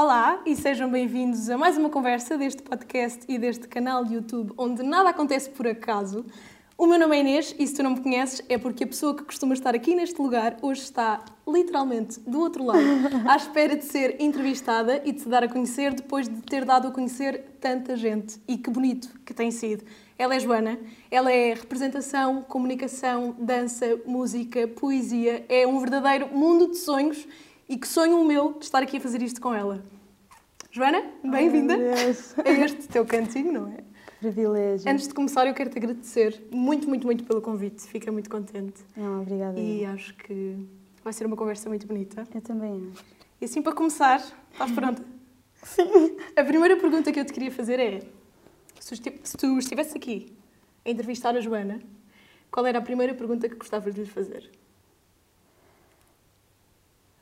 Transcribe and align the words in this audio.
Olá 0.00 0.40
e 0.46 0.54
sejam 0.54 0.88
bem-vindos 0.88 1.50
a 1.50 1.58
mais 1.58 1.76
uma 1.76 1.90
conversa 1.90 2.38
deste 2.38 2.62
podcast 2.62 3.24
e 3.28 3.36
deste 3.36 3.66
canal 3.66 4.04
de 4.04 4.14
YouTube 4.14 4.52
onde 4.56 4.80
nada 4.80 5.08
acontece 5.08 5.50
por 5.50 5.66
acaso. 5.66 6.24
O 6.76 6.86
meu 6.86 7.00
nome 7.00 7.16
é 7.16 7.20
Inês 7.20 7.52
e 7.58 7.66
se 7.66 7.74
tu 7.74 7.82
não 7.82 7.90
me 7.90 8.00
conheces 8.00 8.40
é 8.48 8.56
porque 8.56 8.84
a 8.84 8.86
pessoa 8.86 9.12
que 9.16 9.24
costuma 9.24 9.54
estar 9.54 9.74
aqui 9.74 9.96
neste 9.96 10.22
lugar 10.22 10.56
hoje 10.62 10.82
está 10.82 11.24
literalmente 11.44 12.20
do 12.20 12.38
outro 12.38 12.62
lado, 12.62 12.78
à 13.28 13.34
espera 13.34 13.74
de 13.74 13.84
ser 13.84 14.22
entrevistada 14.22 15.02
e 15.04 15.10
de 15.10 15.20
se 15.20 15.28
dar 15.28 15.42
a 15.42 15.48
conhecer 15.48 15.92
depois 15.92 16.28
de 16.28 16.42
ter 16.42 16.64
dado 16.64 16.86
a 16.86 16.90
conhecer 16.92 17.56
tanta 17.60 17.96
gente. 17.96 18.40
E 18.46 18.56
que 18.56 18.70
bonito 18.70 19.18
que 19.26 19.34
tem 19.34 19.50
sido. 19.50 19.84
Ela 20.16 20.36
é 20.36 20.38
Joana, 20.38 20.78
ela 21.10 21.32
é 21.32 21.54
representação, 21.54 22.42
comunicação, 22.42 23.34
dança, 23.36 23.98
música, 24.06 24.68
poesia, 24.68 25.44
é 25.48 25.66
um 25.66 25.80
verdadeiro 25.80 26.28
mundo 26.32 26.70
de 26.70 26.76
sonhos 26.76 27.26
e 27.68 27.76
que 27.76 27.86
sonho 27.86 28.18
o 28.18 28.24
meu 28.24 28.54
de 28.54 28.64
estar 28.64 28.82
aqui 28.82 28.96
a 28.96 29.00
fazer 29.00 29.20
isto 29.20 29.40
com 29.40 29.54
ela. 29.54 29.84
Joana, 30.70 31.02
bem-vinda. 31.22 31.76
É 31.76 32.10
este 32.64 32.88
teu 32.88 33.04
cantinho, 33.04 33.52
não 33.52 33.68
é? 33.68 33.78
Privilégio. 34.20 34.90
Antes 34.90 35.06
de 35.06 35.14
começar, 35.14 35.46
eu 35.46 35.54
quero 35.54 35.70
te 35.70 35.78
agradecer 35.78 36.42
muito, 36.50 36.88
muito, 36.88 37.06
muito 37.06 37.24
pelo 37.24 37.42
convite. 37.42 37.82
Fica 37.82 38.10
muito 38.10 38.30
contente. 38.30 38.82
Não, 38.96 39.20
obrigada. 39.20 39.60
E 39.60 39.84
acho 39.84 40.14
que 40.14 40.56
vai 41.04 41.12
ser 41.12 41.26
uma 41.26 41.36
conversa 41.36 41.68
muito 41.68 41.86
bonita. 41.86 42.26
Eu 42.34 42.40
também 42.40 42.90
acho. 42.90 43.04
E 43.40 43.44
assim, 43.44 43.60
para 43.60 43.72
começar, 43.72 44.22
estás 44.52 44.70
pronta? 44.72 45.04
Sim. 45.62 46.16
A 46.36 46.42
primeira 46.42 46.76
pergunta 46.76 47.12
que 47.12 47.20
eu 47.20 47.24
te 47.24 47.32
queria 47.32 47.50
fazer 47.50 47.78
é: 47.78 48.00
se 48.80 49.36
tu 49.36 49.58
estivesse 49.58 49.96
aqui 49.96 50.32
a 50.84 50.90
entrevistar 50.90 51.36
a 51.36 51.40
Joana, 51.40 51.80
qual 52.50 52.66
era 52.66 52.78
a 52.78 52.82
primeira 52.82 53.14
pergunta 53.14 53.48
que 53.48 53.56
gostavas 53.56 53.94
de 53.94 54.00
lhe 54.00 54.06
fazer? 54.08 54.50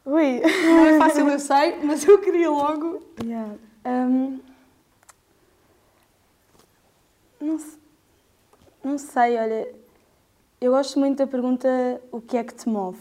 Ui! 0.06 0.41
Não 0.41 0.87
é 0.87 0.98
fácil, 0.98 1.28
eu 1.28 1.41
sei, 1.41 1.83
mas 1.83 2.06
eu 2.06 2.20
queria 2.20 2.48
logo. 2.48 3.02
Yeah. 3.20 3.55
Um, 3.84 4.38
não, 7.40 7.59
não 8.84 8.99
sei, 8.99 9.37
olha. 9.37 9.68
Eu 10.60 10.71
gosto 10.71 11.01
muito 11.01 11.18
da 11.18 11.27
pergunta: 11.27 11.68
o 12.12 12.21
que 12.21 12.37
é 12.37 12.45
que 12.45 12.54
te 12.54 12.68
move? 12.68 13.01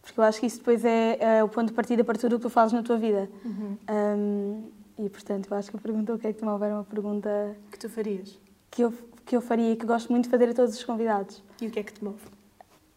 Porque 0.00 0.18
eu 0.18 0.24
acho 0.24 0.40
que 0.40 0.46
isso 0.46 0.58
depois 0.58 0.86
é, 0.86 1.18
é 1.20 1.44
o 1.44 1.48
ponto 1.48 1.68
de 1.68 1.74
partida 1.74 2.02
para 2.02 2.18
tudo 2.18 2.36
o 2.36 2.38
que 2.38 2.44
tu 2.44 2.50
fazes 2.50 2.72
na 2.72 2.82
tua 2.82 2.96
vida. 2.96 3.28
Uhum. 3.44 3.76
Um, 3.90 5.04
e 5.04 5.08
portanto, 5.10 5.48
eu 5.50 5.56
acho 5.58 5.70
que 5.70 5.76
a 5.76 5.80
pergunta: 5.80 6.14
o 6.14 6.18
que 6.18 6.26
é 6.26 6.32
que 6.32 6.38
te 6.38 6.44
move? 6.46 6.64
era 6.64 6.74
uma 6.74 6.84
pergunta. 6.84 7.54
Que 7.70 7.78
tu 7.78 7.90
farias? 7.90 8.38
Que 8.70 8.82
eu, 8.82 8.94
que 9.26 9.36
eu 9.36 9.42
faria 9.42 9.72
e 9.72 9.76
que 9.76 9.84
gosto 9.84 10.10
muito 10.10 10.24
de 10.24 10.30
fazer 10.30 10.48
a 10.48 10.54
todos 10.54 10.74
os 10.74 10.82
convidados. 10.82 11.42
E 11.60 11.66
o 11.66 11.70
que 11.70 11.78
é 11.78 11.82
que 11.82 11.92
te 11.92 12.02
move? 12.02 12.22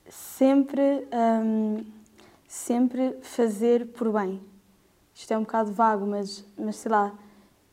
Sempre. 0.07 1.05
Um, 1.11 1.83
sempre 2.53 3.17
fazer 3.23 3.87
por 3.87 4.13
bem. 4.13 4.39
Isto 5.11 5.33
é 5.33 5.37
um 5.37 5.41
bocado 5.41 5.71
vago, 5.71 6.05
mas, 6.05 6.45
mas 6.55 6.75
sei 6.75 6.91
lá, 6.91 7.11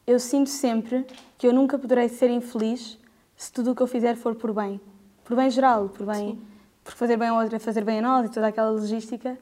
eu 0.06 0.18
sinto 0.18 0.48
sempre 0.48 1.06
que 1.36 1.46
eu 1.46 1.52
nunca 1.52 1.78
poderei 1.78 2.08
ser 2.08 2.30
infeliz 2.30 2.98
se 3.36 3.52
tudo 3.52 3.72
o 3.72 3.74
que 3.74 3.82
eu 3.82 3.86
fizer 3.86 4.16
for 4.16 4.34
por 4.34 4.54
bem. 4.54 4.80
Por 5.22 5.36
bem 5.36 5.50
geral, 5.50 5.90
por 5.90 6.06
bem. 6.06 6.30
Sim. 6.30 6.42
Por 6.82 6.94
fazer 6.94 7.18
bem 7.18 7.28
a 7.28 7.38
outra, 7.38 7.60
fazer 7.60 7.84
bem 7.84 7.98
a 7.98 8.02
nós 8.02 8.30
e 8.30 8.32
toda 8.32 8.46
aquela 8.46 8.70
logística. 8.70 9.38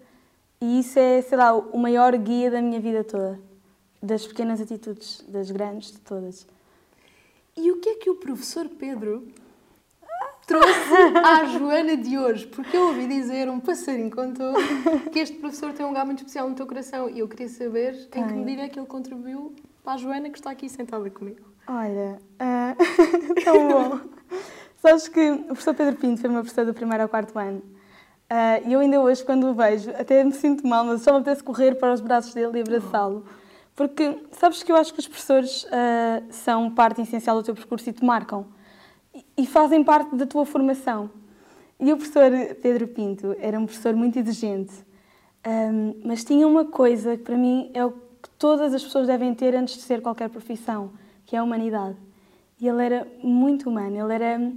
E 0.60 0.80
isso 0.80 0.98
é, 0.98 1.22
sei 1.22 1.38
lá, 1.38 1.54
o 1.54 1.78
maior 1.78 2.16
guia 2.18 2.50
da 2.50 2.60
minha 2.60 2.80
vida 2.80 3.04
toda. 3.04 3.38
Das 4.02 4.26
pequenas 4.26 4.60
atitudes, 4.60 5.24
das 5.28 5.52
grandes, 5.52 5.92
de 5.92 6.00
todas. 6.00 6.48
E 7.56 7.70
o 7.70 7.78
que 7.78 7.90
é 7.90 7.94
que 7.94 8.10
o 8.10 8.16
professor 8.16 8.68
Pedro 8.68 9.28
trouxe 10.48 10.94
à 11.22 11.44
Joana 11.44 11.94
de 11.94 12.18
hoje, 12.18 12.46
porque 12.46 12.74
eu 12.74 12.88
ouvi 12.88 13.06
dizer, 13.06 13.50
um 13.50 13.60
passarinho 13.60 14.10
contou, 14.10 14.54
que 15.12 15.18
este 15.18 15.36
professor 15.36 15.74
tem 15.74 15.84
um 15.84 15.90
lugar 15.90 16.06
muito 16.06 16.20
especial 16.20 16.48
no 16.48 16.54
teu 16.54 16.66
coração 16.66 17.10
e 17.10 17.18
eu 17.18 17.28
queria 17.28 17.48
saber 17.48 18.08
em 18.14 18.26
que 18.26 18.32
medida 18.32 18.62
é 18.62 18.68
que 18.68 18.78
ele 18.78 18.86
contribuiu 18.86 19.54
para 19.84 19.92
a 19.92 19.96
Joana 19.98 20.30
que 20.30 20.38
está 20.38 20.50
aqui 20.50 20.66
sentada 20.70 21.08
comigo. 21.10 21.46
Olha, 21.68 22.18
uh, 22.40 23.44
tão 23.44 23.68
bom. 23.68 24.00
Sabes 24.80 25.06
que 25.06 25.30
o 25.32 25.44
professor 25.44 25.74
Pedro 25.74 25.96
Pinto 25.96 26.18
foi 26.18 26.30
meu 26.30 26.40
professor 26.40 26.64
do 26.64 26.72
primeiro 26.72 27.02
ao 27.02 27.10
quarto 27.10 27.38
ano. 27.38 27.58
Uh, 27.58 28.66
e 28.66 28.72
eu 28.72 28.80
ainda 28.80 29.00
hoje, 29.02 29.22
quando 29.22 29.48
o 29.48 29.54
vejo, 29.54 29.90
até 29.90 30.24
me 30.24 30.32
sinto 30.32 30.66
mal, 30.66 30.82
mas 30.82 31.02
só 31.02 31.12
me 31.12 31.18
apetece 31.18 31.42
correr 31.42 31.74
para 31.74 31.92
os 31.92 32.00
braços 32.00 32.32
dele 32.32 32.58
e 32.58 32.60
abraçá-lo. 32.62 33.26
Porque 33.76 34.18
sabes 34.32 34.62
que 34.62 34.72
eu 34.72 34.76
acho 34.76 34.94
que 34.94 35.00
os 35.00 35.06
professores 35.06 35.64
uh, 35.64 36.24
são 36.30 36.70
parte 36.70 37.02
essencial 37.02 37.36
do 37.36 37.42
teu 37.42 37.54
percurso 37.54 37.90
e 37.90 37.92
te 37.92 38.02
marcam 38.02 38.46
e 39.36 39.46
fazem 39.46 39.82
parte 39.84 40.14
da 40.16 40.26
tua 40.26 40.44
formação. 40.44 41.10
E 41.80 41.92
o 41.92 41.96
professor 41.96 42.30
Pedro 42.60 42.88
Pinto 42.88 43.36
era 43.38 43.58
um 43.58 43.64
professor 43.64 43.94
muito 43.94 44.18
exigente, 44.18 44.72
um, 45.46 45.94
mas 46.04 46.24
tinha 46.24 46.46
uma 46.46 46.64
coisa 46.64 47.16
que 47.16 47.22
para 47.22 47.36
mim 47.36 47.70
é 47.72 47.84
o 47.84 47.92
que 47.92 48.30
todas 48.38 48.74
as 48.74 48.82
pessoas 48.82 49.06
devem 49.06 49.32
ter 49.32 49.54
antes 49.54 49.74
de 49.74 49.82
ser 49.82 50.02
qualquer 50.02 50.28
profissão, 50.28 50.90
que 51.24 51.36
é 51.36 51.38
a 51.38 51.42
humanidade. 51.42 51.96
E 52.60 52.66
ele 52.66 52.84
era 52.84 53.06
muito 53.22 53.68
humano, 53.68 53.96
ele 53.96 54.12
era... 54.12 54.52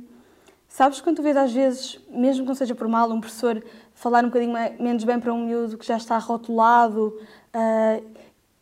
Sabes 0.67 1.01
quando 1.01 1.17
tu 1.17 1.21
vês 1.21 1.37
às 1.37 1.51
vezes, 1.51 1.99
mesmo 2.09 2.43
que 2.43 2.47
não 2.47 2.55
seja 2.55 2.73
por 2.73 2.87
mal, 2.87 3.11
um 3.11 3.19
professor 3.19 3.63
falar 3.93 4.23
um 4.23 4.29
bocadinho 4.29 4.53
menos 4.79 5.03
bem 5.03 5.19
para 5.19 5.31
um 5.33 5.45
miúdo 5.45 5.77
que 5.77 5.85
já 5.85 5.97
está 5.97 6.17
rotulado, 6.17 7.13
uh, 7.53 8.03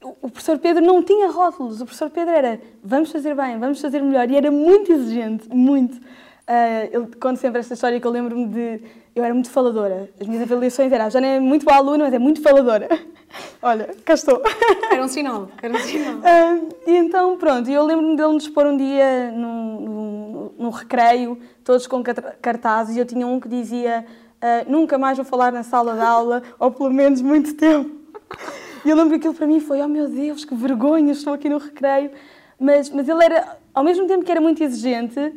o 0.02 0.30
professor 0.30 0.58
Pedro 0.58 0.84
não 0.84 1.04
tinha 1.04 1.30
rótulos, 1.30 1.82
o 1.82 1.86
professor 1.86 2.10
Pedro 2.10 2.34
era 2.34 2.60
vamos 2.84 3.12
fazer 3.12 3.36
bem, 3.36 3.60
vamos 3.60 3.82
fazer 3.82 4.02
melhor, 4.02 4.30
e 4.30 4.36
era 4.36 4.50
muito 4.50 4.92
exigente, 4.92 5.50
muito. 5.50 5.98
Uh, 5.98 6.90
ele 6.92 7.08
conta 7.20 7.36
sempre 7.36 7.60
esta 7.60 7.76
história 7.76 8.00
que 8.00 8.08
eu 8.08 8.12
lembro-me 8.12 8.48
de. 8.48 8.82
Eu 9.16 9.24
era 9.24 9.34
muito 9.34 9.52
faladora. 9.52 10.10
As 10.20 10.26
minhas 10.26 10.42
avaliações 10.42 10.92
eram, 10.92 11.10
já 11.10 11.22
não 11.22 11.28
é 11.28 11.40
muito 11.40 11.64
boa 11.64 11.78
aluna, 11.78 12.06
mas 12.06 12.14
é 12.14 12.18
muito 12.18 12.42
faladora. 12.42 12.88
Olha, 13.62 13.94
cá 14.04 14.14
estou. 14.16 14.42
Era 14.90 15.04
um 15.04 15.08
sinal, 15.08 15.50
era 15.62 15.72
um 15.72 15.80
sinal. 15.80 16.16
Uh, 16.16 16.70
e 16.88 16.98
então, 16.98 17.38
pronto, 17.38 17.70
eu 17.70 17.86
lembro-me 17.86 18.18
dele 18.18 18.34
nos 18.34 18.48
pôr 18.48 18.66
um 18.66 18.76
dia 18.76 19.32
no, 19.32 19.82
no, 19.82 20.54
no, 20.58 20.70
recreio, 20.72 21.38
todos 21.64 21.86
com 21.86 22.02
cartazes, 22.42 22.96
e 22.96 23.00
eu 23.00 23.06
tinha 23.06 23.28
um 23.28 23.40
que 23.40 23.48
dizia 23.48 24.04
uh, 24.42 24.72
nunca 24.72 24.98
mais 24.98 25.16
vou 25.16 25.26
falar 25.26 25.52
na 25.52 25.62
sala 25.62 25.94
de 25.94 26.02
aula, 26.02 26.42
ou 26.58 26.72
pelo 26.72 26.92
menos 26.92 27.22
muito 27.22 27.54
tempo. 27.54 27.92
E 28.86 28.90
eu 28.90 28.96
lembro 28.96 29.12
que 29.12 29.16
aquilo 29.16 29.34
para 29.34 29.48
mim 29.48 29.60
foi, 29.60 29.82
oh 29.82 29.88
meu 29.88 30.08
Deus, 30.08 30.46
que 30.46 30.56
vergonha, 30.56 31.12
estou 31.12 31.34
aqui 31.34 31.50
no 31.50 31.58
recreio. 31.58 32.12
Mas, 32.60 32.90
mas 32.90 33.08
ele 33.08 33.24
era, 33.24 33.58
ao 33.74 33.84
mesmo 33.84 34.08
tempo 34.08 34.24
que 34.24 34.32
era 34.32 34.42
muito 34.42 34.64
exigente, 34.64 35.34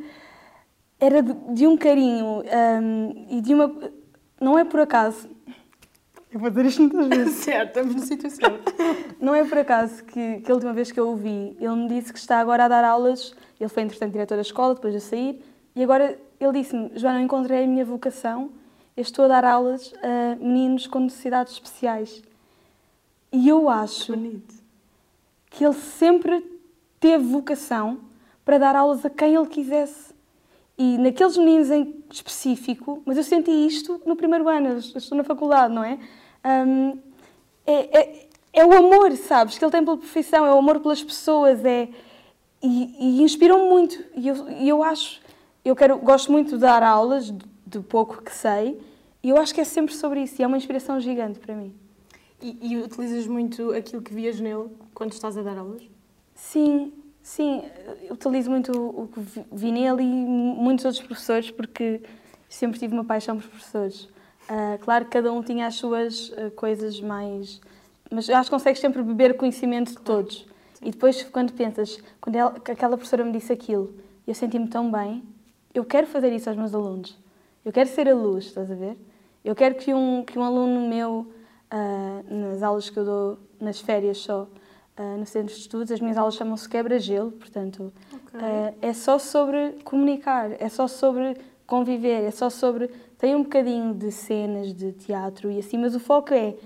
era 0.98 1.22
de, 1.22 1.32
de 1.54 1.66
um 1.66 1.76
carinho 1.76 2.42
um, 2.42 3.26
e 3.28 3.40
de 3.40 3.54
uma... 3.54 3.72
Não 4.40 4.58
é 4.58 4.64
por 4.64 4.80
acaso... 4.80 5.30
Eu 6.32 6.40
vou 6.40 6.48
dizer 6.48 6.64
isto 6.64 6.82
muitas 6.82 7.08
vezes. 7.08 7.34
certo, 7.44 7.68
estamos 7.68 7.94
no 7.94 8.00
sítio 8.00 8.30
certo. 8.30 8.72
Não 9.20 9.34
é 9.34 9.44
por 9.44 9.58
acaso 9.58 10.02
que, 10.04 10.40
que 10.40 10.50
a 10.50 10.54
última 10.54 10.72
vez 10.72 10.90
que 10.90 10.98
eu 10.98 11.10
o 11.10 11.16
vi, 11.16 11.56
ele 11.60 11.76
me 11.76 11.88
disse 11.88 12.12
que 12.12 12.18
está 12.18 12.40
agora 12.40 12.64
a 12.64 12.68
dar 12.68 12.84
aulas, 12.84 13.34
ele 13.60 13.68
foi, 13.68 13.82
entretanto, 13.82 14.12
diretor 14.12 14.36
da 14.36 14.40
escola, 14.40 14.74
depois 14.74 14.94
de 14.94 15.00
sair, 15.00 15.44
e 15.76 15.82
agora 15.82 16.18
ele 16.40 16.52
disse-me, 16.52 16.90
Joana, 16.94 17.18
eu 17.20 17.24
encontrei 17.24 17.64
a 17.64 17.66
minha 17.66 17.84
vocação, 17.84 18.50
eu 18.96 19.02
estou 19.02 19.26
a 19.26 19.28
dar 19.28 19.44
aulas 19.44 19.92
a 20.02 20.36
meninos 20.36 20.86
com 20.86 21.00
necessidades 21.00 21.52
especiais. 21.52 22.22
E 23.32 23.48
eu 23.48 23.68
acho 23.68 24.12
que 25.50 25.64
ele 25.64 25.74
sempre 25.74 26.44
teve 27.00 27.24
vocação 27.24 28.00
para 28.44 28.58
dar 28.58 28.76
aulas 28.76 29.04
a 29.04 29.10
quem 29.10 29.34
ele 29.34 29.46
quisesse. 29.46 30.12
E 30.76 30.98
naqueles 30.98 31.36
meninos 31.36 31.70
em 31.70 32.02
específico, 32.10 33.02
mas 33.04 33.16
eu 33.16 33.22
senti 33.22 33.50
isto 33.50 34.00
no 34.04 34.16
primeiro 34.16 34.48
ano, 34.48 34.68
eu 34.68 34.78
estou 34.78 35.16
na 35.16 35.24
faculdade, 35.24 35.72
não 35.72 35.84
é? 35.84 35.98
Um, 36.44 36.98
é, 37.66 37.98
é, 37.98 38.28
é, 38.52 38.64
o 38.64 38.72
amor, 38.72 39.12
sabes, 39.16 39.56
que 39.56 39.64
ele 39.64 39.70
tem 39.70 39.84
pela 39.84 39.96
profissão, 39.96 40.44
é 40.44 40.52
o 40.52 40.58
amor 40.58 40.80
pelas 40.80 41.02
pessoas, 41.02 41.64
é, 41.64 41.88
e, 42.62 42.96
e 42.98 43.22
inspiram-me 43.22 43.68
muito. 43.68 44.02
E 44.14 44.28
eu, 44.28 44.50
e 44.50 44.68
eu 44.68 44.82
acho, 44.82 45.20
eu 45.64 45.76
quero, 45.76 45.98
gosto 45.98 46.32
muito 46.32 46.52
de 46.52 46.58
dar 46.58 46.82
aulas, 46.82 47.30
do 47.64 47.82
pouco 47.82 48.22
que 48.22 48.32
sei, 48.32 48.80
e 49.22 49.30
eu 49.30 49.36
acho 49.36 49.54
que 49.54 49.60
é 49.60 49.64
sempre 49.64 49.94
sobre 49.94 50.22
isso, 50.22 50.40
e 50.40 50.44
é 50.44 50.46
uma 50.46 50.56
inspiração 50.56 50.98
gigante 51.00 51.38
para 51.38 51.54
mim. 51.54 51.81
E, 52.42 52.58
e, 52.60 52.76
utilizas 52.78 53.26
muito 53.26 53.72
aquilo 53.72 54.02
que 54.02 54.12
vias 54.12 54.40
nele 54.40 54.68
quando 54.92 55.12
estás 55.12 55.38
a 55.38 55.42
dar 55.42 55.56
aulas? 55.56 55.82
Sim, 56.34 56.92
sim. 57.22 57.62
Utilizo 58.10 58.50
muito 58.50 58.72
o 58.72 59.06
que 59.06 59.20
vi 59.52 59.70
nele 59.70 60.02
e 60.02 60.06
muitos 60.06 60.84
outros 60.84 61.04
professores, 61.04 61.52
porque 61.52 62.00
sempre 62.48 62.80
tive 62.80 62.94
uma 62.94 63.04
paixão 63.04 63.38
por 63.38 63.48
professores. 63.48 64.08
Uh, 64.50 64.76
claro 64.80 65.04
que 65.04 65.12
cada 65.12 65.32
um 65.32 65.40
tinha 65.40 65.68
as 65.68 65.76
suas 65.76 66.30
uh, 66.30 66.50
coisas 66.56 67.00
mais. 67.00 67.60
Mas 68.10 68.28
acho 68.28 68.50
que 68.50 68.56
consegues 68.56 68.80
sempre 68.80 69.02
beber 69.02 69.36
conhecimento 69.36 69.92
de 69.92 70.00
todos. 70.00 70.46
Sim. 70.74 70.88
E 70.88 70.90
depois, 70.90 71.22
quando 71.22 71.52
pensas, 71.52 72.02
quando 72.20 72.34
ela, 72.34 72.50
aquela 72.56 72.96
professora 72.96 73.24
me 73.24 73.30
disse 73.30 73.52
aquilo, 73.52 73.94
eu 74.26 74.34
senti-me 74.34 74.66
tão 74.66 74.90
bem, 74.90 75.22
eu 75.72 75.84
quero 75.84 76.08
fazer 76.08 76.32
isso 76.32 76.48
aos 76.48 76.58
meus 76.58 76.74
alunos. 76.74 77.16
Eu 77.64 77.72
quero 77.72 77.88
ser 77.88 78.08
a 78.08 78.14
luz, 78.14 78.46
estás 78.46 78.68
a 78.68 78.74
ver? 78.74 78.98
Eu 79.44 79.54
quero 79.54 79.76
que 79.76 79.94
um, 79.94 80.24
que 80.24 80.38
um 80.38 80.42
aluno 80.42 80.88
meu 80.88 81.32
uh, 81.72 82.34
nas 82.34 82.62
aulas 82.62 82.90
que 82.90 82.98
eu 82.98 83.04
dou 83.04 83.38
nas 83.60 83.80
férias 83.80 84.18
só, 84.18 84.42
uh, 84.98 85.18
no 85.18 85.26
centro 85.26 85.54
de 85.54 85.60
estudos. 85.60 85.90
As 85.90 86.00
minhas 86.00 86.18
aulas 86.18 86.34
chamam-se 86.34 86.68
quebra-gelo, 86.68 87.32
portanto, 87.32 87.92
okay. 88.12 88.40
uh, 88.40 88.74
é 88.82 88.92
só 88.92 89.18
sobre 89.18 89.78
comunicar, 89.84 90.52
é 90.60 90.68
só 90.68 90.86
sobre 90.86 91.36
conviver, 91.66 92.24
é 92.24 92.30
só 92.30 92.50
sobre. 92.50 92.88
Tem 93.18 93.34
um 93.34 93.42
bocadinho 93.42 93.94
de 93.94 94.10
cenas 94.10 94.74
de 94.74 94.92
teatro 94.92 95.50
e 95.50 95.58
assim, 95.58 95.78
mas 95.78 95.94
o 95.94 96.00
foco 96.00 96.34
é 96.34 96.56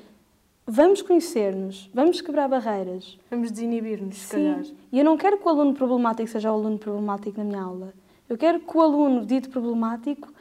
vamos 0.66 1.00
conhecer-nos, 1.02 1.88
vamos 1.94 2.20
quebrar 2.20 2.48
barreiras. 2.48 3.18
Vamos 3.30 3.52
desinibir-nos, 3.52 4.16
se 4.16 4.28
calhar. 4.28 4.62
E 4.90 4.98
eu 4.98 5.04
não 5.04 5.16
quero 5.16 5.38
que 5.38 5.46
o 5.46 5.48
aluno 5.48 5.74
problemático 5.74 6.28
seja 6.28 6.50
o 6.50 6.54
aluno 6.54 6.78
problemático 6.78 7.38
na 7.38 7.44
minha 7.44 7.62
aula. 7.62 7.94
Eu 8.28 8.36
quero 8.36 8.58
que 8.58 8.76
o 8.76 8.80
aluno 8.80 9.24
dito 9.24 9.48
problemático 9.50 10.32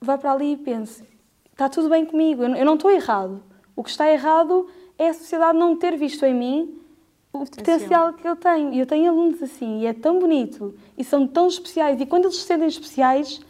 vá 0.00 0.16
para 0.16 0.32
ali 0.32 0.52
e 0.52 0.56
pense: 0.56 1.04
está 1.50 1.68
tudo 1.68 1.88
bem 1.88 2.04
comigo, 2.04 2.44
eu 2.44 2.64
não 2.64 2.74
estou 2.74 2.90
errado. 2.90 3.42
O 3.74 3.82
que 3.82 3.90
está 3.90 4.10
errado 4.10 4.68
é 4.98 5.08
a 5.08 5.14
sociedade 5.14 5.58
não 5.58 5.76
ter 5.76 5.96
visto 5.96 6.24
em 6.24 6.34
mim 6.34 6.78
o 7.32 7.40
potencial. 7.40 7.64
potencial 7.64 8.12
que 8.12 8.28
eu 8.28 8.36
tenho. 8.36 8.72
E 8.74 8.78
eu 8.78 8.86
tenho 8.86 9.10
alunos 9.10 9.42
assim, 9.42 9.80
e 9.80 9.86
é 9.86 9.92
tão 9.92 10.18
bonito, 10.18 10.74
e 10.96 11.04
são 11.04 11.26
tão 11.26 11.48
especiais. 11.48 12.00
E 12.00 12.06
quando 12.06 12.24
eles 12.24 12.36
se 12.36 12.44
sentem 12.44 12.68
especiais, 12.68 13.40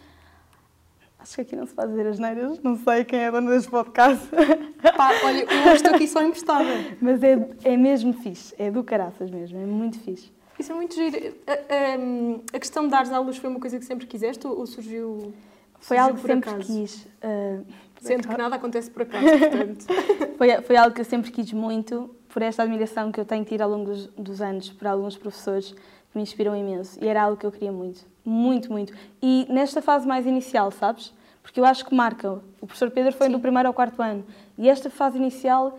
Acho 1.23 1.37
que 1.37 1.41
aqui 1.43 1.55
não 1.55 1.65
se 1.65 1.73
pode 1.73 1.91
dizer 1.91 2.09
as 2.09 2.19
neiras, 2.19 2.61
não 2.65 2.77
sei 2.77 3.05
quem 3.05 3.21
é 3.21 3.31
dona 3.31 3.53
deste 3.53 3.71
podcast. 3.71 4.27
Pá, 4.97 5.13
olha, 5.23 5.47
eu 5.69 5.73
estou 5.73 5.95
aqui 5.95 6.09
só 6.09 6.21
emprestada. 6.21 6.69
Mas 7.01 7.23
é, 7.23 7.49
é 7.63 7.77
mesmo 7.77 8.13
fixe, 8.13 8.53
é 8.59 8.73
do 8.73 8.83
caraças 8.83 9.31
mesmo, 9.31 9.57
é 9.57 9.65
muito 9.65 10.01
fixe. 10.01 10.33
Isso 10.59 10.73
é 10.73 10.75
muito 10.75 10.97
giro. 10.97 11.37
A, 11.47 11.53
a, 11.53 12.57
a 12.57 12.59
questão 12.59 12.85
de 12.85 12.91
dar 12.91 13.09
aulas 13.13 13.37
foi 13.37 13.49
uma 13.49 13.61
coisa 13.61 13.79
que 13.79 13.85
sempre 13.85 14.05
quiseste 14.05 14.45
ou, 14.49 14.67
surgiu? 14.67 15.33
Foi 15.79 15.97
algo 15.97 16.17
que 16.17 16.27
sempre 16.27 16.51
acaso? 16.51 16.67
quis. 16.67 17.07
Uh, 17.23 17.65
Sendo 18.03 18.27
que 18.27 18.37
nada 18.37 18.57
acontece 18.57 18.91
por 18.91 19.03
acaso, 19.03 19.25
portanto. 19.27 19.87
foi, 20.37 20.63
foi 20.63 20.77
algo 20.77 20.95
que 20.95 21.01
eu 21.01 21.05
sempre 21.05 21.31
quis 21.31 21.53
muito, 21.53 22.11
por 22.29 22.43
esta 22.43 22.65
admiração 22.65 23.13
que 23.13 23.21
eu 23.21 23.25
tenho 23.25 23.45
tido 23.45 23.61
ao 23.61 23.71
longo 23.71 23.91
dos, 23.91 24.07
dos 24.09 24.41
anos 24.41 24.71
por 24.71 24.89
alguns 24.89 25.17
professores 25.17 25.71
que 25.73 26.17
me 26.17 26.23
inspiram 26.23 26.57
imenso. 26.57 26.99
E 27.01 27.07
era 27.07 27.23
algo 27.23 27.37
que 27.37 27.47
eu 27.47 27.53
queria 27.53 27.71
muito. 27.71 28.05
Muito, 28.25 28.73
muito. 28.73 28.93
E 29.23 29.47
nesta 29.49 29.81
fase 29.81 30.07
mais 30.07 30.27
inicial, 30.27 30.73
sabes? 30.73 31.13
Porque 31.43 31.61
eu 31.61 31.65
acho 31.65 31.87
que 31.87 31.95
marca. 31.95 32.41
O 32.61 32.67
professor 32.67 32.91
Pedro 32.91 33.13
foi 33.13 33.29
Sim. 33.29 33.33
do 33.35 33.41
primeiro 33.41 33.69
ao 33.69 33.75
quarto 33.75 34.03
ano. 34.03 34.25
E 34.59 34.69
esta 34.69 34.91
fase 34.91 35.17
inicial 35.17 35.79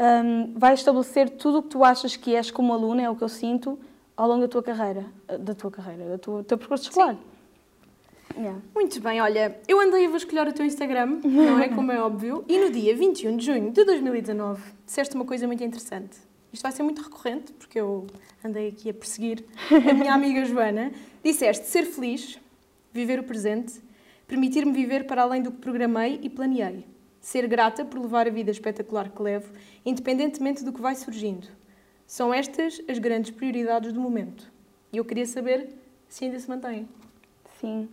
um, 0.00 0.54
vai 0.56 0.74
estabelecer 0.74 1.30
tudo 1.30 1.58
o 1.58 1.62
que 1.62 1.70
tu 1.70 1.84
achas 1.84 2.14
que 2.16 2.34
és 2.34 2.50
como 2.50 2.72
aluno, 2.72 3.00
é 3.00 3.10
o 3.10 3.16
que 3.16 3.24
eu 3.24 3.28
sinto, 3.28 3.78
ao 4.16 4.28
longo 4.28 4.42
da 4.42 4.48
tua 4.48 4.62
carreira. 4.62 5.04
Da 5.40 5.54
tua 5.54 5.70
carreira, 5.70 6.16
do 6.16 6.44
teu 6.44 6.56
percurso 6.56 6.84
escolar. 6.88 7.14
Sim. 7.14 7.35
Yeah. 8.34 8.60
Muito 8.74 9.00
bem, 9.00 9.20
olha, 9.20 9.58
eu 9.66 9.80
andei 9.80 10.06
a 10.06 10.10
vasculhar 10.10 10.48
o 10.48 10.52
teu 10.52 10.64
Instagram, 10.64 11.20
não 11.24 11.58
é? 11.58 11.68
Como 11.68 11.90
é 11.90 12.00
óbvio, 12.00 12.44
e 12.48 12.58
no 12.58 12.70
dia 12.70 12.94
21 12.94 13.36
de 13.36 13.46
junho 13.46 13.70
de 13.70 13.84
2019 13.84 14.62
disseste 14.84 15.14
uma 15.14 15.24
coisa 15.24 15.46
muito 15.46 15.62
interessante. 15.62 16.18
Isto 16.52 16.62
vai 16.62 16.72
ser 16.72 16.82
muito 16.82 17.02
recorrente, 17.02 17.52
porque 17.52 17.78
eu 17.78 18.06
andei 18.44 18.68
aqui 18.68 18.90
a 18.90 18.94
perseguir 18.94 19.44
a 19.70 19.94
minha 19.94 20.14
amiga 20.14 20.44
Joana. 20.44 20.92
Disseste 21.22 21.66
ser 21.66 21.84
feliz, 21.84 22.38
viver 22.92 23.18
o 23.18 23.24
presente, 23.24 23.82
permitir-me 24.26 24.72
viver 24.72 25.06
para 25.06 25.22
além 25.22 25.42
do 25.42 25.50
que 25.50 25.58
programei 25.58 26.18
e 26.22 26.30
planeei, 26.30 26.86
ser 27.20 27.46
grata 27.46 27.84
por 27.84 28.00
levar 28.00 28.26
a 28.26 28.30
vida 28.30 28.50
espetacular 28.50 29.10
que 29.10 29.22
levo, 29.22 29.52
independentemente 29.84 30.64
do 30.64 30.72
que 30.72 30.80
vai 30.80 30.94
surgindo. 30.94 31.46
São 32.06 32.32
estas 32.32 32.80
as 32.88 32.98
grandes 32.98 33.30
prioridades 33.30 33.92
do 33.92 34.00
momento. 34.00 34.50
E 34.92 34.96
eu 34.96 35.04
queria 35.04 35.26
saber 35.26 35.68
se 36.08 36.24
ainda 36.24 36.38
se 36.38 36.48
mantém. 36.48 36.88
Sim. 37.60 37.88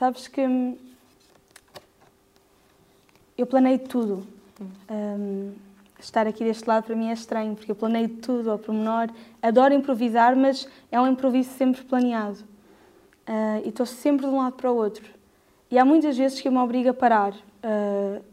Sabes 0.00 0.26
que 0.26 0.40
hum, 0.40 0.78
eu 3.36 3.44
planei 3.44 3.76
tudo. 3.76 4.26
Hum. 4.58 4.66
Um, 4.90 5.52
estar 5.98 6.26
aqui 6.26 6.42
deste 6.42 6.66
lado 6.66 6.84
para 6.84 6.96
mim 6.96 7.10
é 7.10 7.12
estranho, 7.12 7.54
porque 7.54 7.70
eu 7.70 7.76
planei 7.76 8.08
tudo 8.08 8.50
ao 8.50 8.58
pormenor. 8.58 9.10
Adoro 9.42 9.74
improvisar, 9.74 10.34
mas 10.34 10.66
é 10.90 10.98
um 10.98 11.06
improviso 11.06 11.50
sempre 11.50 11.82
planeado. 11.84 12.38
Uh, 13.28 13.60
e 13.62 13.68
estou 13.68 13.84
sempre 13.84 14.24
de 14.24 14.32
um 14.32 14.38
lado 14.38 14.54
para 14.54 14.72
o 14.72 14.74
outro. 14.74 15.04
E 15.70 15.78
há 15.78 15.84
muitas 15.84 16.16
vezes 16.16 16.40
que 16.40 16.48
eu 16.48 16.52
me 16.52 16.56
obrigo 16.56 16.88
a 16.88 16.94
parar. 16.94 17.34
Uh, 17.34 18.24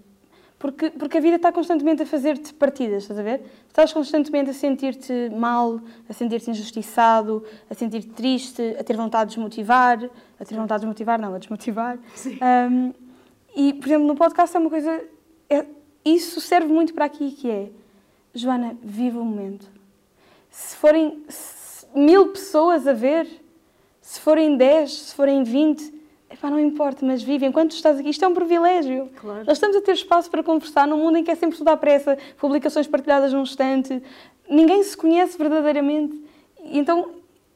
porque, 0.60 0.90
porque 0.90 1.18
a 1.20 1.22
vida 1.22 1.36
está 1.36 1.52
constantemente 1.52 2.02
a 2.02 2.06
fazer-te 2.06 2.54
partidas, 2.54 3.04
estás 3.04 3.20
a 3.20 3.22
ver? 3.22 3.44
Estás 3.68 3.94
constantemente 3.94 4.50
a 4.50 4.54
sentir-te 4.54 5.30
mal, 5.30 5.80
a 6.10 6.14
sentir-te 6.14 6.50
injustiçado, 6.50 7.44
a 7.70 7.76
sentir-te 7.76 8.10
triste, 8.10 8.76
a 8.80 8.84
ter 8.84 8.98
vontade 8.98 9.30
de 9.30 9.36
desmotivar, 9.36 10.10
a 10.40 10.46
ter 10.46 10.56
vontade 10.56 10.82
de 10.82 10.88
desmotivar, 10.88 11.22
não, 11.22 11.36
a 11.36 11.38
desmotivar. 11.38 12.00
Um, 12.72 12.94
e, 13.56 13.74
por 13.74 13.88
exemplo, 13.88 14.08
no 14.08 14.16
podcast 14.16 14.56
é 14.56 14.60
uma 14.60 14.70
coisa. 14.70 15.04
É, 15.48 15.66
isso 16.04 16.42
serve 16.42 16.74
muito 16.74 16.94
para 16.94 17.06
aqui 17.06 17.32
que 17.32 17.50
é. 17.50 17.70
Joana, 18.34 18.76
viva 18.82 19.20
o 19.20 19.26
momento. 19.26 19.68
Se 20.50 20.76
forem 20.76 21.24
mil 21.94 22.30
pessoas 22.30 22.88
a 22.88 22.94
ver, 22.94 23.28
se 24.02 24.20
forem 24.20 24.58
dez, 24.58 24.92
se 24.92 25.16
forem 25.16 25.44
vinte, 25.44 25.94
Epá, 26.30 26.50
não 26.50 26.60
importa, 26.60 27.06
mas 27.06 27.24
vive, 27.24 27.46
enquanto 27.46 27.72
estás 27.72 28.00
aqui, 28.00 28.10
isto 28.10 28.24
é 28.24 28.28
um 28.28 28.34
privilégio. 28.34 29.10
Claro. 29.16 29.46
Nós 29.46 29.58
estamos 29.58 29.78
a 29.78 29.82
ter 29.82 29.94
espaço 29.94 30.30
para 30.30 30.44
conversar 30.44 30.86
num 30.86 30.98
mundo 30.98 31.18
em 31.18 31.24
que 31.24 31.32
é 31.32 31.36
sempre 31.36 31.58
tudo 31.58 31.70
à 31.70 31.78
pressa, 31.78 32.18
publicações 32.38 32.86
partilhadas 32.86 33.32
num 33.32 33.42
instante, 33.42 34.02
ninguém 34.50 34.84
se 34.84 34.96
conhece 34.96 35.38
verdadeiramente. 35.38 36.22
Então, 36.66 37.12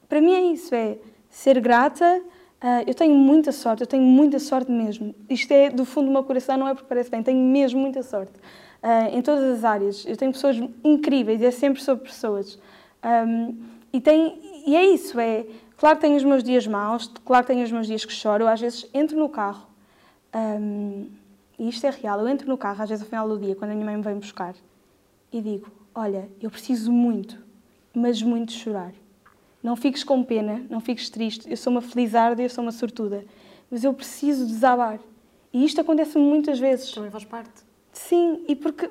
para 0.07 0.21
mim 0.21 0.33
é 0.33 0.41
isso, 0.41 0.73
é 0.73 0.97
ser 1.29 1.59
grata. 1.59 2.21
Uh, 2.61 2.83
eu 2.87 2.93
tenho 2.93 3.15
muita 3.15 3.51
sorte, 3.51 3.81
eu 3.81 3.87
tenho 3.87 4.03
muita 4.03 4.39
sorte 4.39 4.71
mesmo. 4.71 5.15
Isto 5.29 5.51
é 5.51 5.69
do 5.69 5.83
fundo 5.83 6.05
do 6.05 6.11
meu 6.11 6.23
coração, 6.23 6.57
não 6.57 6.67
é 6.67 6.73
porque 6.73 6.87
parece 6.87 7.09
bem, 7.09 7.23
tenho 7.23 7.39
mesmo 7.39 7.79
muita 7.79 8.03
sorte. 8.03 8.33
Uh, 8.83 9.17
em 9.17 9.21
todas 9.21 9.43
as 9.43 9.63
áreas. 9.65 10.05
Eu 10.07 10.15
tenho 10.15 10.31
pessoas 10.31 10.57
incríveis, 10.83 11.41
é 11.41 11.51
sempre 11.51 11.81
sobre 11.81 12.05
pessoas. 12.05 12.57
Um, 13.03 13.55
e, 13.91 13.99
tem, 13.99 14.39
e 14.65 14.75
é 14.75 14.85
isso, 14.85 15.19
é 15.19 15.45
Claro 15.81 15.95
que 15.95 16.01
tenho 16.01 16.15
os 16.15 16.23
meus 16.23 16.43
dias 16.43 16.67
maus, 16.67 17.11
claro 17.25 17.43
que 17.43 17.53
tenho 17.53 17.65
os 17.65 17.71
meus 17.71 17.87
dias 17.87 18.05
que 18.05 18.13
choro. 18.13 18.47
Às 18.47 18.61
vezes 18.61 18.87
entro 18.93 19.17
no 19.17 19.27
carro, 19.27 19.65
um, 20.31 21.09
e 21.57 21.67
isto 21.67 21.87
é 21.87 21.89
real, 21.89 22.19
eu 22.19 22.27
entro 22.27 22.47
no 22.47 22.55
carro 22.55 22.83
às 22.83 22.87
vezes 22.87 23.03
ao 23.03 23.09
final 23.09 23.27
do 23.27 23.39
dia, 23.39 23.55
quando 23.55 23.71
a 23.71 23.73
minha 23.73 23.87
mãe 23.87 23.97
me 23.97 24.03
vem 24.03 24.13
buscar, 24.13 24.53
e 25.33 25.41
digo: 25.41 25.71
Olha, 25.95 26.29
eu 26.39 26.51
preciso 26.51 26.91
muito, 26.91 27.43
mas 27.95 28.21
muito 28.21 28.51
chorar. 28.51 28.93
Não 29.63 29.75
fiques 29.75 30.03
com 30.03 30.23
pena, 30.23 30.63
não 30.69 30.79
fiques 30.79 31.09
triste. 31.09 31.49
Eu 31.49 31.57
sou 31.57 31.71
uma 31.71 31.81
felizarda, 31.81 32.43
eu 32.43 32.49
sou 32.51 32.63
uma 32.63 32.71
sortuda. 32.71 33.25
Mas 33.71 33.83
eu 33.83 33.91
preciso 33.91 34.45
desabar. 34.45 34.99
E 35.51 35.65
isto 35.65 35.81
acontece 35.81 36.15
muitas 36.15 36.59
vezes. 36.59 36.91
Também 36.91 37.09
faz 37.09 37.25
parte. 37.25 37.63
Sim, 37.91 38.45
e 38.47 38.55
porque 38.55 38.87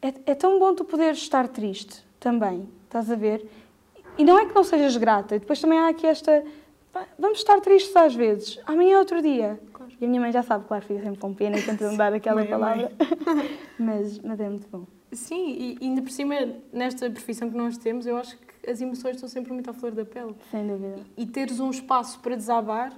é, 0.00 0.14
é 0.26 0.34
tão 0.36 0.60
bom 0.60 0.72
tu 0.72 0.84
poderes 0.84 1.18
estar 1.18 1.48
triste 1.48 2.04
também, 2.20 2.68
estás 2.84 3.10
a 3.10 3.16
ver? 3.16 3.44
E 4.18 4.24
não 4.24 4.38
é 4.38 4.46
que 4.46 4.54
não 4.54 4.62
sejas 4.62 4.96
grata, 4.96 5.38
depois 5.38 5.60
também 5.60 5.78
há 5.78 5.88
aqui 5.88 6.06
esta. 6.06 6.44
Vamos 7.18 7.38
estar 7.38 7.58
tristes 7.60 7.94
às 7.96 8.14
vezes, 8.14 8.60
amanhã 8.66 8.96
é 8.96 8.98
outro 8.98 9.22
dia. 9.22 9.58
Claro. 9.72 9.92
E 9.98 10.04
a 10.04 10.08
minha 10.08 10.20
mãe 10.20 10.30
já 10.30 10.42
sabe, 10.42 10.66
claro, 10.66 10.84
fica 10.84 11.02
sempre 11.02 11.18
com 11.18 11.32
pena 11.32 11.58
e 11.58 11.62
tenta 11.62 11.96
dar 11.96 12.12
aquela 12.12 12.40
mãe, 12.42 12.46
palavra. 12.48 12.92
mas, 13.78 14.18
mas 14.18 14.40
é 14.40 14.48
muito 14.48 14.68
bom. 14.68 14.84
Sim, 15.10 15.56
e 15.58 15.78
ainda 15.80 16.02
por 16.02 16.10
cima, 16.10 16.34
nesta 16.72 17.10
profissão 17.10 17.50
que 17.50 17.56
nós 17.56 17.76
temos, 17.78 18.06
eu 18.06 18.16
acho 18.16 18.36
que 18.36 18.70
as 18.70 18.80
emoções 18.80 19.16
estão 19.16 19.28
sempre 19.28 19.52
muito 19.52 19.70
à 19.70 19.72
flor 19.72 19.92
da 19.92 20.04
pele. 20.04 20.34
Sem 20.50 20.66
dúvida. 20.66 20.96
E, 21.16 21.22
e 21.22 21.26
teres 21.26 21.60
um 21.60 21.70
espaço 21.70 22.18
para 22.20 22.34
desabar, 22.34 22.92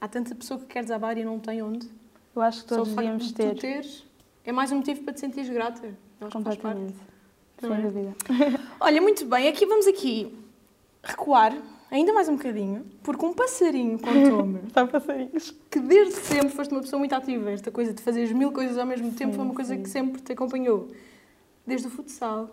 há 0.00 0.08
tanta 0.08 0.34
pessoa 0.34 0.58
que 0.58 0.66
quer 0.66 0.82
desabar 0.82 1.16
e 1.16 1.24
não 1.24 1.38
tem 1.38 1.62
onde. 1.62 1.88
Eu 2.34 2.42
acho 2.42 2.62
que 2.62 2.68
todos 2.68 2.88
devíamos 2.88 3.30
ter. 3.32 3.54
Tu 3.54 3.60
teres, 3.60 4.04
é 4.44 4.50
mais 4.50 4.72
um 4.72 4.76
motivo 4.76 5.02
para 5.02 5.14
te 5.14 5.20
sentires 5.20 5.48
grata. 5.48 5.94
Completamente. 6.32 7.11
Sem 7.68 7.72
é? 7.72 7.80
dúvida. 7.80 8.16
Olha, 8.80 9.00
muito 9.00 9.24
bem, 9.24 9.48
aqui 9.48 9.64
vamos 9.64 9.86
aqui 9.86 10.34
recuar 11.02 11.56
ainda 11.90 12.12
mais 12.12 12.28
um 12.28 12.36
bocadinho, 12.36 12.86
porque 13.02 13.24
um 13.24 13.34
passarinho 13.34 13.98
contou-me. 13.98 14.60
Está 14.66 14.86
passarinhos. 14.86 15.54
Que 15.70 15.78
desde 15.78 16.14
sempre 16.14 16.48
foste 16.48 16.72
uma 16.72 16.80
pessoa 16.80 16.98
muito 16.98 17.14
ativa. 17.14 17.50
Esta 17.50 17.70
coisa 17.70 17.92
de 17.92 18.02
fazer 18.02 18.34
mil 18.34 18.50
coisas 18.50 18.78
ao 18.78 18.86
mesmo 18.86 19.10
sim, 19.10 19.16
tempo 19.16 19.34
foi 19.34 19.44
uma 19.44 19.54
coisa 19.54 19.76
sim. 19.76 19.82
que 19.82 19.88
sempre 19.88 20.20
te 20.20 20.32
acompanhou. 20.32 20.88
Desde 21.66 21.86
o 21.86 21.90
futsal, 21.90 22.50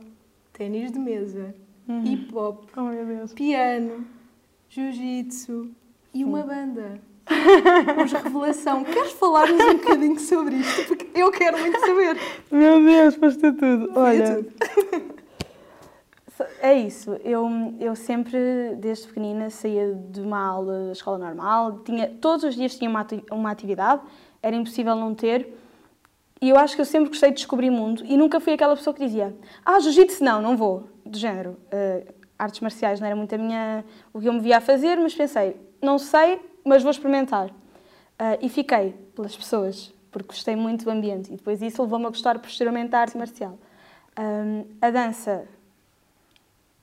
ténis 0.54 0.92
de 0.92 1.00
mesa, 1.00 1.56
uhum. 1.88 2.04
hip 2.06 2.36
hop, 2.36 2.70
oh, 2.78 3.34
piano, 3.34 4.06
jiu-jitsu 4.70 5.72
e 6.14 6.24
uma 6.24 6.44
banda. 6.44 7.02
Hoje 8.02 8.16
revelação. 8.18 8.84
Queres 8.84 9.12
falar-nos 9.14 9.62
um 9.62 9.78
bocadinho 9.78 10.20
sobre 10.20 10.56
isto? 10.56 10.88
Porque 10.88 11.08
eu 11.14 11.32
quero 11.32 11.58
muito 11.60 11.80
saber. 11.80 12.18
Meu 12.52 12.84
Deus, 12.84 13.16
foste 13.16 13.52
tudo. 13.52 13.92
Olha. 13.96 14.46
É 16.62 16.74
isso, 16.74 17.20
eu, 17.24 17.50
eu 17.82 17.96
sempre, 17.98 18.74
desde 18.78 19.08
pequenina, 19.08 19.50
saía 19.50 19.94
de 19.94 20.22
uma 20.22 20.40
aula 20.40 20.86
da 20.86 20.92
escola 20.94 21.18
normal, 21.18 21.80
tinha, 21.80 22.08
todos 22.22 22.46
os 22.46 22.56
dias 22.56 22.78
tinha 22.78 22.90
uma, 22.90 23.06
uma 23.30 23.52
atividade, 23.52 24.02
era 24.42 24.56
impossível 24.56 24.96
não 24.96 25.14
ter, 25.14 25.54
e 26.42 26.50
eu 26.50 26.58
acho 26.58 26.76
que 26.76 26.82
eu 26.82 26.86
sempre 26.86 27.10
gostei 27.10 27.32
de 27.32 27.36
descobrir 27.36 27.70
mundo, 27.70 28.04
e 28.06 28.16
nunca 28.16 28.40
fui 28.40 28.54
aquela 28.54 28.74
pessoa 28.78 28.94
que 28.94 29.06
dizia, 29.06 29.36
ah, 29.66 29.82
jiu-jitsu 29.82 30.24
não, 30.24 30.42
não 30.42 30.56
vou, 30.56 30.88
do 31.06 31.18
género. 31.18 31.58
Uh, 31.74 32.14
artes 32.38 32.62
marciais 32.62 33.02
não 33.02 33.08
era 33.08 33.16
muito 33.18 33.36
a 33.36 33.38
minha, 33.38 33.84
o 34.14 34.22
que 34.22 34.30
eu 34.30 34.34
me 34.34 34.40
via 34.40 34.58
a 34.58 34.62
fazer, 34.62 34.98
mas 34.98 35.14
pensei, 35.14 35.58
não 35.82 36.00
sei, 36.00 36.40
mas 36.64 36.84
vou 36.84 36.92
experimentar. 36.92 37.50
Uh, 37.50 38.38
e 38.42 38.50
fiquei 38.50 38.94
pelas 39.16 39.36
pessoas, 39.36 39.94
porque 40.12 40.28
gostei 40.28 40.56
muito 40.56 40.86
do 40.86 40.92
ambiente. 40.92 41.32
E 41.32 41.38
depois 41.38 41.62
isso 41.62 41.82
levou-me 41.82 42.06
a 42.06 42.10
gostar 42.10 42.38
posteriormente 42.40 42.90
da 42.90 43.00
arte 43.00 43.18
marcial. 43.18 43.58
Um, 44.20 44.66
a 44.82 44.90
dança 44.92 45.48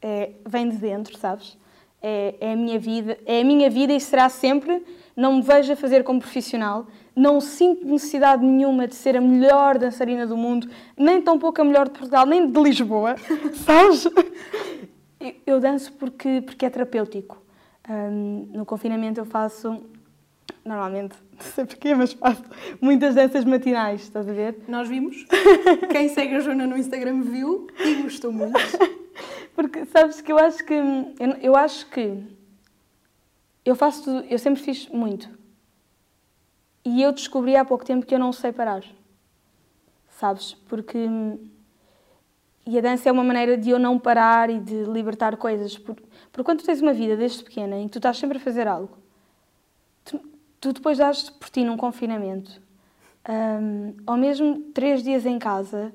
é, 0.00 0.30
vem 0.46 0.68
de 0.68 0.76
dentro, 0.76 1.16
sabes? 1.18 1.58
É, 2.00 2.34
é 2.40 2.52
a 2.52 2.56
minha 2.56 2.78
vida, 2.78 3.18
é 3.26 3.40
a 3.40 3.44
minha 3.44 3.68
vida 3.68 3.92
e 3.92 4.00
será 4.00 4.28
sempre. 4.28 4.84
Não 5.16 5.34
me 5.34 5.42
vejo 5.42 5.72
a 5.72 5.76
fazer 5.76 6.04
como 6.04 6.20
profissional. 6.20 6.86
Não 7.14 7.40
sinto 7.40 7.86
necessidade 7.86 8.44
nenhuma 8.44 8.86
de 8.86 8.94
ser 8.94 9.16
a 9.16 9.20
melhor 9.20 9.78
dançarina 9.78 10.26
do 10.26 10.36
mundo, 10.36 10.68
nem 10.96 11.20
tão 11.20 11.38
pouco 11.38 11.60
a 11.60 11.64
melhor 11.64 11.86
de 11.86 11.92
Portugal, 11.92 12.26
nem 12.26 12.50
de 12.50 12.60
Lisboa, 12.60 13.16
sabes? 13.64 14.06
Eu 15.46 15.58
danço 15.58 15.92
porque, 15.94 16.42
porque 16.42 16.66
é 16.66 16.70
terapêutico. 16.70 17.42
Um, 17.88 18.48
no 18.52 18.66
confinamento 18.66 19.20
eu 19.20 19.24
faço, 19.24 19.82
normalmente, 20.64 21.14
não 21.32 21.40
sei 21.40 21.64
porquê, 21.64 21.94
mas 21.94 22.12
faço 22.12 22.42
muitas 22.80 23.14
danças 23.14 23.44
matinais, 23.44 24.02
estás 24.02 24.28
a 24.28 24.32
ver? 24.32 24.56
Nós 24.66 24.88
vimos. 24.88 25.24
Quem 25.90 26.08
segue 26.08 26.34
a 26.34 26.40
Joana 26.40 26.66
no 26.66 26.76
Instagram 26.76 27.22
viu 27.22 27.68
e 27.78 28.02
gostou 28.02 28.32
muito. 28.32 28.58
Porque 29.54 29.86
sabes 29.86 30.20
que 30.20 30.30
eu 30.30 30.38
acho 30.38 30.64
que 30.64 30.74
eu, 30.74 31.36
eu 31.40 31.56
acho 31.56 31.88
que 31.88 32.22
eu 33.64 33.74
faço 33.74 34.04
tudo, 34.04 34.26
eu 34.28 34.38
sempre 34.38 34.62
fiz 34.62 34.88
muito. 34.88 35.28
E 36.84 37.02
eu 37.02 37.10
descobri 37.12 37.56
há 37.56 37.64
pouco 37.64 37.84
tempo 37.84 38.06
que 38.06 38.14
eu 38.14 38.18
não 38.18 38.32
sei 38.32 38.52
parar. 38.52 38.84
Sabes? 40.08 40.54
Porque 40.54 40.98
e 42.66 42.76
a 42.76 42.80
dança 42.80 43.08
é 43.08 43.12
uma 43.12 43.22
maneira 43.22 43.56
de 43.56 43.70
eu 43.70 43.78
não 43.78 43.96
parar 43.98 44.50
e 44.50 44.58
de 44.58 44.84
libertar 44.84 45.36
coisas. 45.36 45.78
Porque 45.78 46.02
quando 46.44 46.60
tu 46.60 46.66
tens 46.66 46.80
uma 46.80 46.92
vida 46.92 47.16
desde 47.16 47.42
pequena 47.42 47.76
em 47.76 47.86
que 47.86 47.92
tu 47.92 47.98
estás 47.98 48.18
sempre 48.18 48.38
a 48.38 48.40
fazer 48.40 48.66
algo, 48.68 48.96
tu, 50.04 50.20
tu 50.60 50.72
depois 50.72 50.98
dás 50.98 51.30
por 51.30 51.48
ti 51.48 51.64
num 51.64 51.76
confinamento, 51.76 52.60
um, 53.28 53.94
ou 54.06 54.16
mesmo 54.16 54.60
três 54.72 55.02
dias 55.02 55.26
em 55.26 55.38
casa, 55.38 55.94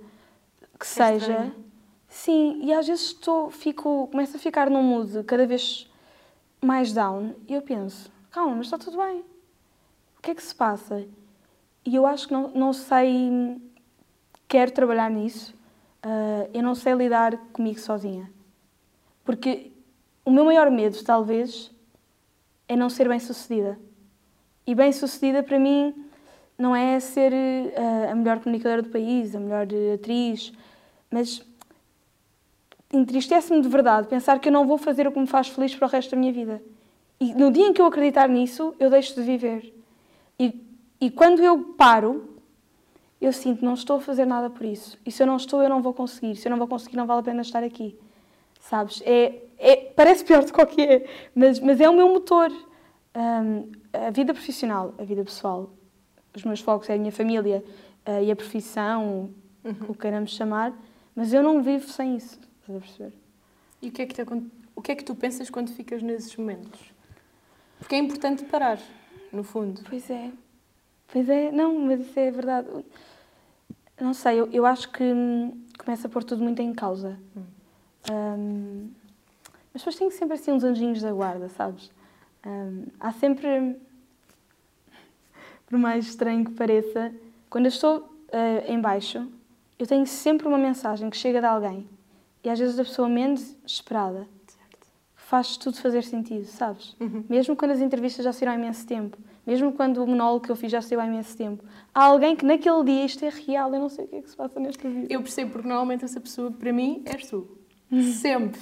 que 0.80 0.86
é 0.86 0.90
seja. 0.90 1.32
Estranho. 1.32 1.72
Sim, 2.08 2.60
e 2.64 2.74
às 2.74 2.88
vezes 2.88 3.06
estou, 3.06 3.50
fico, 3.50 4.08
começo 4.08 4.36
a 4.36 4.40
ficar 4.40 4.70
num 4.70 4.84
mood 4.84 5.24
cada 5.24 5.48
vez 5.48 5.90
mais 6.62 6.92
down 6.92 7.36
e 7.48 7.54
eu 7.54 7.62
penso: 7.62 8.12
calma, 8.30 8.56
mas 8.56 8.66
está 8.66 8.78
tudo 8.78 8.98
bem. 8.98 9.24
O 10.18 10.22
que 10.22 10.32
é 10.32 10.36
que 10.36 10.44
se 10.44 10.54
passa? 10.54 11.08
E 11.86 11.96
eu 11.96 12.06
acho 12.06 12.28
que 12.28 12.34
não, 12.34 12.50
não 12.50 12.74
sei, 12.74 13.58
quero 14.48 14.72
trabalhar 14.72 15.10
nisso 15.10 15.56
uh, 16.06 16.50
eu 16.54 16.64
não 16.64 16.76
sei 16.76 16.94
lidar 16.94 17.38
comigo 17.54 17.80
sozinha. 17.80 18.32
Porque 19.24 19.71
o 20.26 20.32
meu 20.32 20.46
maior 20.46 20.70
medo, 20.70 21.04
talvez, 21.04 21.72
é 22.68 22.76
não 22.76 22.90
ser 22.90 23.08
bem-sucedida. 23.08 23.78
E 24.66 24.76
bem-sucedida, 24.76 25.42
para 25.44 25.60
mim, 25.60 25.94
não 26.58 26.76
é 26.76 27.00
ser 27.00 27.34
uh, 27.34 28.12
a 28.12 28.16
melhor 28.16 28.40
comunicadora 28.40 28.82
do 28.82 28.90
país, 28.90 29.36
a 29.36 29.40
melhor 29.40 29.68
atriz, 29.94 30.54
mas 31.10 31.44
entristece-me 32.94 33.62
de 33.62 33.68
verdade 33.68 34.08
pensar 34.08 34.40
que 34.40 34.50
eu 34.50 34.54
não 34.54 34.68
vou 34.68 34.78
fazer 34.78 35.08
o 35.08 35.12
que 35.12 35.20
me 35.20 35.28
faz 35.28 35.48
feliz 35.48 35.74
para 35.76 35.88
o 35.88 35.90
resto 35.90 36.12
da 36.12 36.18
minha 36.18 36.32
vida. 36.32 36.62
E 37.20 37.34
no 37.34 37.52
dia 37.52 37.68
em 37.68 37.74
que 37.74 37.82
eu 37.82 37.86
acreditar 37.86 38.28
nisso, 38.28 38.76
eu 38.80 38.90
deixo 38.90 39.16
de 39.16 39.22
viver. 39.22 39.74
E, 40.40 40.60
e 41.00 41.10
quando 41.10 41.42
eu 41.42 41.74
paro, 41.76 42.30
eu 43.20 43.32
sinto, 43.32 43.64
não 43.64 43.76
estou 43.76 43.98
a 43.98 44.02
fazer 44.02 44.26
nada 44.26 44.50
por 44.50 44.66
isso. 44.66 44.98
E 45.06 45.12
se 45.12 45.22
eu 45.22 45.28
não 45.28 45.38
estou, 45.38 45.62
eu 45.62 45.70
não 45.70 45.82
vou 45.82 45.94
conseguir. 45.94 46.36
Se 46.36 46.48
eu 46.48 46.50
não 46.50 46.58
vou 46.58 46.68
conseguir, 46.68 46.98
não 46.98 47.06
vale 47.06 47.22
a 47.22 47.24
pena 47.24 47.42
estar 47.42 47.64
aqui. 47.64 47.96
Sabes? 48.60 49.02
É, 49.06 49.44
é 49.62 49.76
parece 49.96 50.26
pior 50.26 50.42
do 50.42 50.48
que 50.48 50.54
qualquer, 50.54 51.08
mas, 51.36 51.60
mas 51.60 51.80
é 51.80 51.88
o 51.88 51.94
meu 51.94 52.10
motor. 52.10 52.52
Um, 53.16 53.72
a 53.94 54.10
vida 54.10 54.34
profissional, 54.34 54.96
a 54.98 55.04
vida 55.04 55.24
pessoal, 55.24 55.70
os 56.36 56.44
meus 56.44 56.62
focos 56.62 56.90
é 56.90 56.96
a 56.96 56.98
minha 56.98 57.12
família 57.12 57.64
uh, 58.08 58.24
e 58.24 58.32
a 58.32 58.36
profissão, 58.36 59.30
uhum. 59.64 59.76
o 59.90 59.94
que 59.94 60.00
queiramos 60.00 60.32
chamar, 60.32 60.74
mas 61.16 61.32
eu 61.32 61.44
não 61.44 61.62
vivo 61.62 61.88
sem 61.88 62.16
isso. 62.16 62.40
Estás 62.62 62.78
a 62.78 62.82
perceber? 62.82 63.14
E 63.82 63.90
o 63.90 63.92
que, 63.92 64.02
é 64.02 64.06
que 64.08 64.14
te, 64.16 64.22
o 64.76 64.82
que 64.82 64.92
é 64.94 64.96
que 64.96 65.04
tu 65.04 65.14
pensas 65.14 65.50
quando 65.50 65.70
ficas 65.72 66.02
nesses 66.02 66.36
momentos? 66.36 66.80
Porque 67.78 67.96
é 67.96 67.98
importante 68.00 68.44
parar, 68.46 68.80
no 69.32 69.44
fundo. 69.44 69.82
Pois 69.88 70.10
é. 70.10 70.32
Pois 71.12 71.30
é, 71.30 71.52
não, 71.52 71.78
mas 71.78 72.00
isso 72.00 72.20
é 72.20 72.32
verdade. 72.32 72.68
Não 74.00 74.14
sei, 74.14 74.40
eu, 74.40 74.50
eu 74.52 74.66
acho 74.66 74.90
que 74.92 75.04
hum, 75.04 75.62
começa 75.78 76.08
a 76.08 76.10
pôr 76.10 76.24
tudo 76.24 76.44
muito 76.44 76.62
em 76.62 76.74
causa. 76.74 77.20
Hum. 77.36 77.44
Um, 78.12 79.01
mas 79.74 79.82
depois 79.82 79.96
tem 79.96 80.12
sempre 80.12 80.36
assim 80.36 80.52
uns 80.52 80.64
anjinhos 80.64 81.02
da 81.02 81.12
guarda, 81.12 81.50
sabes? 81.50 81.92
Um, 82.46 82.86
há 83.00 83.12
sempre, 83.12 83.76
por 85.68 85.78
mais 85.78 86.08
estranho 86.08 86.46
que 86.46 86.52
pareça, 86.52 87.14
quando 87.50 87.66
eu 87.66 87.70
estou 87.70 88.00
uh, 88.00 88.72
em 88.72 88.80
baixo, 88.80 89.28
eu 89.78 89.88
tenho 89.88 90.06
sempre 90.06 90.48
uma 90.48 90.58
mensagem 90.58 91.10
que 91.10 91.18
chega 91.18 91.40
de 91.40 91.46
alguém. 91.46 91.88
E 92.44 92.50
às 92.50 92.60
vezes 92.60 92.76
da 92.76 92.84
pessoa 92.84 93.08
menos 93.08 93.56
esperada. 93.66 94.28
Certo. 94.48 94.88
Faz 95.16 95.58
tudo 95.58 95.78
fazer 95.78 96.04
sentido, 96.04 96.46
sabes? 96.46 96.96
Uhum. 97.00 97.24
Mesmo 97.30 97.56
quando 97.56 97.72
as 97.72 97.80
entrevistas 97.80 98.26
já 98.26 98.34
saíram 98.34 98.54
há 98.54 98.56
imenso 98.56 98.86
tempo. 98.86 99.18
Mesmo 99.46 99.72
quando 99.72 100.04
o 100.04 100.08
monólogo 100.08 100.46
que 100.46 100.52
eu 100.52 100.56
fiz 100.56 100.72
já 100.72 100.82
saiu 100.82 101.00
há 101.00 101.06
imenso 101.06 101.36
tempo. 101.38 101.64
Há 101.94 102.06
alguém 102.06 102.36
que 102.36 102.46
naquele 102.46 102.84
dia 102.84 103.06
isto 103.06 103.24
é 103.24 103.30
real, 103.30 103.74
eu 103.74 103.80
não 103.80 103.90
sei 103.90 104.06
o 104.06 104.08
que 104.08 104.16
é 104.16 104.22
que 104.22 104.30
se 104.30 104.36
passa 104.36 104.60
nesta 104.60 104.90
vida. 104.90 105.08
Eu 105.10 105.22
percebo, 105.22 105.52
porque 105.52 105.68
normalmente 105.68 106.04
essa 106.06 106.20
pessoa, 106.20 106.52
para 106.52 106.74
mim, 106.74 107.02
és 107.06 107.28
tu. 107.28 107.48
Sempre. 108.20 108.62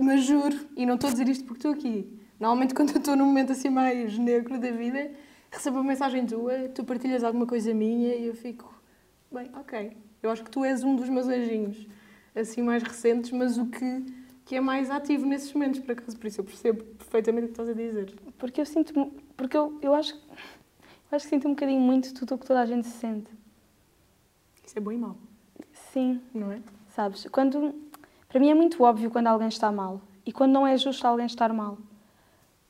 Mas 0.00 0.24
juro, 0.24 0.56
e 0.76 0.86
não 0.86 0.94
estou 0.94 1.08
a 1.08 1.12
dizer 1.12 1.28
isto 1.28 1.44
porque 1.44 1.58
estou 1.58 1.72
aqui. 1.72 2.18
Normalmente, 2.40 2.72
quando 2.74 2.90
eu 2.90 2.98
estou 2.98 3.16
num 3.16 3.26
momento 3.26 3.52
assim 3.52 3.68
mais 3.68 4.16
negro 4.16 4.58
da 4.58 4.70
vida, 4.70 5.10
recebo 5.50 5.78
uma 5.78 5.84
mensagem 5.84 6.26
tua, 6.26 6.68
tu 6.74 6.84
partilhas 6.84 7.22
alguma 7.22 7.46
coisa 7.46 7.74
minha 7.74 8.14
e 8.14 8.26
eu 8.26 8.34
fico, 8.34 8.72
bem, 9.30 9.50
ok. 9.54 9.96
Eu 10.22 10.30
acho 10.30 10.42
que 10.42 10.50
tu 10.50 10.64
és 10.64 10.82
um 10.82 10.96
dos 10.96 11.08
meus 11.08 11.28
anjinhos, 11.28 11.86
assim, 12.34 12.62
mais 12.62 12.82
recentes, 12.82 13.30
mas 13.30 13.56
o 13.58 13.66
que, 13.66 14.04
que 14.44 14.56
é 14.56 14.60
mais 14.60 14.90
ativo 14.90 15.26
nesses 15.26 15.52
momentos, 15.52 15.80
por 15.80 15.92
acaso. 15.92 16.18
Por 16.18 16.26
isso 16.26 16.40
eu 16.40 16.44
percebo 16.44 16.84
perfeitamente 16.84 17.44
o 17.44 17.48
que 17.48 17.52
estás 17.52 17.68
a 17.68 17.74
dizer. 17.74 18.14
Porque 18.38 18.60
eu 18.60 18.66
sinto 18.66 19.12
porque 19.36 19.56
eu, 19.56 19.78
eu, 19.80 19.94
acho, 19.94 20.14
eu 20.14 21.16
acho 21.16 21.24
que 21.24 21.30
sinto 21.30 21.46
um 21.46 21.52
bocadinho 21.52 21.80
muito 21.80 22.12
tudo 22.14 22.34
o 22.34 22.38
que 22.38 22.46
toda 22.46 22.60
a 22.60 22.66
gente 22.66 22.86
se 22.86 22.98
sente. 22.98 23.30
Isso 24.66 24.76
é 24.76 24.80
bom 24.80 24.92
e 24.92 24.98
mau. 24.98 25.16
Sim. 25.92 26.20
Não 26.34 26.50
é? 26.50 26.60
Sabes, 26.88 27.26
quando... 27.30 27.87
Para 28.28 28.40
mim 28.40 28.50
é 28.50 28.54
muito 28.54 28.82
óbvio 28.82 29.10
quando 29.10 29.26
alguém 29.26 29.48
está 29.48 29.72
mal. 29.72 30.00
E 30.26 30.32
quando 30.32 30.52
não 30.52 30.66
é 30.66 30.76
justo 30.76 31.06
alguém 31.06 31.26
estar 31.26 31.52
mal. 31.52 31.78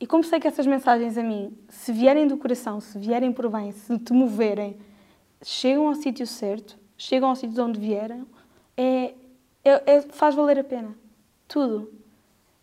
E 0.00 0.06
como 0.06 0.22
sei 0.22 0.38
que 0.38 0.46
essas 0.46 0.66
mensagens 0.66 1.18
a 1.18 1.22
mim, 1.22 1.56
se 1.68 1.92
vierem 1.92 2.28
do 2.28 2.36
coração, 2.36 2.80
se 2.80 2.96
vierem 2.96 3.32
por 3.32 3.48
bem, 3.50 3.72
se 3.72 3.98
te 3.98 4.12
moverem, 4.12 4.78
chegam 5.42 5.88
ao 5.88 5.94
sítio 5.96 6.24
certo, 6.24 6.78
chegam 6.96 7.28
ao 7.28 7.34
sítio 7.34 7.54
de 7.54 7.60
onde 7.60 7.80
vieram, 7.80 8.24
é, 8.76 9.14
é, 9.64 9.94
é, 9.94 10.02
faz 10.02 10.36
valer 10.36 10.60
a 10.60 10.64
pena. 10.64 10.94
Tudo. 11.48 11.90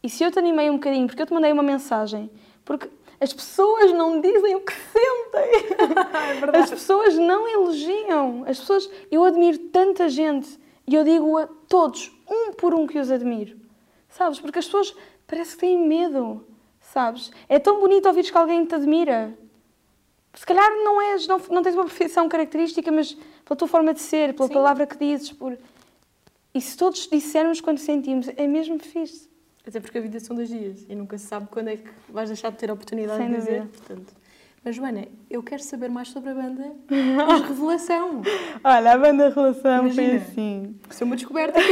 E 0.01 0.09
se 0.09 0.23
eu 0.23 0.31
te 0.31 0.39
animei 0.39 0.69
um 0.69 0.75
bocadinho, 0.75 1.07
porque 1.07 1.21
eu 1.21 1.25
te 1.25 1.33
mandei 1.33 1.51
uma 1.51 1.63
mensagem, 1.63 2.31
porque 2.63 2.89
as 3.19 3.33
pessoas 3.33 3.91
não 3.91 4.21
dizem 4.21 4.55
o 4.55 4.61
que 4.61 4.73
sentem. 4.73 5.77
é 6.53 6.57
As 6.57 6.69
pessoas 6.69 7.17
não 7.17 7.45
elogiam. 7.47 8.45
As 8.47 8.59
pessoas, 8.59 8.89
eu 9.11 9.25
admiro 9.25 9.57
tanta 9.57 10.07
gente 10.07 10.57
e 10.87 10.95
eu 10.95 11.03
digo 11.03 11.37
a 11.37 11.47
todos, 11.67 12.14
um 12.29 12.53
por 12.53 12.73
um 12.73 12.87
que 12.87 12.99
os 12.99 13.11
admiro. 13.11 13.57
Sabes? 14.09 14.39
Porque 14.39 14.59
as 14.59 14.65
pessoas 14.65 14.95
parece 15.27 15.53
que 15.53 15.61
têm 15.61 15.87
medo. 15.87 16.45
Sabes? 16.81 17.31
É 17.49 17.59
tão 17.59 17.79
bonito 17.79 18.07
ouvir 18.07 18.23
que 18.23 18.37
alguém 18.37 18.65
te 18.65 18.75
admira. 18.75 19.37
Se 20.33 20.45
calhar 20.45 20.69
não 20.83 21.01
és, 21.01 21.27
não, 21.27 21.39
não 21.49 21.63
tens 21.63 21.75
uma 21.75 21.85
profissão 21.85 22.27
característica, 22.27 22.91
mas 22.91 23.17
pela 23.43 23.57
tua 23.57 23.67
forma 23.67 23.93
de 23.93 24.01
ser, 24.01 24.33
pela 24.33 24.47
Sim. 24.47 24.53
palavra 24.53 24.85
que 24.85 24.97
dizes, 24.97 25.31
por... 25.31 25.57
E 26.53 26.61
se 26.61 26.77
todos 26.77 27.07
dissermos 27.07 27.59
quando 27.59 27.79
sentimos, 27.79 28.27
é 28.35 28.47
mesmo 28.47 28.79
fixe. 28.79 29.29
Até 29.67 29.79
porque 29.79 29.97
a 29.97 30.01
vida 30.01 30.19
são 30.19 30.35
dois 30.35 30.49
dias 30.49 30.85
e 30.87 30.95
nunca 30.95 31.17
se 31.17 31.25
sabe 31.25 31.47
quando 31.49 31.69
é 31.69 31.77
que 31.77 31.89
vais 32.07 32.29
deixar 32.29 32.51
de 32.51 32.57
ter 32.57 32.69
a 32.69 32.73
oportunidade 32.73 33.17
Sem 33.17 33.29
de 33.29 33.35
dizer. 33.37 33.67
Portanto. 33.67 34.13
Mas, 34.65 34.75
Joana, 34.75 35.07
eu 35.29 35.43
quero 35.43 35.61
saber 35.61 35.91
mais 35.91 36.07
sobre 36.07 36.31
a 36.31 36.33
banda 36.33 36.71
Os 36.89 37.41
Revelação. 37.47 38.23
Olha, 38.63 38.93
a 38.93 38.97
banda 38.97 39.29
Revelação 39.29 39.85
Imagina, 39.85 40.07
foi 40.07 40.15
assim. 40.15 40.75
É 40.99 41.03
uma 41.03 41.15
descoberta. 41.15 41.59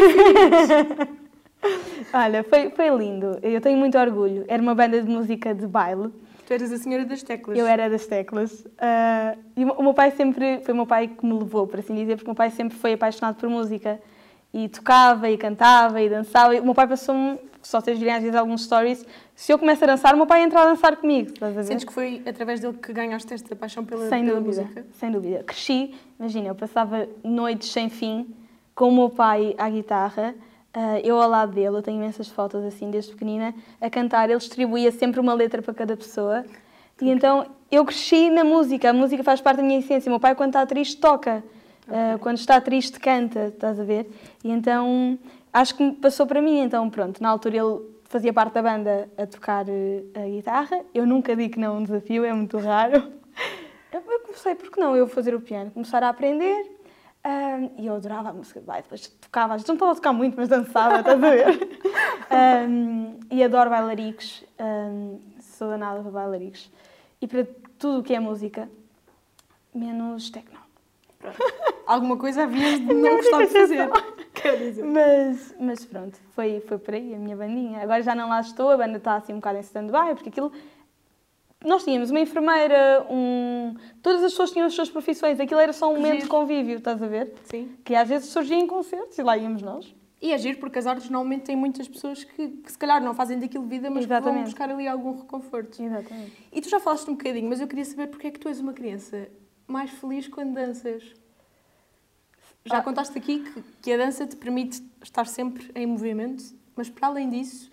Olha, 2.13 2.43
foi, 2.43 2.69
foi 2.69 2.95
lindo. 2.95 3.39
Eu 3.41 3.59
tenho 3.59 3.79
muito 3.79 3.97
orgulho. 3.97 4.45
Era 4.47 4.61
uma 4.61 4.75
banda 4.75 5.01
de 5.01 5.09
música 5.09 5.55
de 5.55 5.65
baile. 5.65 6.11
Tu 6.45 6.53
eras 6.53 6.71
a 6.71 6.77
senhora 6.77 7.03
das 7.03 7.23
teclas. 7.23 7.57
Eu 7.57 7.65
era 7.65 7.89
das 7.89 8.05
teclas. 8.05 8.61
Uh, 8.61 9.39
e 9.57 9.65
o 9.65 9.81
meu 9.81 9.95
pai 9.95 10.11
sempre... 10.11 10.59
Foi 10.59 10.75
o 10.75 10.77
meu 10.77 10.85
pai 10.85 11.07
que 11.07 11.25
me 11.25 11.33
levou, 11.33 11.65
por 11.65 11.79
assim 11.79 11.95
dizer, 11.95 12.17
porque 12.17 12.27
o 12.27 12.29
meu 12.29 12.35
pai 12.35 12.51
sempre 12.51 12.77
foi 12.77 12.93
apaixonado 12.93 13.37
por 13.37 13.49
música. 13.49 13.99
E 14.53 14.69
tocava, 14.69 15.31
e 15.31 15.35
cantava, 15.35 15.99
e 15.99 16.07
dançava. 16.07 16.55
E 16.55 16.59
o 16.59 16.63
meu 16.63 16.75
pai 16.75 16.87
passou-me 16.87 17.39
só 17.63 17.79
vocês 17.79 17.97
virem 17.97 18.13
às 18.13 18.21
vezes 18.21 18.35
alguns 18.35 18.63
stories, 18.63 19.05
se 19.35 19.51
eu 19.51 19.57
começo 19.57 19.83
a 19.83 19.87
dançar, 19.87 20.13
o 20.13 20.17
meu 20.17 20.27
pai 20.27 20.43
entra 20.43 20.61
a 20.61 20.65
dançar 20.65 20.97
comigo. 20.97 21.29
Estás 21.29 21.57
a 21.57 21.61
ver? 21.61 21.67
Sentes 21.67 21.85
que 21.85 21.93
foi 21.93 22.21
através 22.25 22.59
dele 22.59 22.77
que 22.81 22.93
ganhaste 22.93 23.33
esta 23.33 23.55
paixão 23.55 23.83
pela, 23.83 24.07
sem 24.09 24.25
pela 24.25 24.39
dúvida, 24.39 24.61
música? 24.63 24.85
Sem 24.93 25.11
dúvida. 25.11 25.43
Cresci, 25.43 25.95
imagina, 26.19 26.49
eu 26.49 26.55
passava 26.55 27.07
noites 27.23 27.71
sem 27.71 27.89
fim 27.89 28.35
com 28.75 28.89
o 28.89 28.91
meu 28.95 29.09
pai 29.09 29.55
à 29.57 29.69
guitarra, 29.69 30.35
uh, 30.75 30.97
eu 31.03 31.19
ao 31.21 31.29
lado 31.29 31.53
dele, 31.53 31.77
eu 31.77 31.81
tenho 31.81 31.97
imensas 31.97 32.27
fotos 32.27 32.63
assim 32.65 32.89
desde 32.89 33.11
pequenina, 33.11 33.53
a 33.79 33.89
cantar, 33.89 34.29
ele 34.29 34.39
distribuía 34.39 34.91
sempre 34.91 35.19
uma 35.19 35.33
letra 35.33 35.61
para 35.61 35.73
cada 35.73 35.95
pessoa. 35.95 36.43
E 37.01 37.09
então 37.09 37.45
eu 37.71 37.85
cresci 37.85 38.29
na 38.29 38.43
música, 38.43 38.89
a 38.89 38.93
música 38.93 39.23
faz 39.23 39.41
parte 39.41 39.57
da 39.57 39.63
minha 39.63 39.79
essência. 39.79 40.09
O 40.09 40.11
meu 40.11 40.19
pai, 40.19 40.35
quando 40.35 40.49
está 40.49 40.65
triste, 40.65 40.97
toca. 40.97 41.43
Uh, 41.87 42.17
quando 42.19 42.37
está 42.37 42.61
triste, 42.61 42.99
canta, 42.99 43.47
estás 43.47 43.79
a 43.79 43.83
ver? 43.83 44.09
E 44.43 44.49
então 44.49 45.17
acho 45.53 45.75
que 45.75 45.91
passou 45.93 46.25
para 46.25 46.41
mim. 46.41 46.59
Então, 46.59 46.89
pronto, 46.89 47.21
na 47.21 47.29
altura 47.29 47.57
ele 47.57 47.93
fazia 48.05 48.33
parte 48.33 48.53
da 48.53 48.61
banda 48.61 49.09
a 49.17 49.25
tocar 49.25 49.65
eh, 49.69 50.03
a 50.15 50.27
guitarra. 50.27 50.81
Eu 50.93 51.05
nunca 51.05 51.35
digo 51.35 51.53
que 51.53 51.59
não 51.59 51.75
é 51.75 51.79
um 51.79 51.83
desafio, 51.83 52.25
é 52.25 52.33
muito 52.33 52.57
raro. 52.57 53.13
Eu 53.91 54.01
comecei, 54.21 54.55
porque 54.55 54.79
não, 54.79 54.95
eu 54.95 55.07
fazer 55.07 55.35
o 55.35 55.41
piano, 55.41 55.69
começar 55.69 56.01
a 56.01 56.09
aprender. 56.09 56.71
Um, 57.25 57.81
e 57.81 57.87
eu 57.87 57.95
adorava 57.95 58.29
a 58.29 58.33
música 58.33 58.59
de 58.59 58.65
baile, 58.65 58.83
depois 58.83 59.07
tocava, 59.07 59.53
não 59.53 59.75
estava 59.75 59.91
a 59.91 59.95
tocar 59.95 60.11
muito, 60.11 60.35
mas 60.35 60.49
dançava, 60.49 60.99
estás 60.99 61.23
a 61.23 61.29
ver? 61.29 61.69
um, 62.67 63.17
e 63.31 63.41
adoro 63.41 63.69
bailaricos, 63.69 64.43
um, 64.59 65.21
sou 65.39 65.69
danada 65.69 66.01
para 66.01 66.11
bailaricos. 66.11 66.69
E 67.21 67.27
para 67.27 67.47
tudo 67.79 67.99
o 67.99 68.03
que 68.03 68.13
é 68.13 68.19
música, 68.19 68.67
menos 69.73 70.29
techno. 70.29 70.62
Alguma 71.85 72.17
coisa 72.17 72.43
havia 72.43 72.79
de 72.79 72.93
não 72.93 73.17
gostar 73.17 73.45
de 73.45 73.47
fazer. 73.47 73.89
Quer 74.33 74.57
dizer. 74.57 74.83
Mas, 74.83 75.55
mas 75.59 75.85
pronto, 75.85 76.17
foi, 76.35 76.59
foi 76.61 76.77
por 76.77 76.93
aí 76.93 77.13
a 77.13 77.17
minha 77.17 77.35
bandinha. 77.35 77.81
Agora 77.81 78.01
já 78.01 78.15
não 78.15 78.29
lá 78.29 78.41
estou, 78.41 78.71
a 78.71 78.77
banda 78.77 78.97
está 78.97 79.15
assim 79.15 79.33
um 79.33 79.37
bocado 79.37 79.57
em 79.57 79.61
stand-by, 79.61 80.15
porque 80.15 80.29
aquilo 80.29 80.51
nós 81.63 81.83
tínhamos 81.83 82.11
uma 82.11 82.19
enfermeira, 82.19 83.05
um... 83.09 83.73
todas 84.01 84.23
as 84.23 84.31
pessoas 84.31 84.51
tinham 84.51 84.67
as 84.67 84.73
suas 84.73 84.89
profissões, 84.89 85.39
aquilo 85.39 85.59
era 85.59 85.71
só 85.71 85.89
um 85.89 85.95
momento 85.95 86.23
de 86.23 86.27
convívio, 86.27 86.77
estás 86.77 87.01
a 87.01 87.07
ver? 87.07 87.33
Sim. 87.45 87.71
Que 87.83 87.95
às 87.95 88.09
vezes 88.09 88.29
surgia 88.29 88.57
em 88.57 88.67
concertos 88.67 89.17
e 89.17 89.23
lá 89.23 89.37
íamos 89.37 89.61
nós. 89.61 89.95
E 90.21 90.33
agir, 90.33 90.57
porque 90.57 90.79
as 90.79 90.87
artes 90.87 91.09
normalmente 91.09 91.43
têm 91.43 91.55
muitas 91.55 91.85
pessoas 91.85 92.23
que, 92.23 92.47
que 92.47 92.71
se 92.71 92.77
calhar 92.77 93.01
não 93.03 93.13
fazem 93.13 93.37
daquilo 93.39 93.65
vida, 93.65 93.89
mas 93.89 94.05
que 94.05 94.19
vão 94.21 94.43
buscar 94.43 94.69
ali 94.69 94.87
algum 94.87 95.17
reconforto. 95.17 95.81
Exatamente. 95.81 96.31
E 96.51 96.61
tu 96.61 96.69
já 96.69 96.79
falaste 96.79 97.09
um 97.09 97.15
bocadinho, 97.15 97.49
mas 97.49 97.59
eu 97.59 97.67
queria 97.67 97.83
saber 97.83 98.07
porque 98.07 98.27
é 98.27 98.31
que 98.31 98.39
tu 98.39 98.47
és 98.47 98.59
uma 98.59 98.71
criança 98.71 99.27
mais 99.73 99.89
feliz 99.89 100.27
quando 100.27 100.53
danças. 100.53 101.03
Já 102.63 102.77
ah. 102.77 102.81
contaste 102.83 103.17
aqui 103.17 103.39
que, 103.39 103.61
que 103.81 103.91
a 103.91 103.97
dança 103.97 104.25
te 104.25 104.35
permite 104.35 104.81
estar 105.03 105.25
sempre 105.25 105.69
em 105.75 105.85
movimento, 105.85 106.43
mas 106.75 106.89
para 106.89 107.07
além 107.07 107.29
disso, 107.29 107.71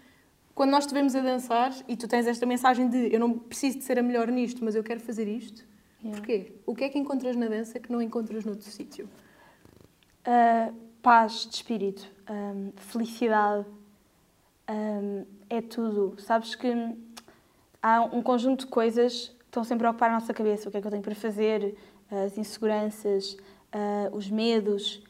quando 0.54 0.70
nós 0.70 0.84
estivemos 0.84 1.14
a 1.14 1.20
dançar 1.20 1.72
e 1.86 1.96
tu 1.96 2.08
tens 2.08 2.26
esta 2.26 2.44
mensagem 2.44 2.88
de 2.88 3.12
eu 3.14 3.20
não 3.20 3.38
preciso 3.38 3.78
de 3.78 3.84
ser 3.84 3.98
a 3.98 4.02
melhor 4.02 4.28
nisto, 4.28 4.64
mas 4.64 4.74
eu 4.74 4.82
quero 4.82 5.00
fazer 5.00 5.28
isto, 5.28 5.64
yeah. 6.02 6.18
porquê? 6.18 6.52
O 6.66 6.74
que 6.74 6.84
é 6.84 6.88
que 6.88 6.98
encontras 6.98 7.36
na 7.36 7.46
dança 7.46 7.78
que 7.78 7.92
não 7.92 8.02
encontras 8.02 8.44
noutro 8.44 8.68
sítio? 8.68 9.08
Uh, 10.26 10.74
paz 11.02 11.46
de 11.46 11.56
espírito, 11.56 12.10
um, 12.28 12.72
felicidade, 12.76 13.66
um, 14.68 15.24
é 15.48 15.60
tudo. 15.60 16.16
Sabes 16.18 16.54
que 16.54 16.72
há 17.82 18.02
um 18.02 18.22
conjunto 18.22 18.64
de 18.64 18.70
coisas 18.70 19.28
que 19.28 19.46
estão 19.46 19.64
sempre 19.64 19.86
a 19.86 19.90
ocupar 19.90 20.10
a 20.10 20.14
nossa 20.14 20.32
cabeça. 20.34 20.68
O 20.68 20.72
que 20.72 20.78
é 20.78 20.80
que 20.80 20.86
eu 20.86 20.90
tenho 20.90 21.02
para 21.02 21.14
fazer, 21.14 21.76
as 22.10 22.36
inseguranças, 22.36 23.36
uh, 23.74 24.14
os 24.16 24.30
medos. 24.30 25.02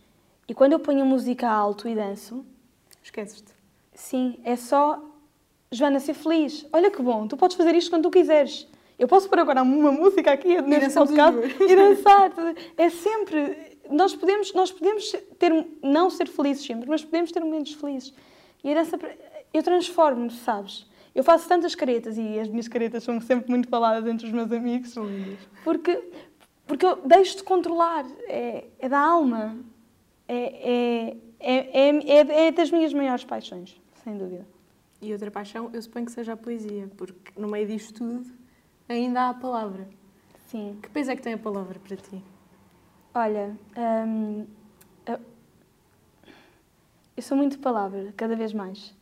E 0.49 0.55
quando 0.55 0.73
eu 0.73 0.81
ponho 0.81 1.05
música 1.05 1.49
alto 1.49 1.89
e 1.89 1.95
danço... 1.95 2.45
Esqueces-te. 3.03 3.53
Sim, 3.95 4.39
é 4.45 4.57
só 4.57 5.03
Joana, 5.73 6.01
ser 6.01 6.15
feliz. 6.15 6.67
Olha 6.73 6.91
que 6.91 7.01
bom, 7.01 7.29
tu 7.29 7.37
podes 7.37 7.57
fazer 7.57 7.77
isto 7.77 7.91
quando 7.91 8.03
tu 8.03 8.11
quiseres. 8.11 8.67
Eu 8.99 9.07
posso 9.07 9.29
pôr 9.29 9.39
agora 9.39 9.63
uma 9.63 9.93
música 9.93 10.33
aqui 10.33 10.61
neste 10.61 10.93
podcast 10.95 11.63
e 11.63 11.77
dançar. 11.77 12.33
É 12.77 12.91
sempre. 12.91 13.79
Nós 13.89 14.15
podemos, 14.15 14.53
nós 14.53 14.73
podemos 14.73 15.13
ter, 15.39 15.53
não 15.81 16.11
ser 16.11 16.27
felizes 16.27 16.67
sempre, 16.67 16.89
mas 16.89 17.05
podemos 17.05 17.31
ter 17.31 17.41
momentos 17.41 17.73
felizes. 17.75 18.13
E 18.65 18.73
a 18.73 18.75
dança. 18.75 18.99
Eu 19.55 19.63
transformo-me, 19.63 20.31
sabes? 20.31 20.87
Eu 21.15 21.23
faço 21.23 21.49
tantas 21.49 21.75
caretas 21.77 22.19
e 22.19 22.41
as 22.41 22.49
minhas 22.49 22.67
caretas 22.67 23.05
são 23.05 23.21
sempre 23.21 23.49
muito 23.49 23.69
faladas 23.69 24.09
entre 24.09 24.27
os 24.27 24.33
meus 24.33 24.51
amigos. 24.51 24.95
Porque, 25.63 26.03
porque 26.71 26.87
eu 26.87 27.03
deixo 27.05 27.39
de 27.39 27.43
controlar. 27.43 28.07
É, 28.29 28.65
é 28.79 28.89
da 28.89 29.01
alma. 29.01 29.59
É, 30.29 31.17
é, 31.17 31.17
é, 31.41 32.19
é, 32.21 32.47
é 32.47 32.53
das 32.53 32.71
minhas 32.71 32.95
maiores 32.95 33.25
paixões, 33.25 33.77
sem 34.05 34.17
dúvida. 34.17 34.47
E 35.03 35.13
outra 35.13 35.33
paixão, 35.33 35.69
eu 35.73 35.83
suponho 35.83 36.07
que 36.07 36.13
seja 36.13 36.35
a 36.35 36.37
poesia, 36.37 36.89
porque 36.97 37.33
no 37.37 37.49
meio 37.49 37.67
disto 37.67 37.95
tudo 37.95 38.25
ainda 38.89 39.23
há 39.23 39.31
a 39.31 39.35
palavra. 39.35 39.89
Sim. 40.47 40.79
Que 40.81 40.89
peso 40.91 41.11
é 41.11 41.17
que 41.17 41.23
tem 41.23 41.33
a 41.33 41.39
palavra 41.39 41.77
para 41.81 41.97
ti? 41.97 42.23
Olha, 43.13 43.57
hum, 44.07 44.47
eu 47.17 47.23
sou 47.23 47.37
muito 47.37 47.59
palavra, 47.59 48.15
cada 48.17 48.37
vez 48.37 48.53
mais. 48.53 48.95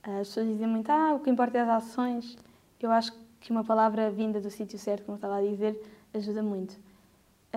As 0.00 0.28
pessoas 0.28 0.46
dizem 0.46 0.68
muito, 0.68 0.88
ah, 0.90 1.14
o 1.14 1.20
que 1.20 1.28
importa 1.28 1.58
é 1.58 1.62
as 1.62 1.68
ações. 1.68 2.38
Eu 2.80 2.92
acho 2.92 3.12
que 3.40 3.50
uma 3.50 3.64
palavra 3.64 4.12
vinda 4.12 4.40
do 4.40 4.48
sítio 4.48 4.78
certo, 4.78 5.04
como 5.04 5.16
estava 5.16 5.38
a 5.38 5.42
dizer, 5.42 5.76
ajuda 6.14 6.40
muito. 6.40 6.85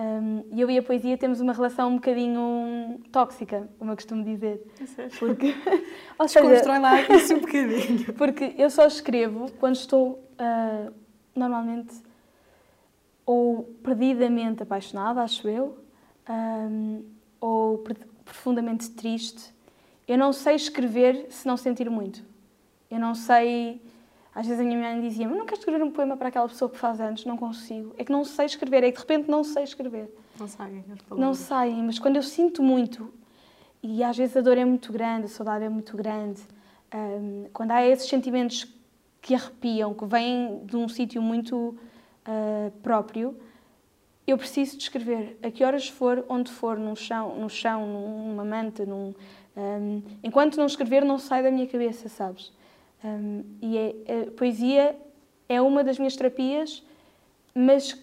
Um, 0.00 0.44
e 0.50 0.62
eu 0.62 0.70
e 0.70 0.78
a 0.78 0.82
poesia 0.82 1.18
temos 1.18 1.42
uma 1.42 1.52
relação 1.52 1.90
um 1.90 1.94
bocadinho 1.96 2.98
tóxica, 3.12 3.68
como 3.78 3.90
eu 3.90 3.96
costumo 3.96 4.24
dizer. 4.24 4.66
É 4.96 5.08
porque, 5.18 5.54
ou 6.18 6.26
seja, 6.26 6.78
lá 6.78 7.02
isso 7.12 7.34
um 7.34 7.40
bocadinho. 7.40 8.14
Porque 8.14 8.54
eu 8.56 8.70
só 8.70 8.86
escrevo 8.86 9.52
quando 9.60 9.74
estou 9.74 10.24
uh, 10.40 10.90
normalmente 11.36 11.92
ou 13.26 13.64
perdidamente 13.82 14.62
apaixonada, 14.62 15.20
acho 15.20 15.46
eu, 15.46 15.78
um, 16.28 17.04
ou 17.38 17.84
profundamente 18.24 18.90
triste. 18.92 19.52
Eu 20.08 20.16
não 20.16 20.32
sei 20.32 20.54
escrever 20.54 21.26
se 21.28 21.46
não 21.46 21.58
sentir 21.58 21.90
muito. 21.90 22.24
Eu 22.90 22.98
não 22.98 23.14
sei 23.14 23.82
às 24.40 24.46
vezes 24.46 24.58
a 24.58 24.64
minha 24.64 24.78
mãe 24.78 24.98
dizia 25.02 25.28
mas 25.28 25.36
não 25.36 25.44
queres 25.44 25.58
escrever 25.58 25.84
um 25.84 25.90
poema 25.90 26.16
para 26.16 26.28
aquela 26.28 26.48
pessoa 26.48 26.70
que 26.70 26.78
faz 26.78 26.98
anos? 26.98 27.26
Não 27.26 27.36
consigo. 27.36 27.94
É 27.98 28.04
que 28.04 28.10
não 28.10 28.24
sei 28.24 28.46
escrever, 28.46 28.82
é 28.82 28.90
que 28.90 28.94
de 28.94 29.00
repente 29.00 29.30
não 29.30 29.44
sei 29.44 29.64
escrever. 29.64 30.08
Não 30.38 30.48
saem 30.48 30.84
Não 31.10 31.34
saem, 31.34 31.82
mas 31.82 31.98
quando 31.98 32.16
eu 32.16 32.22
sinto 32.22 32.62
muito, 32.62 33.12
e 33.82 34.02
às 34.02 34.16
vezes 34.16 34.34
a 34.38 34.40
dor 34.40 34.56
é 34.56 34.64
muito 34.64 34.90
grande, 34.92 35.26
a 35.26 35.28
saudade 35.28 35.64
é 35.66 35.68
muito 35.68 35.94
grande, 35.94 36.40
um, 36.94 37.48
quando 37.52 37.72
há 37.72 37.86
esses 37.86 38.08
sentimentos 38.08 38.66
que 39.20 39.34
arrepiam, 39.34 39.92
que 39.92 40.06
vêm 40.06 40.62
de 40.64 40.74
um 40.74 40.88
sítio 40.88 41.20
muito 41.20 41.76
uh, 42.26 42.70
próprio, 42.82 43.36
eu 44.26 44.38
preciso 44.38 44.78
de 44.78 44.84
escrever. 44.84 45.38
A 45.42 45.50
que 45.50 45.62
horas 45.62 45.86
for, 45.86 46.24
onde 46.30 46.50
for, 46.50 46.78
no 46.78 46.96
chão, 46.96 47.38
no 47.38 47.50
chão 47.50 47.86
numa 47.86 48.44
manta, 48.44 48.86
num, 48.86 49.14
um, 49.54 50.02
enquanto 50.24 50.56
não 50.56 50.64
escrever, 50.64 51.04
não 51.04 51.18
sai 51.18 51.42
da 51.42 51.50
minha 51.50 51.66
cabeça, 51.66 52.08
sabes? 52.08 52.50
Um, 53.04 53.44
e 53.62 53.78
é, 53.78 54.22
a 54.28 54.30
poesia 54.32 54.96
é 55.48 55.60
uma 55.60 55.82
das 55.82 55.98
minhas 55.98 56.14
terapias, 56.16 56.82
mas 57.54 57.96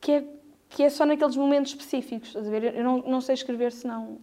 que 0.00 0.12
é, 0.12 0.24
que 0.68 0.82
é 0.82 0.90
só 0.90 1.06
naqueles 1.06 1.36
momentos 1.36 1.72
específicos. 1.72 2.28
Estás 2.28 2.46
a 2.46 2.50
ver? 2.50 2.74
Eu 2.74 2.84
não, 2.84 2.98
não 2.98 3.20
sei 3.20 3.34
escrever 3.34 3.72
se 3.72 3.86
não, 3.86 4.18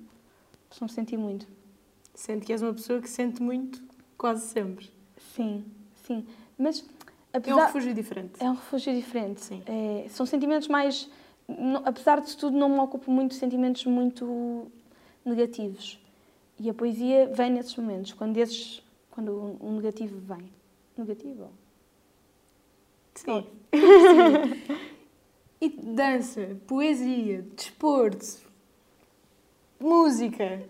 se 0.70 0.82
não 0.82 0.88
sentir 0.88 1.18
muito. 1.18 1.48
Sente 2.14 2.46
que 2.46 2.52
és 2.52 2.62
uma 2.62 2.74
pessoa 2.74 3.02
que 3.02 3.10
sente 3.10 3.42
muito 3.42 3.82
quase 4.18 4.48
sempre. 4.48 4.90
Sim, 5.36 5.64
sim. 6.04 6.26
Mas 6.58 6.86
apesar, 7.34 7.52
é 7.52 7.64
um 7.64 7.66
refúgio 7.66 7.94
diferente. 7.94 8.32
É 8.40 8.50
um 8.50 8.54
refúgio 8.54 8.94
diferente. 8.94 9.42
Sim. 9.42 9.64
É, 9.66 10.08
são 10.10 10.26
sentimentos 10.26 10.68
mais. 10.68 11.10
apesar 11.86 12.20
de 12.20 12.36
tudo, 12.36 12.58
não 12.58 12.70
me 12.70 12.80
ocupo 12.80 13.10
muito 13.10 13.32
de 13.32 13.38
sentimentos 13.38 13.86
muito 13.86 14.70
negativos. 15.26 16.00
E 16.60 16.70
a 16.70 16.74
poesia 16.74 17.32
vem 17.34 17.52
nesses 17.52 17.76
momentos, 17.78 18.12
quando 18.12 18.36
esses 18.38 18.84
quando 19.20 19.58
um 19.62 19.76
negativo 19.76 20.18
vem. 20.20 20.50
Negativo? 20.98 21.50
Sim. 23.16 23.46
Sim. 23.74 24.90
E 25.62 25.68
dança, 25.68 26.56
poesia, 26.66 27.46
desporto, 27.54 28.26
música. 29.78 30.64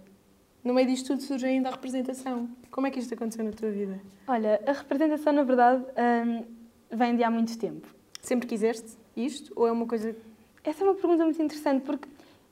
No 0.64 0.74
meio 0.74 0.88
disto 0.88 1.10
tudo 1.10 1.22
surge 1.22 1.46
ainda 1.46 1.70
a 1.70 1.74
representação. 1.74 2.50
Como 2.72 2.88
é 2.88 2.90
que 2.90 2.98
isto 2.98 3.14
aconteceu 3.14 3.46
na 3.46 3.52
tua 3.52 3.70
vida? 3.70 4.02
Olha, 4.28 4.60
a 4.66 4.72
representação, 4.72 5.32
na 5.32 5.44
verdade, 5.44 5.86
hum, 6.26 6.44
vem 6.90 7.16
de 7.16 7.24
há 7.24 7.30
muito 7.30 7.56
tempo. 7.60 7.88
Sempre 8.20 8.48
quiseste 8.48 8.98
isto? 9.16 9.54
Ou 9.56 9.68
é 9.68 9.72
uma 9.72 9.86
coisa. 9.86 10.16
Essa 10.64 10.84
é 10.84 10.88
uma 10.88 10.96
pergunta 10.96 11.24
muito 11.24 11.40
interessante, 11.40 11.84
porque 11.86 12.10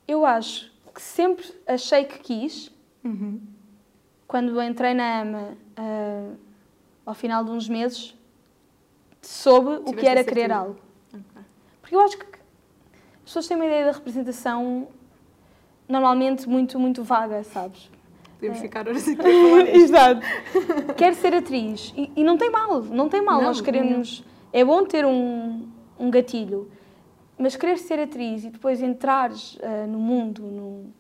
eu 0.08 0.24
acho 0.24 0.72
que 0.94 1.02
sempre 1.02 1.52
achei 1.66 2.06
que 2.06 2.20
quis. 2.20 2.72
Uhum 3.04 3.57
quando 4.28 4.62
entrei 4.62 4.94
na 4.94 5.22
AMA, 5.22 5.58
uh, 5.80 6.38
ao 7.06 7.14
final 7.14 7.44
de 7.46 7.52
uns 7.52 7.70
meses, 7.70 8.16
soube 9.22 9.82
o 9.90 9.94
que 9.94 10.06
era 10.06 10.24
querer 10.24 10.52
algo. 10.52 10.78
Okay. 11.08 11.44
Porque 11.82 11.96
eu 11.96 12.02
acho 12.02 12.18
que 12.18 12.26
as 12.26 13.24
pessoas 13.24 13.48
têm 13.48 13.56
uma 13.56 13.66
ideia 13.66 13.86
da 13.86 13.92
representação 13.92 14.90
normalmente 15.88 16.48
muito, 16.48 16.78
muito 16.78 17.04
vaga, 17.04 17.44
sabes? 17.44 17.90
Podemos 18.36 18.58
é. 18.58 18.62
ficar 18.62 18.88
horas 18.88 19.08
aqui 19.08 19.22
a 19.22 19.24
falar 19.24 19.76
Exato. 19.76 20.22
Quero 20.98 21.16
ser 21.16 21.34
atriz. 21.34 21.94
E, 21.96 22.12
e, 22.18 22.24
não 22.24 22.38
tem 22.38 22.50
mal, 22.50 22.84
não 22.84 23.08
tem 23.08 23.22
mal. 23.22 23.38
Não, 23.38 23.48
Nós 23.48 23.62
queremos... 23.62 24.20
Não. 24.20 24.38
É 24.54 24.64
bom 24.64 24.86
ter 24.86 25.06
um, 25.06 25.70
um 26.00 26.10
gatilho. 26.10 26.72
Mas 27.38 27.56
querer 27.56 27.78
ser 27.78 28.00
atriz 28.00 28.44
e 28.44 28.50
depois 28.50 28.82
entrares 28.82 29.56
uh, 29.56 29.88
no 29.88 30.00
mundo, 30.00 30.42
no, 30.42 30.94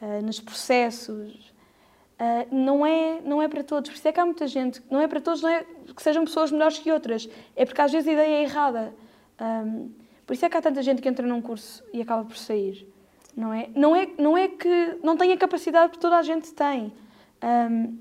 uh, 0.00 0.22
nos 0.22 0.38
processos, 0.40 1.53
Uh, 2.14 2.54
não, 2.54 2.86
é, 2.86 3.20
não 3.22 3.42
é 3.42 3.48
para 3.48 3.64
todos. 3.64 3.90
Por 3.90 3.96
isso 3.96 4.06
é 4.06 4.12
que 4.12 4.20
há 4.20 4.24
muita 4.24 4.46
gente, 4.46 4.80
não 4.90 5.00
é 5.00 5.08
para 5.08 5.20
todos, 5.20 5.42
não 5.42 5.48
é 5.48 5.64
que 5.94 6.02
sejam 6.02 6.24
pessoas 6.24 6.52
melhores 6.52 6.78
que 6.78 6.90
outras, 6.92 7.28
é 7.56 7.64
porque 7.64 7.80
às 7.80 7.90
vezes 7.90 8.08
a 8.08 8.12
ideia 8.12 8.36
é 8.36 8.42
errada. 8.42 8.94
Um, 9.40 9.90
por 10.24 10.32
isso 10.32 10.44
é 10.46 10.48
que 10.48 10.56
há 10.56 10.62
tanta 10.62 10.82
gente 10.82 11.02
que 11.02 11.08
entra 11.08 11.26
num 11.26 11.42
curso 11.42 11.82
e 11.92 12.00
acaba 12.00 12.24
por 12.24 12.36
sair. 12.36 12.88
Não 13.36 13.52
é, 13.52 13.68
não 13.74 13.96
é, 13.96 14.08
não 14.16 14.38
é 14.38 14.46
que 14.46 14.98
não 15.02 15.16
tenha 15.16 15.36
capacidade, 15.36 15.88
porque 15.88 16.00
toda 16.00 16.16
a 16.16 16.22
gente 16.22 16.52
tem. 16.54 16.92
Um, 17.42 17.98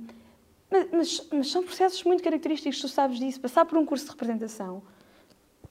Mas, 0.69 0.87
mas, 0.91 1.29
mas, 1.31 1.51
são 1.51 1.63
processos 1.63 2.03
muito 2.03 2.23
característicos, 2.23 2.81
tu 2.81 2.87
sabes 2.87 3.19
disso. 3.19 3.39
Passar 3.39 3.63
por 3.65 3.77
um 3.77 3.85
curso 3.85 4.05
de 4.05 4.11
representação, 4.11 4.81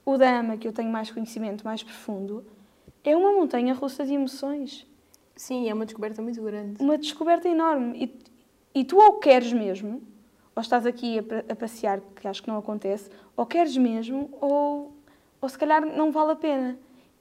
o 0.04 0.16
da 0.16 0.38
AMA, 0.38 0.56
que 0.56 0.68
eu 0.68 0.72
tenho 0.72 0.90
mais 0.90 1.10
conhecimento, 1.10 1.64
mais 1.64 1.82
profundo, 1.82 2.44
é 3.02 3.16
uma 3.16 3.32
montanha 3.32 3.74
russa 3.74 4.04
de 4.04 4.14
emoções. 4.14 4.86
Sim, 5.34 5.68
é 5.68 5.74
uma 5.74 5.84
descoberta 5.84 6.22
muito 6.22 6.40
grande. 6.42 6.80
Uma 6.80 6.96
descoberta 6.96 7.48
enorme. 7.48 8.04
E, 8.04 8.31
e 8.74 8.84
tu 8.84 8.98
ou 8.98 9.14
queres 9.14 9.52
mesmo, 9.52 10.02
ou 10.54 10.60
estás 10.60 10.86
aqui 10.86 11.18
a, 11.48 11.56
passear, 11.56 12.00
que 12.16 12.28
acho 12.28 12.42
que 12.42 12.48
não 12.48 12.58
acontece, 12.58 13.10
ou 13.36 13.46
queres 13.46 13.76
mesmo, 13.76 14.30
ou, 14.40 14.96
ou 15.40 15.48
se 15.48 15.58
calhar 15.58 15.84
não 15.84 16.10
vale 16.10 16.32
a 16.32 16.36
pena. 16.36 16.78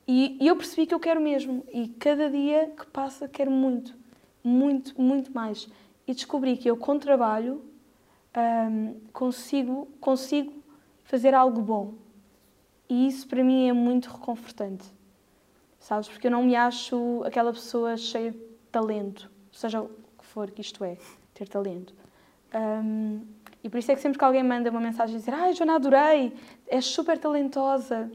E, 0.08 0.38
e 0.42 0.48
eu 0.48 0.56
percebi 0.56 0.86
que 0.86 0.94
eu 0.94 1.00
quero 1.00 1.22
mesmo. 1.22 1.64
E 1.72 1.88
cada 1.88 2.30
dia 2.30 2.74
que 2.78 2.86
passa, 2.88 3.28
quero 3.28 3.52
muito, 3.52 3.96
muito, 4.44 5.00
muito 5.02 5.32
mais. 5.34 5.70
E 6.08 6.14
descobri 6.14 6.58
que 6.58 6.70
eu, 6.70 6.76
com 6.76 6.98
trabalho, 7.00 7.64
consigo, 9.14 9.88
consigo 10.00 10.54
fazer 11.04 11.34
algo 11.34 11.62
bom. 11.62 11.94
E 12.90 13.08
isso 13.08 13.28
para 13.28 13.44
mim 13.44 13.70
é 13.70 13.74
muito 13.74 14.10
reconfortante. 14.10 14.86
Sabes? 15.80 16.08
Porque 16.10 16.28
eu 16.28 16.32
não 16.32 16.44
me 16.44 16.56
acho 16.56 17.24
aquela 17.26 17.52
pessoa 17.52 17.98
cheia 17.98 18.32
de 18.32 18.40
talento, 18.72 19.32
seja 19.52 19.82
o 19.82 19.90
que 20.18 20.26
for 20.26 20.52
que 20.52 20.62
isto 20.62 20.84
é, 20.84 20.98
ter 21.42 21.48
talento. 21.48 21.94
Um, 22.54 23.22
e 23.64 23.70
por 23.70 23.78
isso 23.78 23.92
é 23.92 23.96
que 23.96 24.02
sempre 24.02 24.18
que 24.18 24.24
alguém 24.24 24.44
manda 24.44 24.70
uma 24.70 24.80
mensagem 24.80 25.16
dizer 25.16 25.34
Ai, 25.34 25.54
Joana, 25.54 25.76
adorei, 25.76 26.34
és 26.68 26.86
super 26.86 27.18
talentosa. 27.18 28.12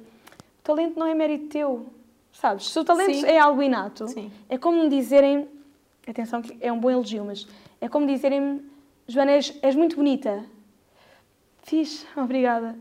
O 0.61 0.63
talento 0.63 0.99
não 0.99 1.07
é 1.07 1.15
mérito 1.15 1.49
teu, 1.49 1.87
sabes? 2.33 2.71
Se 2.71 2.79
o 2.79 2.85
talento 2.85 3.15
Sim. 3.15 3.27
é 3.27 3.39
algo 3.39 3.63
inato, 3.63 4.07
Sim. 4.09 4.31
é 4.49 4.57
como 4.57 4.83
me 4.83 4.89
dizerem, 4.89 5.49
atenção 6.07 6.41
que 6.41 6.57
é 6.61 6.73
um 6.73 6.79
bom 6.79 6.91
elogio, 6.91 7.25
mas 7.25 7.47
é 7.81 7.89
como 7.89 8.07
dizerem 8.07 8.63
Joana, 9.09 9.33
és, 9.33 9.57
és 9.63 9.75
muito 9.75 9.97
bonita. 9.97 10.45
Fiz, 11.63 12.07
obrigada. 12.17 12.77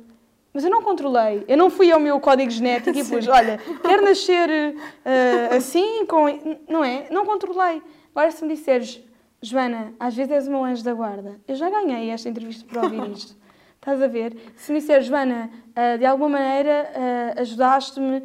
Mas 0.53 0.63
eu 0.63 0.69
não 0.69 0.81
controlei. 0.81 1.43
Eu 1.47 1.58
não 1.58 1.69
fui 1.69 1.91
ao 1.91 1.99
meu 1.99 2.19
código 2.19 2.49
genético 2.49 2.97
e 2.97 3.03
pus, 3.05 3.27
olha, 3.27 3.60
quero 3.81 4.03
nascer 4.03 4.49
uh, 4.49 5.55
assim, 5.55 6.05
com... 6.05 6.25
Não 6.69 6.84
é? 6.84 7.08
Não 7.12 7.25
controlei. 7.25 7.81
Agora, 8.12 8.31
se 8.31 8.45
me 8.45 8.55
disseres, 8.55 9.03
Joana, 9.45 9.93
às 9.99 10.15
vezes 10.15 10.31
és 10.31 10.47
um 10.47 10.65
anjo 10.65 10.84
da 10.84 10.93
guarda. 10.93 11.39
Eu 11.47 11.55
já 11.55 11.69
ganhei 11.69 12.10
esta 12.10 12.27
entrevista 12.27 12.65
por 12.65 12.84
ouvir 12.84 13.12
isto. 13.12 13.36
Estás 13.77 14.01
a 14.01 14.08
ver? 14.08 14.36
Se 14.55 14.73
me 14.73 14.79
disseres, 14.79 15.05
Joana, 15.05 15.51
uh, 15.69 15.97
de 15.99 16.05
alguma 16.05 16.39
maneira 16.39 16.89
uh, 17.38 17.41
ajudaste-me, 17.41 18.23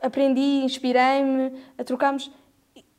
aprendi, 0.00 0.62
inspirei-me, 0.62 1.52
a 1.78 1.82
trocarmos... 1.82 2.30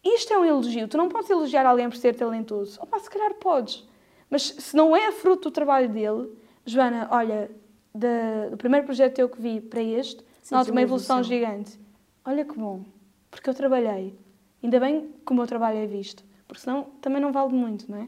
Isto 0.03 0.33
é 0.33 0.39
um 0.39 0.45
elogio. 0.45 0.87
Tu 0.87 0.97
não 0.97 1.07
podes 1.07 1.29
elogiar 1.29 1.65
alguém 1.65 1.87
por 1.87 1.97
ser 1.97 2.15
talentoso. 2.15 2.79
Opa, 2.81 2.97
se 2.99 3.09
calhar 3.09 3.35
podes. 3.35 3.87
Mas 4.29 4.43
se 4.43 4.75
não 4.75 4.95
é 4.95 5.11
fruto 5.11 5.49
do 5.49 5.53
trabalho 5.53 5.89
dele, 5.89 6.29
Joana, 6.65 7.07
olha, 7.11 7.51
do 7.93 8.57
primeiro 8.57 8.85
projeto 8.85 9.15
teu 9.15 9.29
que 9.29 9.41
vi 9.41 9.61
para 9.61 9.81
este, 9.81 10.23
Sim, 10.41 10.55
noto 10.55 10.71
uma 10.71 10.81
evolução, 10.81 11.17
evolução 11.17 11.23
gigante. 11.23 11.79
Olha 12.25 12.43
que 12.43 12.57
bom, 12.57 12.83
porque 13.29 13.49
eu 13.49 13.53
trabalhei. 13.53 14.17
Ainda 14.63 14.79
bem 14.79 15.13
que 15.25 15.31
o 15.31 15.35
meu 15.35 15.47
trabalho 15.47 15.77
é 15.77 15.85
visto, 15.85 16.23
porque 16.49 16.63
senão 16.63 16.85
também 16.99 17.21
não 17.21 17.31
vale 17.31 17.53
muito, 17.53 17.89
não 17.89 17.99
é? 17.99 18.07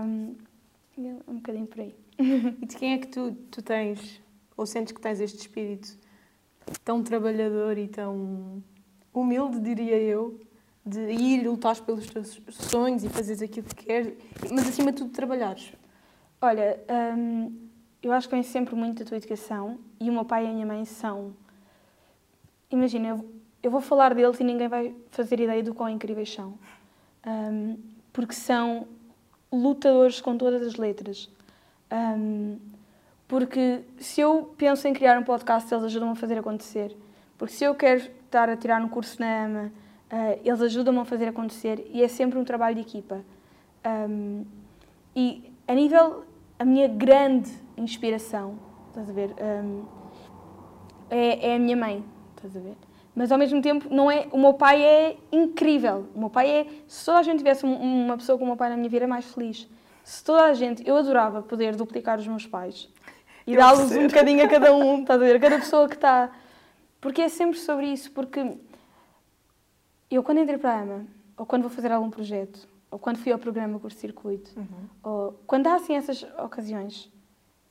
Um, 0.00 0.36
um 1.26 1.34
bocadinho 1.34 1.66
por 1.66 1.80
aí. 1.80 1.94
E 2.62 2.64
de 2.64 2.76
quem 2.76 2.94
é 2.94 2.98
que 2.98 3.08
tu, 3.08 3.36
tu 3.50 3.60
tens, 3.60 4.22
ou 4.56 4.64
sentes 4.64 4.92
que 4.92 5.00
tens 5.00 5.20
este 5.20 5.40
espírito 5.40 5.98
tão 6.84 7.02
trabalhador 7.02 7.76
e 7.76 7.88
tão 7.88 8.62
humilde, 9.12 9.60
diria 9.60 9.98
eu, 9.98 10.40
de 10.84 11.00
ir 11.10 11.46
lutar 11.46 11.78
pelos 11.80 12.06
teus 12.06 12.40
sonhos 12.48 13.02
e 13.02 13.08
fazeres 13.08 13.42
aquilo 13.42 13.66
que 13.66 13.84
queres, 13.84 14.14
mas 14.52 14.68
acima 14.68 14.92
de 14.92 14.98
tudo 14.98 15.10
trabalhares? 15.10 15.72
Olha, 16.40 16.80
eu 18.00 18.12
acho 18.12 18.28
que 18.28 18.34
vem 18.34 18.44
sempre 18.44 18.76
muito 18.76 19.00
da 19.00 19.04
tua 19.04 19.16
educação 19.16 19.78
e 19.98 20.08
o 20.08 20.12
meu 20.12 20.24
pai 20.24 20.46
e 20.46 20.48
a 20.48 20.52
minha 20.52 20.66
mãe 20.66 20.84
são. 20.84 21.34
Imagina, 22.70 23.08
eu, 23.08 23.30
eu 23.62 23.70
vou 23.70 23.80
falar 23.80 24.14
deles 24.14 24.38
e 24.38 24.44
ninguém 24.44 24.68
vai 24.68 24.94
fazer 25.10 25.40
ideia 25.40 25.62
do 25.62 25.74
quão 25.74 25.88
incríveis 25.88 26.32
são. 26.32 26.56
Um, 27.26 27.76
porque 28.12 28.32
são 28.32 28.86
lutadores 29.52 30.20
com 30.20 30.36
todas 30.36 30.62
as 30.62 30.76
letras. 30.76 31.28
Um, 31.90 32.58
porque 33.28 33.82
se 33.98 34.20
eu 34.20 34.54
penso 34.56 34.86
em 34.86 34.92
criar 34.92 35.18
um 35.18 35.24
podcast, 35.24 35.72
eles 35.72 35.84
ajudam-me 35.84 36.12
a 36.12 36.16
fazer 36.16 36.38
acontecer. 36.38 36.96
Porque 37.36 37.52
se 37.52 37.64
eu 37.64 37.74
quero 37.74 38.00
estar 38.24 38.48
a 38.48 38.56
tirar 38.56 38.80
um 38.80 38.88
curso 38.88 39.20
na 39.20 39.44
AMA, 39.44 39.72
uh, 40.12 40.40
eles 40.44 40.60
ajudam-me 40.60 41.00
a 41.00 41.04
fazer 41.04 41.28
acontecer. 41.28 41.86
E 41.92 42.02
é 42.02 42.08
sempre 42.08 42.38
um 42.38 42.44
trabalho 42.44 42.76
de 42.76 42.82
equipa. 42.82 43.24
Um, 43.84 44.44
e 45.14 45.52
a 45.66 45.74
nível, 45.74 46.24
a 46.58 46.64
minha 46.64 46.88
grande 46.88 47.50
inspiração, 47.76 48.58
estás 48.88 49.10
a 49.10 49.12
ver? 49.12 49.34
Um, 49.40 49.84
é, 51.10 51.50
é 51.50 51.56
a 51.56 51.58
minha 51.58 51.76
mãe, 51.76 52.04
estás 52.36 52.56
a 52.56 52.60
ver? 52.60 52.76
Mas 53.16 53.32
ao 53.32 53.38
mesmo 53.38 53.62
tempo, 53.62 53.88
não 53.90 54.10
é, 54.10 54.28
o 54.30 54.38
meu 54.38 54.52
pai 54.52 54.84
é 54.84 55.16
incrível. 55.32 56.06
O 56.14 56.18
meu 56.18 56.28
pai 56.28 56.50
é. 56.50 56.66
Se 56.86 57.06
toda 57.06 57.18
a 57.18 57.22
gente 57.22 57.38
tivesse 57.38 57.64
uma 57.64 58.18
pessoa 58.18 58.36
como 58.36 58.50
o 58.50 58.52
meu 58.52 58.58
pai 58.58 58.68
na 58.68 58.76
minha 58.76 58.90
vida, 58.90 59.06
é 59.06 59.08
mais 59.08 59.24
feliz. 59.24 59.66
Se 60.04 60.22
toda 60.22 60.44
a 60.44 60.52
gente. 60.52 60.86
Eu 60.86 60.98
adorava 60.98 61.40
poder 61.40 61.74
duplicar 61.74 62.18
os 62.18 62.28
meus 62.28 62.46
pais 62.46 62.90
e 63.46 63.56
dá-los 63.56 63.90
um 63.92 64.06
bocadinho 64.06 64.44
a 64.44 64.48
cada 64.48 64.74
um, 64.74 65.00
estás 65.00 65.18
a 65.18 65.24
ver? 65.24 65.40
Cada 65.40 65.58
pessoa 65.58 65.88
que 65.88 65.94
está. 65.94 66.30
Porque 67.00 67.22
é 67.22 67.28
sempre 67.30 67.58
sobre 67.58 67.86
isso. 67.86 68.12
Porque 68.12 68.58
eu, 70.10 70.22
quando 70.22 70.40
entrei 70.40 70.58
para 70.58 70.74
a 70.74 70.80
AMA, 70.82 71.06
ou 71.38 71.46
quando 71.46 71.62
vou 71.62 71.70
fazer 71.70 71.90
algum 71.90 72.10
projeto, 72.10 72.68
ou 72.90 72.98
quando 72.98 73.16
fui 73.16 73.32
ao 73.32 73.38
programa 73.38 73.78
Curso 73.78 73.98
Circuito, 73.98 74.50
uhum. 74.58 74.66
ou 75.02 75.40
quando 75.46 75.68
há 75.68 75.76
assim 75.76 75.94
essas 75.94 76.22
ocasiões, 76.38 77.10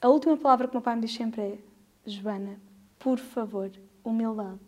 a 0.02 0.10
última 0.10 0.36
palavra 0.38 0.68
que 0.68 0.74
o 0.74 0.78
meu 0.78 0.82
pai 0.82 0.96
me 0.96 1.02
diz 1.02 1.14
sempre 1.14 1.42
é: 1.42 1.58
Joana, 2.04 2.60
por 2.98 3.20
favor, 3.20 3.70
humildade. 4.04 4.60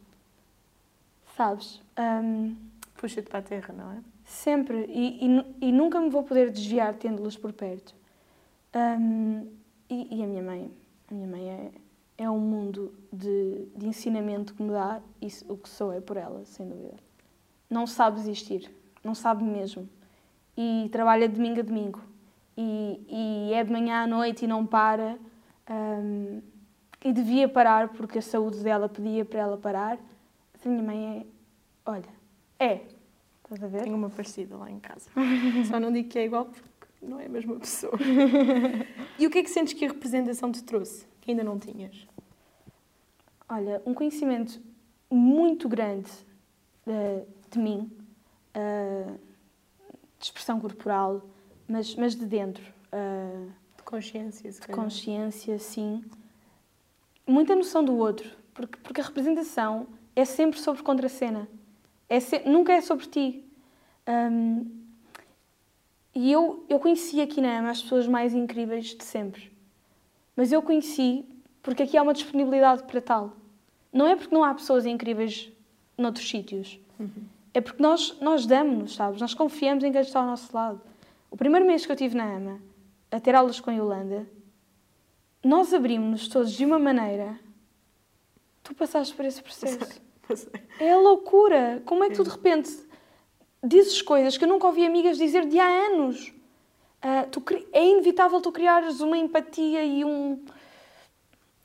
Sabes? 1.38 1.80
Um, 2.00 2.56
Puxa-te 2.95 3.30
para 3.30 3.39
a 3.39 3.41
terra, 3.43 3.71
não 3.71 3.91
é? 3.91 4.00
Sempre. 4.26 4.86
E, 4.89 5.23
e, 5.23 5.67
e 5.69 5.71
nunca 5.71 6.02
me 6.02 6.10
vou 6.10 6.23
poder 6.23 6.50
desviar 6.50 6.95
tendo-los 6.95 7.38
por 7.38 7.54
perto. 7.54 7.93
Um, 8.76 9.47
e, 9.88 10.17
e, 10.17 10.23
a 10.23 10.28
minha 10.28 10.41
mãe? 10.41 10.71
A 11.10 11.13
minha 11.13 11.28
mãe 11.28 11.47
é, 11.47 11.71
é 12.23 12.30
um 12.30 12.39
mundo 12.39 12.91
de, 13.13 13.67
de 13.76 13.88
ensinamento 13.88 14.56
que 14.56 14.63
me 14.63 14.71
dá 14.71 15.00
e 15.21 15.28
o 15.47 15.56
que 15.56 15.69
sou 15.69 15.93
é 15.93 16.02
por 16.02 16.17
ela, 16.17 16.43
sem 16.43 16.67
dúvida. 16.67 16.95
Não 17.69 17.86
sabe 17.86 18.19
existir. 18.19 18.71
Não 19.04 19.13
sabe 19.13 19.43
mesmo. 19.43 19.88
E 20.58 20.89
trabalha 20.91 21.30
de 21.30 21.36
domingo 21.36 21.60
a 21.60 21.63
domingo 21.63 22.02
e, 22.58 23.06
e 23.08 23.54
é 23.54 23.63
de 23.63 23.71
manhã 23.71 24.04
à 24.04 24.08
noite 24.08 24.45
e 24.45 24.47
não 24.47 24.65
para. 24.65 25.19
Um, 25.69 26.41
e 27.06 27.13
devia 27.13 27.47
parar 27.47 27.89
porque 27.89 28.17
a 28.17 28.23
saúde 28.23 28.63
dela 28.63 28.89
pedia 28.89 29.23
para 29.23 29.39
ela 29.39 29.58
parar. 29.58 30.00
A 30.67 30.69
minha 30.69 30.84
mãe 30.84 31.19
é. 31.19 31.25
Olha, 31.89 32.10
é. 32.60 32.82
Estás 33.41 33.63
a 33.63 33.67
ver? 33.67 33.84
Tenho 33.84 33.95
uma 33.95 34.10
parecida 34.10 34.58
lá 34.58 34.69
em 34.69 34.82
casa. 34.82 35.10
Só 35.69 35.80
não 35.80 35.93
digo 35.93 36.10
que 36.10 36.19
é 36.19 36.25
igual 36.25 36.45
porque 36.45 36.67
não 37.01 37.17
é 37.21 37.27
a 37.27 37.30
mesma 37.30 37.58
pessoa. 37.58 37.93
e 39.17 39.25
o 39.25 39.30
que 39.30 39.38
é 39.38 39.43
que 39.43 39.49
sentes 39.49 39.71
que 39.71 39.86
a 39.86 39.88
representação 39.88 40.51
te 40.51 40.62
trouxe, 40.63 41.08
que 41.21 41.32
ainda 41.32 41.45
não 41.45 41.58
tinhas? 41.58 42.06
Olha, 43.47 43.82
um 43.86 43.93
conhecimento 43.93 44.62
muito 45.10 45.69
grande 45.69 46.12
uh, 46.86 47.25
de 47.49 47.58
mim, 47.58 47.89
uh, 48.53 49.17
de 50.19 50.25
expressão 50.25 50.60
corporal, 50.60 51.25
mas, 51.65 51.95
mas 51.95 52.13
de 52.13 52.25
dentro. 52.25 52.73
Uh, 52.88 53.49
de 53.77 53.84
consciência, 53.84 54.51
se 54.51 54.60
De 54.60 54.67
consciência, 54.67 55.58
sim. 55.60 56.03
Muita 57.25 57.56
noção 57.56 57.86
do 57.86 57.95
outro, 57.95 58.30
porque, 58.53 58.77
porque 58.84 58.99
a 58.99 59.06
representação 59.06 59.88
é 60.17 60.25
sempre 60.25 60.60
sobre 60.60 60.82
contra-cena. 60.82 61.47
É 62.10 62.19
se, 62.19 62.39
nunca 62.39 62.73
é 62.73 62.82
sobre 62.82 63.06
ti. 63.06 63.45
Um, 64.08 64.65
e 66.15 66.32
eu, 66.32 66.65
eu 66.67 66.80
conheci 66.80 67.21
aqui 67.21 67.39
na 67.39 67.60
AMA 67.60 67.69
as 67.69 67.84
pessoas 67.84 68.08
mais 68.08 68.34
incríveis 68.34 68.95
de 68.95 69.03
sempre. 69.03 69.51
Mas 70.36 70.51
eu 70.51 70.63
conheci 70.63 71.23
porque 71.62 71.84
aqui 71.84 71.95
há 71.95 72.01
uma 72.01 72.15
disponibilidade 72.15 72.82
para 72.84 72.99
tal. 72.99 73.34
Não 73.93 74.08
é 74.08 74.15
porque 74.15 74.34
não 74.34 74.43
há 74.43 74.56
pessoas 74.56 74.88
incríveis 74.88 75.51
noutros 75.95 76.27
sítios. 76.27 76.80
Uhum. 76.99 77.10
É 77.53 77.62
porque 77.62 77.82
nós, 77.82 78.17
nós 78.19 78.47
damos-nos, 78.47 78.95
sabes? 78.95 79.21
Nós 79.21 79.36
confiamos 79.36 79.84
em 79.84 79.91
quem 79.91 80.01
está 80.01 80.19
ao 80.19 80.25
nosso 80.25 80.56
lado. 80.56 80.82
O 81.30 81.38
primeiro 81.38 81.67
mês 81.67 81.86
que 81.86 81.91
eu 81.91 81.95
tive 81.95 82.17
na 82.17 82.23
AMA, 82.23 82.60
a 83.12 83.19
ter 83.19 83.36
aulas 83.36 83.60
com 83.60 83.69
a 83.69 83.73
Yolanda, 83.73 84.27
nós 85.43 85.71
abrimos-nos 85.75 86.27
todos 86.27 86.53
de 86.53 86.65
uma 86.65 86.80
maneira. 86.80 87.39
Tu 88.63 88.73
passaste 88.73 89.13
por 89.13 89.25
esse 89.25 89.43
processo. 89.43 90.01
É 90.79 90.91
a 90.91 90.97
loucura. 90.97 91.81
Como 91.85 92.03
é 92.03 92.09
que 92.09 92.15
tu 92.15 92.23
de 92.23 92.29
repente 92.29 92.71
dizes 93.63 94.01
coisas 94.01 94.37
que 94.37 94.43
eu 94.43 94.47
nunca 94.47 94.67
ouvi 94.67 94.85
amigas 94.85 95.17
dizer 95.17 95.45
de 95.45 95.59
há 95.59 95.65
anos? 95.65 96.33
Uh, 96.97 97.29
tu, 97.29 97.43
é 97.71 97.85
inevitável 97.85 98.41
tu 98.41 98.51
criares 98.51 99.01
uma 99.01 99.17
empatia 99.17 99.83
e, 99.83 100.03
um, 100.03 100.43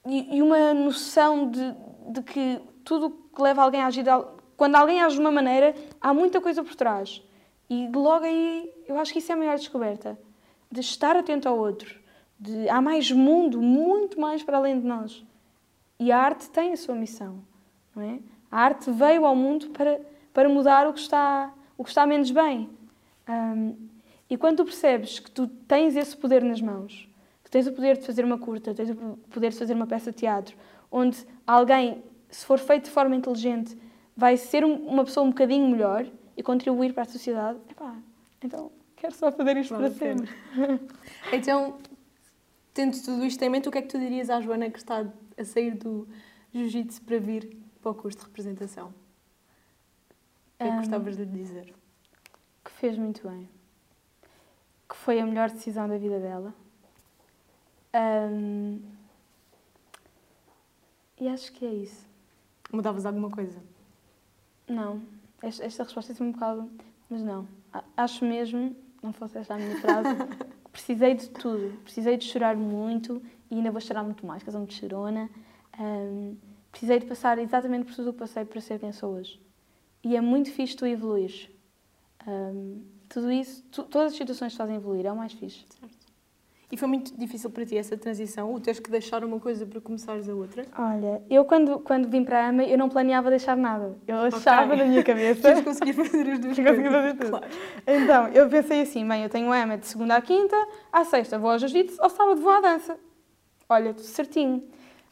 e, 0.06 0.36
e 0.36 0.42
uma 0.42 0.74
noção 0.74 1.50
de, 1.50 1.74
de, 2.08 2.22
que 2.22 2.60
tudo 2.84 3.10
que 3.34 3.42
leva 3.42 3.62
alguém 3.62 3.80
a 3.80 3.86
agir. 3.86 4.04
Quando 4.56 4.76
alguém 4.76 5.02
age 5.02 5.16
de 5.16 5.20
uma 5.20 5.32
maneira, 5.32 5.74
há 6.00 6.12
muita 6.12 6.40
coisa 6.40 6.62
por 6.62 6.74
trás. 6.74 7.22
E 7.68 7.88
logo 7.88 8.24
aí, 8.24 8.70
eu 8.86 8.98
acho 8.98 9.12
que 9.12 9.18
isso 9.18 9.32
é 9.32 9.34
a 9.34 9.38
maior 9.38 9.56
descoberta. 9.56 10.18
de 10.70 10.80
estar 10.80 11.16
atento 11.16 11.48
ao 11.48 11.58
outro, 11.58 12.00
de 12.38 12.68
há 12.68 12.80
mais 12.80 13.10
mundo, 13.10 13.60
muito 13.60 14.20
mais 14.20 14.42
para 14.42 14.58
além 14.58 14.78
de 14.78 14.86
nós. 14.86 15.24
E 15.98 16.12
a 16.12 16.18
arte 16.18 16.50
tem 16.50 16.72
a 16.72 16.76
sua 16.76 16.94
missão, 16.94 17.42
não 17.94 18.02
é? 18.02 18.18
A 18.52 18.60
arte 18.60 18.90
veio 18.90 19.24
ao 19.24 19.34
mundo 19.34 19.70
para, 19.70 19.98
para 20.34 20.46
mudar 20.46 20.86
o 20.86 20.92
que 20.92 21.00
está, 21.00 21.50
o 21.76 21.82
que 21.82 21.88
está 21.88 22.06
menos 22.06 22.30
bem. 22.30 22.68
Um, 23.26 23.74
e 24.28 24.36
quando 24.36 24.58
tu 24.58 24.64
percebes 24.66 25.18
que 25.18 25.30
tu 25.30 25.46
tens 25.46 25.96
esse 25.96 26.14
poder 26.14 26.42
nas 26.44 26.60
mãos, 26.60 27.08
que 27.42 27.50
tens 27.50 27.66
o 27.66 27.72
poder 27.72 27.96
de 27.96 28.04
fazer 28.04 28.24
uma 28.26 28.36
curta, 28.36 28.74
tens 28.74 28.90
o 28.90 28.94
poder 29.30 29.50
de 29.50 29.56
fazer 29.56 29.72
uma 29.72 29.86
peça 29.86 30.10
de 30.10 30.18
teatro, 30.18 30.54
onde 30.90 31.26
alguém, 31.46 32.02
se 32.28 32.44
for 32.44 32.58
feito 32.58 32.84
de 32.84 32.90
forma 32.90 33.16
inteligente, 33.16 33.76
vai 34.14 34.36
ser 34.36 34.64
uma 34.64 35.02
pessoa 35.02 35.24
um 35.24 35.30
bocadinho 35.30 35.66
melhor 35.68 36.06
e 36.36 36.42
contribuir 36.42 36.92
para 36.92 37.04
a 37.04 37.06
sociedade, 37.06 37.58
epá, 37.70 37.96
então 38.42 38.70
quero 38.96 39.14
só 39.14 39.32
fazer 39.32 39.56
isto 39.56 39.74
vale 39.74 39.90
para 39.90 39.98
sempre. 39.98 40.30
então, 41.32 41.78
tendo 42.74 43.02
tudo 43.02 43.24
isto 43.24 43.42
em 43.42 43.48
mente, 43.48 43.68
o 43.68 43.72
que 43.72 43.78
é 43.78 43.82
que 43.82 43.88
tu 43.88 43.98
dirias 43.98 44.28
à 44.28 44.40
Joana 44.40 44.70
que 44.70 44.78
está 44.78 45.06
a 45.38 45.44
sair 45.44 45.74
do 45.74 46.06
jiu-jitsu 46.52 47.00
para 47.02 47.18
vir 47.18 47.61
para 47.82 47.90
o 47.90 47.94
curso 47.94 48.18
de 48.18 48.24
representação? 48.24 48.88
O 48.88 48.92
que 50.58 50.64
é 50.64 50.68
que 50.68 50.72
um, 50.72 50.76
gostavas 50.78 51.16
de 51.16 51.24
lhe 51.24 51.30
dizer? 51.30 51.74
Que 52.64 52.70
fez 52.70 52.96
muito 52.96 53.28
bem. 53.28 53.48
Que 54.88 54.96
foi 54.96 55.18
a 55.18 55.26
melhor 55.26 55.50
decisão 55.50 55.88
da 55.88 55.98
vida 55.98 56.20
dela. 56.20 56.54
Um, 57.94 58.80
e 61.18 61.28
acho 61.28 61.52
que 61.52 61.66
é 61.66 61.74
isso. 61.74 62.06
Mudavas 62.72 63.04
alguma 63.04 63.30
coisa? 63.30 63.60
Não. 64.68 65.02
Esta, 65.42 65.64
esta 65.64 65.82
resposta 65.82 66.12
é 66.12 66.22
um 66.22 66.32
bocado. 66.32 66.70
Mas 67.10 67.22
não. 67.22 67.46
Acho 67.96 68.24
mesmo, 68.24 68.76
não 69.02 69.12
fosse 69.12 69.38
esta 69.38 69.54
a 69.54 69.58
minha 69.58 69.78
frase, 69.80 70.08
precisei 70.70 71.14
de 71.14 71.28
tudo. 71.30 71.76
Precisei 71.82 72.16
de 72.16 72.24
chorar 72.24 72.56
muito 72.56 73.20
e 73.50 73.56
ainda 73.56 73.70
vou 73.70 73.80
chorar 73.80 74.04
muito 74.04 74.24
mais, 74.24 74.42
que 74.42 74.48
eu 74.48 74.52
sou 74.52 74.60
muito 74.60 74.74
chorona. 74.74 75.28
Um, 75.78 76.36
precisei 76.72 76.98
de 76.98 77.06
passar 77.06 77.38
exatamente 77.38 77.84
por 77.84 77.94
tudo 77.94 78.10
o 78.10 78.12
que 78.12 78.18
passei 78.18 78.44
para 78.44 78.60
ser 78.60 78.80
quem 78.80 78.90
sou 78.90 79.14
hoje. 79.14 79.40
E 80.02 80.16
é 80.16 80.20
muito 80.20 80.50
fixe 80.50 80.74
tu 80.74 80.84
evoluir. 80.84 81.50
Um, 82.26 82.82
tudo 83.08 83.30
isso, 83.30 83.62
tu, 83.70 83.84
todas 83.84 84.12
as 84.12 84.18
situações 84.18 84.52
te 84.52 84.58
fazem 84.58 84.76
evoluir, 84.76 85.06
é 85.06 85.12
o 85.12 85.16
mais 85.16 85.32
fixe. 85.32 85.64
Certo. 85.78 86.02
E 86.72 86.76
foi 86.78 86.88
muito 86.88 87.14
difícil 87.18 87.50
para 87.50 87.66
ti 87.66 87.76
essa 87.76 87.98
transição, 87.98 88.54
o 88.54 88.58
teres 88.58 88.80
que 88.80 88.90
deixar 88.90 89.22
uma 89.22 89.38
coisa 89.38 89.66
para 89.66 89.78
começares 89.78 90.26
a 90.26 90.34
outra? 90.34 90.64
Olha, 90.78 91.22
eu 91.28 91.44
quando, 91.44 91.80
quando 91.80 92.08
vim 92.08 92.24
para 92.24 92.46
a 92.46 92.48
AMA, 92.48 92.64
eu 92.64 92.78
não 92.78 92.88
planeava 92.88 93.28
deixar 93.28 93.54
nada. 93.54 93.94
Eu 94.08 94.16
achava 94.16 94.72
okay. 94.72 94.78
na 94.78 94.84
minha 94.86 95.04
cabeça... 95.04 95.52
que 95.54 95.62
conseguir 95.62 95.92
fazer 95.92 96.30
as 96.30 96.38
duas 96.38 96.56
coisas. 96.56 96.92
fazer 96.92 97.14
tudo. 97.14 97.28
Claro. 97.28 97.46
Então, 97.86 98.28
eu 98.28 98.48
pensei 98.48 98.80
assim, 98.80 99.06
bem, 99.06 99.22
eu 99.22 99.28
tenho 99.28 99.52
a 99.52 99.62
AMA 99.62 99.76
de 99.76 99.86
segunda 99.86 100.16
à 100.16 100.22
quinta, 100.22 100.56
à 100.90 101.04
sexta 101.04 101.38
vou 101.38 101.50
ao 101.50 101.58
jiu-jitsu, 101.58 102.00
ao 102.00 102.08
sábado 102.08 102.40
vou 102.40 102.50
à 102.50 102.62
dança. 102.62 102.98
Olha, 103.68 103.92
tudo 103.92 104.06
certinho. 104.06 104.56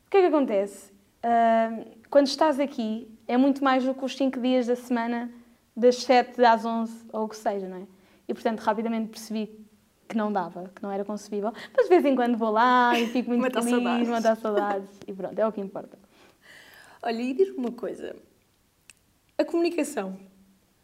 O 0.07 0.11
que 0.11 0.16
é 0.16 0.20
que 0.23 0.27
acontece? 0.29 0.89
Uh, 1.24 1.98
quando 2.09 2.26
estás 2.26 2.59
aqui, 2.59 3.09
é 3.28 3.37
muito 3.37 3.62
mais 3.62 3.85
do 3.85 3.94
que 3.94 4.04
os 4.04 4.16
5 4.16 4.40
dias 4.40 4.66
da 4.66 4.76
semana, 4.76 5.30
das 5.76 5.96
7 6.02 6.44
às 6.44 6.64
11, 6.64 7.09
ou 7.12 7.24
o 7.24 7.28
que 7.28 7.37
seja, 7.37 7.68
não 7.68 7.76
é? 7.76 7.87
E, 8.26 8.35
portanto, 8.35 8.61
rapidamente 8.61 9.11
percebi 9.11 9.61
que 10.09 10.16
não 10.16 10.33
dava, 10.33 10.70
que 10.74 10.83
não 10.83 10.90
era 10.90 11.04
concebível. 11.04 11.52
Mas 11.76 11.85
de 11.85 11.88
vez 11.88 12.04
em 12.04 12.16
quando 12.16 12.37
vou 12.37 12.50
lá 12.50 12.98
e 12.98 13.06
fico 13.06 13.30
muito 13.30 13.52
feliz, 13.62 13.70
saudades. 13.70 14.09
matar 14.09 14.37
saudades 14.37 14.90
e 15.06 15.12
pronto, 15.12 15.38
é 15.38 15.46
o 15.46 15.52
que 15.52 15.61
importa. 15.61 15.98
Olha, 17.02 17.22
e 17.22 17.33
diz-me 17.33 17.59
uma 17.59 17.72
coisa. 17.72 18.16
A 19.38 19.44
comunicação 19.44 20.18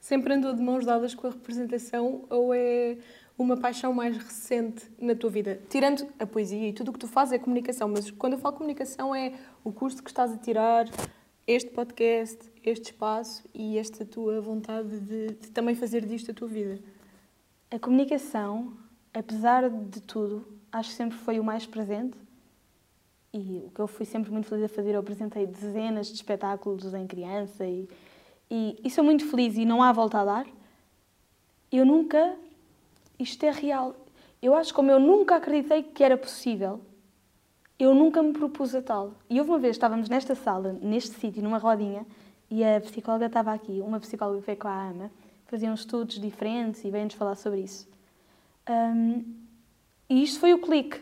sempre 0.00 0.32
andou 0.32 0.54
de 0.54 0.62
mãos 0.62 0.86
dadas 0.86 1.14
com 1.14 1.26
a 1.26 1.30
representação 1.30 2.24
ou 2.30 2.54
é 2.54 2.96
uma 3.36 3.56
paixão 3.56 3.92
mais 3.92 4.16
recente 4.16 4.88
na 4.98 5.14
tua 5.14 5.28
vida? 5.28 5.60
Tirando 5.68 6.06
a 6.18 6.24
poesia 6.24 6.68
e 6.68 6.72
tudo 6.72 6.88
o 6.88 6.92
que 6.92 7.00
tu 7.00 7.08
fazes 7.08 7.34
é 7.34 7.38
comunicação, 7.38 7.88
mas 7.88 8.10
quando 8.10 8.34
eu 8.34 8.38
falo 8.38 8.56
comunicação 8.56 9.14
é 9.14 9.32
o 9.66 9.72
curso 9.72 10.02
que 10.02 10.10
estás 10.10 10.32
a 10.32 10.36
tirar, 10.36 10.86
este 11.46 11.70
podcast, 11.70 12.38
este 12.64 12.92
espaço 12.92 13.44
e 13.54 13.78
esta 13.78 14.04
tua 14.04 14.40
vontade 14.40 15.00
de, 15.00 15.26
de 15.28 15.50
também 15.50 15.74
fazer 15.74 16.04
disto 16.06 16.30
a 16.30 16.34
tua 16.34 16.48
vida. 16.48 16.78
A 17.70 17.78
comunicação 17.78 18.76
apesar 19.16 19.70
de 19.70 20.02
tudo, 20.02 20.46
acho 20.70 20.90
que 20.90 20.94
sempre 20.94 21.16
foi 21.16 21.40
o 21.40 21.44
mais 21.44 21.64
presente 21.64 22.18
e 23.32 23.62
o 23.66 23.70
que 23.70 23.80
eu 23.80 23.86
fui 23.86 24.04
sempre 24.04 24.30
muito 24.30 24.46
feliz 24.46 24.64
a 24.64 24.68
fazer, 24.68 24.92
eu 24.92 25.00
apresentei 25.00 25.46
dezenas 25.46 26.08
de 26.08 26.14
espetáculos 26.14 26.92
em 26.92 27.06
criança 27.06 27.64
e, 27.64 27.88
e, 28.50 28.78
e 28.84 28.90
sou 28.90 29.02
muito 29.02 29.26
feliz 29.26 29.56
e 29.56 29.64
não 29.64 29.82
há 29.82 29.90
volta 29.90 30.18
a 30.18 30.24
dar. 30.24 30.46
Eu 31.72 31.86
nunca, 31.86 32.36
isto 33.18 33.42
é 33.44 33.50
real, 33.50 33.96
eu 34.42 34.54
acho 34.54 34.74
como 34.74 34.90
eu 34.90 35.00
nunca 35.00 35.36
acreditei 35.36 35.82
que 35.82 36.04
era 36.04 36.16
possível, 36.18 36.82
eu 37.78 37.94
nunca 37.94 38.22
me 38.22 38.32
propus 38.32 38.74
a 38.74 38.82
tal. 38.82 39.12
E 39.28 39.38
houve 39.38 39.50
uma 39.50 39.58
vez, 39.58 39.76
estávamos 39.76 40.08
nesta 40.08 40.34
sala, 40.34 40.72
neste 40.80 41.18
sítio, 41.18 41.42
numa 41.42 41.58
rodinha, 41.58 42.06
e 42.50 42.64
a 42.64 42.80
psicóloga 42.80 43.26
estava 43.26 43.52
aqui, 43.52 43.80
uma 43.80 44.00
psicóloga 44.00 44.40
que 44.40 44.46
veio 44.46 44.58
com 44.58 44.68
a 44.68 44.88
AMA, 44.88 45.10
faziam 45.46 45.74
estudos 45.74 46.18
diferentes 46.18 46.84
e 46.84 46.90
veio-nos 46.90 47.14
falar 47.14 47.34
sobre 47.34 47.60
isso. 47.60 47.88
Um, 48.68 49.24
e 50.08 50.22
isto 50.22 50.40
foi 50.40 50.54
o 50.54 50.58
clique. 50.58 51.00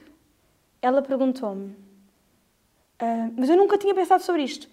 Ela 0.81 1.01
perguntou-me, 1.01 1.67
uh, 1.71 3.33
mas 3.37 3.49
eu 3.49 3.57
nunca 3.57 3.79
tinha 3.79 3.95
pensado 3.95 4.23
sobre 4.23 4.43
isto. 4.43 4.69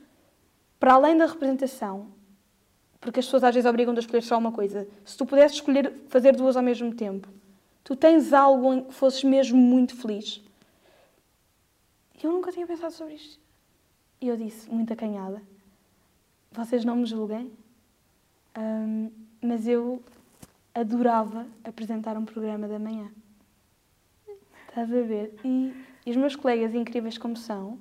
Para 0.80 0.94
além 0.94 1.16
da 1.16 1.26
representação, 1.26 2.08
porque 3.00 3.20
as 3.20 3.26
pessoas 3.26 3.44
às 3.44 3.54
vezes 3.54 3.70
obrigam-te 3.70 3.98
a 3.98 4.02
escolher 4.02 4.22
só 4.22 4.38
uma 4.38 4.52
coisa, 4.52 4.88
se 5.06 5.18
tu 5.18 5.26
pudesses 5.26 5.58
escolher 5.58 5.94
fazer 6.10 6.36
duas 6.36 6.58
ao 6.58 6.64
mesmo 6.64 6.94
tempo, 6.94 7.28
tu 7.84 7.96
tens 7.96 8.34
algo 8.34 8.74
em 8.74 8.84
que 8.84 8.94
fosses 8.94 9.24
mesmo 9.24 9.58
muito 9.58 9.96
feliz. 9.96 10.42
E 12.22 12.26
eu 12.26 12.32
nunca 12.32 12.52
tinha 12.52 12.68
pensado 12.68 12.94
sobre 12.94 13.16
isto. 13.16 13.40
E 14.20 14.28
eu 14.28 14.38
disse, 14.38 14.70
muito 14.70 14.94
acanhada, 14.94 15.42
vocês 16.52 16.86
não 16.86 16.96
me 16.96 17.06
julguem, 17.06 17.52
um, 18.56 19.12
mas 19.42 19.68
eu 19.68 20.04
adorava 20.76 21.48
apresentar 21.64 22.16
um 22.18 22.26
programa 22.26 22.68
da 22.68 22.78
manhã. 22.78 23.12
Estás 24.70 24.94
a 24.94 25.02
ver? 25.02 25.34
E, 25.44 25.74
e, 26.06 26.12
os 26.12 26.16
meus 26.18 26.36
colegas 26.36 26.76
incríveis 26.76 27.18
como 27.18 27.36
são, 27.36 27.80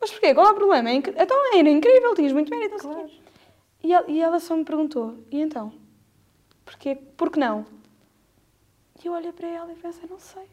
mas 0.00 0.10
porquê? 0.10 0.34
Qual 0.34 0.46
é 0.46 0.50
o 0.50 0.54
problema? 0.54 0.88
É 0.88 0.94
inc... 0.94 1.08
Então 1.08 1.54
era 1.54 1.68
incrível, 1.68 2.14
tinhas 2.14 2.32
muito 2.32 2.50
mérito. 2.50 2.78
Claro. 2.78 3.10
E, 3.82 3.92
ela, 3.92 4.10
e 4.10 4.20
ela 4.20 4.40
só 4.40 4.56
me 4.56 4.64
perguntou, 4.64 5.18
e 5.30 5.40
então? 5.40 5.72
Porquê? 6.64 6.96
Por 7.16 7.30
que 7.30 7.38
não? 7.38 7.66
E 9.02 9.06
eu 9.06 9.12
olhei 9.12 9.32
para 9.32 9.46
ela 9.46 9.72
e 9.72 9.76
pensei, 9.76 10.08
não 10.08 10.18
sei. 10.18 10.48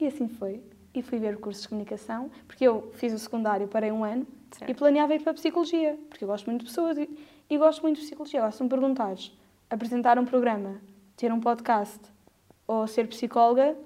E 0.00 0.06
assim 0.06 0.26
foi. 0.26 0.62
E 0.94 1.02
fui 1.02 1.18
ver 1.18 1.34
o 1.34 1.38
curso 1.40 1.62
de 1.62 1.68
comunicação, 1.68 2.30
porque 2.46 2.64
eu 2.64 2.90
fiz 2.94 3.12
o 3.12 3.18
secundário, 3.18 3.66
parei 3.66 3.90
um 3.90 4.04
ano, 4.04 4.26
certo. 4.52 4.70
e 4.70 4.74
planeava 4.74 5.14
ir 5.14 5.20
para 5.20 5.32
a 5.32 5.34
psicologia, 5.34 5.98
porque 6.08 6.24
eu 6.24 6.28
gosto 6.28 6.46
muito 6.46 6.60
de 6.60 6.66
pessoas 6.68 6.96
e, 6.96 7.10
e 7.50 7.58
gosto 7.58 7.82
muito 7.82 7.96
de 7.96 8.06
psicologia. 8.06 8.40
Agora, 8.40 8.52
se 8.52 8.62
me 8.62 8.68
perguntares, 8.68 9.32
apresentar 9.68 10.18
um 10.18 10.24
programa, 10.24 10.80
ter 11.16 11.32
um 11.32 11.40
podcast 11.40 12.00
ou 12.66 12.86
ser 12.86 13.08
psicóloga, 13.08 13.76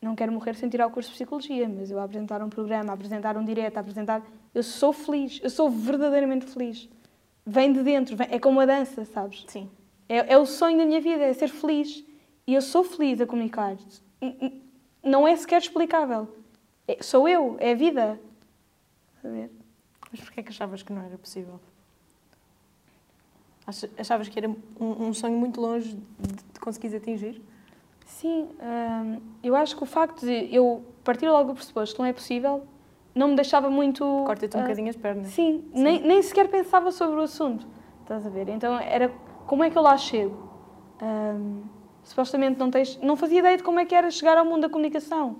não 0.00 0.16
quero 0.16 0.32
morrer 0.32 0.54
sem 0.54 0.68
tirar 0.68 0.86
o 0.88 0.90
curso 0.90 1.10
de 1.10 1.14
psicologia, 1.14 1.68
mas 1.68 1.90
eu 1.90 1.98
a 1.98 2.04
apresentar 2.04 2.42
um 2.42 2.48
programa, 2.48 2.90
a 2.90 2.94
apresentar 2.94 3.36
um 3.36 3.44
direto, 3.44 3.76
a 3.76 3.80
apresentar. 3.80 4.22
Eu 4.52 4.62
sou 4.62 4.92
feliz, 4.92 5.40
eu 5.42 5.48
sou 5.48 5.70
verdadeiramente 5.70 6.46
feliz. 6.46 6.88
Vem 7.46 7.72
de 7.72 7.82
dentro, 7.82 8.16
vem... 8.16 8.26
é 8.30 8.38
como 8.38 8.60
a 8.60 8.66
dança, 8.66 9.04
sabes? 9.04 9.44
Sim. 9.46 9.70
É, 10.08 10.34
é 10.34 10.38
o 10.38 10.44
sonho 10.44 10.76
da 10.76 10.84
minha 10.84 11.00
vida, 11.00 11.22
é 11.22 11.32
ser 11.32 11.48
feliz. 11.48 12.04
E 12.46 12.54
eu 12.54 12.60
sou 12.60 12.82
feliz 12.82 13.20
a 13.20 13.26
comunicar. 13.26 13.76
Não 15.02 15.26
é 15.26 15.36
sequer 15.36 15.60
explicável. 15.60 16.28
É, 16.86 17.02
sou 17.02 17.28
eu, 17.28 17.56
é 17.60 17.72
a 17.72 17.74
vida. 17.74 18.20
A 19.24 19.28
ver. 19.28 19.50
Mas 20.10 20.20
porquê 20.20 20.40
é 20.40 20.42
que 20.42 20.50
achavas 20.50 20.82
que 20.82 20.92
não 20.92 21.02
era 21.02 21.16
possível? 21.16 21.60
Achavas 23.96 24.28
que 24.28 24.38
era 24.38 24.48
um, 24.48 24.56
um 24.80 25.14
sonho 25.14 25.36
muito 25.36 25.60
longe 25.60 25.94
de, 25.94 26.60
conseguires 26.60 27.00
atingir? 27.00 27.40
Sim, 28.04 28.48
hum, 28.60 29.20
eu 29.42 29.54
acho 29.54 29.76
que 29.76 29.82
o 29.82 29.86
facto 29.86 30.26
de 30.26 30.54
eu 30.54 30.84
partir 31.04 31.28
logo 31.28 31.50
do 31.50 31.54
pressuposto 31.54 31.94
que 31.94 32.02
não 32.02 32.06
é 32.06 32.12
possível 32.12 32.66
não 33.14 33.28
me 33.28 33.36
deixava 33.36 33.70
muito. 33.70 34.04
Corta-te 34.26 34.56
um 34.56 34.60
uh, 34.60 34.62
bocadinho 34.62 34.90
as 34.90 34.96
pernas. 34.96 35.28
Sim, 35.28 35.64
sim, 35.72 35.82
Nem, 35.82 36.00
nem 36.02 36.22
sequer 36.22 36.48
pensava 36.48 36.90
sobre 36.90 37.16
o 37.16 37.22
assunto. 37.22 37.66
Estás 38.00 38.26
a 38.26 38.30
ver? 38.30 38.48
Então 38.48 38.78
era 38.78 39.08
como 39.46 39.62
é 39.62 39.70
que 39.70 39.78
eu 39.78 39.82
lá 39.82 39.96
chego? 39.96 40.50
Um, 41.00 41.62
supostamente 42.02 42.58
não, 42.58 42.70
tens, 42.70 42.98
não 43.00 43.16
fazia 43.16 43.38
ideia 43.38 43.56
de 43.56 43.62
como 43.62 43.78
é 43.78 43.84
que 43.84 43.94
era 43.94 44.10
chegar 44.10 44.36
ao 44.36 44.44
mundo 44.44 44.62
da 44.62 44.68
comunicação. 44.68 45.36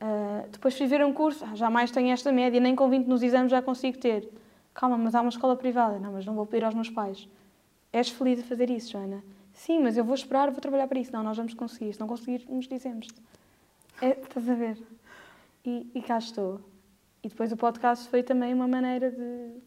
Uh, 0.00 0.48
depois 0.50 0.76
fui 0.76 0.86
ver 0.86 1.04
um 1.04 1.12
curso, 1.12 1.44
ah, 1.44 1.54
jamais 1.54 1.90
tenho 1.90 2.10
esta 2.10 2.32
média, 2.32 2.58
nem 2.58 2.74
com 2.74 2.88
20 2.88 3.06
nos 3.06 3.22
exames 3.22 3.50
já 3.50 3.60
consigo 3.60 3.98
ter. 3.98 4.28
Calma, 4.72 4.96
mas 4.96 5.14
há 5.14 5.20
uma 5.20 5.28
escola 5.28 5.54
privada. 5.56 5.98
Não, 5.98 6.12
mas 6.12 6.24
não 6.24 6.34
vou 6.34 6.46
pedir 6.46 6.64
aos 6.64 6.74
meus 6.74 6.88
pais. 6.88 7.28
És 7.92 8.08
feliz 8.08 8.40
a 8.40 8.42
fazer 8.42 8.70
isso, 8.70 8.92
Joana? 8.92 9.22
Sim, 9.52 9.80
mas 9.80 9.96
eu 9.96 10.04
vou 10.04 10.14
esperar, 10.14 10.50
vou 10.50 10.60
trabalhar 10.60 10.86
para 10.86 10.98
isso. 10.98 11.12
Não, 11.12 11.22
nós 11.22 11.36
vamos 11.36 11.52
conseguir. 11.52 11.92
Se 11.92 12.00
não 12.00 12.06
conseguirmos, 12.06 12.66
dizemos. 12.66 13.08
É, 14.00 14.10
estás 14.10 14.48
a 14.48 14.54
ver? 14.54 14.78
E, 15.64 15.90
e 15.94 16.00
cá 16.00 16.16
estou. 16.16 16.60
E 17.22 17.28
depois 17.28 17.52
o 17.52 17.56
podcast 17.56 18.08
foi 18.08 18.22
também 18.22 18.54
uma 18.54 18.66
maneira 18.66 19.10
de. 19.10 19.60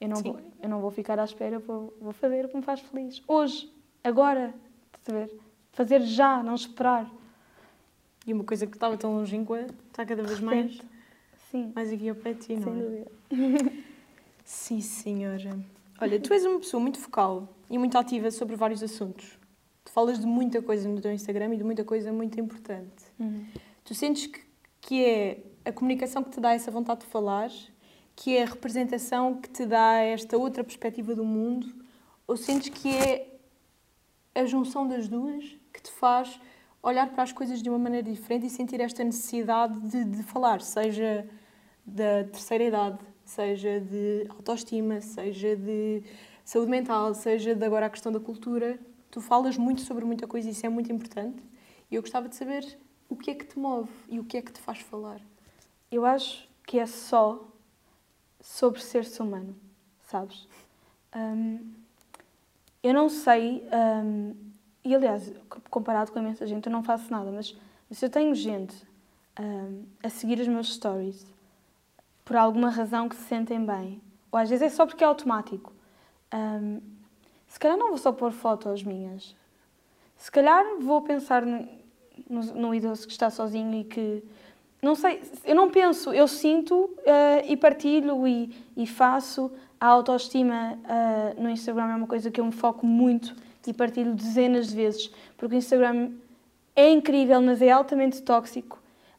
Eu 0.00 0.08
não, 0.08 0.16
vou, 0.22 0.40
eu 0.62 0.68
não 0.68 0.80
vou 0.80 0.90
ficar 0.90 1.18
à 1.18 1.24
espera, 1.24 1.58
vou, 1.58 1.96
vou 2.00 2.12
fazer 2.12 2.44
o 2.44 2.48
que 2.48 2.56
me 2.56 2.62
faz 2.62 2.80
feliz. 2.80 3.22
Hoje, 3.26 3.72
agora, 4.02 4.54
estás 4.96 5.16
a 5.16 5.26
ver? 5.26 5.40
Fazer 5.72 6.00
já, 6.00 6.42
não 6.42 6.54
esperar. 6.54 7.08
E 8.28 8.32
uma 8.34 8.44
coisa 8.44 8.66
que 8.66 8.76
estava 8.76 8.94
tão 8.98 9.14
longínqua 9.16 9.66
está 9.86 10.04
cada 10.04 10.22
vez 10.22 10.38
mais, 10.38 10.78
Sim, 11.50 11.72
mais 11.74 11.90
aqui 11.90 12.10
ao 12.10 12.14
pé 12.14 12.34
de 12.34 12.40
ti, 12.40 12.56
não 12.56 12.62
sem 12.62 12.72
é? 12.74 12.76
dúvida. 12.76 13.72
Sim, 14.44 14.82
senhora. 14.82 15.58
Olha, 15.98 16.20
tu 16.20 16.34
és 16.34 16.44
uma 16.44 16.58
pessoa 16.58 16.78
muito 16.78 16.98
focal 16.98 17.48
e 17.70 17.78
muito 17.78 17.96
ativa 17.96 18.30
sobre 18.30 18.54
vários 18.54 18.82
assuntos. 18.82 19.38
Tu 19.82 19.90
falas 19.90 20.18
de 20.18 20.26
muita 20.26 20.60
coisa 20.60 20.86
no 20.86 21.00
teu 21.00 21.10
Instagram 21.10 21.54
e 21.54 21.56
de 21.56 21.64
muita 21.64 21.84
coisa 21.84 22.12
muito 22.12 22.38
importante. 22.38 23.02
Uhum. 23.18 23.46
Tu 23.82 23.94
sentes 23.94 24.26
que, 24.26 24.40
que 24.82 25.04
é 25.06 25.38
a 25.64 25.72
comunicação 25.72 26.22
que 26.22 26.28
te 26.28 26.38
dá 26.38 26.52
essa 26.52 26.70
vontade 26.70 27.00
de 27.00 27.06
falar, 27.06 27.50
que 28.14 28.36
é 28.36 28.42
a 28.42 28.46
representação 28.46 29.40
que 29.40 29.48
te 29.48 29.64
dá 29.64 30.02
esta 30.02 30.36
outra 30.36 30.62
perspectiva 30.62 31.14
do 31.14 31.24
mundo, 31.24 31.66
ou 32.26 32.36
sentes 32.36 32.68
que 32.68 32.90
é 32.90 33.38
a 34.34 34.44
junção 34.44 34.86
das 34.86 35.08
duas 35.08 35.44
que 35.72 35.80
te 35.80 35.90
faz 35.90 36.38
olhar 36.82 37.08
para 37.10 37.22
as 37.22 37.32
coisas 37.32 37.62
de 37.62 37.68
uma 37.68 37.78
maneira 37.78 38.10
diferente 38.10 38.46
e 38.46 38.50
sentir 38.50 38.80
esta 38.80 39.02
necessidade 39.02 39.78
de, 39.80 40.04
de 40.04 40.22
falar, 40.22 40.60
seja 40.60 41.28
da 41.84 42.24
terceira 42.24 42.64
idade, 42.64 42.98
seja 43.24 43.80
de 43.80 44.26
autoestima, 44.28 45.00
seja 45.00 45.56
de 45.56 46.02
saúde 46.44 46.70
mental, 46.70 47.14
seja 47.14 47.54
de 47.54 47.64
agora 47.64 47.86
a 47.86 47.90
questão 47.90 48.12
da 48.12 48.20
cultura. 48.20 48.78
Tu 49.10 49.20
falas 49.20 49.56
muito 49.56 49.80
sobre 49.82 50.04
muita 50.04 50.26
coisa 50.26 50.48
e 50.48 50.52
isso 50.52 50.64
é 50.64 50.68
muito 50.68 50.92
importante. 50.92 51.42
E 51.90 51.94
eu 51.94 52.02
gostava 52.02 52.28
de 52.28 52.36
saber 52.36 52.78
o 53.08 53.16
que 53.16 53.30
é 53.30 53.34
que 53.34 53.46
te 53.46 53.58
move 53.58 53.90
e 54.08 54.20
o 54.20 54.24
que 54.24 54.36
é 54.36 54.42
que 54.42 54.52
te 54.52 54.60
faz 54.60 54.80
falar. 54.80 55.20
Eu 55.90 56.04
acho 56.04 56.48
que 56.66 56.78
é 56.78 56.86
só 56.86 57.48
sobre 58.40 58.80
ser-se 58.80 59.20
humano, 59.22 59.56
sabes? 60.02 60.46
Hum, 61.16 61.72
eu 62.82 62.94
não 62.94 63.08
sei, 63.08 63.66
hum, 64.04 64.34
e 64.84 64.94
aliás, 64.94 65.32
comparado 65.70 66.12
com 66.12 66.18
a 66.18 66.22
imensa 66.22 66.46
gente, 66.46 66.66
eu 66.66 66.72
não 66.72 66.82
faço 66.82 67.10
nada, 67.10 67.30
mas 67.30 67.56
se 67.90 68.04
eu 68.04 68.10
tenho 68.10 68.34
gente 68.34 68.74
hum, 69.38 69.84
a 70.02 70.08
seguir 70.08 70.40
os 70.40 70.48
meus 70.48 70.74
stories 70.74 71.26
por 72.24 72.36
alguma 72.36 72.70
razão 72.70 73.08
que 73.08 73.16
se 73.16 73.22
sentem 73.22 73.64
bem, 73.64 74.00
ou 74.30 74.38
às 74.38 74.50
vezes 74.50 74.62
é 74.62 74.68
só 74.68 74.86
porque 74.86 75.02
é 75.02 75.06
automático, 75.06 75.72
hum, 76.34 76.80
se 77.46 77.58
calhar 77.58 77.76
não 77.76 77.88
vou 77.88 77.98
só 77.98 78.12
pôr 78.12 78.32
fotos 78.32 78.82
minhas, 78.82 79.34
se 80.16 80.30
calhar 80.30 80.64
vou 80.80 81.00
pensar 81.02 81.44
no, 81.46 81.68
no, 82.28 82.42
no 82.54 82.74
idoso 82.74 83.06
que 83.06 83.12
está 83.12 83.30
sozinho 83.30 83.80
e 83.80 83.84
que 83.84 84.22
não 84.80 84.94
sei, 84.94 85.22
eu 85.44 85.56
não 85.56 85.70
penso, 85.70 86.12
eu 86.12 86.28
sinto 86.28 86.74
uh, 86.76 87.44
e 87.46 87.56
partilho 87.56 88.26
e, 88.26 88.54
e, 88.76 88.86
faço. 88.86 89.50
A 89.80 89.86
autoestima 89.86 90.74
uh, 90.74 91.40
no 91.40 91.50
Instagram 91.50 91.92
é 91.92 91.96
uma 91.96 92.06
coisa 92.06 92.30
que 92.30 92.40
eu 92.40 92.44
me 92.44 92.52
foco 92.52 92.86
muito 92.86 93.34
e 93.66 93.72
partilho 93.72 94.14
dezenas 94.14 94.68
de 94.68 94.76
vezes, 94.76 95.10
porque 95.36 95.54
o 95.54 95.58
Instagram 95.58 96.12
é 96.74 96.90
incrível, 96.90 97.40
mas 97.42 97.60
é 97.60 97.70
altamente 97.70 98.22
tóxico. 98.22 98.78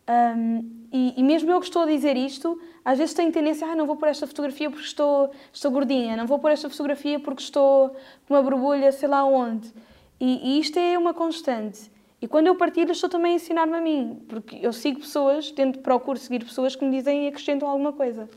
Um, 0.10 0.88
e, 0.91 1.13
e, 1.17 1.23
mesmo 1.23 1.52
eu 1.52 1.60
que 1.60 1.67
estou 1.67 1.84
a 1.84 1.86
dizer 1.86 2.17
isto, 2.17 2.60
às 2.84 2.97
vezes 2.97 3.13
tenho 3.13 3.32
tendência, 3.32 3.67
ah, 3.67 3.75
não 3.75 3.86
vou 3.86 3.95
pôr 3.95 4.08
esta 4.08 4.25
fotografia 4.25 4.69
porque 4.69 4.86
estou, 4.86 5.32
estou 5.54 5.69
gordinha, 5.69 6.17
não 6.17 6.25
vou 6.25 6.39
pôr 6.39 6.49
esta 6.49 6.67
fotografia 6.67 7.19
porque 7.19 7.43
estou 7.43 7.89
com 8.28 8.34
uma 8.34 8.41
borbulha, 8.41 8.91
sei 8.91 9.08
lá 9.08 9.23
onde. 9.23 9.71
E, 10.19 10.56
e 10.56 10.60
isto 10.60 10.80
é 10.80 10.97
uma 10.97 11.13
constante. 11.13 11.91
E 12.21 12.28
quando 12.28 12.47
eu 12.47 12.56
partilho, 12.56 12.91
estou 12.91 13.10
também 13.10 13.34
a 13.34 13.36
ensinar-me 13.36 13.78
a 13.78 13.82
mim, 13.82 14.21
porque 14.28 14.58
eu 14.62 14.73
sigo 14.73 14.99
pessoas, 14.99 15.52
tento, 15.52 15.80
procuro 15.80 16.17
seguir 16.17 16.43
pessoas 16.43 16.75
que 16.75 16.84
me 16.84 16.91
dizem 16.97 17.25
e 17.25 17.28
acrescentam 17.28 17.69
alguma 17.69 17.93
coisa. 17.93 18.28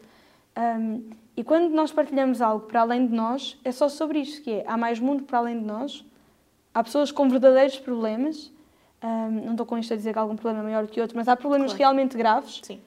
Um, 0.57 1.11
e 1.37 1.43
quando 1.43 1.71
nós 1.73 1.91
partilhamos 1.93 2.41
algo 2.43 2.67
para 2.67 2.81
além 2.83 3.07
de 3.07 3.15
nós, 3.15 3.59
é 3.65 3.73
só 3.73 3.89
sobre 3.89 4.21
isto, 4.21 4.43
que 4.43 4.51
é, 4.51 4.65
há 4.67 4.77
mais 4.77 4.99
mundo 5.01 5.23
para 5.25 5.39
além 5.39 5.59
de 5.59 5.65
nós, 5.65 6.05
há 6.75 6.83
pessoas 6.85 7.11
com 7.11 7.29
verdadeiros 7.29 7.79
problemas, 7.79 8.53
um, 9.03 9.31
não 9.47 9.51
estou 9.53 9.67
com 9.67 9.79
isto 9.79 9.93
a 9.93 9.97
dizer 9.97 10.13
que 10.13 10.19
há 10.19 10.23
algum 10.23 10.37
problema 10.37 10.61
é 10.63 10.73
maior 10.73 10.87
que 10.87 11.01
outro, 11.01 11.17
mas 11.17 11.29
há 11.29 11.37
problemas 11.37 11.69
Claro. 11.73 11.79
realmente 11.79 12.17
graves, 12.17 12.61
Sim. 12.63 12.81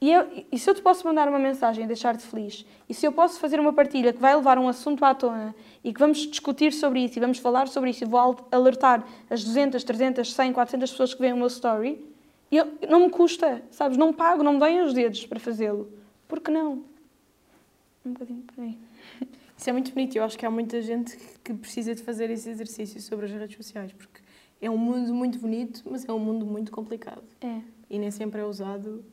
e, 0.00 0.10
eu, 0.12 0.44
e 0.50 0.58
se 0.58 0.70
eu 0.70 0.74
te 0.74 0.80
posso 0.82 1.06
mandar 1.06 1.28
uma 1.28 1.38
mensagem 1.38 1.84
e 1.84 1.86
deixar-te 1.86 2.22
feliz, 2.24 2.64
e 2.88 2.94
se 2.94 3.04
eu 3.06 3.12
posso 3.12 3.38
fazer 3.40 3.58
uma 3.60 3.72
partilha 3.72 4.12
que 4.12 4.20
vai 4.20 4.34
levar 4.36 4.58
um 4.58 4.68
assunto 4.68 5.04
à 5.04 5.14
tona 5.14 5.54
e 5.82 5.92
que 5.92 5.98
vamos 6.00 6.18
discutir 6.18 6.72
sobre 6.72 7.00
isso 7.04 7.18
e 7.18 7.20
vamos 7.20 7.38
falar 7.38 7.66
sobre 7.68 7.90
isso 7.90 8.04
e 8.04 8.06
vou 8.06 8.20
al- 8.20 8.48
alertar 8.52 9.04
as 9.28 9.42
200, 9.44 9.82
300, 9.82 10.32
100, 10.32 10.52
400 10.52 10.90
pessoas 10.90 11.12
que 11.14 11.20
veem 11.20 11.32
o 11.32 11.36
meu 11.36 11.46
story, 11.48 12.04
eu, 12.52 12.68
não 12.88 13.00
me 13.00 13.10
custa, 13.10 13.62
sabes? 13.70 13.96
Não 13.96 14.12
pago, 14.12 14.42
não 14.44 14.52
me 14.54 14.58
doem 14.60 14.80
os 14.82 14.92
dedos 14.94 15.26
para 15.26 15.40
fazê-lo. 15.40 15.90
Por 16.28 16.40
que 16.40 16.50
não? 16.52 16.84
Um 18.04 18.12
bocadinho 18.12 18.42
por 18.42 18.62
aí. 18.62 18.78
Isso 19.56 19.70
é 19.70 19.72
muito 19.72 19.92
bonito. 19.92 20.16
Eu 20.16 20.24
acho 20.24 20.38
que 20.38 20.44
há 20.44 20.50
muita 20.50 20.80
gente 20.82 21.16
que- 21.42 21.54
precisa 21.54 21.94
de 21.94 22.02
fazer 22.02 22.28
esse 22.30 22.48
exercício 22.50 23.00
sobre 23.00 23.26
as 23.26 23.32
redes 23.32 23.56
sociais, 23.56 23.92
porque 23.92 24.20
é 24.60 24.68
um 24.70 24.76
mundo 24.76 25.14
muito 25.14 25.38
bonito, 25.38 25.82
mas 25.90 26.04
é 26.08 26.12
um 26.12 26.18
mundo 26.18 26.44
muito 26.44 26.70
complicado. 26.72 27.22
É. 27.40 27.60
E 27.88 27.98
nem 27.98 28.10
sempre 28.10 28.40
é 28.40 28.44
usado. 28.44 29.04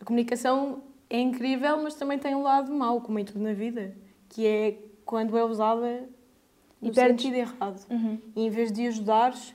A 0.00 0.04
comunicação 0.04 0.82
é 1.10 1.18
incrível, 1.18 1.82
mas 1.82 1.94
também 1.94 2.18
tem 2.18 2.34
um 2.34 2.42
lado 2.42 2.72
mau, 2.72 3.00
como 3.00 3.18
em 3.18 3.24
tudo 3.24 3.40
na 3.40 3.52
vida, 3.52 3.94
que 4.28 4.46
é 4.46 4.78
quando 5.04 5.36
é 5.36 5.44
usada 5.44 6.08
E 6.80 6.86
no 6.88 6.92
perdes- 6.94 7.22
sentido 7.22 7.34
errado. 7.36 7.84
Uhum. 7.90 8.18
E 8.34 8.46
em 8.46 8.50
vez 8.50 8.70
de 8.72 8.86
ajudares, 8.86 9.54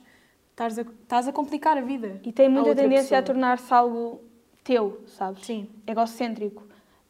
estás 0.50 0.78
a, 0.78 0.82
estás 0.82 1.26
a 1.28 1.32
complicar 1.32 1.76
a 1.78 1.80
vida. 1.80 2.20
E 2.24 2.32
tem 2.32 2.48
muita 2.48 2.74
tendência 2.74 3.18
a 3.18 3.22
pessoa. 3.22 3.34
tornar-se 3.34 3.72
algo 3.72 4.20
teu, 4.62 5.02
sabes? 5.06 5.44
Sim. 5.44 5.68
Egocêntrico. 5.86 6.64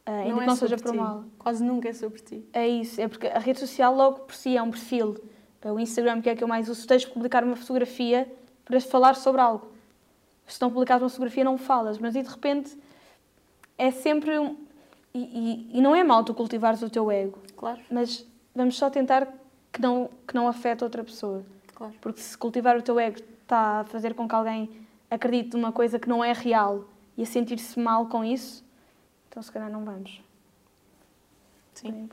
Ah, 0.05 0.11
ainda 0.17 0.29
não 0.31 0.37
que 0.37 0.43
é 0.43 0.47
não 0.47 0.55
seja 0.55 0.75
ti. 0.77 0.95
mal. 0.97 1.23
Quase 1.39 1.63
nunca 1.63 1.89
é 1.89 1.93
sobre 1.93 2.19
ti. 2.21 2.45
É 2.53 2.67
isso, 2.67 2.99
é 2.99 3.07
porque 3.07 3.27
a 3.27 3.39
rede 3.39 3.59
social 3.59 3.95
logo 3.95 4.19
por 4.21 4.35
si 4.35 4.55
é 4.57 4.61
um 4.61 4.69
perfil. 4.71 5.15
O 5.65 5.79
Instagram, 5.79 6.21
que 6.21 6.29
é 6.29 6.35
que 6.35 6.43
eu 6.43 6.47
mais 6.47 6.67
uso, 6.67 6.85
tens 6.85 7.03
de 7.03 7.07
publicar 7.09 7.41
uma 7.43 7.55
fotografia 7.55 8.29
para 8.65 8.81
falar 8.81 9.15
sobre 9.15 9.39
algo. 9.39 9.71
Se 10.45 10.61
não 10.61 10.69
publicares 10.69 11.01
uma 11.01 11.09
fotografia, 11.09 11.43
não 11.45 11.57
falas, 11.57 11.97
mas 11.97 12.15
e 12.15 12.21
de 12.21 12.29
repente 12.29 12.77
é 13.77 13.89
sempre 13.89 14.37
um. 14.37 14.57
E, 15.13 15.19
e, 15.71 15.77
e 15.77 15.81
não 15.81 15.95
é 15.95 16.03
mal 16.03 16.23
tu 16.23 16.33
cultivares 16.33 16.81
o 16.81 16.89
teu 16.89 17.09
ego, 17.09 17.37
Claro, 17.55 17.79
mas 17.89 18.25
vamos 18.53 18.75
só 18.75 18.89
tentar 18.89 19.27
que 19.71 19.81
não, 19.81 20.09
que 20.27 20.35
não 20.35 20.47
afete 20.47 20.83
outra 20.83 21.03
pessoa. 21.03 21.43
claro. 21.73 21.93
Porque 22.01 22.19
se 22.19 22.37
cultivar 22.37 22.75
o 22.77 22.81
teu 22.81 22.99
ego 22.99 23.19
está 23.43 23.81
a 23.81 23.83
fazer 23.85 24.13
com 24.15 24.27
que 24.27 24.35
alguém 24.35 24.69
acredite 25.09 25.55
numa 25.55 25.71
coisa 25.71 25.97
que 25.97 26.09
não 26.09 26.23
é 26.23 26.33
real 26.33 26.83
e 27.15 27.21
a 27.23 27.25
sentir-se 27.25 27.79
mal 27.79 28.07
com 28.07 28.23
isso, 28.25 28.62
então 29.33 29.41
se 29.41 29.51
calhar 29.51 29.67
não 29.67 29.83
vamos. 29.83 30.21
Sim. 31.73 32.07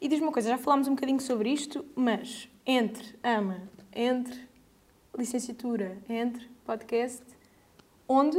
E 0.00 0.08
diz-me 0.08 0.26
uma 0.26 0.32
coisa, 0.32 0.48
já 0.48 0.58
falámos 0.58 0.88
um 0.88 0.96
bocadinho 0.96 1.20
sobre 1.20 1.48
isto, 1.48 1.84
mas 1.94 2.48
entre 2.66 3.14
AMA, 3.22 3.62
entre 3.94 4.48
licenciatura, 5.16 5.96
entre 6.08 6.50
podcast, 6.64 7.24
onde 8.08 8.36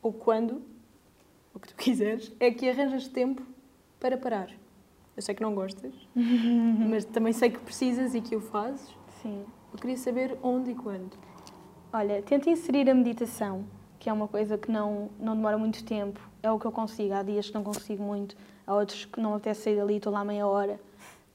ou 0.00 0.12
quando, 0.12 0.62
o 1.52 1.58
que 1.58 1.66
tu 1.66 1.74
quiseres, 1.82 2.32
é 2.38 2.52
que 2.52 2.70
arranjas 2.70 3.08
tempo 3.08 3.42
para 3.98 4.16
parar? 4.16 4.52
Eu 5.16 5.22
sei 5.22 5.34
que 5.34 5.42
não 5.42 5.56
gostas, 5.56 5.92
mas 6.88 7.04
também 7.04 7.32
sei 7.32 7.50
que 7.50 7.58
precisas 7.58 8.14
e 8.14 8.20
que 8.20 8.36
o 8.36 8.40
fazes. 8.40 8.94
Sim. 9.20 9.44
Eu 9.72 9.78
queria 9.80 9.96
saber 9.96 10.38
onde 10.40 10.70
e 10.70 10.74
quando. 10.76 11.18
Olha, 11.92 12.22
tenta 12.22 12.48
inserir 12.48 12.88
a 12.88 12.94
meditação, 12.94 13.64
que 13.98 14.08
é 14.08 14.12
uma 14.12 14.28
coisa 14.28 14.56
que 14.56 14.70
não, 14.70 15.10
não 15.18 15.34
demora 15.34 15.58
muito 15.58 15.84
tempo. 15.84 16.30
É 16.42 16.50
o 16.50 16.58
que 16.58 16.66
eu 16.66 16.72
consigo. 16.72 17.14
Há 17.14 17.22
dias 17.22 17.48
que 17.48 17.54
não 17.54 17.62
consigo 17.62 18.02
muito, 18.02 18.36
há 18.66 18.74
outros 18.74 19.04
que 19.04 19.20
não 19.20 19.34
até 19.34 19.54
sair 19.54 19.76
dali, 19.76 19.96
estou 19.96 20.12
lá 20.12 20.24
meia 20.24 20.46
hora. 20.46 20.80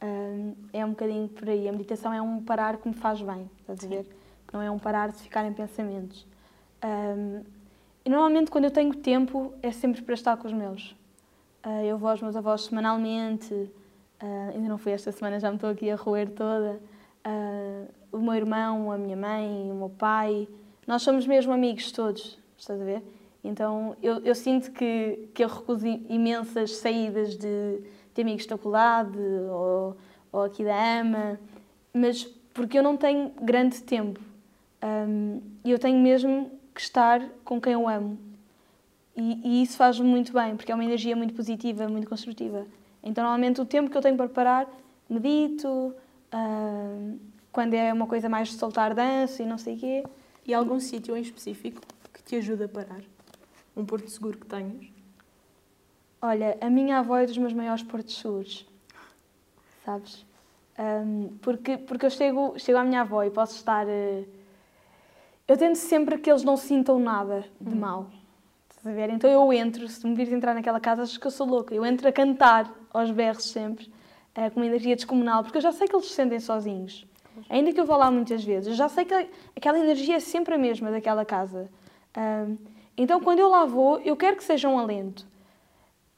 Hum, 0.01 0.53
é 0.73 0.85
um 0.85 0.89
bocadinho 0.89 1.27
por 1.29 1.49
aí. 1.49 1.67
A 1.67 1.71
meditação 1.71 2.13
é 2.13 2.21
um 2.21 2.43
parar 2.43 2.77
que 2.77 2.87
me 2.87 2.93
faz 2.93 3.21
bem, 3.21 3.49
estás 3.61 3.83
a 3.83 3.87
ver? 3.87 4.05
Não 4.51 4.61
é 4.61 4.69
um 4.69 4.77
parar 4.77 5.09
de 5.09 5.17
ficar 5.17 5.45
em 5.45 5.53
pensamentos. 5.53 6.25
Hum, 6.83 7.43
e 8.05 8.09
normalmente, 8.09 8.51
quando 8.51 8.65
eu 8.65 8.71
tenho 8.71 8.93
tempo, 8.95 9.53
é 9.61 9.71
sempre 9.71 10.01
para 10.01 10.13
estar 10.13 10.37
com 10.37 10.47
os 10.47 10.53
meus. 10.53 10.95
Ah, 11.63 11.83
eu 11.83 11.97
vou 11.97 12.09
aos 12.09 12.21
meus 12.21 12.35
avós 12.35 12.61
semanalmente, 12.61 13.69
ah, 14.19 14.51
ainda 14.53 14.69
não 14.69 14.77
fui 14.77 14.93
esta 14.93 15.11
semana, 15.11 15.39
já 15.39 15.49
me 15.49 15.57
estou 15.57 15.69
aqui 15.69 15.89
a 15.89 15.95
roer 15.95 16.29
toda. 16.29 16.79
Ah, 17.23 17.83
o 18.11 18.19
meu 18.19 18.33
irmão, 18.33 18.91
a 18.91 18.97
minha 18.97 19.17
mãe, 19.17 19.69
o 19.71 19.75
meu 19.75 19.89
pai, 19.89 20.47
nós 20.87 21.01
somos 21.01 21.27
mesmo 21.27 21.51
amigos 21.51 21.91
todos, 21.91 22.39
estás 22.57 22.79
a 22.79 22.85
ver? 22.85 23.03
Então 23.47 23.95
eu, 24.03 24.19
eu 24.19 24.35
sinto 24.35 24.71
que, 24.71 25.29
que 25.33 25.43
eu 25.43 25.47
recuso 25.47 25.87
imensas 25.87 26.75
saídas 26.75 27.37
de, 27.37 27.81
de 28.13 28.21
amigos 28.21 28.45
da 28.45 28.57
faculdade 28.57 29.17
ou, 29.49 29.95
ou 30.31 30.43
aqui 30.43 30.65
da 30.65 30.99
AMA, 30.99 31.39
mas 31.93 32.25
porque 32.53 32.77
eu 32.77 32.83
não 32.83 32.97
tenho 32.97 33.31
grande 33.41 33.81
tempo 33.81 34.19
e 35.63 35.71
eu 35.71 35.79
tenho 35.79 35.99
mesmo 35.99 36.51
que 36.73 36.81
estar 36.81 37.21
com 37.43 37.59
quem 37.59 37.73
eu 37.73 37.87
amo. 37.87 38.17
E, 39.15 39.41
e 39.43 39.63
isso 39.63 39.77
faz-me 39.77 40.07
muito 40.07 40.31
bem, 40.31 40.55
porque 40.55 40.71
é 40.71 40.75
uma 40.75 40.85
energia 40.85 41.15
muito 41.15 41.33
positiva, 41.33 41.87
muito 41.87 42.07
construtiva. 42.07 42.67
Então, 43.01 43.23
normalmente, 43.23 43.59
o 43.59 43.65
tempo 43.65 43.89
que 43.89 43.97
eu 43.97 44.01
tenho 44.01 44.15
para 44.15 44.29
parar, 44.29 44.69
medito, 45.09 45.95
quando 47.51 47.73
é 47.73 47.91
uma 47.91 48.05
coisa 48.05 48.29
mais 48.29 48.49
de 48.49 48.55
soltar 48.55 48.93
dança 48.93 49.41
e 49.41 49.45
não 49.45 49.57
sei 49.57 49.75
o 49.75 49.79
quê. 49.79 50.03
E 50.45 50.53
algum 50.53 50.79
sítio 50.79 51.17
em 51.17 51.21
específico 51.21 51.81
que 52.13 52.21
te 52.23 52.35
ajuda 52.35 52.65
a 52.65 52.69
parar? 52.69 53.16
Um 53.77 53.85
porto 53.85 54.09
seguro 54.09 54.39
que 54.39 54.47
tenhas? 54.47 54.87
Olha, 56.19 56.57
a 56.59 56.67
minha 56.67 56.97
avó 56.97 57.17
é 57.17 57.27
dos 57.27 57.37
meus 57.37 57.53
maiores 57.53 57.83
portos 57.83 58.17
seguros, 58.17 58.67
sabes? 59.85 60.25
Hum, 60.79 61.37
porque, 61.43 61.77
porque 61.77 62.07
eu 62.07 62.09
chego, 62.09 62.57
chego 62.57 62.79
à 62.79 62.83
minha 62.83 63.01
avó 63.01 63.23
e 63.23 63.29
posso 63.29 63.55
estar. 63.55 63.87
eh, 63.87 64.25
eu 65.47 65.55
tento 65.55 65.75
sempre 65.75 66.17
que 66.17 66.29
eles 66.29 66.43
não 66.43 66.57
sintam 66.57 66.97
nada 66.97 67.45
de 67.61 67.75
mal. 67.75 68.07
Estás 68.67 68.87
a 68.87 68.91
ver? 68.91 69.11
Então 69.11 69.29
eu 69.29 69.53
entro, 69.53 69.87
se 69.87 70.05
me 70.07 70.15
vires 70.15 70.33
entrar 70.33 70.55
naquela 70.55 70.79
casa, 70.79 71.03
achas 71.03 71.17
que 71.17 71.27
eu 71.27 71.31
sou 71.31 71.45
louca. 71.47 71.73
Eu 71.73 71.85
entro 71.85 72.07
a 72.07 72.11
cantar 72.11 72.73
aos 72.91 73.11
berros 73.11 73.45
sempre, 73.45 73.91
eh, 74.33 74.49
com 74.49 74.59
uma 74.59 74.65
energia 74.65 74.95
descomunal, 74.95 75.43
porque 75.43 75.59
eu 75.59 75.61
já 75.61 75.71
sei 75.71 75.87
que 75.87 75.95
eles 75.95 76.07
se 76.07 76.13
sentem 76.13 76.39
sozinhos. 76.39 77.05
Ainda 77.47 77.71
que 77.71 77.79
eu 77.79 77.85
vá 77.85 77.95
lá 77.95 78.09
muitas 78.09 78.43
vezes, 78.43 78.69
eu 78.69 78.73
já 78.73 78.89
sei 78.89 79.05
que 79.05 79.13
aquela 79.55 79.77
energia 79.77 80.15
é 80.15 80.19
sempre 80.19 80.55
a 80.55 80.57
mesma 80.57 80.89
daquela 80.89 81.23
casa. 81.23 81.69
Ahm, 82.15 82.57
então 82.97 83.19
quando 83.19 83.39
eu 83.39 83.49
lá 83.49 83.65
vou, 83.65 83.99
eu 83.99 84.15
quero 84.15 84.35
que 84.35 84.43
seja 84.43 84.67
um 84.67 84.77
alento. 84.77 85.27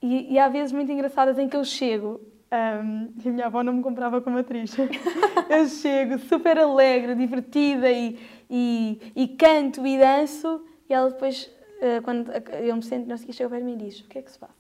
E, 0.02 0.34
e 0.34 0.40
há 0.40 0.48
vezes 0.48 0.72
muito 0.72 0.92
engraçadas 0.92 1.38
em 1.38 1.50
que 1.50 1.58
eu 1.58 1.66
chego, 1.66 2.22
ahm, 2.50 3.10
e 3.24 3.28
a 3.28 3.32
minha 3.32 3.46
avó 3.48 3.62
não 3.64 3.74
me 3.74 3.84
comprava 3.84 4.22
como 4.22 4.38
atriz. 4.38 4.74
eu 5.50 5.68
chego 5.68 6.18
super 6.20 6.58
alegre, 6.58 7.16
divertida 7.16 7.92
e, 7.92 8.18
e, 8.50 9.12
e 9.16 9.28
canto 9.28 9.86
e 9.86 9.98
danço, 9.98 10.66
e 10.90 10.94
ela 10.94 11.10
depois, 11.10 11.52
eh, 11.82 12.00
quando 12.02 12.32
eu 12.32 12.76
me 12.76 12.84
sento, 12.84 13.08
não 13.08 13.18
sei 13.18 13.26
o 13.26 13.28
que, 13.28 13.34
chega 13.34 13.50
para 13.50 13.60
mim 13.60 13.74
e 13.74 13.78
diz: 13.78 14.00
O 14.00 14.06
que 14.06 14.20
é 14.20 14.22
que 14.22 14.32
se 14.32 14.40
passa? 14.40 14.54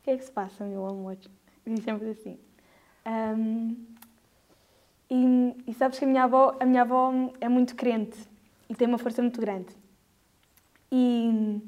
O 0.00 0.04
que 0.04 0.10
é 0.10 0.16
que 0.16 0.24
se 0.24 0.32
passa, 0.32 0.64
meu 0.64 0.86
amor? 0.86 1.16
Diz 1.66 1.84
sempre 1.84 2.08
assim. 2.10 2.38
Ahm, 3.04 3.76
e, 5.10 5.54
e 5.66 5.74
sabes 5.74 5.98
que 5.98 6.04
a 6.04 6.08
minha, 6.08 6.24
avó, 6.24 6.56
a 6.58 6.64
minha 6.64 6.82
avó 6.82 7.12
é 7.40 7.48
muito 7.48 7.74
crente 7.74 8.16
e 8.68 8.74
tem 8.74 8.88
uma 8.88 8.98
força 8.98 9.20
muito 9.20 9.40
grande. 9.40 9.74
E, 10.90 11.60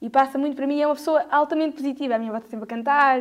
e 0.00 0.10
passa 0.10 0.38
muito 0.38 0.56
para 0.56 0.66
mim, 0.66 0.80
é 0.80 0.86
uma 0.86 0.94
pessoa 0.94 1.24
altamente 1.30 1.76
positiva. 1.76 2.14
A 2.14 2.18
minha 2.18 2.30
avó 2.30 2.38
está 2.38 2.50
sempre 2.50 2.64
a 2.64 2.66
cantar, 2.66 3.20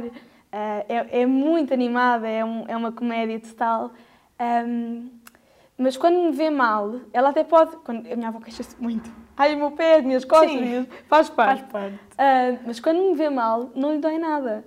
eh, 0.52 0.86
é, 0.88 1.22
é 1.22 1.26
muito 1.26 1.74
animada, 1.74 2.28
é, 2.28 2.43
um, 2.43 2.66
é 2.68 2.76
uma 2.76 2.91
comédia 2.91 3.39
total. 3.39 3.91
Ahm, 4.39 5.10
mas 5.78 5.97
quando 5.97 6.22
me 6.22 6.32
vê 6.32 6.49
mal, 6.49 6.99
ela 7.12 7.30
até 7.30 7.43
pode. 7.43 7.76
Quando, 7.78 8.06
a 8.12 8.16
minha 8.16 8.28
avó 8.28 8.39
queixa-se 8.39 8.80
muito. 8.80 9.12
Ai, 9.36 9.56
o 9.56 9.58
meu 9.58 9.72
pé, 9.72 9.95
as 9.95 10.04
minhas 10.04 10.24
costas, 10.24 10.52
Sim. 10.52 10.88
faz 11.08 11.30
parte. 11.30 11.62
Faz 11.62 11.72
parte. 11.72 11.99
Ah, 12.18 12.60
mas 12.66 12.80
quando 12.80 13.02
me 13.02 13.16
vê 13.16 13.30
mal, 13.30 13.72
não 13.74 13.93
lhe 13.93 13.99
dói 13.99 14.20
nada. 14.20 14.64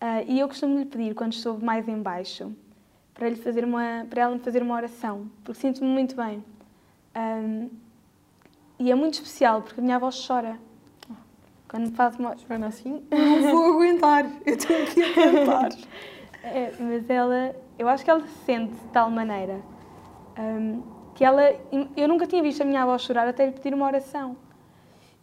Ah, 0.00 0.22
e 0.22 0.38
eu 0.38 0.46
costumo 0.46 0.78
lhe 0.78 0.84
pedir, 0.84 1.14
quando 1.14 1.32
estou 1.32 1.58
mais 1.58 1.88
em 1.88 2.00
baixo, 2.00 2.54
para, 3.12 3.28
lhe 3.28 3.36
fazer 3.36 3.64
uma, 3.64 4.06
para 4.08 4.22
ela 4.22 4.34
me 4.34 4.40
fazer 4.40 4.62
uma 4.62 4.74
oração, 4.74 5.28
porque 5.42 5.60
sinto-me 5.60 5.88
muito 5.88 6.14
bem. 6.14 6.44
Ah, 7.14 7.66
e 8.82 8.90
é 8.90 8.94
muito 8.96 9.14
especial, 9.14 9.62
porque 9.62 9.80
a 9.80 9.82
minha 9.82 9.94
avó 9.94 10.10
chora. 10.10 10.58
Quando 11.68 11.90
me 11.90 11.92
faz 11.92 12.16
uma... 12.16 12.36
Joana, 12.36 12.66
assim, 12.66 13.06
não 13.10 13.52
vou 13.52 13.74
aguentar. 13.74 14.24
Eu 14.44 14.58
tenho 14.58 14.86
que 14.86 15.00
ir 15.00 15.14
cantar. 15.14 15.70
É, 16.44 16.72
mas 16.80 17.08
ela, 17.08 17.54
eu 17.78 17.88
acho 17.88 18.04
que 18.04 18.10
ela 18.10 18.20
se 18.26 18.44
sente 18.44 18.74
de 18.74 18.88
tal 18.88 19.08
maneira 19.08 19.62
hum, 20.36 20.82
que 21.14 21.24
ela, 21.24 21.40
eu 21.96 22.08
nunca 22.08 22.26
tinha 22.26 22.42
visto 22.42 22.62
a 22.62 22.64
minha 22.64 22.82
avó 22.82 22.98
chorar 22.98 23.28
até 23.28 23.46
lhe 23.46 23.52
pedir 23.52 23.72
uma 23.72 23.86
oração. 23.86 24.36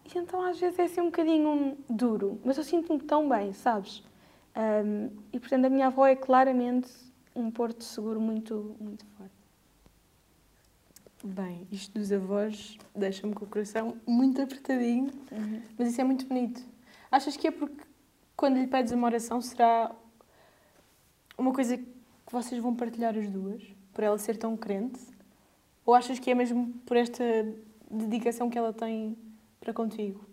E 0.06 0.18
então 0.18 0.42
às 0.42 0.58
vezes 0.58 0.80
é 0.80 0.84
assim 0.84 1.02
um 1.02 1.08
bocadinho 1.08 1.78
duro, 1.90 2.40
mas 2.46 2.58
eu 2.58 2.64
sinto-me 2.64 3.02
tão 3.02 3.28
bem, 3.28 3.52
sabes? 3.52 4.02
Hum, 4.56 5.10
e 5.34 5.40
portanto 5.42 5.66
a 5.66 5.70
minha 5.70 5.88
avó 5.88 6.08
é 6.08 6.16
claramente 6.16 6.90
um 7.36 7.52
porto 7.52 7.84
seguro 7.84 8.22
muito, 8.22 8.78
muito 8.80 9.06
forte. 9.18 9.39
Bem, 11.24 11.68
isto 11.72 11.94
dos 12.00 12.12
avós 12.12 12.78
deixa-me 12.96 13.34
com 13.34 13.44
o 13.44 13.48
coração 13.48 13.98
muito 14.08 14.42
apertadinho, 14.42 15.12
mas 15.78 15.90
isso 15.90 16.00
é 16.00 16.04
muito 16.04 16.26
bonito. 16.26 16.62
Achas 17.12 17.36
que 17.36 17.48
é 17.48 17.52
porque 17.52 17.84
quando 18.38 18.58
lhe 18.58 18.68
pedes 18.68 18.94
uma 18.94 19.08
oração 19.08 19.42
será 19.42 19.92
uma 21.38 21.52
coisa 21.54 21.76
que 21.78 21.86
vocês 22.32 22.62
vão 22.62 22.74
partilhar 22.74 23.18
as 23.18 23.30
duas, 23.30 23.62
por 23.94 24.04
ela 24.04 24.18
ser 24.18 24.38
tão 24.38 24.56
crente? 24.56 25.02
Ou 25.86 25.94
achas 25.94 26.20
que 26.20 26.32
é 26.32 26.36
mesmo 26.36 26.70
por 26.86 26.96
esta 26.96 27.24
dedicação 27.92 28.50
que 28.50 28.58
ela 28.58 28.72
tem 28.72 29.18
para 29.60 29.74
contigo? 29.74 30.24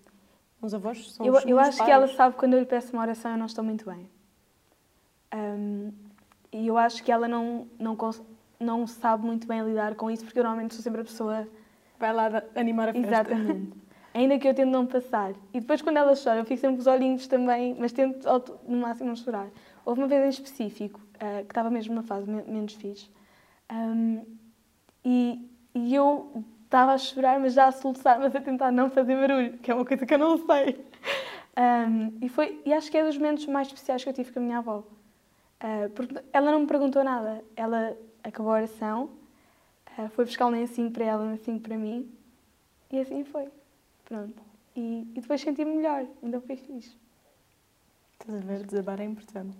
Os 0.62 0.72
avós 0.72 1.12
são 1.12 1.26
Eu, 1.26 1.32
os 1.34 1.44
eu 1.46 1.58
acho 1.58 1.72
que 1.72 1.78
pais. 1.78 1.90
ela 1.90 2.08
sabe 2.08 2.34
que 2.34 2.40
quando 2.40 2.52
eu 2.54 2.60
lhe 2.60 2.66
peço 2.66 2.92
uma 2.92 3.02
oração 3.02 3.32
eu 3.32 3.38
não 3.38 3.46
estou 3.46 3.64
muito 3.64 3.84
bem. 3.90 4.08
Hum, 5.34 5.92
e 6.52 6.66
eu 6.66 6.78
acho 6.78 7.02
que 7.02 7.10
ela 7.10 7.26
não, 7.26 7.66
não, 7.78 7.96
cons- 7.96 8.22
não 8.58 8.86
sabe 8.86 9.24
muito 9.24 9.46
bem 9.46 9.62
lidar 9.62 9.94
com 9.94 10.10
isso, 10.10 10.24
porque 10.24 10.38
eu 10.38 10.44
normalmente 10.44 10.74
sou 10.74 10.82
sempre 10.82 11.00
a 11.00 11.04
pessoa 11.04 11.46
Vai 11.98 12.12
lá 12.12 12.42
animar 12.54 12.90
a 12.90 12.92
festa. 12.92 13.08
Exatamente. 13.10 13.72
Ainda 14.12 14.38
que 14.38 14.48
eu 14.48 14.54
tento 14.54 14.70
não 14.70 14.86
passar. 14.86 15.32
E 15.52 15.60
depois, 15.60 15.82
quando 15.82 15.98
ela 15.98 16.14
chora, 16.16 16.38
eu 16.38 16.44
fico 16.44 16.60
sempre 16.60 16.76
com 16.76 16.80
os 16.80 16.86
olhinhos 16.86 17.26
também, 17.26 17.76
mas 17.78 17.92
tento 17.92 18.26
no 18.66 18.78
máximo 18.78 19.08
não 19.08 19.16
chorar. 19.16 19.48
Houve 19.84 20.00
uma 20.00 20.08
vez 20.08 20.24
em 20.24 20.28
específico, 20.28 21.00
ah, 21.20 21.40
que 21.42 21.50
estava 21.50 21.70
mesmo 21.70 21.94
numa 21.94 22.02
fase 22.02 22.28
me- 22.28 22.42
menos 22.44 22.72
fixe, 22.74 23.10
Ahm, 23.68 24.22
e, 25.04 25.48
e 25.74 25.94
eu 25.94 26.42
estava 26.64 26.92
a 26.94 26.98
chorar, 26.98 27.38
mas 27.38 27.52
já 27.52 27.66
a 27.66 27.72
soluçar, 27.72 28.18
mas 28.18 28.34
a 28.34 28.40
tentar 28.40 28.70
não 28.70 28.88
fazer 28.90 29.16
barulho, 29.16 29.58
que 29.58 29.70
é 29.70 29.74
uma 29.74 29.84
coisa 29.84 30.06
que 30.06 30.14
eu 30.14 30.18
não 30.18 30.38
sei. 30.46 30.84
Ahm, 31.56 32.12
e, 32.22 32.28
foi, 32.28 32.60
e 32.64 32.72
acho 32.72 32.90
que 32.90 32.96
é 32.96 33.04
dos 33.04 33.18
momentos 33.18 33.46
mais 33.46 33.66
especiais 33.68 34.02
que 34.02 34.08
eu 34.08 34.14
tive 34.14 34.32
com 34.32 34.38
a 34.38 34.42
minha 34.42 34.58
avó. 34.58 34.82
Ah, 35.60 35.88
porque 35.94 36.14
ela 36.32 36.50
não 36.50 36.60
me 36.60 36.66
perguntou 36.66 37.02
nada. 37.02 37.42
Ela 37.54 37.96
acabou 38.22 38.52
a 38.52 38.56
oração, 38.56 39.10
ah, 39.96 40.08
foi 40.10 40.24
buscar 40.24 40.46
um 40.46 40.50
lencinho 40.50 40.90
para 40.90 41.04
ela, 41.04 41.24
um 41.24 41.30
lencinho 41.30 41.60
para 41.60 41.76
mim, 41.76 42.10
e 42.90 43.00
assim 43.00 43.24
foi. 43.24 43.48
Pronto. 44.04 44.42
E, 44.74 45.06
e 45.14 45.20
depois 45.20 45.40
senti-me 45.40 45.76
melhor, 45.76 46.06
ainda 46.22 46.40
foi 46.40 46.56
fixe. 46.56 46.94
Estás 48.20 48.38
a 48.38 48.46
ver? 48.46 48.64
Desabar 48.64 49.00
é 49.00 49.04
importante. 49.04 49.56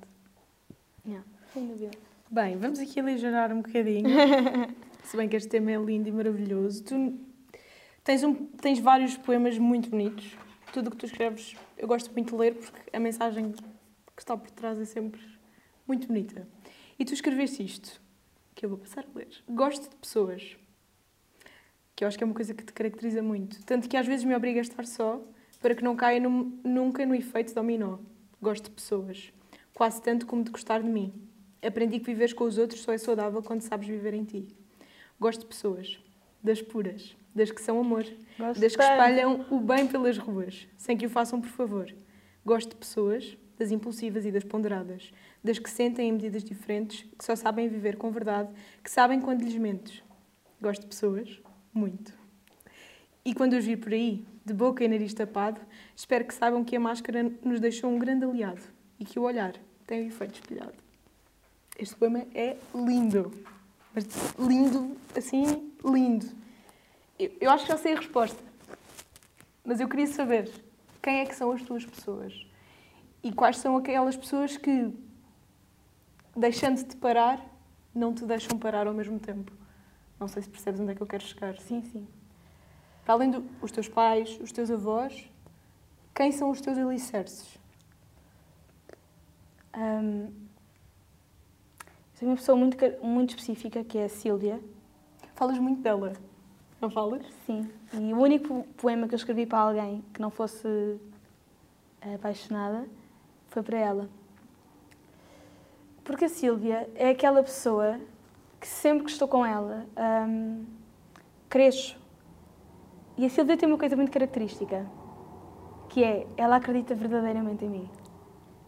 Yeah, 1.06 1.24
sem 1.52 1.66
dúvida. 1.66 1.90
Bem, 2.30 2.56
vamos 2.56 2.78
aqui 2.78 3.00
aligerar 3.00 3.52
um 3.52 3.62
bocadinho. 3.62 4.08
Se 5.04 5.16
bem 5.16 5.28
que 5.28 5.36
este 5.36 5.48
tema 5.48 5.70
é 5.70 5.76
lindo 5.76 6.08
e 6.08 6.12
maravilhoso. 6.12 6.82
Tu 6.82 7.18
tens, 8.02 8.24
um, 8.24 8.34
tens 8.34 8.80
vários 8.80 9.16
poemas 9.16 9.56
muito 9.56 9.88
bonitos. 9.88 10.36
Tudo 10.72 10.88
o 10.88 10.90
que 10.90 10.96
tu 10.96 11.06
escreves 11.06 11.56
eu 11.76 11.86
gosto 11.86 12.10
muito 12.12 12.30
de 12.30 12.36
ler 12.36 12.54
porque 12.54 12.96
a 12.96 12.98
mensagem 12.98 13.52
que 13.52 14.22
está 14.22 14.36
por 14.36 14.50
trás 14.50 14.78
é 14.78 14.84
sempre 14.84 15.20
muito 15.86 16.06
bonita. 16.08 16.46
E 16.98 17.04
tu 17.04 17.12
escreveste 17.14 17.62
isto, 17.64 18.00
que 18.54 18.64
eu 18.64 18.70
vou 18.70 18.78
passar 18.78 19.04
a 19.04 19.18
ler. 19.18 19.28
Gosto 19.48 19.88
de 19.90 19.96
pessoas. 19.96 20.56
Que 21.94 22.04
eu 22.04 22.08
acho 22.08 22.16
que 22.18 22.24
é 22.24 22.26
uma 22.26 22.34
coisa 22.34 22.52
que 22.54 22.64
te 22.64 22.72
caracteriza 22.72 23.22
muito. 23.22 23.62
Tanto 23.64 23.88
que 23.88 23.96
às 23.96 24.06
vezes 24.06 24.24
me 24.24 24.34
obriga 24.34 24.60
a 24.60 24.62
estar 24.62 24.84
só 24.86 25.22
para 25.60 25.74
que 25.74 25.82
não 25.82 25.96
caia 25.96 26.20
num- 26.20 26.58
nunca 26.62 27.06
no 27.06 27.14
efeito 27.14 27.54
dominó. 27.54 27.98
Gosto 28.40 28.64
de 28.64 28.70
pessoas. 28.70 29.32
Quase 29.74 30.00
tanto 30.02 30.26
como 30.26 30.44
de 30.44 30.50
gostar 30.50 30.82
de 30.82 30.88
mim. 30.88 31.12
Aprendi 31.62 31.98
que 31.98 32.06
viveres 32.06 32.32
com 32.32 32.44
os 32.44 32.58
outros 32.58 32.80
só 32.82 32.92
é 32.92 32.98
saudável 32.98 33.42
quando 33.42 33.62
sabes 33.62 33.88
viver 33.88 34.14
em 34.14 34.24
ti. 34.24 34.46
Gosto 35.18 35.40
de 35.40 35.46
pessoas. 35.46 35.98
Das 36.42 36.60
puras. 36.60 37.16
Das 37.34 37.50
que 37.50 37.60
são 37.62 37.78
amor. 37.80 38.04
Gosto 38.38 38.60
Das 38.60 38.72
que 38.72 38.78
tanto. 38.82 38.90
espalham 38.92 39.46
o 39.50 39.58
bem 39.60 39.86
pelas 39.86 40.16
ruas, 40.18 40.66
sem 40.76 40.96
que 40.96 41.06
o 41.06 41.10
façam 41.10 41.40
por 41.40 41.50
favor. 41.50 41.92
Gosto 42.44 42.70
de 42.70 42.76
pessoas, 42.76 43.36
das 43.58 43.70
impulsivas 43.70 44.24
e 44.26 44.30
das 44.30 44.44
ponderadas, 44.44 45.10
das 45.46 45.58
que 45.58 45.70
sentem 45.70 46.08
em 46.08 46.12
medidas 46.12 46.44
diferentes, 46.44 47.06
que 47.16 47.24
só 47.24 47.34
sabem 47.34 47.68
viver 47.68 47.96
com 47.96 48.10
verdade, 48.10 48.50
que 48.82 48.90
sabem 48.90 49.20
quando 49.20 49.42
lhes 49.42 49.56
mentes. 49.56 50.02
Gosto 50.60 50.82
de 50.82 50.88
pessoas, 50.88 51.40
muito. 51.72 52.12
E 53.24 53.32
quando 53.32 53.54
os 53.54 53.64
vir 53.64 53.78
por 53.78 53.92
aí, 53.92 54.24
de 54.44 54.52
boca 54.52 54.84
e 54.84 54.88
nariz 54.88 55.14
tapado, 55.14 55.60
espero 55.94 56.24
que 56.24 56.34
saibam 56.34 56.64
que 56.64 56.76
a 56.76 56.80
máscara 56.80 57.22
nos 57.44 57.60
deixou 57.60 57.90
um 57.90 57.98
grande 57.98 58.24
aliado 58.24 58.62
e 58.98 59.04
que 59.04 59.18
o 59.18 59.22
olhar 59.22 59.54
tem 59.86 60.04
o 60.04 60.08
efeito 60.08 60.34
espelhado. 60.34 60.74
Este 61.78 61.94
poema 61.94 62.24
é 62.34 62.56
lindo. 62.74 63.32
Mas 63.94 64.06
lindo, 64.38 64.96
assim, 65.16 65.72
lindo. 65.84 66.26
Eu, 67.18 67.32
eu 67.40 67.50
acho 67.50 67.64
que 67.64 67.72
já 67.72 67.78
sei 67.78 67.94
a 67.94 67.96
resposta. 67.96 68.42
Mas 69.64 69.80
eu 69.80 69.88
queria 69.88 70.06
saber 70.06 70.50
quem 71.02 71.20
é 71.20 71.26
que 71.26 71.34
são 71.34 71.52
as 71.52 71.62
tuas 71.62 71.84
pessoas 71.84 72.46
e 73.22 73.32
quais 73.32 73.58
são 73.58 73.76
aquelas 73.76 74.16
pessoas 74.16 74.56
que, 74.56 74.92
deixando-te 76.36 76.96
parar, 76.96 77.44
não 77.94 78.14
te 78.14 78.24
deixam 78.24 78.58
parar 78.58 78.86
ao 78.86 78.94
mesmo 78.94 79.18
tempo. 79.18 79.52
Não 80.20 80.28
sei 80.28 80.42
se 80.42 80.48
percebes 80.48 80.80
onde 80.80 80.92
é 80.92 80.94
que 80.94 81.02
eu 81.02 81.06
quero 81.06 81.24
chegar. 81.24 81.56
Sim, 81.58 81.82
sim. 81.82 82.06
Para 83.04 83.14
além 83.14 83.30
dos 83.30 83.70
teus 83.70 83.88
pais, 83.88 84.38
os 84.40 84.52
teus 84.52 84.70
avós, 84.70 85.30
quem 86.14 86.32
são 86.32 86.50
os 86.50 86.60
teus 86.60 86.76
alicerces? 86.78 87.58
Eu 89.74 90.32
tenho 92.18 92.30
uma 92.30 92.36
pessoa 92.36 92.56
muito, 92.56 92.76
muito 93.02 93.30
específica, 93.30 93.84
que 93.84 93.98
é 93.98 94.04
a 94.04 94.08
Sílvia. 94.08 94.60
Falas 95.34 95.58
muito 95.58 95.82
dela, 95.82 96.14
não 96.80 96.88
falas? 96.88 97.26
Sim. 97.44 97.70
E 97.92 98.14
o 98.14 98.18
único 98.18 98.64
poema 98.78 99.06
que 99.06 99.14
eu 99.14 99.18
escrevi 99.18 99.44
para 99.44 99.58
alguém 99.58 100.02
que 100.14 100.20
não 100.20 100.30
fosse 100.30 100.98
apaixonada 102.14 102.88
foi 103.48 103.62
para 103.62 103.78
ela. 103.78 104.08
Porque 106.06 106.24
a 106.24 106.28
Sílvia 106.28 106.88
é 106.94 107.10
aquela 107.10 107.42
pessoa 107.42 108.00
que 108.60 108.66
sempre 108.66 109.04
que 109.04 109.10
estou 109.10 109.26
com 109.26 109.44
ela 109.44 109.84
hum, 110.28 110.64
cresço. 111.48 111.98
E 113.18 113.26
a 113.26 113.28
Sílvia 113.28 113.56
tem 113.56 113.68
uma 113.68 113.76
coisa 113.76 113.96
muito 113.96 114.12
característica, 114.12 114.86
que 115.88 116.04
é 116.04 116.26
ela 116.36 116.56
acredita 116.56 116.94
verdadeiramente 116.94 117.64
em 117.64 117.68
mim. 117.68 117.90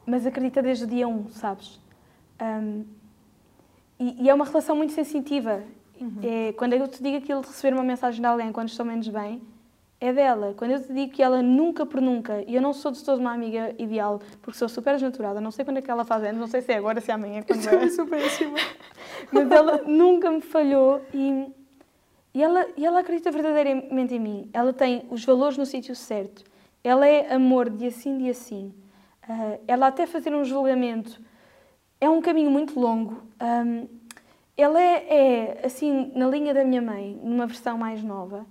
Mas 0.05 0.27
acredita 0.27 0.61
desde 0.61 0.85
o 0.85 0.87
dia 0.89 1.07
1, 1.07 1.29
sabes? 1.29 1.81
Hum, 2.43 2.85
e, 4.01 4.25
e 4.25 4.29
é 4.29 4.35
uma 4.35 4.45
relação 4.45 4.75
muito 4.75 4.93
sensitiva. 4.93 5.63
É, 6.23 6.53
quando 6.55 6.73
eu 6.73 6.89
te 6.89 7.01
digo 7.01 7.19
aquilo 7.19 7.41
de 7.41 7.49
receber 7.49 7.75
uma 7.75 7.85
mensagem 7.85 8.21
de 8.21 8.27
alguém 8.27 8.53
quando 8.53 8.69
estou 8.69 8.85
menos 8.85 9.07
bem, 9.09 9.41
é 10.01 10.13
dela. 10.13 10.55
Quando 10.57 10.73
eu 10.73 10.83
te 10.83 10.93
digo 10.93 11.13
que 11.13 11.23
ela 11.23 11.43
nunca 11.43 11.85
por 11.85 12.01
nunca, 12.01 12.43
e 12.47 12.55
eu 12.55 12.63
não 12.63 12.73
sou 12.73 12.93
de 12.93 13.03
toda 13.05 13.21
uma 13.21 13.33
amiga 13.33 13.75
ideal, 13.79 14.21
porque 14.41 14.59
sou 14.59 14.69
super 14.69 14.95
desnaturada, 14.95 15.41
não 15.41 15.51
sei 15.51 15.65
quando 15.65 15.79
é 15.79 15.83
que 15.83 15.91
ela 15.91 16.05
faz 16.05 16.23
anos, 16.25 16.41
não 16.41 16.47
sei 16.47 16.63
se 16.63 16.73
é 16.73 16.77
agora, 16.77 17.01
se 17.01 17.11
é 17.11 17.15
amanhã, 17.15 17.43
quando 17.43 17.65
Eu 17.67 17.81
é. 17.81 17.89
sou 17.89 18.07
péssima. 18.07 18.57
Mas 19.33 19.51
ela 19.51 19.83
nunca 19.83 20.31
me 20.31 20.41
falhou 20.41 21.03
e, 21.13 21.53
e, 22.33 22.43
ela, 22.43 22.67
e 22.77 22.87
ela 22.87 23.01
acredita 23.01 23.31
verdadeiramente 23.31 24.15
em 24.15 24.21
mim. 24.21 24.51
Ela 24.53 24.73
tem 24.73 25.05
os 25.11 25.25
valores 25.25 25.59
no 25.59 25.67
sítio 25.67 25.95
certo. 25.95 26.45
Ela 26.85 27.07
é 27.07 27.35
amor 27.35 27.69
de 27.69 27.87
assim, 27.87 28.17
de 28.19 28.31
assim. 28.31 28.73
Ah, 29.29 29.59
ela 29.67 29.89
até 29.89 30.07
fazer 30.07 30.35
um 30.35 30.45
julgamento 30.45 31.21
é 32.01 32.09
um 32.09 32.21
caminho 32.21 32.51
muito 32.51 32.79
longo. 32.79 33.23
Ahm, 33.41 33.87
ela 34.57 34.81
é, 34.81 35.07
é, 35.09 35.67
assim, 35.67 36.11
na 36.15 36.27
linha 36.27 36.53
da 36.55 36.65
minha 36.65 36.83
mãe, 36.83 37.19
numa 37.23 37.47
versão 37.47 37.79
mais 37.79 38.03
nova, 38.03 38.45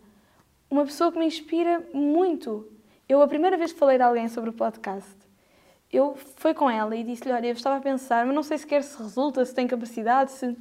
uma 0.70 0.86
pessoa 0.86 1.12
que 1.12 1.18
me 1.20 1.26
inspira 1.26 1.84
muito. 1.94 2.68
Eu, 3.08 3.22
a 3.22 3.28
primeira 3.28 3.56
vez 3.58 3.72
que 3.72 3.80
falei 3.80 3.98
de 3.98 4.04
alguém 4.04 4.28
sobre 4.28 4.50
o 4.50 4.54
podcast, 4.54 5.10
eu 5.92 6.16
fui 6.36 6.54
com 6.54 6.70
ela 6.70 6.96
e 6.96 7.04
disse-lhe, 7.04 7.32
olha, 7.32 7.48
eu 7.48 7.54
estava 7.54 7.78
a 7.78 7.82
pensar, 7.82 8.26
mas 8.26 8.36
não 8.36 8.44
sei 8.44 8.58
sequer 8.58 8.84
se 8.84 8.98
resulta, 9.02 9.44
se 9.46 9.54
tem 9.56 9.68
capacidade, 9.68 10.32
se... 10.32 10.56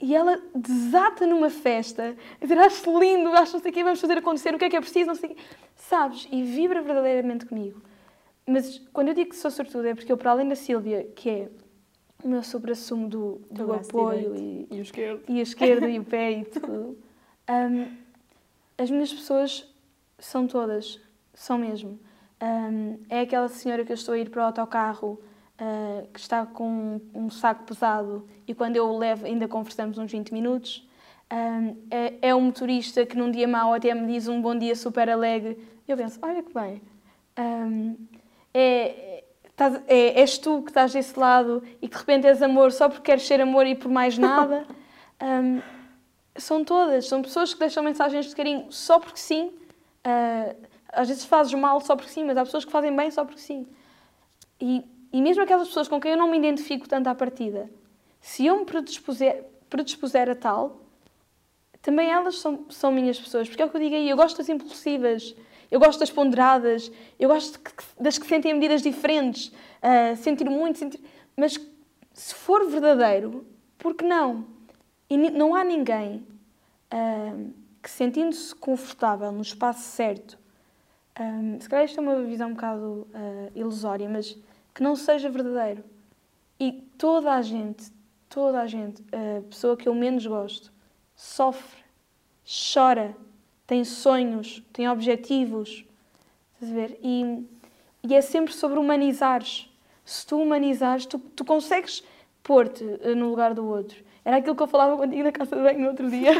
E 0.00 0.16
ela 0.16 0.42
desata 0.52 1.24
numa 1.24 1.48
festa, 1.48 2.16
a 2.40 2.44
dizer, 2.44 2.58
acho 2.58 2.98
lindo, 2.98 3.28
acho 3.30 3.52
não 3.52 3.60
sei 3.60 3.70
o 3.70 3.74
quê, 3.74 3.84
vamos 3.84 4.00
fazer 4.00 4.18
acontecer, 4.18 4.52
o 4.52 4.58
que 4.58 4.64
é 4.64 4.70
que 4.70 4.76
é 4.76 4.80
preciso, 4.80 5.06
não 5.06 5.14
sei 5.14 5.30
o 5.30 5.34
quê. 5.34 5.40
Sabes? 5.76 6.26
E 6.32 6.42
vibra 6.42 6.82
verdadeiramente 6.82 7.46
comigo. 7.46 7.80
Mas 8.44 8.78
quando 8.92 9.08
eu 9.08 9.14
digo 9.14 9.30
que 9.30 9.36
sou 9.36 9.48
sortuda 9.52 9.90
é 9.90 9.94
porque 9.94 10.10
eu, 10.10 10.16
para 10.16 10.32
além 10.32 10.48
da 10.48 10.56
Sílvia, 10.56 11.04
que 11.14 11.30
é 11.30 11.48
o 12.24 12.26
meu 12.26 12.42
supra-sumo 12.42 13.08
do, 13.08 13.40
do 13.48 13.72
apoio 13.72 14.32
direito. 14.34 14.66
e, 14.72 14.76
E 14.76 14.78
o 14.80 14.82
esquerdo. 14.82 15.22
e 15.28 15.38
a 15.38 15.42
esquerda 15.42 15.88
e 15.88 15.98
o 16.00 16.04
pé 16.04 16.32
e 16.32 16.44
tudo. 16.50 16.98
Hum, 17.48 17.96
as 18.78 18.90
minhas 18.90 19.12
pessoas 19.12 19.66
são 20.18 20.46
todas, 20.46 21.00
são 21.34 21.58
mesmo. 21.58 21.98
Hum, 22.42 22.98
é 23.08 23.20
aquela 23.20 23.48
senhora 23.48 23.84
que 23.84 23.92
eu 23.92 23.94
estou 23.94 24.14
a 24.14 24.18
ir 24.18 24.28
para 24.30 24.42
o 24.42 24.46
autocarro 24.46 25.20
ah, 25.58 26.02
que 26.12 26.18
está 26.18 26.44
com 26.44 27.00
um 27.14 27.30
saco 27.30 27.64
pesado 27.64 28.26
e 28.48 28.54
quando 28.54 28.76
eu 28.76 28.86
o 28.88 28.98
levo 28.98 29.26
ainda 29.26 29.46
conversamos 29.46 29.96
uns 29.98 30.10
20 30.10 30.32
minutos. 30.32 30.88
Hum, 31.32 31.76
é, 31.90 32.14
é 32.28 32.34
um 32.34 32.40
motorista 32.42 33.06
que 33.06 33.16
num 33.16 33.30
dia 33.30 33.46
mau 33.48 33.72
até 33.72 33.94
me 33.94 34.06
diz 34.12 34.28
um 34.28 34.40
bom 34.42 34.56
dia 34.58 34.74
super 34.76 35.08
alegre. 35.08 35.56
Eu 35.86 35.96
penso, 35.96 36.18
olha 36.22 36.42
que 36.42 36.52
bem. 36.52 36.82
É, 38.54 39.24
estás- 39.48 39.80
é- 39.86 40.20
és 40.20 40.36
tu 40.38 40.62
que 40.62 40.70
estás 40.70 40.92
desse 40.92 41.18
lado 41.18 41.62
e 41.80 41.88
que 41.88 41.94
de 41.94 41.98
repente 42.00 42.26
és 42.26 42.42
amor 42.42 42.70
só 42.72 42.88
porque 42.88 43.02
queres 43.04 43.26
ser 43.26 43.40
amor 43.40 43.66
e 43.66 43.74
por 43.74 43.90
mais 43.90 44.18
nada. 44.18 44.66
São 46.36 46.64
todas, 46.64 47.06
são 47.06 47.20
pessoas 47.20 47.52
que 47.52 47.60
deixam 47.60 47.82
mensagens 47.82 48.26
de 48.26 48.34
carinho 48.34 48.66
só 48.70 48.98
porque 48.98 49.18
sim. 49.18 49.52
Ah, 50.04 50.54
às 50.92 51.08
vezes 51.08 51.24
fazes 51.24 51.52
mal 51.54 51.80
só 51.80 51.96
porque 51.96 52.10
sim, 52.10 52.24
mas 52.24 52.36
há 52.36 52.44
pessoas 52.44 52.64
que 52.64 52.70
fazem 52.70 52.94
bem 52.94 53.10
só 53.10 53.24
porque 53.24 53.40
sim. 53.40 53.66
E, 54.60 54.84
e 55.12 55.22
mesmo 55.22 55.42
aquelas 55.42 55.68
pessoas 55.68 55.88
com 55.88 56.00
quem 56.00 56.12
eu 56.12 56.18
não 56.18 56.30
me 56.30 56.38
identifico 56.38 56.88
tanto 56.88 57.08
à 57.08 57.14
partida, 57.14 57.70
se 58.20 58.46
eu 58.46 58.58
me 58.58 58.64
predispuser, 58.64 59.44
predispuser 59.68 60.28
a 60.30 60.34
tal, 60.34 60.80
também 61.80 62.10
elas 62.10 62.38
são, 62.38 62.66
são 62.70 62.92
minhas 62.92 63.18
pessoas. 63.18 63.48
Porque 63.48 63.62
é 63.62 63.64
o 63.64 63.68
que 63.70 63.76
eu 63.76 63.80
digo 63.80 63.94
aí, 63.96 64.08
eu 64.08 64.16
gosto 64.16 64.38
das 64.38 64.48
impulsivas, 64.48 65.34
eu 65.70 65.80
gosto 65.80 65.98
das 65.98 66.10
ponderadas, 66.10 66.92
eu 67.18 67.28
gosto 67.28 67.58
das 67.98 68.18
que 68.18 68.26
sentem 68.26 68.54
medidas 68.54 68.82
diferentes, 68.82 69.52
ah, 69.82 70.14
sentir 70.16 70.48
muito, 70.48 70.78
sentir... 70.78 71.00
Mas 71.36 71.58
se 72.12 72.34
for 72.34 72.68
verdadeiro, 72.68 73.46
por 73.78 73.94
que 73.94 74.04
não? 74.04 74.46
E 75.12 75.30
não 75.30 75.54
há 75.54 75.62
ninguém 75.62 76.26
ah, 76.90 77.36
que, 77.82 77.90
sentindo-se 77.90 78.54
confortável 78.54 79.30
no 79.30 79.42
espaço 79.42 79.82
certo, 79.82 80.38
ah, 81.14 81.60
se 81.60 81.68
calhar 81.68 81.84
isto 81.84 81.98
é 81.98 82.02
uma 82.02 82.22
visão 82.22 82.48
um 82.48 82.54
bocado 82.54 83.06
ah, 83.12 83.50
ilusória, 83.54 84.08
mas 84.08 84.38
que 84.74 84.82
não 84.82 84.96
seja 84.96 85.28
verdadeiro. 85.28 85.84
E 86.58 86.72
toda 86.96 87.34
a 87.34 87.42
gente, 87.42 87.92
toda 88.26 88.62
a 88.62 88.66
gente, 88.66 89.04
a 89.12 89.42
pessoa 89.42 89.76
que 89.76 89.86
eu 89.86 89.94
menos 89.94 90.26
gosto, 90.26 90.72
sofre, 91.14 91.82
chora, 92.72 93.14
tem 93.66 93.84
sonhos, 93.84 94.62
tem 94.72 94.88
objetivos. 94.88 95.84
Estás 96.54 96.72
a 96.72 96.74
ver? 96.74 96.98
E, 97.02 97.46
e 98.02 98.14
é 98.14 98.22
sempre 98.22 98.54
sobre 98.54 98.78
humanizares. 98.78 99.70
Se 100.06 100.26
tu 100.26 100.40
humanizares, 100.40 101.04
tu, 101.04 101.18
tu 101.18 101.44
consegues 101.44 102.02
pôr-te 102.42 102.82
eh, 103.02 103.14
no 103.14 103.28
lugar 103.28 103.52
do 103.52 103.66
outro. 103.66 104.01
Era 104.24 104.36
aquilo 104.36 104.54
que 104.54 104.62
eu 104.62 104.68
falava 104.68 104.96
contigo 104.96 105.22
na 105.24 105.32
casa 105.32 105.56
de 105.56 105.62
banho 105.62 105.80
no 105.80 105.88
outro 105.88 106.08
dia, 106.08 106.32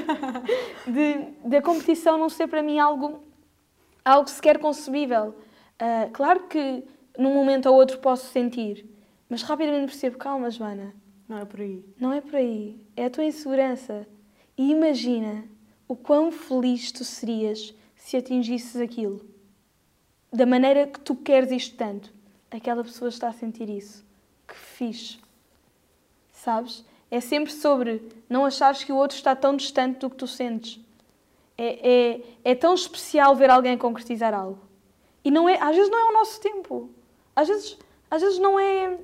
de, 0.86 1.48
de 1.48 1.56
a 1.56 1.62
competição 1.62 2.16
não 2.16 2.28
ser 2.28 2.46
para 2.46 2.62
mim 2.62 2.78
algo, 2.78 3.22
algo 4.04 4.28
sequer 4.28 4.58
concebível. 4.58 5.34
Ah, 5.78 6.08
claro 6.12 6.44
que 6.48 6.84
num 7.18 7.34
momento 7.34 7.66
ou 7.66 7.74
outro 7.74 7.98
posso 7.98 8.26
sentir, 8.30 8.86
mas 9.28 9.42
rapidamente 9.42 9.86
percebo, 9.86 10.16
calma, 10.16 10.50
Joana, 10.50 10.94
Não 11.28 11.38
é 11.38 11.44
por 11.44 11.60
aí. 11.60 11.84
não 11.98 12.12
é 12.12 12.20
por 12.20 12.36
aí. 12.36 12.80
É 12.96 13.06
a 13.06 13.10
tua 13.10 13.24
insegurança. 13.24 14.06
E 14.56 14.70
imagina 14.70 15.44
o 15.88 15.96
quão 15.96 16.30
feliz 16.30 16.92
tu 16.92 17.04
serias 17.04 17.74
se 17.96 18.16
atingisses 18.16 18.80
aquilo. 18.80 19.24
Da 20.32 20.46
maneira 20.46 20.86
que 20.86 21.00
tu 21.00 21.16
queres 21.16 21.50
isto 21.50 21.76
tanto. 21.76 22.12
Aquela 22.50 22.84
pessoa 22.84 23.08
está 23.08 23.28
a 23.28 23.32
sentir 23.32 23.68
isso. 23.68 24.04
Que 24.46 24.54
fixe. 24.54 25.18
Sabes? 26.30 26.84
É 27.12 27.20
sempre 27.20 27.52
sobre 27.52 28.00
não 28.26 28.46
achares 28.46 28.82
que 28.82 28.90
o 28.90 28.96
outro 28.96 29.18
está 29.18 29.36
tão 29.36 29.54
distante 29.54 29.98
do 29.98 30.08
que 30.08 30.16
tu 30.16 30.26
sentes. 30.26 30.80
É, 31.58 32.14
é, 32.14 32.20
é 32.42 32.54
tão 32.54 32.72
especial 32.72 33.36
ver 33.36 33.50
alguém 33.50 33.76
concretizar 33.76 34.32
algo. 34.32 34.58
E 35.22 35.30
não 35.30 35.46
é, 35.46 35.58
às 35.60 35.76
vezes 35.76 35.90
não 35.90 35.98
é 35.98 36.10
o 36.10 36.14
nosso 36.14 36.40
tempo. 36.40 36.88
Às 37.36 37.48
vezes, 37.48 37.78
às 38.10 38.22
vezes 38.22 38.38
não 38.38 38.58
é. 38.58 38.96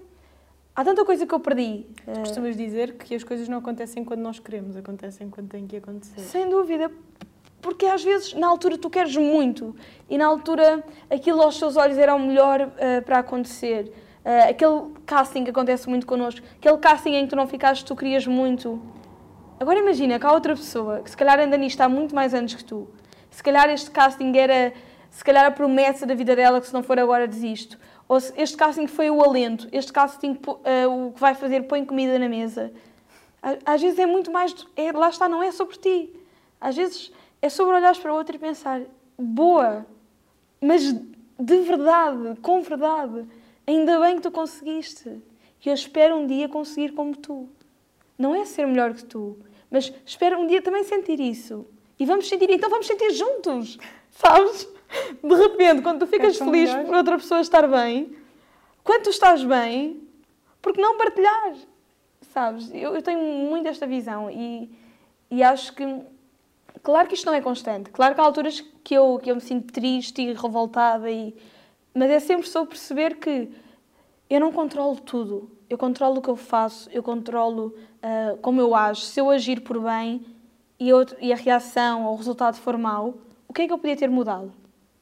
Há 0.74 0.82
tanta 0.82 1.04
coisa 1.04 1.26
que 1.26 1.34
eu 1.34 1.38
perdi. 1.38 1.84
Eh, 2.06 2.20
Costumas 2.20 2.56
dizer 2.56 2.94
que 2.94 3.14
as 3.14 3.22
coisas 3.22 3.46
não 3.46 3.58
acontecem 3.58 4.02
quando 4.02 4.20
nós 4.20 4.38
queremos, 4.38 4.74
acontecem 4.74 5.28
quando 5.28 5.50
têm 5.50 5.66
que 5.66 5.76
acontecer. 5.76 6.18
Sem 6.22 6.48
dúvida. 6.48 6.90
Porque 7.60 7.84
às 7.84 8.02
vezes, 8.02 8.32
na 8.32 8.48
altura, 8.48 8.78
tu 8.78 8.88
queres 8.88 9.14
muito 9.14 9.76
e 10.08 10.16
na 10.16 10.26
altura 10.26 10.82
aquilo 11.10 11.42
aos 11.42 11.58
teus 11.58 11.76
olhos 11.76 11.98
era 11.98 12.14
o 12.14 12.18
melhor 12.18 12.72
eh, 12.78 13.02
para 13.02 13.18
acontecer. 13.18 13.92
Eh, 14.28 14.50
aquele 14.50 14.92
casting 15.06 15.42
que 15.42 15.48
acontece 15.48 15.88
muito 15.88 16.06
connosco, 16.06 16.46
aquele 16.58 16.76
casting 16.76 17.14
em 17.14 17.24
que 17.24 17.30
tu 17.30 17.36
não 17.36 17.46
ficaste, 17.46 17.82
tu 17.82 17.96
querias 17.96 18.26
muito. 18.26 18.78
Agora 19.58 19.78
imagina 19.78 20.18
que 20.18 20.26
há 20.26 20.32
outra 20.32 20.54
pessoa 20.54 21.00
que 21.00 21.08
se 21.08 21.16
calhar 21.16 21.40
anda 21.40 21.56
nisto 21.56 21.80
há 21.80 21.88
muito 21.88 22.14
mais 22.14 22.34
anos 22.34 22.52
que 22.52 22.62
tu. 22.62 22.86
Se 23.30 23.42
calhar 23.42 23.70
este 23.70 23.90
casting 23.90 24.36
era, 24.36 24.74
se 25.10 25.24
calhar 25.24 25.46
a 25.46 25.50
promessa 25.50 26.04
da 26.04 26.14
vida 26.14 26.36
dela 26.36 26.60
que 26.60 26.66
se 26.66 26.74
não 26.74 26.82
for 26.82 26.98
agora 26.98 27.26
desisto. 27.26 27.78
Ou 28.06 28.20
se 28.20 28.34
este 28.36 28.54
casting 28.54 28.86
foi 28.86 29.08
o 29.08 29.24
alento, 29.24 29.66
este 29.72 29.90
casting 29.90 30.38
eh, 30.62 30.86
o 30.86 31.10
que 31.12 31.20
vai 31.20 31.34
fazer 31.34 31.62
põe 31.62 31.82
comida 31.86 32.18
na 32.18 32.28
mesa. 32.28 32.70
Às 33.64 33.80
vezes 33.80 33.98
é 33.98 34.04
muito 34.04 34.30
mais, 34.30 34.54
é, 34.76 34.92
lá 34.92 35.08
está, 35.08 35.26
não 35.26 35.42
é 35.42 35.50
sobre 35.52 35.78
ti. 35.78 36.12
Às 36.60 36.76
vezes 36.76 37.10
é 37.40 37.48
sobre 37.48 37.76
olhares 37.76 37.98
para 37.98 38.12
o 38.12 38.16
outro 38.16 38.36
e 38.36 38.38
pensar, 38.38 38.82
boa, 39.18 39.86
mas 40.60 40.82
de 40.92 41.60
verdade, 41.62 42.38
com 42.42 42.60
verdade, 42.60 43.26
ainda 43.68 44.00
bem 44.00 44.16
que 44.16 44.22
tu 44.22 44.30
conseguiste. 44.30 45.20
E 45.64 45.68
eu 45.68 45.74
espero 45.74 46.16
um 46.16 46.26
dia 46.26 46.48
conseguir 46.48 46.92
como 46.92 47.14
tu. 47.14 47.48
Não 48.16 48.34
é 48.34 48.44
ser 48.44 48.66
melhor 48.66 48.94
que 48.94 49.04
tu, 49.04 49.36
mas 49.70 49.92
espero 50.04 50.38
um 50.38 50.46
dia 50.46 50.62
também 50.62 50.82
sentir 50.84 51.20
isso. 51.20 51.66
E 51.98 52.06
vamos 52.06 52.28
sentir, 52.28 52.50
então 52.50 52.70
vamos 52.70 52.86
sentir 52.86 53.10
juntos, 53.12 53.78
sabes? 54.10 54.68
De 55.22 55.34
repente, 55.34 55.82
quando 55.82 56.00
tu 56.00 56.06
ficas 56.06 56.38
tão 56.38 56.50
feliz 56.50 56.70
melhor. 56.70 56.86
por 56.86 56.94
outra 56.96 57.18
pessoa 57.18 57.40
estar 57.40 57.68
bem, 57.68 58.16
quando 58.82 59.04
tu 59.04 59.10
estás 59.10 59.44
bem, 59.44 60.02
por 60.62 60.72
que 60.72 60.80
não 60.80 60.96
partilhar? 60.96 61.54
Sabes? 62.32 62.70
Eu, 62.72 62.94
eu 62.94 63.02
tenho 63.02 63.20
muito 63.20 63.68
esta 63.68 63.86
visão 63.86 64.30
e, 64.30 64.70
e 65.30 65.42
acho 65.42 65.74
que, 65.74 65.84
claro 66.82 67.06
que 67.06 67.14
isto 67.14 67.26
não 67.26 67.34
é 67.34 67.40
constante. 67.40 67.90
Claro 67.90 68.14
que 68.14 68.20
há 68.20 68.24
alturas 68.24 68.64
que 68.82 68.94
eu, 68.94 69.20
que 69.22 69.30
eu 69.30 69.34
me 69.34 69.40
sinto 69.40 69.72
triste 69.72 70.22
e 70.22 70.32
revoltada, 70.32 71.10
e, 71.10 71.34
mas 71.98 72.10
é 72.10 72.20
sempre 72.20 72.48
sobre 72.48 72.70
perceber 72.70 73.16
que 73.16 73.50
eu 74.30 74.40
não 74.40 74.52
controlo 74.52 74.96
tudo. 74.96 75.50
Eu 75.68 75.76
controlo 75.76 76.18
o 76.18 76.22
que 76.22 76.28
eu 76.30 76.36
faço, 76.36 76.88
eu 76.90 77.02
controlo 77.02 77.74
ah, 78.02 78.36
como 78.40 78.60
eu 78.60 78.74
ajo. 78.74 79.00
Se 79.02 79.20
eu 79.20 79.28
agir 79.30 79.60
por 79.62 79.80
bem 79.80 80.24
e, 80.78 80.88
eu- 80.88 81.04
e 81.20 81.32
a 81.32 81.36
reação 81.36 82.04
ou 82.06 82.14
o 82.14 82.16
resultado 82.16 82.56
for 82.56 82.76
mau, 82.78 83.18
o 83.46 83.52
que 83.52 83.62
é 83.62 83.66
que 83.66 83.72
eu 83.72 83.78
podia 83.78 83.96
ter 83.96 84.08
mudado? 84.08 84.52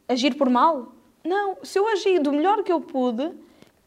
Agir 0.09 0.35
por 0.37 0.49
mal? 0.49 0.93
Não. 1.25 1.57
Se 1.63 1.79
eu 1.79 1.87
agir 1.89 2.21
do 2.21 2.33
melhor 2.33 2.63
que 2.63 2.73
eu 2.73 2.81
pude, 2.81 3.31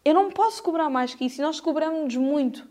eu 0.03 0.13
não 0.13 0.29
posso 0.29 0.61
cobrar 0.61 0.89
mais 0.89 1.13
que 1.15 1.25
isso. 1.25 1.41
E 1.41 1.43
nós 1.43 1.59
cobramos 1.59 2.15
muito. 2.15 2.67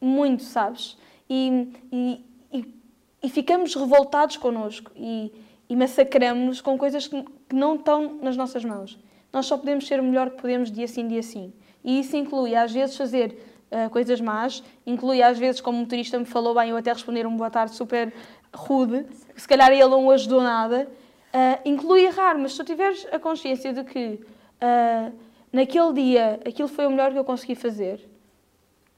Muito, 0.00 0.42
sabes? 0.42 0.96
E, 1.28 1.72
e, 1.90 2.24
e, 2.52 2.74
e 3.22 3.28
ficamos 3.28 3.74
revoltados 3.74 4.36
connosco 4.36 4.92
e, 4.94 5.32
e 5.68 5.74
massacramos-nos 5.74 6.60
com 6.60 6.78
coisas 6.78 7.08
que 7.08 7.24
não 7.52 7.74
estão 7.74 8.18
nas 8.22 8.36
nossas 8.36 8.64
mãos. 8.64 8.96
Nós 9.36 9.44
só 9.44 9.58
podemos 9.58 9.86
ser 9.86 10.00
o 10.00 10.02
melhor 10.02 10.30
que 10.30 10.40
podemos 10.40 10.72
dia 10.72 10.88
sim, 10.88 11.06
dia 11.06 11.22
sim. 11.22 11.52
E 11.84 12.00
isso 12.00 12.16
inclui, 12.16 12.54
às 12.54 12.72
vezes, 12.72 12.96
fazer 12.96 13.36
uh, 13.70 13.90
coisas 13.90 14.18
más, 14.18 14.64
inclui 14.86 15.22
às 15.22 15.38
vezes, 15.38 15.60
como 15.60 15.76
o 15.76 15.80
motorista 15.82 16.18
me 16.18 16.24
falou 16.24 16.54
bem, 16.54 16.70
eu 16.70 16.76
até 16.78 16.90
responder 16.90 17.26
um 17.26 17.36
boa 17.36 17.50
tarde 17.50 17.74
super 17.74 18.14
rude, 18.54 19.04
se 19.36 19.46
calhar 19.46 19.70
ele 19.70 19.84
não 19.84 20.10
ajudou 20.10 20.40
nada, 20.40 20.88
uh, 20.88 21.68
inclui 21.68 22.06
errar, 22.06 22.38
mas 22.38 22.52
se 22.52 22.56
tu 22.56 22.64
tiveres 22.64 23.06
a 23.12 23.18
consciência 23.18 23.74
de 23.74 23.84
que 23.84 24.18
uh, 24.62 25.12
naquele 25.52 25.92
dia 25.92 26.40
aquilo 26.46 26.68
foi 26.68 26.86
o 26.86 26.90
melhor 26.90 27.12
que 27.12 27.18
eu 27.18 27.24
consegui 27.24 27.56
fazer, 27.56 28.08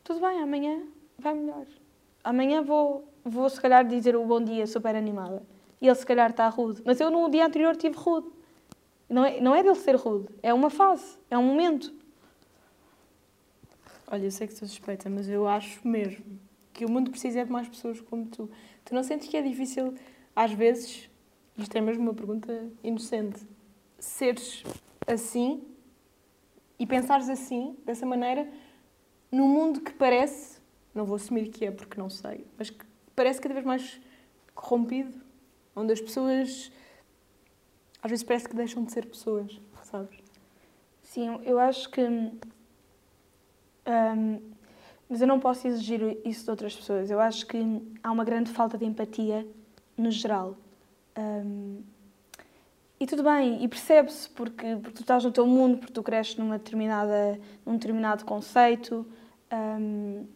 tudo 0.04 0.20
bem, 0.20 0.40
amanhã 0.40 0.82
vai 1.18 1.34
melhor. 1.34 1.66
Amanhã 2.22 2.62
vou, 2.62 3.12
vou 3.24 3.50
se 3.50 3.60
calhar 3.60 3.84
dizer 3.84 4.14
o 4.14 4.24
bom 4.24 4.40
dia 4.40 4.68
super 4.68 4.94
animada. 4.94 5.42
E 5.80 5.88
ele 5.88 5.96
se 5.96 6.06
calhar 6.06 6.30
está 6.30 6.48
rude. 6.48 6.80
Mas 6.84 7.00
eu 7.00 7.10
no 7.10 7.28
dia 7.28 7.44
anterior 7.44 7.74
tive 7.74 7.96
rude. 7.96 8.37
Não 9.08 9.24
é, 9.24 9.40
não 9.40 9.54
é 9.54 9.62
dele 9.62 9.74
ser 9.74 9.96
rude, 9.96 10.28
é 10.42 10.52
uma 10.52 10.68
fase, 10.68 11.18
é 11.30 11.38
um 11.38 11.42
momento. 11.42 11.94
Olha, 14.06 14.24
eu 14.24 14.30
sei 14.30 14.46
que 14.46 14.54
sou 14.54 14.68
suspeita, 14.68 15.08
mas 15.08 15.28
eu 15.28 15.46
acho 15.46 15.86
mesmo 15.86 16.24
que 16.72 16.84
o 16.84 16.90
mundo 16.90 17.10
precisa 17.10 17.44
de 17.44 17.50
mais 17.50 17.68
pessoas 17.68 18.00
como 18.00 18.26
tu. 18.26 18.50
Tu 18.84 18.94
não 18.94 19.02
sentes 19.02 19.28
que 19.28 19.36
é 19.36 19.42
difícil, 19.42 19.94
às 20.34 20.52
vezes, 20.52 21.10
isto 21.56 21.76
é 21.76 21.80
mesmo 21.80 22.04
uma 22.04 22.14
pergunta 22.14 22.70
inocente, 22.82 23.46
seres 23.98 24.62
assim 25.06 25.62
e 26.78 26.86
pensares 26.86 27.28
assim, 27.28 27.76
dessa 27.84 28.06
maneira, 28.06 28.48
num 29.32 29.48
mundo 29.48 29.80
que 29.80 29.92
parece, 29.92 30.60
não 30.94 31.04
vou 31.04 31.16
assumir 31.16 31.48
que 31.48 31.64
é 31.64 31.70
porque 31.70 31.98
não 31.98 32.08
sei, 32.08 32.46
mas 32.56 32.70
que 32.70 32.84
parece 33.16 33.40
cada 33.40 33.54
vez 33.54 33.66
mais 33.66 34.00
corrompido, 34.54 35.20
onde 35.74 35.92
as 35.92 36.00
pessoas 36.00 36.70
às 38.02 38.10
vezes 38.10 38.24
parece 38.24 38.48
que 38.48 38.54
deixam 38.54 38.84
de 38.84 38.92
ser 38.92 39.06
pessoas, 39.06 39.60
sabes? 39.82 40.18
Sim, 41.02 41.40
eu 41.44 41.58
acho 41.58 41.90
que. 41.90 42.02
Um, 42.02 42.32
mas 45.08 45.22
eu 45.22 45.26
não 45.26 45.40
posso 45.40 45.66
exigir 45.66 46.18
isso 46.24 46.44
de 46.44 46.50
outras 46.50 46.76
pessoas. 46.76 47.10
Eu 47.10 47.18
acho 47.18 47.46
que 47.46 47.58
há 48.02 48.12
uma 48.12 48.24
grande 48.24 48.50
falta 48.50 48.76
de 48.76 48.84
empatia 48.84 49.46
no 49.96 50.10
geral. 50.10 50.54
Um, 51.16 51.82
e 53.00 53.06
tudo 53.06 53.22
bem, 53.22 53.62
e 53.62 53.68
percebe-se 53.68 54.28
porque, 54.30 54.76
porque 54.76 54.96
tu 54.96 55.00
estás 55.02 55.24
no 55.24 55.30
teu 55.30 55.46
mundo, 55.46 55.78
porque 55.78 55.92
tu 55.92 56.02
cresces 56.02 56.36
numa 56.36 56.58
determinada, 56.58 57.40
num 57.64 57.74
determinado 57.74 58.24
conceito. 58.24 59.06
Um, 59.52 60.26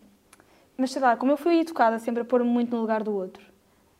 mas 0.76 0.92
sei 0.92 1.02
lá, 1.02 1.16
como 1.16 1.32
eu 1.32 1.36
fui 1.36 1.58
educada 1.60 1.98
sempre 1.98 2.22
a 2.22 2.24
pôr-me 2.24 2.48
muito 2.48 2.70
no 2.70 2.80
lugar 2.80 3.02
do 3.02 3.14
outro. 3.14 3.44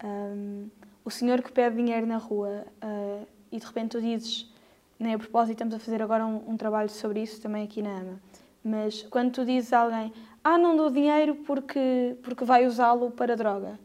Um, 0.02 0.68
o 1.04 1.10
senhor 1.10 1.42
que 1.42 1.52
pede 1.52 1.76
dinheiro 1.76 2.06
na 2.06 2.16
rua, 2.16 2.64
uh, 2.82 3.26
e 3.52 3.58
de 3.58 3.66
repente 3.66 3.90
tu 3.90 4.00
dizes, 4.00 4.50
nem 4.98 5.14
a 5.14 5.18
propósito, 5.18 5.52
estamos 5.52 5.74
a 5.74 5.78
fazer 5.78 6.02
agora 6.02 6.24
um, 6.24 6.42
um 6.48 6.56
trabalho 6.56 6.88
sobre 6.88 7.22
isso 7.22 7.40
também 7.40 7.62
aqui 7.62 7.82
na 7.82 7.98
AMA, 7.98 8.20
mas 8.64 9.02
quando 9.02 9.30
tu 9.30 9.44
dizes 9.44 9.72
a 9.74 9.80
alguém, 9.80 10.12
ah, 10.42 10.56
não 10.56 10.74
dou 10.74 10.90
dinheiro 10.90 11.34
porque, 11.46 12.16
porque 12.22 12.44
vai 12.44 12.66
usá-lo 12.66 13.10
para 13.10 13.36
droga. 13.36 13.78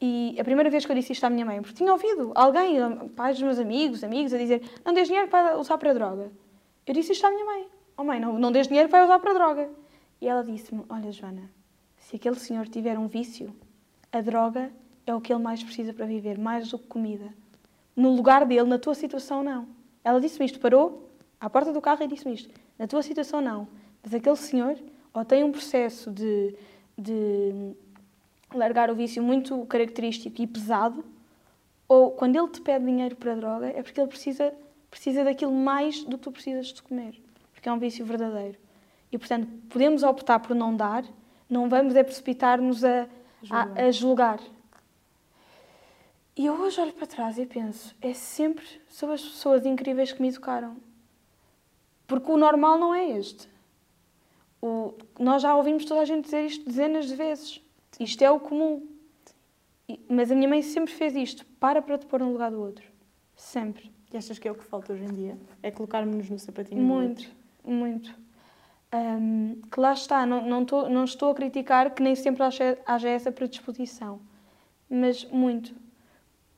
E 0.00 0.36
a 0.38 0.44
primeira 0.44 0.68
vez 0.68 0.84
que 0.84 0.92
eu 0.92 0.96
disse 0.96 1.12
isto 1.12 1.24
à 1.24 1.30
minha 1.30 1.46
mãe, 1.46 1.62
porque 1.62 1.76
tinha 1.76 1.90
ouvido 1.90 2.32
alguém, 2.34 2.76
pais 3.14 3.36
dos 3.36 3.44
meus 3.44 3.58
amigos, 3.58 4.02
amigos, 4.04 4.34
a 4.34 4.38
dizer, 4.38 4.62
não 4.84 4.92
dês 4.92 5.06
dinheiro 5.06 5.28
para 5.28 5.56
usar 5.58 5.78
para 5.78 5.94
droga. 5.94 6.30
Eu 6.86 6.92
disse 6.92 7.12
isto 7.12 7.24
à 7.24 7.30
minha 7.30 7.44
mãe, 7.44 7.68
oh 7.96 8.04
mãe, 8.04 8.20
não, 8.20 8.38
não 8.38 8.52
dês 8.52 8.66
dinheiro 8.66 8.88
para 8.88 9.04
usar 9.04 9.18
para 9.20 9.32
droga. 9.32 9.70
E 10.20 10.28
ela 10.28 10.42
disse-me, 10.42 10.84
olha 10.88 11.10
Joana, 11.12 11.50
se 11.96 12.16
aquele 12.16 12.36
senhor 12.36 12.68
tiver 12.68 12.98
um 12.98 13.06
vício, 13.06 13.54
a 14.12 14.20
droga 14.20 14.70
é 15.06 15.14
o 15.14 15.20
que 15.20 15.32
ele 15.32 15.42
mais 15.42 15.62
precisa 15.62 15.94
para 15.94 16.04
viver, 16.04 16.36
mais 16.36 16.68
do 16.70 16.78
que 16.78 16.86
comida 16.86 17.32
no 17.96 18.14
lugar 18.14 18.44
dele, 18.44 18.64
na 18.64 18.78
tua 18.78 18.94
situação, 18.94 19.42
não. 19.42 19.66
Ela 20.04 20.20
disse-me 20.20 20.44
isto, 20.44 20.60
parou 20.60 21.10
à 21.40 21.48
porta 21.48 21.72
do 21.72 21.80
carro 21.80 22.02
e 22.04 22.06
disse-me 22.06 22.34
isto. 22.34 22.52
Na 22.78 22.86
tua 22.86 23.02
situação, 23.02 23.40
não. 23.40 23.66
Mas 24.02 24.12
aquele 24.12 24.36
senhor, 24.36 24.76
ou 25.12 25.24
tem 25.24 25.42
um 25.42 25.50
processo 25.50 26.10
de, 26.10 26.54
de 26.96 27.74
largar 28.54 28.90
o 28.90 28.94
vício 28.94 29.22
muito 29.22 29.64
característico 29.66 30.40
e 30.40 30.46
pesado, 30.46 31.04
ou 31.88 32.10
quando 32.10 32.36
ele 32.36 32.48
te 32.48 32.60
pede 32.60 32.84
dinheiro 32.84 33.16
para 33.16 33.32
a 33.32 33.34
droga, 33.36 33.66
é 33.66 33.82
porque 33.82 34.00
ele 34.00 34.08
precisa, 34.08 34.52
precisa 34.90 35.24
daquilo 35.24 35.52
mais 35.52 36.04
do 36.04 36.18
que 36.18 36.24
tu 36.24 36.32
precisas 36.32 36.66
de 36.66 36.82
comer. 36.82 37.20
Porque 37.52 37.68
é 37.68 37.72
um 37.72 37.78
vício 37.78 38.04
verdadeiro. 38.04 38.58
E, 39.10 39.18
portanto, 39.18 39.48
podemos 39.68 40.02
optar 40.02 40.40
por 40.40 40.54
não 40.54 40.76
dar, 40.76 41.04
não 41.48 41.68
vamos 41.68 41.94
é 41.94 42.02
precipitar-nos 42.02 42.84
a, 42.84 43.08
a, 43.50 43.86
a 43.86 43.90
julgar. 43.90 44.40
E 46.36 46.44
eu 46.44 46.54
hoje 46.60 46.78
olho 46.78 46.92
para 46.92 47.06
trás 47.06 47.38
e 47.38 47.46
penso, 47.46 47.96
é 48.02 48.12
sempre 48.12 48.66
sobre 48.90 49.14
as 49.14 49.22
pessoas 49.22 49.64
incríveis 49.64 50.12
que 50.12 50.20
me 50.20 50.28
educaram. 50.28 50.76
Porque 52.06 52.30
o 52.30 52.36
normal 52.36 52.78
não 52.78 52.94
é 52.94 53.08
este. 53.18 53.48
O, 54.60 54.92
nós 55.18 55.40
já 55.40 55.56
ouvimos 55.56 55.86
toda 55.86 56.02
a 56.02 56.04
gente 56.04 56.26
dizer 56.26 56.44
isto 56.44 56.66
dezenas 56.66 57.06
de 57.06 57.16
vezes. 57.16 57.62
Isto 57.98 58.22
é 58.22 58.30
o 58.30 58.38
comum. 58.38 58.86
E, 59.88 59.98
mas 60.10 60.30
a 60.30 60.34
minha 60.34 60.48
mãe 60.48 60.60
sempre 60.60 60.92
fez 60.92 61.16
isto. 61.16 61.46
Para 61.58 61.80
para 61.80 61.96
te 61.96 62.04
pôr 62.04 62.20
no 62.20 62.30
lugar 62.30 62.50
do 62.50 62.60
outro. 62.60 62.84
Sempre. 63.34 63.90
E 64.12 64.16
achas 64.18 64.38
que 64.38 64.46
é 64.46 64.52
o 64.52 64.54
que 64.54 64.64
falta 64.64 64.92
hoje 64.92 65.04
em 65.04 65.14
dia? 65.14 65.38
É 65.62 65.70
colocarmos-nos 65.70 66.28
no 66.28 66.38
sapatinho 66.38 66.82
muito, 66.82 67.22
do 67.22 67.28
outro? 67.28 67.30
Muito, 67.64 68.12
muito. 68.12 68.26
Um, 68.94 69.62
que 69.70 69.80
lá 69.80 69.94
está, 69.94 70.26
não, 70.26 70.46
não, 70.46 70.64
tô, 70.66 70.88
não 70.88 71.04
estou 71.04 71.30
a 71.30 71.34
criticar 71.34 71.94
que 71.94 72.02
nem 72.02 72.14
sempre 72.14 72.42
haja, 72.42 72.78
haja 72.84 73.08
essa 73.08 73.32
predisposição. 73.32 74.20
Mas 74.88 75.24
muito 75.24 75.74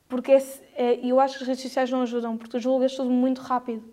porque 0.09 0.33
é, 0.33 0.43
é, 0.75 1.07
eu 1.07 1.21
acho 1.21 1.37
que 1.37 1.43
as 1.45 1.49
redes 1.49 1.63
sociais 1.63 1.91
não 1.91 2.03
ajudam, 2.03 2.37
porque 2.37 2.51
tu 2.51 2.59
julgas 2.59 2.95
tudo 2.95 3.11
muito 3.11 3.41
rápido. 3.41 3.85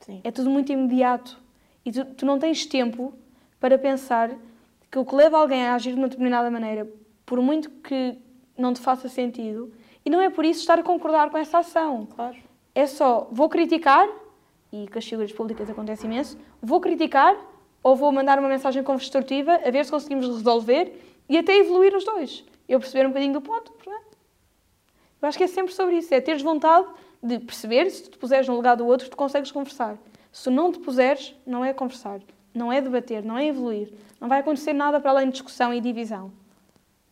Sim. 0.00 0.20
É 0.22 0.30
tudo 0.30 0.50
muito 0.50 0.70
imediato. 0.70 1.38
E 1.84 1.90
tu, 1.90 2.04
tu 2.04 2.26
não 2.26 2.38
tens 2.38 2.66
tempo 2.66 3.14
para 3.58 3.78
pensar 3.78 4.30
que 4.90 4.98
o 4.98 5.04
que 5.04 5.14
leva 5.14 5.38
alguém 5.38 5.66
a 5.66 5.74
agir 5.74 5.92
de 5.92 5.98
uma 5.98 6.08
determinada 6.08 6.50
maneira, 6.50 6.86
por 7.24 7.40
muito 7.40 7.70
que 7.70 8.18
não 8.56 8.74
te 8.74 8.80
faça 8.80 9.08
sentido, 9.08 9.72
e 10.04 10.10
não 10.10 10.20
é 10.20 10.28
por 10.28 10.44
isso 10.44 10.60
estar 10.60 10.78
a 10.78 10.82
concordar 10.82 11.30
com 11.30 11.38
essa 11.38 11.58
ação. 11.58 12.06
Claro. 12.14 12.36
É 12.74 12.86
só, 12.86 13.28
vou 13.32 13.48
criticar, 13.48 14.06
e 14.70 14.86
com 14.88 14.98
as 14.98 15.04
figuras 15.04 15.32
públicas 15.32 15.70
acontece 15.70 16.06
imenso, 16.06 16.36
vou 16.60 16.80
criticar 16.80 17.36
ou 17.82 17.96
vou 17.96 18.12
mandar 18.12 18.38
uma 18.38 18.48
mensagem 18.48 18.82
construtiva 18.82 19.60
a 19.64 19.70
ver 19.70 19.84
se 19.84 19.90
conseguimos 19.90 20.26
resolver 20.26 21.00
e 21.28 21.38
até 21.38 21.56
evoluir 21.56 21.94
os 21.94 22.04
dois. 22.04 22.44
Eu 22.68 22.78
perceber 22.78 23.06
um 23.06 23.10
bocadinho 23.10 23.32
do 23.32 23.40
ponto, 23.40 23.72
eu 25.22 25.28
acho 25.28 25.38
que 25.38 25.44
é 25.44 25.48
sempre 25.48 25.72
sobre 25.72 25.96
isso, 25.98 26.12
é 26.12 26.20
teres 26.20 26.42
vontade 26.42 26.86
de 27.22 27.38
perceber, 27.38 27.88
se 27.88 28.10
te 28.10 28.18
puseres 28.18 28.48
no 28.48 28.56
lugar 28.56 28.76
do 28.76 28.84
outro, 28.84 29.08
tu 29.08 29.16
consegues 29.16 29.52
conversar. 29.52 29.96
Se 30.32 30.50
não 30.50 30.72
te 30.72 30.80
puseres, 30.80 31.34
não 31.46 31.64
é 31.64 31.72
conversar, 31.72 32.20
não 32.52 32.72
é 32.72 32.80
debater, 32.80 33.24
não 33.24 33.38
é 33.38 33.46
evoluir. 33.46 33.92
Não 34.20 34.28
vai 34.28 34.40
acontecer 34.40 34.72
nada 34.72 35.00
para 35.00 35.10
além 35.12 35.26
de 35.26 35.32
discussão 35.32 35.72
e 35.72 35.80
divisão. 35.80 36.32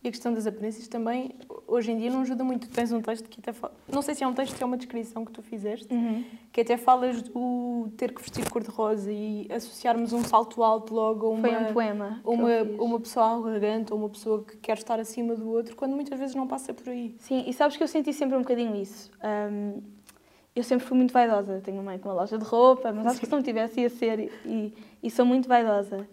E 0.03 0.07
a 0.07 0.11
questão 0.11 0.33
das 0.33 0.47
aparências 0.47 0.87
também, 0.87 1.35
hoje 1.67 1.91
em 1.91 1.97
dia, 1.97 2.09
não 2.09 2.21
ajuda 2.21 2.43
muito. 2.43 2.67
Tens 2.69 2.91
um 2.91 3.01
texto 3.01 3.29
que 3.29 3.39
até 3.39 3.53
fala... 3.53 3.71
Não 3.87 4.01
sei 4.01 4.15
se 4.15 4.23
é 4.23 4.27
um 4.27 4.33
texto, 4.33 4.57
se 4.57 4.63
é 4.63 4.65
uma 4.65 4.75
descrição 4.75 5.23
que 5.23 5.31
tu 5.31 5.43
fizeste, 5.43 5.93
uhum. 5.93 6.23
que 6.51 6.61
até 6.61 6.75
falas 6.75 7.21
do 7.21 7.87
ter 7.95 8.11
que 8.11 8.19
vestir 8.19 8.49
cor-de-rosa 8.49 9.11
e 9.11 9.47
associarmos 9.51 10.11
um 10.11 10.23
salto 10.23 10.63
alto 10.63 10.95
logo 10.95 11.27
a 11.27 11.29
uma... 11.29 11.47
Foi 11.47 11.55
um 11.55 11.73
poema 11.73 12.19
uma, 12.25 12.61
uma 12.79 12.99
pessoa 12.99 13.27
arrogante 13.27 13.93
ou 13.93 13.99
uma 13.99 14.09
pessoa 14.09 14.43
que 14.43 14.57
quer 14.57 14.77
estar 14.77 14.99
acima 14.99 15.35
do 15.35 15.47
outro, 15.47 15.75
quando 15.75 15.93
muitas 15.93 16.17
vezes 16.17 16.33
não 16.33 16.47
passa 16.47 16.73
por 16.73 16.89
aí. 16.89 17.15
Sim, 17.19 17.43
e 17.45 17.53
sabes 17.53 17.77
que 17.77 17.83
eu 17.83 17.87
senti 17.87 18.11
sempre 18.11 18.35
um 18.35 18.41
bocadinho 18.41 18.75
isso. 18.75 19.11
Um, 19.23 19.83
eu 20.55 20.63
sempre 20.63 20.85
fui 20.85 20.97
muito 20.97 21.13
vaidosa. 21.13 21.61
Tenho 21.63 21.77
uma 21.77 21.83
mãe 21.83 21.99
com 21.99 22.09
uma 22.09 22.15
loja 22.15 22.39
de 22.39 22.43
roupa, 22.43 22.91
mas 22.91 23.05
acho 23.05 23.19
que 23.19 23.27
se 23.27 23.31
não 23.31 23.41
tivesse 23.41 23.81
ia 23.81 23.89
ser. 23.89 24.31
E, 24.45 24.73
e 25.01 25.11
sou 25.11 25.25
muito 25.25 25.47
vaidosa. 25.47 26.07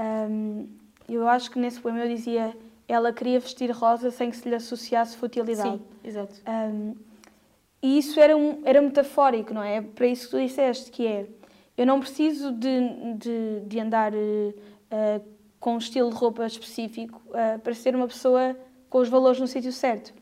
Um, 0.00 0.66
eu 1.08 1.28
acho 1.28 1.50
que 1.50 1.58
nesse 1.58 1.80
poema 1.80 2.00
eu 2.00 2.08
dizia 2.08 2.56
ela 2.88 3.12
queria 3.12 3.40
vestir 3.40 3.70
rosa 3.70 4.10
sem 4.10 4.30
que 4.30 4.36
se 4.36 4.48
lhe 4.48 4.54
associasse 4.54 5.16
futilidade. 5.16 5.76
Sim, 5.76 5.80
exato. 6.04 6.34
Um, 6.46 6.94
e 7.82 7.98
isso 7.98 8.18
era, 8.18 8.36
um, 8.36 8.62
era 8.64 8.80
metafórico, 8.80 9.52
não 9.52 9.62
é? 9.62 9.80
Para 9.80 10.06
isso 10.06 10.26
que 10.26 10.30
tu 10.30 10.38
disseste, 10.38 10.90
que 10.90 11.06
é, 11.06 11.26
eu 11.76 11.86
não 11.86 12.00
preciso 12.00 12.52
de, 12.52 13.14
de, 13.16 13.60
de 13.66 13.80
andar 13.80 14.12
uh, 14.12 15.24
com 15.60 15.74
um 15.74 15.78
estilo 15.78 16.10
de 16.10 16.16
roupa 16.16 16.46
específico 16.46 17.20
uh, 17.28 17.58
para 17.58 17.74
ser 17.74 17.94
uma 17.94 18.06
pessoa 18.06 18.56
com 18.88 18.98
os 18.98 19.08
valores 19.08 19.40
no 19.40 19.46
sítio 19.46 19.72
certo. 19.72 20.14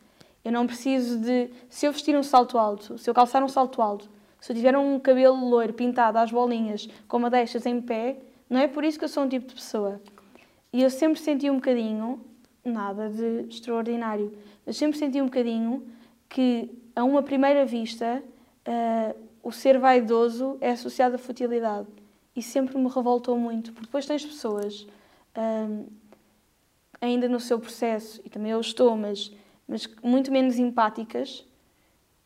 Eu 0.44 0.52
não 0.52 0.66
preciso 0.66 1.18
de, 1.18 1.50
se 1.68 1.86
eu 1.86 1.92
vestir 1.92 2.16
um 2.16 2.22
salto 2.22 2.58
alto, 2.58 2.98
se 2.98 3.08
eu 3.08 3.14
calçar 3.14 3.42
um 3.42 3.48
salto 3.48 3.80
alto, 3.80 4.10
se 4.40 4.52
eu 4.52 4.56
tiver 4.56 4.76
um 4.76 4.98
cabelo 4.98 5.48
loiro 5.48 5.72
pintado 5.72 6.18
às 6.18 6.30
bolinhas, 6.30 6.86
com 7.08 7.18
madeixas 7.18 7.64
em 7.64 7.80
pé, 7.80 8.18
não 8.50 8.60
é 8.60 8.68
por 8.68 8.84
isso 8.84 8.98
que 8.98 9.04
eu 9.04 9.08
sou 9.08 9.22
um 9.22 9.28
tipo 9.28 9.46
de 9.46 9.54
pessoa. 9.54 10.02
E 10.70 10.82
eu 10.82 10.90
sempre 10.90 11.18
senti 11.18 11.48
um 11.48 11.54
bocadinho 11.54 12.20
nada 12.64 13.08
de 13.08 13.46
extraordinário. 13.48 14.36
Mas 14.64 14.76
sempre 14.76 14.98
senti 14.98 15.20
um 15.20 15.26
bocadinho 15.26 15.86
que, 16.28 16.70
a 16.96 17.04
uma 17.04 17.22
primeira 17.22 17.64
vista, 17.66 18.22
uh, 18.66 19.18
o 19.42 19.52
ser 19.52 19.78
vaidoso 19.78 20.56
é 20.60 20.70
associado 20.70 21.16
à 21.16 21.18
futilidade. 21.18 21.86
E 22.34 22.42
sempre 22.42 22.76
me 22.78 22.88
revoltou 22.88 23.38
muito, 23.38 23.72
porque 23.72 23.86
depois 23.86 24.06
tens 24.06 24.24
pessoas, 24.24 24.86
uh, 25.36 25.86
ainda 27.00 27.28
no 27.28 27.38
seu 27.38 27.58
processo, 27.58 28.20
e 28.24 28.30
também 28.30 28.50
eu 28.50 28.60
estou, 28.60 28.96
mas, 28.96 29.32
mas 29.68 29.86
muito 30.02 30.32
menos 30.32 30.58
empáticas, 30.58 31.46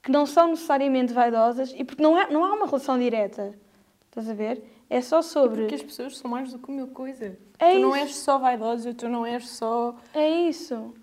que 0.02 0.10
não 0.10 0.24
são 0.24 0.48
necessariamente 0.48 1.12
vaidosas, 1.12 1.74
e 1.76 1.84
porque 1.84 2.02
não, 2.02 2.16
é, 2.16 2.30
não 2.30 2.44
há 2.44 2.54
uma 2.54 2.66
relação 2.66 2.98
direta. 2.98 3.52
Estás 4.06 4.30
a 4.30 4.34
ver? 4.34 4.62
É 4.90 5.00
só 5.00 5.20
sobre. 5.20 5.62
Porque 5.62 5.74
as 5.74 5.82
pessoas 5.82 6.16
são 6.16 6.30
mais 6.30 6.52
do 6.52 6.58
que 6.58 6.70
uma 6.70 6.86
coisa. 6.86 7.38
É 7.58 7.74
tu 7.74 7.78
não 7.80 7.90
isso. 7.90 7.98
és 7.98 8.16
só 8.16 8.38
vaidosa, 8.38 8.94
tu 8.94 9.08
não 9.08 9.26
és 9.26 9.48
só. 9.48 9.94
É 10.14 10.28
isso. 10.28 10.94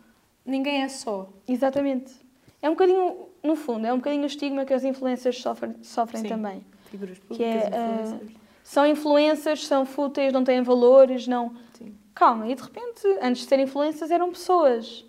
Ninguém 0.45 0.83
é 0.83 0.89
só. 0.89 1.29
Exatamente. 1.47 2.13
É 2.61 2.69
um 2.69 2.73
bocadinho, 2.73 3.27
no 3.43 3.55
fundo, 3.55 3.86
é 3.86 3.93
um 3.93 3.97
bocadinho 3.97 4.23
o 4.23 4.27
estigma 4.27 4.65
que 4.65 4.73
as 4.73 4.83
influencers 4.83 5.39
sofrem, 5.39 5.75
sofrem 5.83 6.23
Sim. 6.23 6.29
também. 6.29 6.65
Figuras 6.86 7.19
públicas, 7.19 7.38
Que 7.38 7.43
é, 7.43 7.77
ah, 7.77 8.01
influencers. 8.01 8.38
São 8.63 8.86
influencers, 8.88 9.67
são 9.67 9.86
fúteis, 9.86 10.33
não 10.33 10.43
têm 10.43 10.63
valores, 10.63 11.27
não. 11.27 11.55
Sim. 11.73 11.95
Calma, 12.15 12.47
e 12.47 12.55
de 12.55 12.63
repente, 12.63 13.05
antes 13.21 13.43
de 13.43 13.47
serem 13.47 13.65
influências, 13.65 14.09
eram 14.09 14.31
pessoas. 14.31 15.05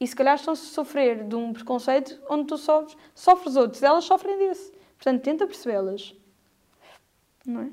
E 0.00 0.06
se 0.06 0.16
calhar 0.16 0.34
estão 0.34 0.52
a 0.52 0.56
sofrer 0.56 1.24
de 1.24 1.36
um 1.36 1.52
preconceito 1.52 2.20
onde 2.28 2.46
tu 2.46 2.58
sofres, 2.58 2.96
sofres 3.14 3.56
outros, 3.56 3.82
elas 3.82 4.04
sofrem 4.04 4.36
desse. 4.36 4.72
Portanto, 4.96 5.22
tenta 5.22 5.46
percebê-las. 5.46 6.14
Não 7.46 7.60
é? 7.62 7.70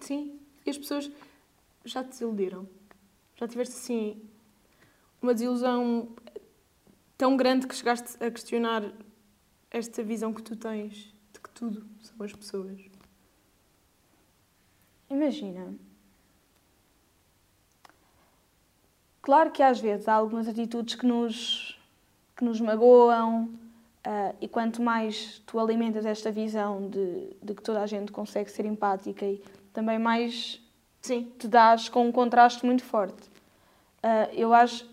Sim. 0.00 0.38
E 0.64 0.70
as 0.70 0.78
pessoas 0.78 1.10
já 1.84 2.02
te 2.02 2.10
desiludiram. 2.10 2.68
Já 3.36 3.46
tiveste 3.46 3.74
assim 3.74 4.22
uma 5.20 5.32
desilusão 5.34 6.08
tão 7.16 7.36
grande 7.36 7.66
que 7.66 7.74
chegaste 7.74 8.22
a 8.22 8.30
questionar 8.30 8.92
esta 9.70 10.02
visão 10.02 10.32
que 10.32 10.42
tu 10.42 10.56
tens 10.56 11.12
de 11.32 11.40
que 11.40 11.50
tudo 11.50 11.86
são 12.00 12.24
as 12.24 12.32
pessoas. 12.32 12.80
Imagina. 15.08 15.74
Claro 19.22 19.50
que 19.50 19.62
às 19.62 19.80
vezes 19.80 20.06
há 20.08 20.14
algumas 20.14 20.46
atitudes 20.46 20.94
que 20.94 21.04
nos, 21.04 21.78
que 22.36 22.44
nos 22.44 22.60
magoam, 22.60 23.50
ah, 24.04 24.32
e 24.40 24.46
quanto 24.46 24.80
mais 24.80 25.42
tu 25.44 25.58
alimentas 25.58 26.06
esta 26.06 26.30
visão 26.30 26.88
de, 26.88 27.36
de 27.42 27.54
que 27.54 27.60
toda 27.62 27.82
a 27.82 27.86
gente 27.86 28.12
consegue 28.12 28.48
ser 28.48 28.64
empática, 28.64 29.26
e 29.26 29.42
também 29.76 29.98
mais 29.98 30.58
Sim. 31.02 31.30
te 31.38 31.46
dás 31.46 31.90
com 31.90 32.08
um 32.08 32.10
contraste 32.10 32.64
muito 32.64 32.82
forte. 32.82 33.30
Ah, 34.02 34.30
eu, 34.32 34.54
acho, 34.54 34.88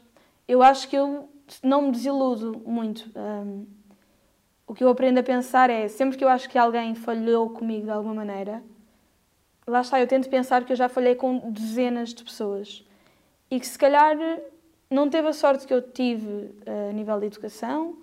eu 0.45 0.61
acho 0.61 0.89
que 0.89 0.97
eu 0.97 1.29
não 1.63 1.83
me 1.83 1.91
desiludo 1.91 2.61
muito. 2.65 3.09
Ahm, 3.15 3.63
o 4.67 4.73
que 4.73 4.83
eu 4.83 4.89
aprendo 4.89 5.19
a 5.19 5.23
pensar 5.23 5.69
é, 5.69 5.87
sempre 5.87 6.17
que 6.17 6.23
eu 6.23 6.27
acho 6.27 6.49
que 6.49 6.57
alguém 6.57 6.95
falhou 6.95 7.49
comigo 7.49 7.85
de 7.85 7.91
alguma 7.91 8.13
maneira, 8.13 8.61
lá 9.65 9.79
está, 9.79 10.01
eu 10.01 10.07
tento 10.07 10.29
pensar 10.29 10.65
que 10.65 10.73
eu 10.73 10.75
já 10.75 10.89
falhei 10.89 11.15
com 11.15 11.49
dezenas 11.49 12.13
de 12.13 12.21
pessoas 12.21 12.85
e 13.49 13.61
que 13.61 13.67
se 13.67 13.79
calhar 13.79 14.17
não 14.89 15.09
teve 15.09 15.29
a 15.29 15.33
sorte 15.33 15.65
que 15.65 15.73
eu 15.73 15.81
tive 15.81 16.53
ah, 16.67 16.89
a 16.89 16.93
nível 16.93 17.17
de 17.21 17.27
educação, 17.27 17.97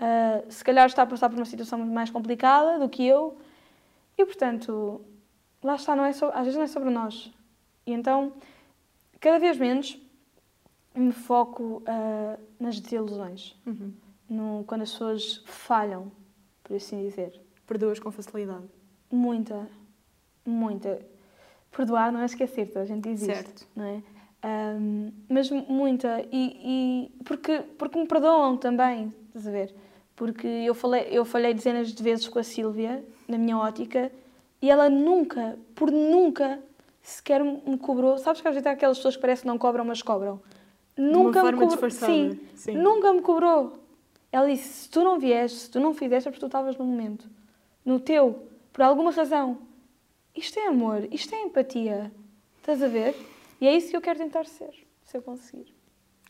ah, 0.00 0.42
se 0.48 0.64
calhar 0.64 0.86
está 0.86 1.02
a 1.02 1.06
passar 1.06 1.28
por 1.28 1.36
uma 1.36 1.44
situação 1.44 1.78
muito 1.78 1.94
mais 1.94 2.10
complicada 2.10 2.80
do 2.80 2.88
que 2.88 3.06
eu 3.06 3.36
e, 4.18 4.24
portanto, 4.24 5.00
lá 5.64 5.74
está, 5.76 5.96
não 5.96 6.04
é 6.04 6.12
so- 6.12 6.26
às 6.32 6.44
vezes 6.44 6.54
não 6.56 6.62
é 6.62 6.68
sobre 6.68 6.90
nós. 6.90 7.32
E 7.86 7.92
então, 7.92 8.32
cada 9.20 9.38
vez 9.38 9.56
menos 9.58 9.98
me 10.94 11.10
foco 11.12 11.82
ah, 11.86 12.38
nas 12.60 12.78
desilusões, 12.78 13.56
Uhum. 13.66 13.92
no, 14.28 14.64
quando 14.66 14.82
as 14.82 14.92
pessoas 14.92 15.42
falham, 15.46 16.12
por 16.62 16.76
assim 16.76 17.02
dizer. 17.02 17.40
Perdoas 17.66 17.98
com 17.98 18.10
facilidade. 18.12 18.64
Muita, 19.10 19.68
muita. 20.46 21.00
Perdoar 21.70 22.12
não 22.12 22.20
é 22.20 22.26
esquecer, 22.26 22.70
a 22.76 22.84
gente 22.84 23.08
diz 23.08 23.22
isto, 23.22 23.32
Certo. 23.34 23.68
não 23.74 23.84
é? 23.84 24.02
Ahm, 24.42 25.10
mas 25.28 25.50
muita. 25.50 26.20
E, 26.30 27.10
e 27.16 27.22
porque, 27.24 27.60
porque 27.78 27.98
me 27.98 28.06
perdoam 28.06 28.56
também, 28.56 29.12
estás 29.28 29.46
a 29.48 29.50
ver? 29.50 29.74
Porque 30.14 30.46
eu 30.46 30.74
falei, 30.74 31.08
eu 31.10 31.24
falhei 31.24 31.52
dezenas 31.54 31.88
de 31.92 32.00
vezes 32.02 32.28
com 32.28 32.38
a 32.38 32.42
Sílvia, 32.44 33.04
na 33.26 33.36
minha 33.38 33.56
ótica, 33.58 34.12
e 34.64 34.70
ela 34.70 34.88
nunca, 34.88 35.58
por 35.74 35.90
nunca, 35.90 36.58
sequer 37.02 37.44
me 37.44 37.76
cobrou. 37.76 38.16
Sabes 38.16 38.40
que 38.40 38.48
às 38.48 38.54
vezes 38.54 38.66
há 38.66 38.70
aquelas 38.70 38.96
pessoas 38.96 39.14
que 39.14 39.20
parecem 39.20 39.42
que 39.42 39.46
não 39.46 39.58
cobram, 39.58 39.84
mas 39.84 40.00
cobram. 40.00 40.40
Nunca 40.96 41.44
me 41.44 41.52
cobrou. 41.52 41.90
Sim, 41.90 42.40
Sim. 42.54 42.72
nunca 42.72 43.12
me 43.12 43.20
cobrou. 43.20 43.78
Ela 44.32 44.46
disse: 44.46 44.84
se 44.84 44.88
tu 44.88 45.04
não 45.04 45.18
vieste, 45.18 45.58
se 45.58 45.70
tu 45.70 45.78
não 45.78 45.92
fizeste, 45.92 46.28
é 46.28 46.30
porque 46.30 46.40
tu 46.40 46.46
estavas 46.46 46.78
no 46.78 46.86
momento. 46.86 47.28
No 47.84 48.00
teu, 48.00 48.48
por 48.72 48.80
alguma 48.80 49.10
razão. 49.10 49.58
Isto 50.34 50.58
é 50.58 50.68
amor, 50.68 51.06
isto 51.12 51.34
é 51.34 51.42
empatia. 51.42 52.10
Estás 52.56 52.82
a 52.82 52.88
ver? 52.88 53.14
E 53.60 53.68
é 53.68 53.76
isso 53.76 53.90
que 53.90 53.96
eu 53.98 54.00
quero 54.00 54.18
tentar 54.18 54.46
ser, 54.46 54.72
se 55.04 55.14
eu 55.14 55.20
conseguir. 55.20 55.74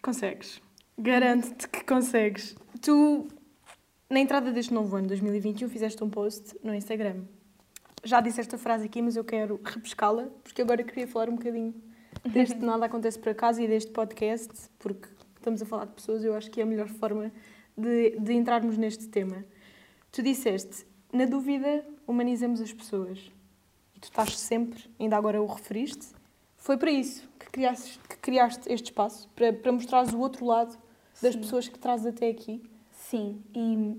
Consegues. 0.02 0.60
Garanto-te 0.98 1.68
que 1.68 1.84
consegues. 1.84 2.56
Tu, 2.82 3.28
na 4.10 4.18
entrada 4.18 4.50
deste 4.50 4.74
novo 4.74 4.96
ano, 4.96 5.06
2021, 5.06 5.68
fizeste 5.68 6.02
um 6.02 6.10
post 6.10 6.58
no 6.64 6.74
Instagram. 6.74 7.22
Já 8.04 8.20
disse 8.20 8.38
esta 8.38 8.58
frase 8.58 8.84
aqui, 8.84 9.00
mas 9.00 9.16
eu 9.16 9.24
quero 9.24 9.58
repescá-la, 9.64 10.28
porque 10.42 10.60
agora 10.60 10.84
queria 10.84 11.08
falar 11.08 11.30
um 11.30 11.36
bocadinho 11.36 11.74
deste 12.22 12.56
Nada 12.64 12.84
Acontece 12.84 13.18
por 13.18 13.30
Acaso 13.30 13.62
e 13.62 13.66
deste 13.66 13.90
podcast, 13.92 14.52
porque 14.78 15.08
estamos 15.36 15.62
a 15.62 15.66
falar 15.66 15.86
de 15.86 15.94
pessoas 15.94 16.22
e 16.22 16.26
eu 16.26 16.34
acho 16.34 16.50
que 16.50 16.60
é 16.60 16.64
a 16.64 16.66
melhor 16.66 16.88
forma 16.88 17.32
de, 17.76 18.18
de 18.18 18.32
entrarmos 18.34 18.76
neste 18.76 19.08
tema. 19.08 19.42
Tu 20.12 20.22
disseste, 20.22 20.86
na 21.10 21.24
dúvida, 21.24 21.82
humanizamos 22.06 22.60
as 22.60 22.74
pessoas. 22.74 23.18
E 23.94 24.00
tu 24.00 24.04
estás 24.04 24.38
sempre, 24.38 24.84
ainda 25.00 25.16
agora 25.16 25.42
o 25.42 25.46
referiste, 25.46 26.08
foi 26.58 26.76
para 26.76 26.90
isso 26.90 27.26
que 27.38 27.46
criaste, 27.46 27.98
que 28.06 28.16
criaste 28.18 28.70
este 28.70 28.86
espaço, 28.86 29.30
para, 29.34 29.50
para 29.52 29.72
mostrares 29.72 30.12
o 30.12 30.18
outro 30.18 30.44
lado 30.44 30.78
das 31.22 31.32
Sim. 31.32 31.40
pessoas 31.40 31.68
que 31.68 31.78
trazes 31.78 32.06
até 32.06 32.28
aqui. 32.28 32.62
Sim, 32.90 33.42
e 33.54 33.96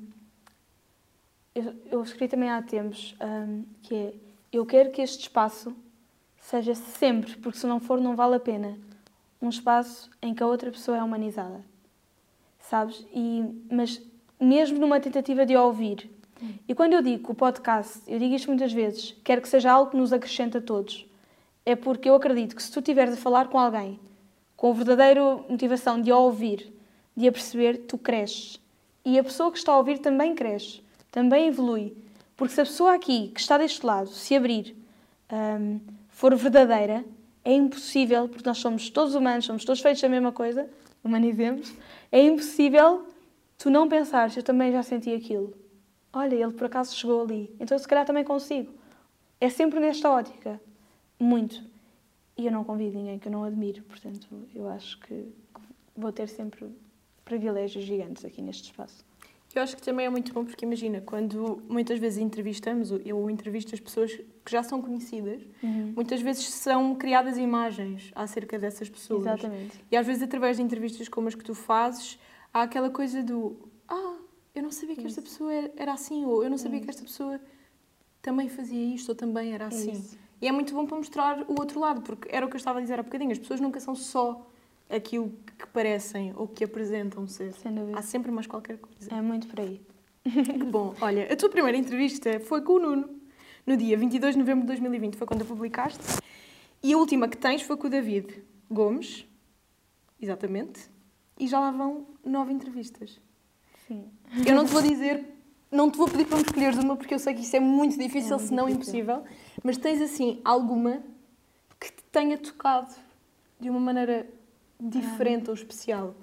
eu, 1.55 1.73
eu 1.91 2.03
escrevi 2.03 2.27
também 2.27 2.49
há 2.49 2.61
tempos 2.61 3.15
hum, 3.21 3.63
que 3.81 3.95
é: 3.95 4.13
eu 4.51 4.65
quero 4.65 4.91
que 4.91 5.01
este 5.01 5.21
espaço 5.21 5.75
seja 6.39 6.75
sempre, 6.75 7.35
porque 7.37 7.57
se 7.57 7.65
não 7.65 7.79
for, 7.79 7.99
não 7.99 8.15
vale 8.15 8.35
a 8.35 8.39
pena, 8.39 8.77
um 9.41 9.49
espaço 9.49 10.11
em 10.21 10.33
que 10.33 10.43
a 10.43 10.47
outra 10.47 10.69
pessoa 10.69 10.97
é 10.97 11.03
humanizada. 11.03 11.63
Sabes? 12.59 13.05
E, 13.13 13.43
mas 13.71 14.01
mesmo 14.39 14.79
numa 14.79 14.99
tentativa 14.99 15.45
de 15.45 15.55
ouvir. 15.55 16.11
E 16.67 16.75
quando 16.75 16.93
eu 16.93 17.01
digo 17.01 17.31
o 17.31 17.35
podcast, 17.35 18.01
eu 18.07 18.19
digo 18.19 18.35
isto 18.35 18.47
muitas 18.47 18.73
vezes, 18.73 19.15
quero 19.23 19.41
que 19.41 19.47
seja 19.47 19.71
algo 19.71 19.91
que 19.91 19.97
nos 19.97 20.11
acrescente 20.11 20.57
a 20.57 20.61
todos. 20.61 21.07
É 21.65 21.75
porque 21.75 22.09
eu 22.09 22.15
acredito 22.15 22.55
que 22.55 22.61
se 22.61 22.71
tu 22.71 22.79
estiveres 22.79 23.13
a 23.13 23.17
falar 23.17 23.47
com 23.47 23.57
alguém 23.57 23.99
com 24.55 24.71
a 24.71 24.73
verdadeira 24.73 25.21
motivação 25.49 26.01
de 26.01 26.11
a 26.11 26.17
ouvir, 26.17 26.73
de 27.15 27.27
a 27.27 27.31
perceber, 27.31 27.85
tu 27.87 27.97
cresces. 27.97 28.59
E 29.03 29.19
a 29.19 29.23
pessoa 29.23 29.51
que 29.51 29.57
está 29.57 29.73
a 29.73 29.77
ouvir 29.77 29.99
também 29.99 30.33
cresce, 30.33 30.81
também 31.15 31.47
evolui. 31.47 31.95
Porque 32.35 32.53
se 32.53 32.59
a 32.59 32.65
pessoa 32.65 32.93
aqui, 32.93 33.29
que 33.29 33.39
está 33.39 33.57
deste 33.57 33.85
lado, 33.85 34.09
se 34.09 34.35
abrir, 34.35 34.75
hum, 35.31 35.79
for 36.09 36.35
verdadeira, 36.35 37.05
é 37.41 37.53
impossível, 37.53 38.27
porque 38.27 38.45
nós 38.45 38.57
somos 38.57 38.89
todos 38.89 39.15
humanos, 39.15 39.45
somos 39.45 39.63
todos 39.63 39.81
feitos 39.81 40.01
da 40.01 40.09
mesma 40.09 40.33
coisa, 40.33 40.69
humanizemos, 41.01 41.73
é 42.11 42.21
impossível 42.21 43.07
tu 43.57 43.69
não 43.69 43.87
pensares, 43.87 44.35
eu 44.35 44.43
também 44.43 44.73
já 44.73 44.83
senti 44.83 45.13
aquilo. 45.13 45.53
Olha, 46.11 46.35
ele 46.35 46.51
por 46.51 46.65
acaso 46.65 46.93
chegou 46.93 47.21
ali, 47.21 47.55
então 47.61 47.79
se 47.79 47.87
calhar 47.87 48.05
também 48.05 48.25
consigo. 48.25 48.73
É 49.39 49.49
sempre 49.49 49.79
nesta 49.79 50.11
ótica. 50.11 50.59
Muito. 51.17 51.63
E 52.37 52.45
eu 52.45 52.51
não 52.51 52.65
convido 52.65 52.97
ninguém 52.97 53.19
que 53.19 53.29
eu 53.29 53.31
não 53.31 53.45
admiro, 53.45 53.83
portanto, 53.83 54.27
eu 54.53 54.67
acho 54.67 54.99
que 54.99 55.31
vou 55.95 56.11
ter 56.11 56.27
sempre 56.27 56.69
privilégios 57.23 57.85
gigantes 57.85 58.25
aqui 58.25 58.41
neste 58.41 58.65
espaço. 58.71 59.05
Eu 59.55 59.61
acho 59.63 59.77
que 59.77 59.81
também 59.81 60.05
é 60.05 60.09
muito 60.09 60.33
bom 60.33 60.43
porque 60.43 60.65
imagina, 60.65 60.99
quando 60.99 61.63
muitas 61.69 61.97
vezes 61.97 62.19
entrevistamos, 62.19 62.91
ou 62.91 62.99
eu 63.05 63.29
entrevisto 63.29 63.73
as 63.73 63.79
pessoas 63.79 64.11
que 64.13 64.51
já 64.51 64.61
são 64.61 64.81
conhecidas, 64.81 65.41
muitas 65.95 66.21
vezes 66.21 66.49
são 66.49 66.93
criadas 66.93 67.37
imagens 67.37 68.11
acerca 68.13 68.59
dessas 68.59 68.89
pessoas. 68.89 69.21
Exatamente. 69.25 69.79
E 69.89 69.95
às 69.95 70.05
vezes 70.05 70.21
através 70.23 70.57
de 70.57 70.63
entrevistas 70.63 71.07
como 71.07 71.29
as 71.29 71.35
que 71.35 71.43
tu 71.43 71.55
fazes, 71.55 72.19
há 72.53 72.63
aquela 72.63 72.89
coisa 72.89 73.23
do 73.23 73.55
ah, 73.87 74.17
eu 74.53 74.61
não 74.61 74.71
sabia 74.71 74.95
que 74.97 75.05
esta 75.07 75.21
pessoa 75.21 75.53
era- 75.77 75.93
assim, 75.93 76.25
ou 76.25 76.43
eu 76.43 76.49
não 76.49 76.57
sabia 76.57 76.81
que 76.81 76.89
esta 76.89 77.03
pessoa 77.03 77.39
também 78.21 78.49
fazia 78.49 78.93
isto, 78.93 79.07
ou 79.09 79.15
também 79.15 79.53
era 79.53 79.67
assim. 79.67 79.91
isso. 79.91 80.17
E 80.41 80.47
é 80.49 80.51
muito 80.51 80.73
bom 80.73 80.85
para 80.85 80.97
mostrar 80.97 81.45
o 81.49 81.55
outro 81.57 81.79
lado, 81.79 82.01
porque 82.01 82.27
era 82.29 82.45
o 82.45 82.49
que 82.49 82.55
eu 82.55 82.57
estava 82.57 82.79
a 82.79 82.81
dizer 82.81 82.99
há 82.99 83.03
bocadinho, 83.03 83.31
as 83.31 83.39
pessoas 83.39 83.61
nunca 83.61 83.79
são 83.79 83.95
só 83.95 84.45
aquilo 84.89 85.31
que 85.57 85.67
parecem 85.67 86.33
ou 86.35 86.47
que 86.47 86.63
apresentam 86.63 87.27
ser. 87.27 87.53
Sem 87.53 87.73
dúvida. 87.73 87.97
Há 87.97 88.01
sempre 88.01 88.31
mais 88.31 88.47
qualquer 88.47 88.77
coisa. 88.77 89.13
É 89.13 89.21
muito 89.21 89.47
por 89.47 89.59
aí. 89.59 89.81
Que 90.23 90.63
bom. 90.63 90.95
Olha, 91.01 91.31
a 91.31 91.35
tua 91.35 91.49
primeira 91.49 91.77
entrevista 91.77 92.39
foi 92.39 92.61
com 92.61 92.73
o 92.73 92.79
Nuno, 92.79 93.09
no 93.65 93.77
dia 93.77 93.97
22 93.97 94.33
de 94.33 94.39
novembro 94.39 94.61
de 94.61 94.67
2020, 94.67 95.15
foi 95.15 95.27
quando 95.27 95.43
a 95.43 95.45
publicaste. 95.45 96.03
E 96.81 96.93
a 96.93 96.97
última 96.97 97.27
que 97.27 97.37
tens 97.37 97.61
foi 97.61 97.77
com 97.77 97.87
o 97.87 97.89
David 97.89 98.43
Gomes, 98.69 99.25
exatamente. 100.21 100.89
E 101.39 101.47
já 101.47 101.59
lá 101.59 101.71
vão 101.71 102.07
nove 102.23 102.53
entrevistas. 102.53 103.19
Sim. 103.87 104.09
Eu 104.45 104.55
não 104.55 104.65
te 104.65 104.71
vou 104.71 104.81
dizer, 104.81 105.23
não 105.71 105.91
te 105.91 105.97
vou 105.97 106.07
pedir 106.07 106.25
para 106.25 106.37
me 106.37 106.43
escolheres 106.43 106.77
uma, 106.77 106.95
porque 106.95 107.13
eu 107.13 107.19
sei 107.19 107.33
que 107.33 107.41
isso 107.41 107.55
é 107.55 107.59
muito 107.59 107.97
difícil, 107.97 108.35
É 108.35 108.39
se 108.39 108.53
não 108.53 108.67
impossível. 108.67 109.23
Mas 109.63 109.77
tens, 109.77 110.01
assim, 110.01 110.41
alguma 110.43 111.03
que 111.79 111.91
te 111.91 112.03
tenha 112.11 112.37
tocado 112.37 112.93
de 113.59 113.69
uma 113.69 113.79
maneira 113.79 114.27
diferente 114.79 115.49
ou 115.49 115.53
especial? 115.53 116.15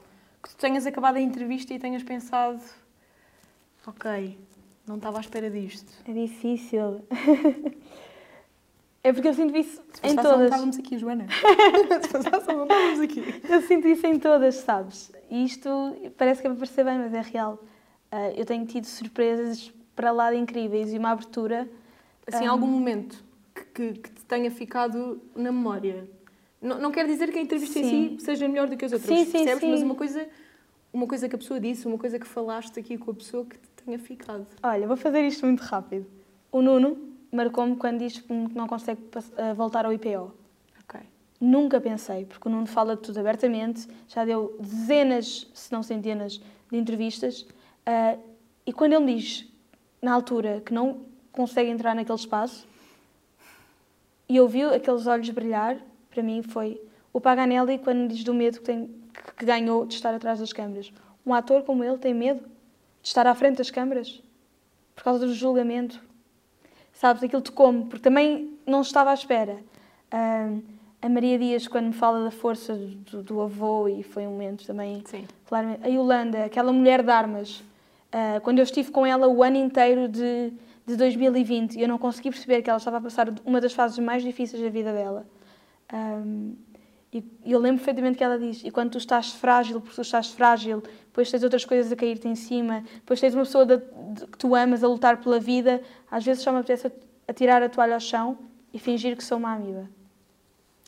Que 0.43 0.49
tu 0.51 0.57
tenhas 0.57 0.87
acabado 0.87 1.17
a 1.17 1.21
entrevista 1.21 1.73
e 1.73 1.79
tenhas 1.79 2.03
pensado, 2.03 2.61
ok, 3.87 4.39
não 4.87 4.97
estava 4.97 5.19
à 5.19 5.21
espera 5.21 5.49
disto. 5.51 5.93
É 6.09 6.13
difícil. 6.13 7.03
É 9.05 9.13
porque 9.13 9.27
eu 9.27 9.35
sinto 9.35 9.57
isso 9.57 9.83
Se 9.95 10.07
em 10.07 10.15
fácil, 10.15 10.15
não 10.15 10.23
todas. 10.23 10.45
estávamos 10.45 10.79
aqui, 10.79 10.97
Joana. 10.97 11.27
Se 12.07 12.31
não 12.31 12.39
estávamos 12.39 13.01
aqui. 13.01 13.43
Eu 13.49 13.61
sinto 13.63 13.89
isso 13.89 14.07
em 14.07 14.17
todas, 14.17 14.55
sabes? 14.57 15.11
E 15.29 15.45
isto 15.45 15.69
parece 16.17 16.41
que 16.41 16.47
é 16.47 16.51
para 16.51 16.59
parecer 16.61 16.85
bem, 16.85 16.99
mas 16.99 17.13
é 17.13 17.21
real. 17.21 17.59
Ah, 18.13 18.31
eu 18.31 18.45
tenho 18.47 18.65
tido 18.65 18.85
surpresas 18.85 19.73
para 19.97 20.13
lá 20.13 20.31
de 20.31 20.37
incríveis 20.39 20.93
e 20.93 20.99
uma 20.99 21.11
abertura. 21.11 21.69
Assim, 22.29 22.47
Ah. 22.47 22.53
algum 22.53 22.69
momento 22.69 23.25
que, 23.53 23.65
que, 23.65 23.93
que 23.95 24.11
te 24.11 24.25
tenha 24.25 24.53
ficado 24.53 25.21
na 25.35 25.51
memória. 25.51 26.09
Não, 26.63 26.79
não 26.79 26.93
quer 26.93 27.07
dizer 27.07 27.33
que 27.33 27.39
a 27.39 27.43
entrevista 27.43 27.79
em 27.81 27.85
Sim. 27.85 28.17
si 28.19 28.25
seja 28.25 28.47
melhor 28.47 28.69
do 28.69 28.77
que 28.77 28.85
as 28.85 28.93
outras, 28.93 29.09
Sim, 29.19 29.25
sim, 29.25 29.33
percebes? 29.33 29.61
sim. 29.61 29.71
Mas 29.71 29.83
uma 29.83 29.95
coisa, 29.97 30.29
uma 30.93 31.07
coisa 31.07 31.29
que 31.29 31.35
a 31.35 31.39
pessoa 31.39 31.59
disse, 31.59 31.87
uma 31.87 31.99
coisa 31.99 32.19
que 32.19 32.27
falaste 32.27 32.79
aqui 32.79 32.97
com 32.97 33.11
a 33.11 33.15
pessoa 33.15 33.45
que 33.45 33.59
te 33.59 33.69
tenha 33.85 33.99
ficado. 33.99 34.47
Olha, 34.63 34.87
vou 34.87 34.97
fazer 34.97 35.27
isto 35.27 35.45
muito 35.45 35.61
rápido. 35.61 36.07
O 36.53 36.63
Nuno 36.63 36.97
marcou-me 37.33 37.75
quando 37.77 37.99
diz 37.99 38.21
que 38.21 38.33
não 38.33 38.67
consegue 38.69 39.01
ah, 39.37 39.53
voltar 39.55 39.85
ao 39.87 39.93
IPO. 39.93 40.33
Ok. 40.85 41.01
Nunca 41.41 41.81
pensei, 41.81 42.25
porque 42.27 42.47
o 42.49 42.51
Nuno 42.51 42.67
fala 42.67 42.95
de 42.95 43.03
tudo 43.03 43.19
abertamente, 43.19 43.89
já 44.07 44.25
deu 44.25 44.57
dezenas, 44.61 45.51
se 45.53 45.73
não 45.73 45.83
centenas, 45.83 46.41
de 46.71 46.79
entrevistas. 46.79 47.45
ah, 47.87 48.17
e 48.65 48.73
quando 48.73 48.93
ele 48.93 49.05
me 49.05 49.17
diz, 49.17 49.45
na 50.01 50.13
altura, 50.13 50.63
que 50.65 50.73
não 50.73 51.01
consegue 51.33 51.69
entrar 51.69 51.97
naquele 51.97 52.17
espaço, 52.19 52.65
e 54.29 54.39
ouviu 54.41 54.73
aqueles 54.73 55.07
olhos 55.09 55.29
brilhar, 55.31 55.77
para 56.13 56.23
mim 56.23 56.43
foi 56.43 56.81
o 57.13 57.21
Paganelli 57.21 57.79
quando 57.79 58.09
diz 58.09 58.23
do 58.23 58.35
medo 58.35 58.59
que, 58.59 58.65
tem, 58.65 58.91
que- 59.37 59.45
ganhou 59.45 59.87
de 59.87 59.95
estar 59.95 60.15
atrás 60.15 60.39
das 60.41 60.53
câmaras. 60.53 60.93
Um 61.27 61.33
ator 61.35 61.63
como 61.63 61.83
ele 61.83 61.99
tem 61.99 62.13
medo 62.15 62.41
de 63.03 63.09
estar 63.09 63.27
à 63.27 63.35
frente 63.35 63.59
das 63.59 63.71
câmaras 63.71 64.23
por 64.95 65.05
causa 65.05 65.27
do 65.27 65.33
julgamento. 65.35 66.01
Sabes, 66.93 67.23
aquilo 67.23 67.43
tocou-me, 67.43 67.85
porque 67.87 68.03
também 68.03 68.57
não 68.67 68.83
estava 68.83 69.11
à 69.11 69.15
espera. 69.15 69.59
Ah, 70.11 70.51
a 71.01 71.09
Maria 71.09 71.39
Dias, 71.39 71.67
quando 71.67 71.87
me 71.87 71.93
fala 71.93 72.23
da 72.25 72.31
força 72.31 72.75
do, 72.77 73.23
do 73.23 73.41
avô, 73.41 73.89
e 73.89 74.03
foi 74.03 74.27
um 74.27 74.31
momento 74.31 74.65
também 74.67 75.03
Sim. 75.07 75.25
claramente. 75.47 75.81
A 75.85 75.89
Yolanda, 75.89 76.45
aquela 76.45 76.73
mulher 76.73 77.03
de 77.03 77.11
armas, 77.11 77.63
ah, 78.13 78.41
quando 78.43 78.59
eu 78.59 78.63
estive 78.65 78.91
com 78.91 79.05
ela 79.07 79.27
o 79.27 79.43
ano 79.43 79.57
inteiro 79.57 80.07
de, 80.07 80.53
de 80.87 80.97
2020 80.97 81.77
e 81.77 81.83
eu 81.83 81.89
não 81.89 81.99
consegui 81.99 82.31
perceber 82.31 82.63
que 82.63 82.71
ela 82.71 82.77
estava 82.79 82.99
a 82.99 83.01
passar 83.01 83.29
uma 83.45 83.61
das 83.61 83.73
fases 83.73 83.99
mais 83.99 84.23
difíceis 84.23 84.63
da 84.63 84.69
vida 84.69 84.93
dela. 84.93 85.27
Ahm, 85.93 86.55
e 87.13 87.23
e 87.45 87.53
eu 87.53 87.59
lembro 87.59 87.77
perfeitamente 87.79 88.17
que 88.17 88.25
ela 88.25 88.39
diz: 88.39 88.63
e 88.65 88.71
quando 88.71 88.91
tu 88.93 88.99
estás 88.99 89.33
frágil, 89.33 89.81
porque 89.81 89.95
tu 89.95 90.01
estás 90.03 90.31
frágil, 90.31 90.83
depois 91.07 91.31
tens 91.31 91.43
outras 91.43 91.65
coisas 91.65 91.93
a 91.93 91.97
cair-te 91.97 92.27
em 92.27 92.35
cima, 92.35 92.83
depois 92.95 93.21
tens 93.21 93.35
uma 93.35 93.45
pessoa 93.45 93.67
da- 93.67 93.77
de- 93.77 94.27
que 94.27 94.39
tu 94.39 94.55
amas 94.55 94.83
a 94.83 94.89
lutar 94.89 95.19
pela 95.21 95.39
vida, 95.39 95.83
às 96.11 96.25
vezes 96.25 96.43
só 96.43 96.51
me 96.51 96.59
apetece 96.59 96.91
atirar 97.29 97.63
a 97.63 97.69
toalha 97.69 97.95
ao 97.95 98.01
chão 98.01 98.39
e 98.73 98.79
fingir 98.79 99.17
que 99.17 99.23
sou 99.23 99.37
uma 99.39 99.53
amiga. 99.53 99.89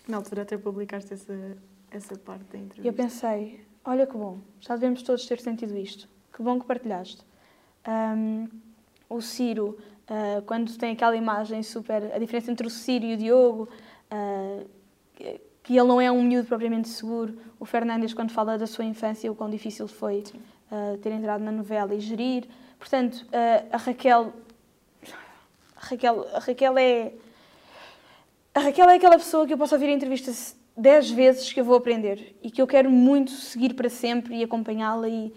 Na 0.09 0.16
altura 0.18 0.42
até 0.42 0.57
publicaste 0.57 1.12
essa, 1.14 1.57
essa 1.90 2.16
parte 2.18 2.44
da 2.44 2.57
E 2.59 2.61
eu 2.61 2.64
entrevista. 2.66 3.02
pensei, 3.02 3.61
olha 3.84 4.07
que 4.07 4.16
bom, 4.16 4.38
já 4.61 4.74
devemos 4.74 5.02
todos 5.02 5.26
ter 5.26 5.38
sentido 5.40 5.76
isto. 5.76 6.09
Que 6.34 6.42
bom 6.42 6.59
que 6.59 6.66
partilhaste. 6.66 7.22
Ahm, 7.84 8.46
o 9.09 9.20
Ciro, 9.20 9.76
ah, 10.09 10.42
quando 10.46 10.74
tem 10.78 10.92
aquela 10.92 11.16
imagem 11.16 11.62
super... 11.62 12.12
A 12.14 12.18
diferença 12.18 12.50
entre 12.50 12.66
o 12.66 12.70
Ciro 12.70 13.05
e 13.05 13.14
o 13.14 13.16
Diogo, 13.16 13.68
ah, 14.11 14.62
que- 15.14 15.40
ele 15.70 15.82
não 15.88 16.00
é 16.00 16.10
um 16.12 16.22
miúdo 16.22 16.46
propriamente 16.46 16.88
seguro. 16.88 17.38
O 17.58 17.64
Fernandes, 17.64 18.12
quando 18.12 18.30
fala 18.32 18.58
da 18.58 18.66
sua 18.66 18.84
infância, 18.84 19.30
o 19.30 19.34
quão 19.34 19.48
difícil 19.48 19.88
foi 19.88 20.22
ah, 20.70 20.96
ter 21.02 21.10
entrado 21.12 21.42
na 21.42 21.50
novela 21.52 21.94
e 21.94 22.00
gerir. 22.00 22.44
Portanto, 22.78 23.24
ah, 23.32 23.64
a 23.72 23.76
Raquel... 23.78 24.32
A 25.76 25.86
Raquel, 25.86 26.26
a 26.34 26.38
Raquel 26.38 26.78
é... 26.78 27.12
A 28.54 28.60
Raquel 28.60 28.88
é 28.90 28.94
aquela 28.96 29.16
pessoa 29.18 29.46
que 29.46 29.52
eu 29.52 29.58
posso 29.58 29.74
ouvir 29.74 29.86
a 29.86 29.92
entrevista 29.92 30.32
dez 30.76 31.10
vezes 31.10 31.52
que 31.52 31.60
eu 31.60 31.64
vou 31.64 31.76
aprender 31.76 32.36
e 32.42 32.50
que 32.50 32.60
eu 32.62 32.66
quero 32.66 32.90
muito 32.90 33.30
seguir 33.32 33.74
para 33.74 33.88
sempre 33.88 34.36
e 34.36 34.42
acompanhá-la 34.44 35.08
e 35.08 35.32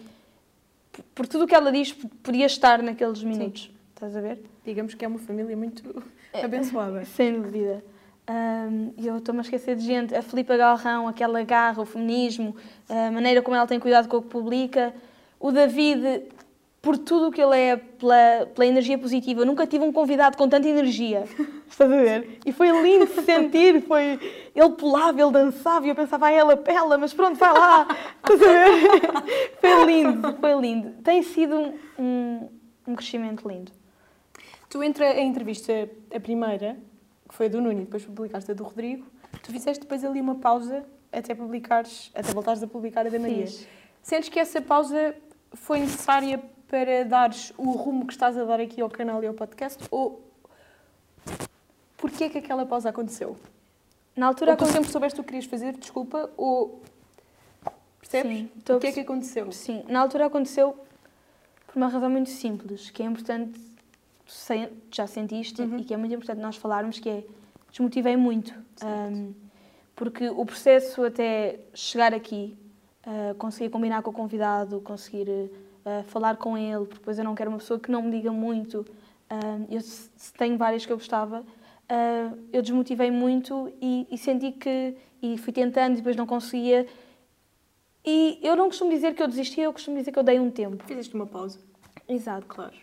por- 0.92 1.04
por 1.16 1.28
tudo 1.28 1.44
o 1.46 1.48
que 1.48 1.56
ela 1.56 1.72
diz 1.72 1.92
podia 1.94 2.46
estar 2.46 2.82
naqueles 2.82 3.24
minutos. 3.24 3.72
Estás 3.94 4.16
a 4.16 4.22
ver? 4.22 4.44
Digamos 4.66 4.94
que 4.94 5.04
é 5.04 5.08
uma 5.08 5.20
família 5.20 5.56
muito 5.58 6.04
É. 6.34 6.44
abençoada. 6.46 7.04
Sem 7.16 7.34
dúvida. 7.42 7.84
E 8.98 9.08
eu 9.08 9.18
estou-me 9.18 9.40
a 9.40 9.44
esquecer 9.44 9.76
de 9.76 9.86
gente. 9.86 10.14
A 10.14 10.22
Filipa 10.22 10.58
Galrão, 10.58 11.08
aquela 11.08 11.42
garra, 11.44 11.82
o 11.82 11.86
feminismo, 11.86 12.56
a 12.90 13.10
maneira 13.10 13.42
como 13.42 13.56
ela 13.56 13.66
tem 13.66 13.80
cuidado 13.80 14.08
com 14.10 14.18
o 14.18 14.22
que 14.22 14.28
publica. 14.28 14.94
O 15.40 15.52
David, 15.52 16.24
por 16.82 16.98
tudo 16.98 17.28
o 17.28 17.32
que 17.32 17.42
ele 17.42 17.58
é, 17.58 17.76
pela, 17.76 18.46
pela 18.54 18.66
energia 18.66 18.98
positiva. 18.98 19.42
Eu 19.42 19.46
nunca 19.46 19.68
tive 19.68 19.84
um 19.84 19.92
convidado 19.92 20.38
com 20.38 20.48
tanta 20.48 20.68
energia. 20.68 21.26
Estás 21.70 21.92
a 21.92 21.96
ver? 21.96 22.40
E 22.46 22.52
foi 22.52 22.70
lindo 22.82 23.06
de 23.06 23.22
sentir. 23.24 23.82
Foi... 23.82 24.20
Ele 24.56 24.70
pulava, 24.72 25.22
ele 25.22 25.32
dançava 25.32 25.86
e 25.86 25.90
eu 25.90 25.96
pensava, 25.96 26.28
ah, 26.28 26.32
ela 26.32 26.56
pela, 26.56 26.98
mas 26.98 27.14
pronto, 27.14 27.38
vai 27.38 27.54
lá. 27.54 27.88
Estás 28.24 28.42
a 28.42 28.46
ver? 28.46 29.58
Foi 29.60 29.86
lindo, 29.86 30.38
foi 30.40 30.62
lindo. 30.62 30.92
Tem 31.04 31.22
sido 31.22 31.74
um, 32.00 32.50
um 32.88 32.96
crescimento 32.96 33.48
lindo. 33.48 33.72
Tu, 34.70 34.82
entre 34.82 35.04
a 35.04 35.22
entrevista, 35.22 35.90
a 36.14 36.20
primeira, 36.20 36.78
que 37.28 37.36
foi 37.36 37.48
a 37.48 37.50
do 37.50 37.62
Nuno, 37.62 37.82
e 37.82 37.86
depois 37.86 38.06
publicaste 38.06 38.52
a 38.52 38.54
do 38.54 38.64
Rodrigo, 38.64 39.06
tu 39.44 39.52
fizeste 39.52 39.82
depois 39.82 40.04
ali 40.04 40.22
uma 40.22 40.36
pausa 40.36 40.86
até 41.12 41.34
publicares, 41.34 42.12
até 42.14 42.32
voltares 42.32 42.62
a 42.64 42.68
publicar 42.68 43.06
a 43.06 43.10
da 43.10 43.20
Maria. 43.20 43.48
Fiz. 43.48 43.68
Sentes 44.02 44.30
que 44.30 44.40
essa 44.40 44.62
pausa 44.62 45.16
foi 45.54 45.80
necessária 45.80 46.42
para 46.68 47.04
dares 47.04 47.54
o 47.58 47.72
rumo 47.72 48.06
que 48.06 48.14
estás 48.14 48.38
a 48.38 48.44
dar 48.44 48.60
aqui 48.60 48.82
ao 48.82 48.90
canal 48.90 49.24
e 49.24 49.28
ao 49.28 49.34
podcast? 49.34 49.84
Ou 49.90 50.22
porquê 51.98 52.26
é 52.26 52.30
que 52.30 52.38
aquela 52.38 52.66
pausa 52.66 52.90
aconteceu? 52.90 53.38
Na 54.16 54.28
altura 54.28 54.52
Ou 54.52 54.58
tu 54.58 54.66
sempre 54.66 54.92
soubeste 54.92 55.20
o 55.20 55.24
que 55.24 55.30
querias 55.30 55.46
fazer, 55.46 55.74
desculpa, 55.78 56.30
ou... 56.36 56.82
Percebes? 58.00 58.38
Sim, 58.38 58.52
o 58.70 58.80
que 58.80 58.88
é 58.88 58.92
que 58.92 59.00
aconteceu? 59.02 59.52
Sim, 59.52 59.84
na 59.88 60.00
altura 60.00 60.26
aconteceu 60.26 60.76
por 61.68 61.76
uma 61.76 61.88
razão 61.88 62.10
muito 62.10 62.30
simples, 62.30 62.90
que 62.90 63.04
é 63.04 63.06
importante, 63.06 63.60
tu 64.28 64.32
se- 64.34 64.70
já 64.92 65.08
sentiste, 65.08 65.62
Uhum. 65.62 65.78
e 65.78 65.84
que 65.86 65.94
é 65.94 65.98
muito 65.98 66.14
importante 66.14 66.40
nós 66.42 66.56
falarmos, 66.58 67.00
que 67.00 67.10
é, 67.10 67.24
desmotivei 67.72 68.16
muito. 68.18 68.54
Ahm, 68.84 69.32
porque 69.96 70.30
o 70.30 70.46
processo 70.46 71.04
até 71.04 71.60
chegar 71.74 72.14
aqui, 72.14 72.56
ah, 73.06 73.34
conseguir 73.38 73.70
combinar 73.70 74.02
com 74.04 74.12
o 74.12 74.14
convidado, 74.14 74.80
conseguir 74.82 75.50
ah, 75.86 76.04
falar 76.08 76.36
com 76.38 76.58
ele, 76.58 76.80
porque 76.86 76.96
depois 77.00 77.18
eu 77.18 77.24
não 77.24 77.34
quero 77.34 77.50
uma 77.50 77.58
pessoa 77.58 77.80
que 77.80 77.90
não 77.90 78.02
me 78.04 78.12
diga 78.12 78.32
muito. 78.32 78.86
Ahm, 79.30 79.66
eu 79.70 79.82
se 79.82 80.10
se 80.16 80.34
tenho 80.34 80.58
várias 80.58 80.86
que 80.86 80.92
eu 80.92 80.98
gostava, 80.98 81.44
ah, 81.90 82.34
eu 82.52 82.62
desmotivei 82.62 83.10
muito 83.12 83.72
e, 83.82 84.06
e 84.12 84.18
senti 84.18 84.52
que, 84.52 84.96
e 85.22 85.38
fui 85.38 85.54
tentando 85.54 85.94
e 85.94 85.98
depois 85.98 86.16
não 86.16 86.26
conseguia, 86.28 86.86
e 88.06 88.40
eu 88.44 88.56
não 88.56 88.68
costumo 88.68 88.90
dizer 88.92 89.16
que 89.16 89.22
eu 89.24 89.28
desisti, 89.28 89.62
eu 89.62 89.74
costumo 89.74 89.98
dizer 89.98 90.12
que 90.12 90.20
eu 90.20 90.24
dei 90.24 90.40
um 90.40 90.50
tempo. 90.52 90.84
Fizeste 90.86 91.14
uma 91.16 91.26
pausa, 91.26 91.60
Exato. 92.08 92.46
claro. 92.48 92.76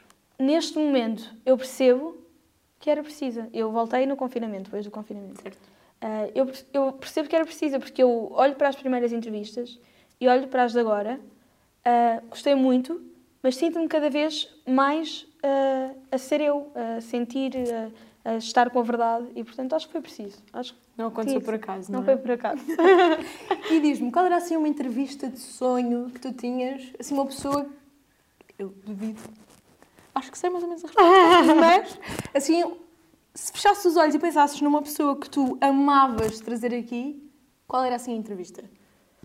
Neste 0.45 0.79
momento, 0.79 1.35
eu 1.47 1.57
percebo 1.57 2.19
que 2.79 2.91
era 2.91 3.03
precisa. 3.03 3.49
Eu 3.51 3.73
voltei 3.73 4.05
no 4.05 4.15
confinamento, 4.15 4.65
depois 4.65 4.85
do 4.85 4.91
confinamento. 4.91 5.41
Certo. 5.41 5.59
Ah, 6.03 6.29
eu, 6.35 6.53
eu 6.71 6.93
percebo 6.93 7.31
que 7.31 7.35
era 7.35 7.47
precisa, 7.47 7.79
porque 7.79 8.03
eu 8.03 8.31
olho 8.31 8.55
para 8.55 8.69
as 8.69 8.77
primeiras 8.77 9.11
entrevistas 9.11 9.81
e 10.21 10.29
olho 10.29 10.47
para 10.49 10.65
as 10.65 10.73
de 10.73 10.81
agora. 10.81 11.19
ah, 11.83 12.21
gostei 12.29 12.55
muito, 12.55 13.01
mas 13.43 13.57
sinto-me 13.57 13.89
cada 13.89 14.11
vez 14.11 14.55
mais 14.67 15.27
ah, 15.43 15.93
a 16.13 16.19
ser 16.19 16.43
eu, 16.43 16.71
a 16.75 17.01
sentir, 17.01 17.53
a, 18.25 18.33
a 18.33 18.37
estar 18.37 18.69
com 18.69 18.81
a 18.81 18.83
verdade. 18.83 19.29
E, 19.35 19.43
portanto, 19.43 19.75
acho 19.75 19.87
que 19.87 19.93
foi 19.93 20.03
preciso. 20.03 20.43
Acho 20.53 20.77
Não 20.95 21.07
aconteceu 21.07 21.41
por 21.41 21.55
acaso, 21.55 21.91
não 21.91 22.01
não, 22.01 22.05
foi 22.05 22.15
é? 22.15 22.17
por 22.19 22.31
acaso. 22.33 22.63
E 23.73 23.81
diz-me, 23.81 24.13
qual 24.13 24.27
era 24.27 24.37
assim 24.37 24.59
uma 24.59 24.69
entrevista 24.69 25.27
de 25.27 25.39
sonho 25.39 26.11
que 26.11 26.21
tu 26.21 26.35
tinhas? 26.35 26.83
Assim, 27.01 27.15
uma 27.15 27.25
pessoa. 27.25 27.67
Eu 28.59 28.75
duvido. 28.85 29.23
Acho 30.15 30.31
que 30.31 30.39
sei 30.39 30.51
mais 30.51 30.63
ou 30.63 30.69
menos 30.69 30.85
a 30.85 30.89
resposta. 30.89 31.55
mas, 31.57 31.99
assim, 32.35 32.73
se 33.35 33.53
fechasses 33.53 33.85
os 33.85 33.97
olhos 33.97 34.15
e 34.15 34.19
pensasses 34.19 34.61
numa 34.61 34.81
pessoa 34.81 35.19
que 35.19 35.29
tu 35.29 35.59
amavas 35.61 36.41
trazer 36.41 36.75
aqui, 36.75 37.31
qual 37.67 37.83
era 37.85 37.97
assim 37.97 38.13
a 38.13 38.17
entrevista? 38.17 38.63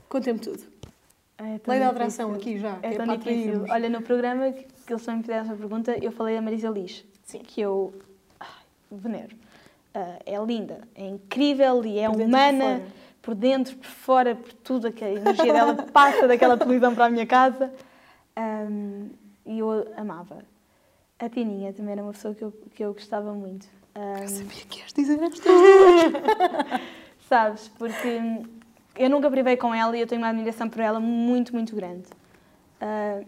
Conta-me 0.08 0.40
tudo. 0.40 0.64
É 1.38 1.58
tão 1.60 1.72
Lei 1.72 1.80
da 1.80 1.90
atração 1.90 2.34
aqui 2.34 2.58
já. 2.58 2.80
É 2.82 2.90
que 2.90 2.98
tão 2.98 3.16
difícil. 3.16 3.66
Olha, 3.70 3.90
no 3.90 4.02
programa 4.02 4.52
que 4.52 4.68
eles 4.92 5.02
só 5.02 5.14
me 5.14 5.22
fizeram 5.22 5.46
essa 5.46 5.56
pergunta, 5.56 5.96
eu 6.04 6.12
falei 6.12 6.36
da 6.36 6.42
Marisa 6.42 6.70
Liz, 6.70 7.06
Sim. 7.24 7.40
que 7.40 7.62
eu 7.62 7.94
ai, 8.40 8.48
venero. 8.92 9.36
Ah, 9.94 10.20
é 10.26 10.38
linda, 10.44 10.82
é 10.96 11.06
incrível 11.06 11.86
e 11.86 12.00
é 12.00 12.10
Por 12.10 12.22
humana, 12.22 12.82
por 13.22 13.36
dentro, 13.36 13.78
por 13.78 13.88
fora, 13.88 14.36
por 14.36 14.52
tudo, 14.54 14.88
a 14.88 15.10
energia 15.10 15.54
dela 15.54 15.76
passa 15.94 16.28
daquela 16.28 16.58
televisão 16.58 16.94
para 16.94 17.06
a 17.06 17.10
minha 17.10 17.26
casa. 17.26 17.72
Ahm, 18.36 19.10
e 19.46 19.60
eu 19.60 19.88
amava. 19.96 20.44
A 21.20 21.28
Tininha 21.30 21.74
também 21.74 21.92
era 21.94 22.04
uma 22.04 22.14
pessoa 22.14 22.34
que 22.34 22.44
eu, 22.44 22.52
que 22.74 22.84
eu 22.84 22.94
gostava 22.94 23.34
muito. 23.34 23.68
Ahm, 23.96 24.28
Sabia 24.28 24.64
que 24.70 24.80
ias 24.80 24.94
dizer 24.94 25.22
estas 25.22 25.46
Sabes? 27.28 27.68
Porque 27.78 28.22
eu 28.96 29.10
nunca 29.10 29.30
privei 29.30 29.58
com 29.58 29.74
ela 29.74 29.96
e 29.98 30.02
eu 30.02 30.08
tenho 30.08 30.22
uma 30.22 30.30
admiração 30.30 30.70
por 30.70 30.80
ela 30.82 31.00
muito, 31.00 31.54
muito 31.54 31.76
grande. 31.76 32.08
Ah, 32.82 33.22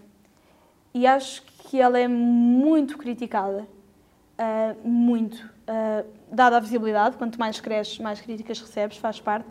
e 0.93 1.05
acho 1.07 1.43
que 1.43 1.79
ela 1.79 1.99
é 1.99 2.07
muito 2.07 2.97
criticada. 2.97 3.67
ah, 4.37 4.75
muito. 4.83 5.35
uh, 5.67 6.05
dada 6.31 6.57
a 6.57 6.59
visibilidade, 6.59 7.17
quanto 7.17 7.37
mais 7.39 7.59
cresces, 7.59 7.99
mais 7.99 8.19
críticas 8.21 8.59
recebes, 8.59 8.97
faz 8.97 9.19
parte. 9.19 9.49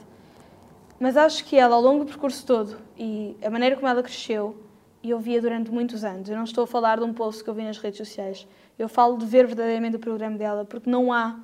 Mas 0.99 1.16
acho 1.16 1.45
que 1.45 1.57
ela, 1.57 1.76
ao 1.76 1.80
longo 1.82 2.05
do 2.05 2.09
percurso 2.11 2.45
todo, 2.47 2.78
e 2.99 3.36
a 3.43 3.49
maneira 3.51 3.76
como 3.76 3.86
ela 3.88 4.03
cresceu, 4.03 4.57
e 5.03 5.11
eu 5.11 5.18
via 5.18 5.40
durante 5.40 5.70
muitos 5.70 6.05
anos, 6.05 6.28
eu 6.28 6.36
não 6.36 6.44
estou 6.44 6.64
a 6.64 6.66
falar 6.66 6.98
de 6.98 7.05
um 7.05 7.12
post 7.12 7.42
que 7.42 7.51
eu 7.51 7.55
vi 7.55 7.62
nas 7.62 7.78
redes 7.78 7.98
sociais, 7.98 8.46
eu 8.78 8.88
falo 8.88 9.16
de 9.16 9.26
ver 9.26 9.46
verdadeiramente 9.46 9.96
o 9.96 9.98
programa 9.98 10.36
dela, 10.36 10.64
porque 10.64 10.88
não 10.88 11.12
há, 11.12 11.38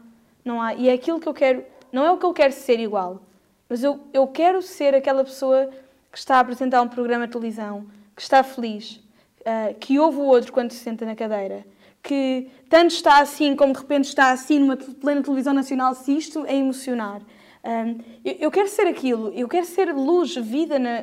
não 0.44 0.60
há, 0.60 0.74
e 0.74 0.88
é 0.88 0.92
aquilo 0.92 1.20
que 1.20 1.28
eu 1.28 1.34
quero, 1.34 1.64
não 1.92 2.04
é 2.04 2.10
o 2.10 2.18
que 2.18 2.26
eu 2.26 2.32
quero 2.32 2.52
ser 2.52 2.78
igual, 2.80 3.22
mas 3.68 3.82
eu, 3.82 4.00
eu 4.12 4.26
quero 4.26 4.62
ser 4.62 4.94
aquela 4.94 5.24
pessoa 5.24 5.70
que 6.12 6.18
está 6.18 6.36
a 6.36 6.40
apresentar 6.40 6.82
um 6.82 6.88
programa 6.88 7.26
de 7.26 7.32
televisão, 7.32 7.86
que 8.14 8.22
está 8.22 8.42
feliz, 8.42 9.02
uh, 9.40 9.74
que 9.78 9.98
ouve 9.98 10.18
o 10.18 10.24
outro 10.24 10.52
quando 10.52 10.70
se 10.70 10.78
senta 10.78 11.04
na 11.04 11.14
cadeira, 11.14 11.64
que 12.02 12.48
tanto 12.68 12.92
está 12.92 13.18
assim 13.18 13.56
como 13.56 13.72
de 13.72 13.80
repente 13.80 14.04
está 14.04 14.30
assim 14.30 14.60
numa 14.60 14.76
plena 14.76 15.22
televisão 15.22 15.52
nacional, 15.52 15.94
se 15.94 16.16
isto 16.16 16.46
é 16.46 16.54
emocionar. 16.54 17.20
Um, 17.64 17.98
eu, 18.24 18.36
eu, 18.40 18.50
quero 18.50 18.68
ser 18.68 18.86
aquilo, 18.86 19.32
eu 19.34 19.48
quero 19.48 19.66
ser 19.66 19.92
luz, 19.92 20.36
vida. 20.36 20.78
Na, 20.78 21.02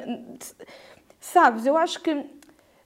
sabes, 1.20 1.66
eu 1.66 1.76
acho 1.76 2.00
que. 2.02 2.26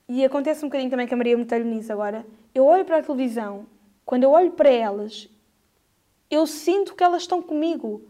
E 0.09 0.23
acontece 0.23 0.63
um 0.63 0.69
bocadinho 0.69 0.89
também 0.89 1.07
com 1.07 1.15
a 1.15 1.17
Maria 1.17 1.37
Metalho 1.37 1.65
nisso 1.65 1.91
agora. 1.91 2.25
Eu 2.55 2.65
olho 2.65 2.85
para 2.85 2.99
a 2.99 3.03
televisão, 3.03 3.65
quando 4.05 4.23
eu 4.23 4.31
olho 4.31 4.51
para 4.51 4.69
elas, 4.69 5.29
eu 6.29 6.47
sinto 6.47 6.95
que 6.95 7.03
elas 7.03 7.23
estão 7.23 7.41
comigo, 7.41 8.01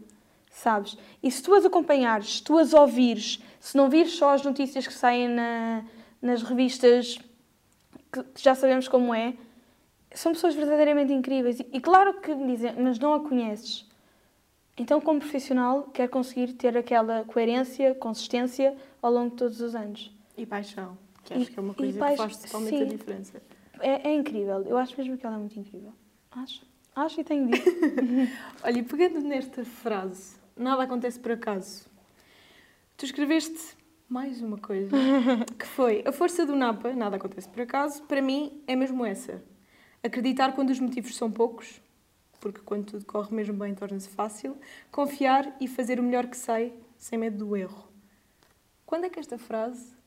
sabes? 0.50 0.96
E 1.22 1.30
se 1.30 1.42
tu 1.42 1.54
as 1.54 1.64
acompanhares, 1.64 2.36
se 2.36 2.42
tu 2.42 2.56
as 2.56 2.72
ouvires, 2.72 3.42
se 3.58 3.76
não 3.76 3.90
vires 3.90 4.12
só 4.12 4.30
as 4.30 4.42
notícias 4.42 4.86
que 4.86 4.94
saem 4.94 5.28
na, 5.28 5.84
nas 6.22 6.42
revistas, 6.42 7.18
que 8.12 8.24
já 8.36 8.54
sabemos 8.54 8.86
como 8.86 9.12
é, 9.12 9.34
são 10.14 10.32
pessoas 10.32 10.54
verdadeiramente 10.54 11.12
incríveis. 11.12 11.60
E, 11.60 11.66
e 11.72 11.80
claro 11.80 12.20
que 12.20 12.34
me 12.34 12.54
dizem, 12.54 12.74
mas 12.78 12.98
não 12.98 13.14
a 13.14 13.20
conheces. 13.20 13.86
Então, 14.76 15.00
como 15.00 15.18
profissional, 15.18 15.90
quero 15.92 16.10
conseguir 16.10 16.52
ter 16.52 16.76
aquela 16.76 17.24
coerência, 17.24 17.94
consistência 17.96 18.76
ao 19.02 19.12
longo 19.12 19.30
de 19.30 19.36
todos 19.36 19.60
os 19.60 19.74
anos. 19.74 20.12
E 20.36 20.46
paixão, 20.46 20.96
que 21.28 21.34
acho 21.34 21.50
e, 21.50 21.52
que 21.52 21.58
é 21.58 21.62
uma 21.62 21.74
coisa 21.74 21.92
que 21.92 22.16
faz 22.16 22.36
totalmente 22.38 22.76
sim, 22.76 22.82
a 22.82 22.86
diferença. 22.86 23.42
É, 23.80 24.08
é, 24.08 24.14
incrível. 24.14 24.62
Eu 24.62 24.78
acho 24.78 24.96
mesmo 24.96 25.16
que 25.18 25.26
ela 25.26 25.36
é 25.36 25.38
muito 25.38 25.58
incrível. 25.58 25.92
Acho. 26.30 26.66
Acho 26.96 27.20
e 27.20 27.24
tenho 27.24 27.46
dito. 27.50 27.70
Olha, 28.64 28.82
pegando 28.82 29.20
nesta 29.20 29.64
frase, 29.64 30.36
nada 30.56 30.82
acontece 30.82 31.20
por 31.20 31.32
acaso. 31.32 31.86
Tu 32.96 33.04
escreveste 33.04 33.76
mais 34.08 34.40
uma 34.40 34.56
coisa, 34.56 34.90
que 35.58 35.66
foi 35.66 36.02
a 36.06 36.10
força 36.10 36.46
do 36.46 36.56
Napa, 36.56 36.92
nada 36.94 37.16
acontece 37.16 37.48
por 37.48 37.60
acaso, 37.60 38.02
para 38.04 38.22
mim 38.22 38.62
é 38.66 38.74
mesmo 38.74 39.04
essa. 39.04 39.42
Acreditar 40.02 40.54
quando 40.54 40.70
os 40.70 40.80
motivos 40.80 41.14
são 41.14 41.30
poucos, 41.30 41.80
porque 42.40 42.60
quando 42.62 42.86
tudo 42.86 43.04
corre 43.04 43.34
mesmo 43.34 43.54
bem 43.54 43.74
torna-se 43.74 44.08
fácil. 44.08 44.56
Confiar 44.90 45.54
e 45.60 45.68
fazer 45.68 46.00
o 46.00 46.02
melhor 46.02 46.26
que 46.26 46.36
sei, 46.36 46.72
sem 46.96 47.18
medo 47.18 47.44
do 47.44 47.56
erro. 47.56 47.86
Quando 48.86 49.04
é 49.04 49.10
que 49.10 49.20
esta 49.20 49.36
frase 49.36 49.97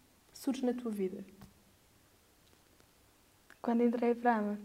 surge 0.42 0.66
na 0.66 0.74
tua 0.74 0.90
vida? 0.90 1.24
Quando 3.62 3.84
entrei 3.84 4.16
para 4.16 4.34
a 4.34 4.38
AMA. 4.38 4.60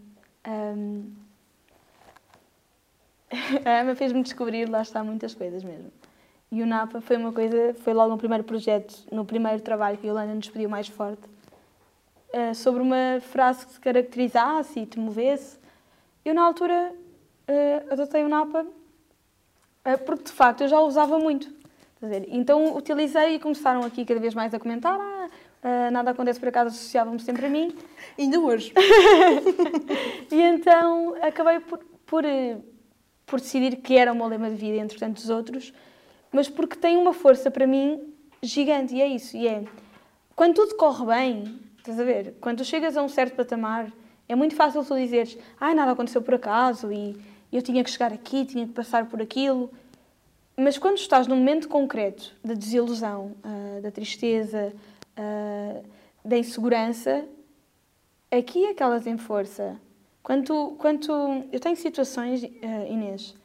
Um... 0.47 1.13
a 3.63 3.79
AMA 3.81 3.93
fez-me 3.93 4.23
descobrir, 4.23 4.67
lá 4.67 4.81
está, 4.81 5.03
muitas 5.03 5.35
coisas 5.35 5.63
mesmo. 5.63 5.91
E 6.51 6.63
o 6.63 6.65
NAPA 6.65 6.99
foi 6.99 7.17
uma 7.17 7.31
coisa, 7.31 7.75
foi 7.75 7.93
logo 7.93 8.09
no 8.09 8.17
primeiro 8.17 8.43
projeto, 8.43 9.05
no 9.11 9.23
primeiro 9.23 9.61
trabalho 9.61 9.99
que 9.99 10.07
a 10.07 10.09
Yolanda 10.09 10.33
nos 10.33 10.49
pediu 10.49 10.67
mais 10.67 10.87
forte, 10.87 11.21
uh, 12.33 12.55
sobre 12.55 12.81
uma 12.81 13.19
frase 13.21 13.67
que 13.67 13.73
se 13.73 13.79
caracterizasse 13.79 14.79
e 14.79 14.85
te 14.87 14.97
movesse. 14.97 15.59
Eu, 16.25 16.33
na 16.33 16.41
altura, 16.41 16.91
uh, 17.47 17.93
adotei 17.93 18.23
o 18.23 18.29
NAPA 18.29 18.63
uh, 18.63 20.05
porque, 20.07 20.23
de 20.23 20.31
facto, 20.31 20.61
eu 20.61 20.69
já 20.69 20.79
o 20.79 20.87
usava 20.87 21.19
muito. 21.19 21.55
Então, 22.29 22.75
utilizei 22.75 23.35
e 23.35 23.39
começaram 23.39 23.83
aqui 23.83 24.05
cada 24.05 24.19
vez 24.19 24.33
mais 24.33 24.53
a 24.53 24.59
comentar 24.59 24.99
ah, 24.99 25.16
Uh, 25.67 25.91
nada 25.91 26.11
acontece 26.11 26.39
por 26.39 26.47
acaso, 26.47 26.69
associavam-me 26.69 27.19
sempre 27.19 27.45
a 27.45 27.49
mim. 27.49 27.75
Ainda 28.17 28.39
hoje. 28.39 28.71
e 30.31 30.41
então 30.41 31.15
acabei 31.21 31.59
por, 31.59 31.79
por, 32.05 32.23
por 33.25 33.41
decidir 33.41 33.75
que 33.77 33.97
era 33.97 34.13
o 34.13 34.15
meu 34.15 34.27
lema 34.27 34.49
de 34.49 34.55
vida 34.55 34.77
entre 34.77 34.97
tantos 34.97 35.29
outros, 35.29 35.73
mas 36.31 36.47
porque 36.47 36.77
tem 36.77 36.95
uma 36.95 37.13
força 37.13 37.51
para 37.51 37.67
mim 37.67 38.13
gigante, 38.41 38.95
e 38.95 39.01
é 39.01 39.07
isso. 39.07 39.35
E 39.35 39.45
é 39.45 39.63
quando 40.37 40.53
tudo 40.53 40.75
corre 40.75 41.05
bem, 41.05 41.59
estás 41.79 41.99
a 41.99 42.03
ver? 42.03 42.35
Quando 42.39 42.63
chegas 42.63 42.95
a 42.95 43.01
um 43.01 43.09
certo 43.09 43.35
patamar, 43.35 43.91
é 44.29 44.35
muito 44.35 44.55
fácil 44.55 44.85
tu 44.85 44.95
dizeres, 44.95 45.37
ah, 45.59 45.73
nada 45.73 45.91
aconteceu 45.91 46.21
por 46.21 46.35
acaso 46.35 46.91
e 46.91 47.17
eu 47.51 47.61
tinha 47.61 47.83
que 47.83 47.89
chegar 47.89 48.13
aqui, 48.13 48.45
tinha 48.45 48.67
que 48.67 48.73
passar 48.73 49.07
por 49.07 49.21
aquilo. 49.21 49.69
Mas 50.55 50.77
quando 50.77 50.97
estás 50.97 51.27
num 51.27 51.35
momento 51.35 51.67
concreto 51.67 52.35
da 52.43 52.53
desilusão, 52.53 53.35
uh, 53.43 53.81
da 53.81 53.91
tristeza, 53.91 54.73
uh, 55.17 55.83
da 56.23 56.37
insegurança, 56.37 57.25
aqui 58.31 58.65
é 58.65 58.73
que 58.73 58.83
elas 58.83 59.03
têm 59.03 59.17
força. 59.17 59.79
Quando, 60.21 60.75
quando 60.77 61.45
eu 61.51 61.59
tenho 61.59 61.75
situações, 61.75 62.43
uh, 62.43 62.91
Inês, 62.91 63.35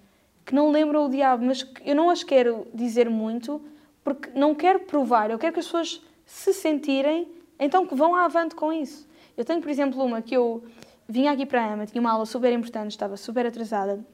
que 0.45 0.55
não 0.55 0.71
lembram 0.71 1.07
o 1.07 1.09
diabo, 1.09 1.45
mas 1.45 1.67
eu 1.85 1.95
não 1.95 2.11
as 2.11 2.23
quero 2.23 2.67
dizer 2.75 3.09
muito, 3.09 3.63
porque 4.03 4.31
não 4.35 4.55
quero 4.55 4.81
provar, 4.81 5.31
eu 5.31 5.39
quero 5.39 5.53
que 5.53 5.61
as 5.61 5.67
pessoas 5.67 6.03
se 6.27 6.53
sentirem, 6.53 7.29
então 7.59 7.87
que 7.87 7.95
vão 7.95 8.15
avante 8.15 8.55
com 8.55 8.73
isso. 8.73 9.09
Eu 9.37 9.45
tenho, 9.45 9.61
por 9.61 9.71
exemplo, 9.71 10.03
uma 10.03 10.21
que 10.21 10.37
eu 10.37 10.65
vinha 11.09 11.31
aqui 11.31 11.47
para 11.47 11.63
a 11.63 11.73
AMA, 11.73 11.87
tinha 11.87 12.01
uma 12.01 12.11
aula 12.11 12.27
super 12.27 12.53
importante, 12.53 12.91
estava 12.91 13.17
super 13.17 13.47
atrasada, 13.47 14.05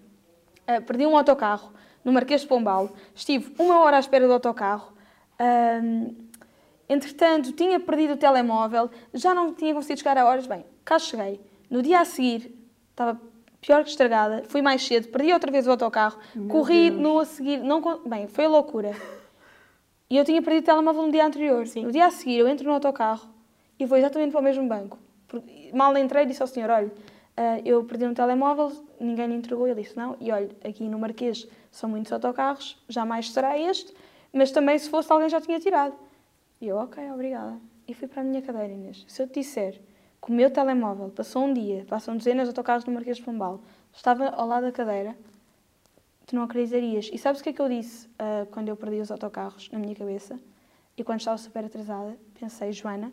uh, 0.69 0.83
perdi 0.83 1.07
um 1.07 1.17
autocarro 1.17 1.73
no 2.05 2.13
Marquês 2.13 2.43
de 2.43 2.47
Pombal, 2.47 2.91
estive 3.15 3.55
uma 3.59 3.81
hora 3.81 3.97
à 3.97 4.01
espera 4.01 4.27
do 4.27 4.33
autocarro, 4.33 4.93
uh, 5.41 6.28
Entretanto, 6.89 7.53
tinha 7.53 7.79
perdido 7.79 8.15
o 8.15 8.17
telemóvel, 8.17 8.91
já 9.13 9.35
não 9.35 9.53
tinha 9.53 9.75
conseguido 9.75 10.01
chegar 10.01 10.17
a 10.17 10.25
horas. 10.25 10.47
Bem, 10.47 10.65
cá 10.85 10.99
cheguei. 10.99 11.41
No 11.71 11.83
dia 11.83 12.01
a 12.01 12.05
seguir, 12.05 12.55
estava 12.91 13.21
pior 13.61 13.85
que 13.85 13.91
estragada, 13.91 14.45
fui 14.49 14.63
mais 14.63 14.83
cedo, 14.87 15.09
perdi 15.09 15.33
outra 15.33 15.51
vez 15.51 15.67
o 15.67 15.71
autocarro, 15.71 16.19
Meu 16.35 16.49
corri 16.49 16.91
Deus. 16.91 17.03
no 17.03 17.19
a 17.19 17.25
seguir. 17.25 17.59
Não, 17.59 17.83
bem, 18.07 18.27
foi 18.27 18.47
a 18.47 18.49
loucura. 18.49 18.93
E 20.11 20.17
eu 20.17 20.25
tinha 20.25 20.41
perdido 20.41 20.63
o 20.63 20.67
telemóvel 20.67 21.03
no 21.03 21.13
dia 21.13 21.27
anterior. 21.27 21.67
Sim. 21.67 21.85
No 21.85 21.93
dia 21.93 22.07
a 22.07 22.11
seguir, 22.11 22.39
eu 22.39 22.49
entro 22.49 22.65
no 22.67 22.73
autocarro 22.73 23.29
e 23.79 23.85
vou 23.85 23.99
exatamente 23.99 24.33
para 24.33 24.41
o 24.41 24.45
mesmo 24.45 24.67
banco. 24.67 24.99
Mal 25.75 25.95
entrei, 25.99 26.25
disse 26.25 26.41
ao 26.41 26.49
senhor: 26.49 26.71
olha, 26.71 26.87
uh, 26.87 27.63
eu 27.65 27.85
perdi 27.85 28.07
um 28.07 28.15
telemóvel, 28.15 28.73
ninguém 28.99 29.29
me 29.29 29.35
entregou. 29.35 29.69
Ele 29.69 29.83
disse: 29.83 29.95
não. 29.95 30.17
E 30.19 30.33
olha, 30.33 30.49
aqui 30.65 30.89
no 30.89 30.99
Marquês 30.99 31.47
são 31.71 31.91
muitos 31.91 32.11
autocarros, 32.11 32.83
jamais 32.89 33.31
será 33.31 33.59
este, 33.59 33.93
mas 34.33 34.51
também 34.51 34.79
se 34.79 34.89
fosse 34.89 35.13
alguém 35.13 35.29
já 35.29 35.41
tinha 35.41 35.61
tirado. 35.61 35.95
E 36.61 36.69
eu, 36.69 36.77
ok, 36.77 37.11
obrigada. 37.13 37.59
E 37.87 37.95
fui 37.95 38.09
para 38.09 38.21
a 38.21 38.25
minha 38.25 38.43
cadeira, 38.43 38.73
Inês. 38.73 39.05
Se 39.09 39.23
eu 39.23 39.27
te 39.27 39.41
disser 39.41 39.81
que 40.21 40.31
o 40.31 40.35
meu 40.35 40.51
telemóvel 40.51 41.11
passou 41.11 41.45
um 41.45 41.55
dia, 41.55 41.85
passam 41.89 42.17
dezenas 42.17 42.47
de 42.47 42.51
autocarros 42.51 42.85
no 42.85 42.93
Marquês 42.93 43.17
de 43.17 43.23
Pombal, 43.23 43.61
estava 43.93 44.29
ao 44.29 44.47
lado 44.47 44.65
da 44.65 44.73
cadeira, 44.73 45.17
tu 46.27 46.35
não 46.35 46.43
acreditarias. 46.43 47.09
E 47.13 47.19
sabes 47.19 47.41
o 47.41 47.45
que 47.45 47.51
é 47.51 47.53
que 47.53 47.63
eu 47.63 47.69
disse 47.69 48.07
uh, 48.09 48.47
quando 48.51 48.69
eu 48.69 48.77
perdi 48.77 49.01
os 49.01 49.11
autocarros 49.11 49.71
na 49.71 49.79
minha 49.79 49.95
cabeça? 49.95 50.39
E 50.97 51.05
quando 51.05 51.21
estava 51.21 51.39
super 51.39 51.65
atrasada, 51.65 52.19
pensei, 52.39 52.73
Joana, 52.73 53.13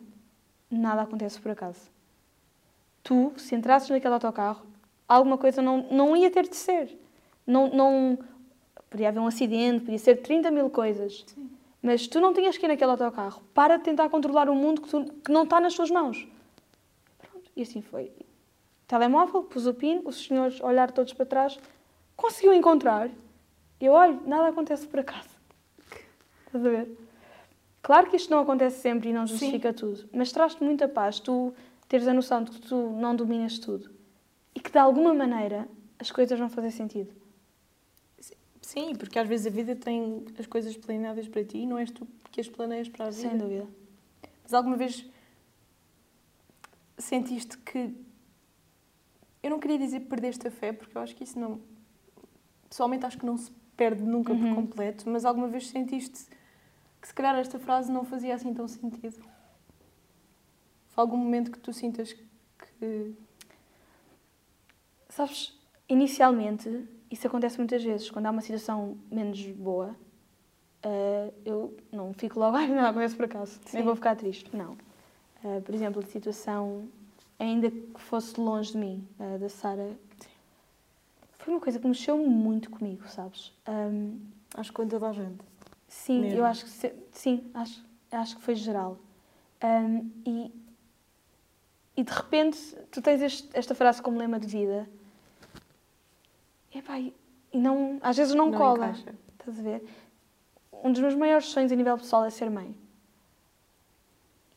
nada 0.70 1.02
acontece 1.02 1.40
por 1.40 1.52
acaso. 1.52 1.88
Tu, 3.02 3.32
se 3.36 3.54
entrasses 3.54 3.88
naquele 3.88 4.14
autocarro, 4.14 4.66
alguma 5.08 5.38
coisa 5.38 5.62
não, 5.62 5.86
não 5.90 6.16
ia 6.16 6.30
ter 6.30 6.48
de 6.48 6.56
ser. 6.56 6.98
Não, 7.46 7.68
não, 7.68 8.18
podia 8.90 9.08
haver 9.08 9.20
um 9.20 9.26
acidente, 9.28 9.84
podia 9.84 9.98
ser 9.98 10.16
30 10.16 10.50
mil 10.50 10.68
coisas. 10.68 11.24
Sim. 11.28 11.55
Mas 11.86 12.08
tu 12.08 12.18
não 12.18 12.34
tinhas 12.34 12.58
que 12.58 12.66
ir 12.66 12.68
naquele 12.68 12.90
autocarro. 12.90 13.40
Para 13.54 13.76
de 13.76 13.84
tentar 13.84 14.08
controlar 14.08 14.50
o 14.50 14.56
mundo 14.56 14.82
que, 14.82 14.88
tu, 14.88 15.04
que 15.24 15.30
não 15.30 15.44
está 15.44 15.60
nas 15.60 15.72
tuas 15.72 15.88
mãos. 15.88 16.26
Pronto. 17.16 17.48
E 17.54 17.62
assim 17.62 17.80
foi. 17.80 18.10
Telemóvel, 18.88 19.44
pus 19.44 19.68
o 19.68 19.72
PIN, 19.72 20.02
os 20.04 20.26
senhores 20.26 20.60
olharam 20.60 20.92
todos 20.92 21.12
para 21.12 21.24
trás, 21.24 21.56
conseguiu 22.16 22.52
encontrar. 22.52 23.08
Eu 23.80 23.92
olho, 23.92 24.20
nada 24.26 24.48
acontece 24.48 24.84
por 24.88 24.98
acaso. 24.98 25.28
Estás 26.46 26.66
a 26.66 26.68
ver? 26.68 26.98
Claro 27.80 28.10
que 28.10 28.16
isto 28.16 28.32
não 28.32 28.40
acontece 28.40 28.80
sempre 28.80 29.10
e 29.10 29.12
não 29.12 29.24
justifica 29.24 29.70
Sim. 29.70 29.76
tudo, 29.76 30.08
mas 30.12 30.32
traz-te 30.32 30.64
muita 30.64 30.88
paz 30.88 31.20
tu 31.20 31.54
teres 31.88 32.08
a 32.08 32.12
noção 32.12 32.42
de 32.42 32.50
que 32.50 32.60
tu 32.62 32.90
não 32.98 33.14
dominas 33.14 33.60
tudo 33.60 33.88
e 34.56 34.58
que 34.58 34.72
de 34.72 34.78
alguma 34.78 35.14
maneira 35.14 35.68
as 36.00 36.10
coisas 36.10 36.36
vão 36.36 36.48
fazer 36.48 36.72
sentido. 36.72 37.14
Sim, 38.66 38.96
porque 38.96 39.16
às 39.16 39.28
vezes 39.28 39.46
a 39.46 39.50
vida 39.50 39.76
tem 39.76 40.24
as 40.36 40.44
coisas 40.44 40.76
planeadas 40.76 41.28
para 41.28 41.44
ti 41.44 41.58
e 41.58 41.66
não 41.66 41.78
és 41.78 41.88
tu 41.88 42.04
que 42.32 42.40
as 42.40 42.48
planeias 42.48 42.88
para 42.88 43.06
a 43.06 43.10
vida. 43.10 43.28
Sem 43.28 43.38
dúvida. 43.38 43.68
Mas 44.42 44.52
alguma 44.52 44.76
vez 44.76 45.08
sentiste 46.98 47.56
que. 47.58 47.94
Eu 49.40 49.50
não 49.50 49.60
queria 49.60 49.78
dizer 49.78 50.00
perdeste 50.00 50.48
a 50.48 50.50
fé, 50.50 50.72
porque 50.72 50.98
eu 50.98 51.00
acho 51.00 51.14
que 51.14 51.22
isso 51.22 51.38
não. 51.38 51.60
Pessoalmente 52.68 53.06
acho 53.06 53.16
que 53.16 53.24
não 53.24 53.36
se 53.36 53.52
perde 53.76 54.02
nunca 54.02 54.32
uhum. 54.32 54.40
por 54.40 54.54
completo, 54.56 55.08
mas 55.08 55.24
alguma 55.24 55.46
vez 55.46 55.68
sentiste 55.68 56.26
que 57.00 57.06
se 57.06 57.14
calhar 57.14 57.36
esta 57.36 57.60
frase 57.60 57.92
não 57.92 58.04
fazia 58.04 58.34
assim 58.34 58.52
tão 58.52 58.66
sentido? 58.66 59.24
Foi 60.88 61.02
algum 61.02 61.16
momento 61.16 61.52
que 61.52 61.60
tu 61.60 61.72
sintas 61.72 62.12
que. 62.12 63.14
Sabes, 65.08 65.56
inicialmente 65.88 66.95
isso 67.16 67.26
acontece 67.26 67.56
muitas 67.56 67.82
vezes. 67.82 68.10
Quando 68.10 68.26
há 68.26 68.30
uma 68.30 68.42
situação 68.42 68.96
menos 69.10 69.40
boa, 69.52 69.96
uh, 70.84 71.34
eu 71.44 71.76
não 71.90 72.12
fico 72.12 72.38
logo, 72.38 72.56
ai, 72.56 72.68
não, 72.68 72.86
acontece 72.86 73.16
por 73.16 73.24
acaso, 73.24 73.58
Sim. 73.64 73.78
nem 73.78 73.84
vou 73.84 73.94
ficar 73.94 74.14
triste. 74.16 74.54
Não. 74.54 74.76
Uh, 75.42 75.62
por 75.64 75.74
exemplo, 75.74 76.02
a 76.02 76.06
situação, 76.06 76.88
ainda 77.38 77.70
que 77.70 78.00
fosse 78.00 78.38
longe 78.38 78.72
de 78.72 78.78
mim, 78.78 79.08
uh, 79.18 79.38
da 79.38 79.48
Sara, 79.48 79.96
foi 81.38 81.54
uma 81.54 81.60
coisa 81.60 81.78
que 81.78 81.86
mexeu 81.86 82.18
muito 82.18 82.70
comigo, 82.70 83.08
sabes? 83.08 83.52
Um, 83.66 84.18
acho 84.54 84.70
que 84.70 84.76
com 84.76 84.86
toda 84.86 85.08
a 85.08 85.12
gente. 85.12 85.38
Sim, 85.88 86.20
Mesmo. 86.20 86.38
eu 86.40 86.44
acho 86.44 86.64
que 86.64 86.92
sim, 87.12 87.50
acho, 87.54 87.84
acho 88.10 88.36
que 88.36 88.42
foi 88.42 88.54
geral. 88.56 88.98
Um, 89.64 90.10
e, 90.26 90.52
e 91.96 92.02
de 92.02 92.12
repente 92.12 92.58
tu 92.90 93.00
tens 93.00 93.22
este, 93.22 93.48
esta 93.54 93.74
frase 93.74 94.02
como 94.02 94.18
lema 94.18 94.38
de 94.38 94.46
vida. 94.46 94.86
E, 96.74 96.78
epá, 96.78 96.98
e 96.98 97.14
não, 97.52 97.98
às 98.02 98.16
vezes 98.16 98.34
não, 98.34 98.50
não 98.50 98.58
cola. 98.58 98.88
Encaixa. 98.88 99.14
Estás 99.38 99.58
a 99.58 99.62
ver? 99.62 99.84
Um 100.84 100.92
dos 100.92 101.00
meus 101.00 101.14
maiores 101.14 101.46
sonhos 101.46 101.72
a 101.72 101.76
nível 101.76 101.96
pessoal 101.96 102.24
é 102.24 102.30
ser 102.30 102.50
mãe. 102.50 102.74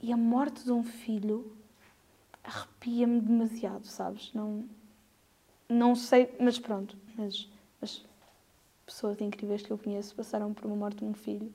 E 0.02 0.12
a 0.14 0.18
morte 0.18 0.64
de 0.64 0.72
um 0.72 0.84
filho 0.84 1.52
arrepia-me 2.44 3.20
demasiado, 3.22 3.86
sabes? 3.86 4.32
Não, 4.34 4.66
não 5.68 5.96
sei, 5.96 6.34
mas 6.40 6.58
pronto. 6.58 6.98
Mas, 7.18 7.48
mas 7.80 8.04
pessoas 8.86 9.20
incríveis 9.22 9.62
que 9.62 9.72
eu 9.72 9.78
conheço 9.78 10.16
passaram 10.16 10.54
por 10.54 10.66
uma 10.66 10.76
morte 10.76 11.00
de 11.00 11.06
um 11.06 11.14
filho 11.14 11.54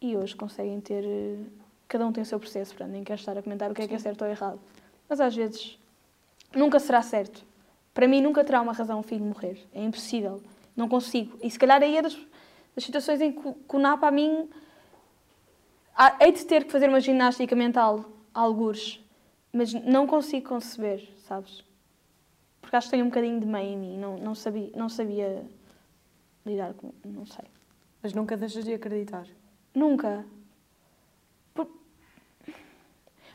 e 0.00 0.16
hoje 0.16 0.34
conseguem 0.34 0.80
ter. 0.80 1.04
Cada 1.86 2.06
um 2.06 2.12
tem 2.12 2.22
o 2.22 2.26
seu 2.26 2.40
processo, 2.40 2.72
portanto, 2.72 2.92
nem 2.92 3.04
quero 3.04 3.20
estar 3.20 3.36
a 3.38 3.42
comentar 3.42 3.70
o 3.70 3.74
que 3.74 3.82
é 3.82 3.88
que 3.88 3.94
é 3.94 3.98
certo 3.98 4.22
ou 4.22 4.28
errado. 4.28 4.58
Mas 5.08 5.20
às 5.20 5.34
vezes 5.34 5.78
nunca 6.54 6.80
será 6.80 7.02
certo. 7.02 7.44
Para 7.94 8.08
mim, 8.08 8.20
nunca 8.20 8.44
terá 8.44 8.60
uma 8.60 8.72
razão 8.72 8.98
um 8.98 9.02
filho 9.04 9.24
morrer. 9.24 9.64
É 9.72 9.82
impossível. 9.82 10.42
Não 10.76 10.88
consigo. 10.88 11.38
E 11.40 11.48
se 11.48 11.58
calhar 11.58 11.80
aí 11.80 11.96
é 11.96 12.02
das, 12.02 12.18
das 12.74 12.84
situações 12.84 13.20
em 13.20 13.30
que, 13.30 13.40
que 13.40 13.76
o 13.76 13.78
NAPA 13.78 14.08
a 14.08 14.10
mim. 14.10 14.50
Hei 16.20 16.32
de 16.32 16.44
ter 16.44 16.64
que 16.64 16.72
fazer 16.72 16.88
uma 16.88 17.00
ginástica 17.00 17.54
mental, 17.54 18.04
algures, 18.34 19.00
mas 19.52 19.72
não 19.72 20.08
consigo 20.08 20.48
conceber, 20.48 21.08
sabes? 21.18 21.62
Porque 22.60 22.74
acho 22.74 22.88
que 22.88 22.90
tenho 22.90 23.04
um 23.04 23.08
bocadinho 23.08 23.38
de 23.38 23.46
mãe 23.46 23.72
em 23.72 23.76
mim. 23.76 23.96
Não, 23.96 24.18
não, 24.18 24.34
sabia, 24.34 24.70
não 24.74 24.88
sabia 24.88 25.46
lidar 26.44 26.74
com. 26.74 26.92
Não 27.04 27.24
sei. 27.24 27.44
Mas 28.02 28.12
nunca 28.12 28.36
deixas 28.36 28.64
de 28.64 28.74
acreditar? 28.74 29.24
Nunca. 29.72 30.26
Por... 31.54 31.68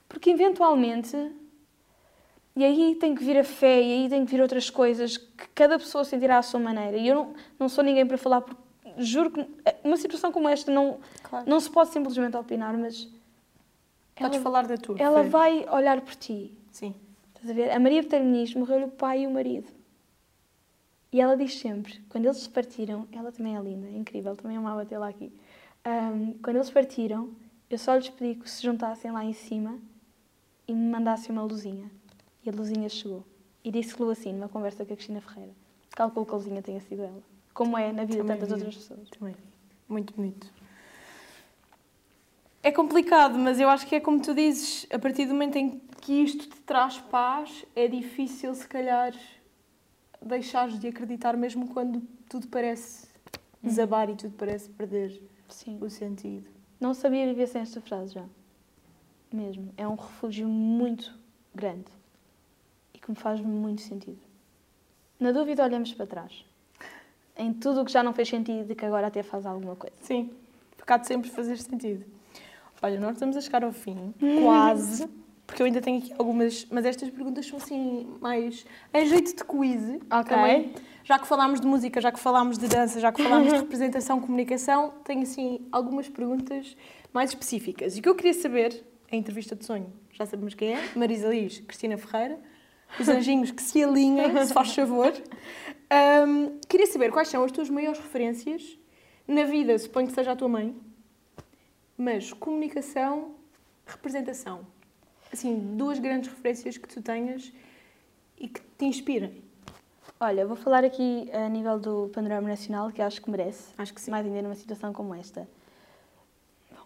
Porque 0.10 0.32
eventualmente. 0.32 1.16
E 2.60 2.66
aí 2.66 2.93
tem 2.95 3.16
que 3.16 3.24
vir 3.24 3.38
a 3.38 3.43
fé, 3.45 3.82
e 3.82 4.03
aí 4.03 4.10
tem 4.10 4.26
que 4.26 4.32
vir 4.32 4.41
outras 4.41 4.70
coisas 4.70 5.16
que 5.16 5.47
cada 5.55 5.80
pessoa 5.80 6.03
sentirá 6.03 6.39
à 6.39 6.41
sua 6.41 6.60
maneira. 6.60 6.97
E 6.97 7.07
eu 7.07 7.16
não, 7.16 7.34
não 7.57 7.70
sou 7.70 7.82
ninguém 7.82 8.05
para 8.05 8.18
falar, 8.18 8.41
porque 8.41 8.62
juro 8.97 9.32
que 9.32 9.47
uma 9.82 9.95
situação 9.95 10.30
como 10.30 10.49
esta 10.49 10.70
não, 10.70 10.99
claro. 11.24 11.49
não 11.49 11.57
se 11.57 11.70
pode 11.70 11.91
simplesmente 11.91 12.36
opinar, 12.36 12.78
mas. 12.78 13.07
Podes 14.14 14.36
ela, 14.36 14.43
falar 14.43 14.68
da 14.68 14.76
tua. 14.76 14.97
Ela 14.99 15.24
fé. 15.24 15.30
vai 15.30 15.70
olhar 15.70 16.01
por 16.01 16.14
ti. 16.16 16.51
Sim. 16.70 16.93
Estás 17.30 17.49
a 17.49 17.53
ver? 17.53 17.72
A 17.72 17.80
Maria 17.80 18.01
Betarminis 18.01 18.53
morreu 18.53 18.88
o 18.88 18.91
pai 18.91 19.22
e 19.22 19.28
o 19.28 19.32
marido. 19.32 19.72
E 21.14 21.22
ela 21.22 21.38
diz 21.38 21.57
sempre, 21.57 22.01
quando 22.10 22.26
eles 22.26 22.39
se 22.39 22.49
partiram, 22.49 23.07
ela 23.14 23.32
também 23.32 23.55
é 23.55 23.62
linda, 23.62 23.88
é 23.88 23.95
incrível, 23.95 24.36
também 24.36 24.57
amava 24.57 24.86
tê-la 24.86 25.07
aqui. 25.07 25.32
Um, 25.88 26.34
quando 26.43 26.57
eles 26.57 26.70
partiram, 26.70 27.30
eu 27.70 27.78
só 27.78 27.95
lhes 27.95 28.10
pedi 28.10 28.38
que 28.38 28.49
se 28.49 28.62
juntassem 28.62 29.12
lá 29.12 29.24
em 29.24 29.32
cima 29.32 29.80
e 30.68 30.74
me 30.74 30.91
mandassem 30.91 31.32
uma 31.32 31.43
luzinha. 31.43 31.89
E 32.50 32.52
a 32.52 32.56
luzinha 32.56 32.89
chegou. 32.89 33.24
E 33.64 33.70
disse-lhe 33.70 34.12
assim, 34.12 34.34
numa 34.34 34.50
conversa 34.50 34.84
com 34.84 34.91
a 34.91 34.95
Cristina 34.95 35.22
Ferreira. 35.22 35.54
Calculo 35.91 36.26
que 36.26 36.32
a 36.32 36.36
luzinha 36.36 36.62
tenha 36.64 36.82
sido 36.82 37.04
ela. 37.04 37.22
Como 37.54 37.78
é 37.78 37.91
na 37.93 38.06
vida 38.06 38.24
de 38.24 38.28
tantas 38.28 38.47
vi. 38.47 38.54
outras 38.56 38.76
pessoas. 38.76 39.08
Também. 39.12 39.36
Muito 39.88 40.16
bonito. 40.16 40.52
É 42.64 42.72
complicado, 42.72 43.38
mas 43.38 43.60
eu 43.60 43.70
acho 43.70 43.86
que 43.86 43.93
é 43.93 44.00
como 44.00 44.20
tu 44.20 44.34
dizes, 44.34 44.88
a 44.91 44.97
partir 44.97 45.28
do 45.28 45.34
momento 45.34 45.58
em 45.58 45.80
que 46.02 46.24
isto 46.24 46.50
te 46.50 46.60
traz 46.62 46.97
paz, 46.97 47.64
é 47.76 47.88
difícil, 47.88 48.56
se 48.56 48.68
calhar, 48.68 49.14
deixares 50.20 50.80
de 50.80 50.88
acreditar 50.88 51.38
mesmo 51.38 51.68
quando 51.68 52.02
tudo 52.28 52.47
parece 52.47 53.08
desabar 53.62 54.10
e 54.10 54.16
tudo 54.16 54.34
parece 54.36 54.70
perder 54.72 55.22
Sim. 55.47 55.78
o 55.80 55.88
sentido. 55.88 56.50
Não 56.80 56.95
sabia 56.95 57.28
viver 57.28 57.45
sem 57.45 57.62
esta 57.62 57.80
frase 57.80 58.16
já. 58.16 58.26
Mesmo. 59.32 59.72
É 59.78 59.88
um 59.88 59.95
refúgio 59.95 60.47
muito 60.47 61.14
grande 61.54 61.99
que 63.10 63.12
me 63.12 63.16
faz 63.16 63.41
muito 63.41 63.82
sentido. 63.82 64.20
Na 65.20 65.32
dúvida, 65.32 65.64
olhamos 65.64 65.91
para 65.93 66.05
trás. 66.05 66.45
Em 67.36 67.51
tudo 67.53 67.82
o 67.82 67.86
que 67.86 67.91
já 67.91 68.03
não 68.03 68.14
fez 68.14 68.30
sentido 68.30 68.72
e 68.72 68.76
que 68.76 68.86
agora 68.86 69.07
até 69.07 69.24
faz 69.24 69.45
alguma 69.45 69.76
coisa. 69.76 69.95
Sim, 70.01 70.30
porque 70.78 70.93
há 70.93 70.97
de 70.97 71.07
sempre 71.07 71.30
fazer 71.30 71.57
sentido. 71.57 72.05
Olha, 72.82 72.99
nós 72.99 73.14
estamos 73.14 73.36
a 73.36 73.41
chegar 73.41 73.64
ao 73.64 73.72
fim, 73.72 74.14
quase 74.43 75.10
porque 75.45 75.64
eu 75.64 75.66
ainda 75.66 75.82
tenho 75.82 75.97
aqui 75.97 76.14
algumas, 76.16 76.68
mas 76.70 76.86
estas 76.86 77.10
perguntas 77.10 77.47
são 77.47 77.57
assim 77.57 78.07
mais 78.22 78.64
em 78.93 79.05
jeito 79.07 79.36
de 79.36 79.43
quiz. 79.43 79.82
Ok. 80.12 80.24
Também. 80.30 80.76
Já 81.03 81.18
que 81.18 81.28
falámos 81.28 81.60
de 81.60 81.66
música, 81.66 81.99
já 81.99 82.12
que 82.12 82.20
falámos 82.20 82.60
de 82.60 82.68
dança, 82.68 82.99
já 82.99 83.12
que 83.12 83.24
falámos 83.24 83.51
de 83.51 83.57
representação, 83.57 84.22
comunicação, 84.22 84.93
tenho 85.03 85.24
assim 85.24 85.68
algumas 85.72 86.07
perguntas 86.07 86.78
mais 87.12 87.32
específicas. 87.32 87.97
E 87.97 87.99
o 87.99 88.03
que 88.03 88.10
eu 88.10 88.14
queria 88.14 88.34
saber, 88.34 88.86
a 89.12 89.16
entrevista 89.16 89.55
de 89.55 89.66
sonho, 89.66 89.91
já 90.12 90.24
sabemos 90.24 90.53
quem 90.53 90.76
é, 90.76 90.89
Marisa 90.95 91.30
Liz, 91.30 91.62
Cristina 91.62 91.97
Ferreira, 91.97 92.39
os 92.98 93.10
anjinhos 93.10 93.52
que 93.52 93.62
se 93.62 93.84
alinhem, 93.84 94.32
se 94.46 94.54
faz 94.54 94.74
favor. 94.74 95.12
Um, 96.26 96.60
queria 96.68 96.88
saber 96.88 97.12
quais 97.12 97.28
são 97.28 97.44
as 97.44 97.52
tuas 97.52 97.70
maiores 97.70 98.00
referências 98.00 98.78
na 99.28 99.44
vida, 99.44 99.78
suponho 99.78 100.08
que 100.08 100.14
seja 100.14 100.32
a 100.32 100.36
tua 100.36 100.48
mãe, 100.48 100.76
mas 101.98 102.32
comunicação, 102.32 103.36
representação 103.86 104.66
assim, 105.32 105.76
duas 105.76 106.00
grandes 106.00 106.30
referências 106.30 106.78
que 106.78 106.88
tu 106.88 107.02
tenhas 107.02 107.52
e 108.38 108.48
que 108.48 108.62
te 108.78 108.86
inspirem? 108.86 109.44
Olha, 110.20 110.46
vou 110.46 110.56
falar 110.56 110.84
aqui 110.84 111.30
a 111.32 111.48
nível 111.48 111.80
do 111.80 112.10
panorama 112.10 112.48
nacional, 112.48 112.92
que 112.92 113.02
acho 113.02 113.22
que 113.22 113.30
merece. 113.30 113.74
Acho 113.78 113.94
que 113.94 114.02
sim. 114.02 114.12
Mais 114.12 114.26
ainda 114.26 114.42
numa 114.42 114.56
situação 114.56 114.92
como 114.92 115.14
esta. 115.16 115.48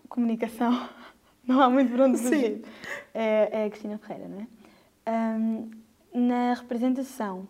Comunicação, 0.07 0.87
não 1.43 1.59
há 1.59 1.69
muito 1.69 1.91
para 1.91 2.05
onde 2.05 2.19
fugir. 2.19 2.63
É, 3.13 3.49
é 3.51 3.65
a 3.65 3.69
Cristina 3.69 3.97
Ferreira, 3.97 4.27
não 4.27 4.41
é? 4.41 4.47
Um, 5.11 5.71
na 6.13 6.53
representação, 6.53 7.47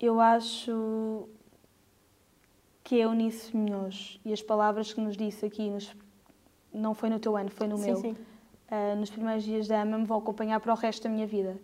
eu 0.00 0.20
acho 0.20 1.28
que 2.82 2.96
é 2.96 3.04
Eunice 3.04 3.56
Minhoz 3.56 4.20
e 4.24 4.32
as 4.32 4.42
palavras 4.42 4.92
que 4.92 5.00
nos 5.00 5.16
disse 5.16 5.44
aqui, 5.44 5.70
nos, 5.70 5.94
não 6.72 6.94
foi 6.94 7.10
no 7.10 7.18
teu 7.18 7.36
ano, 7.36 7.50
foi 7.50 7.66
no 7.68 7.76
sim, 7.76 7.86
meu. 7.86 7.96
Sim 7.96 8.16
uh, 8.70 8.96
nos 8.96 9.10
primeiros 9.10 9.44
dias 9.44 9.66
da 9.66 9.82
AMA 9.82 9.98
me 9.98 10.04
vão 10.04 10.18
acompanhar 10.18 10.60
para 10.60 10.72
o 10.72 10.76
resto 10.76 11.04
da 11.04 11.08
minha 11.08 11.26
vida. 11.26 11.58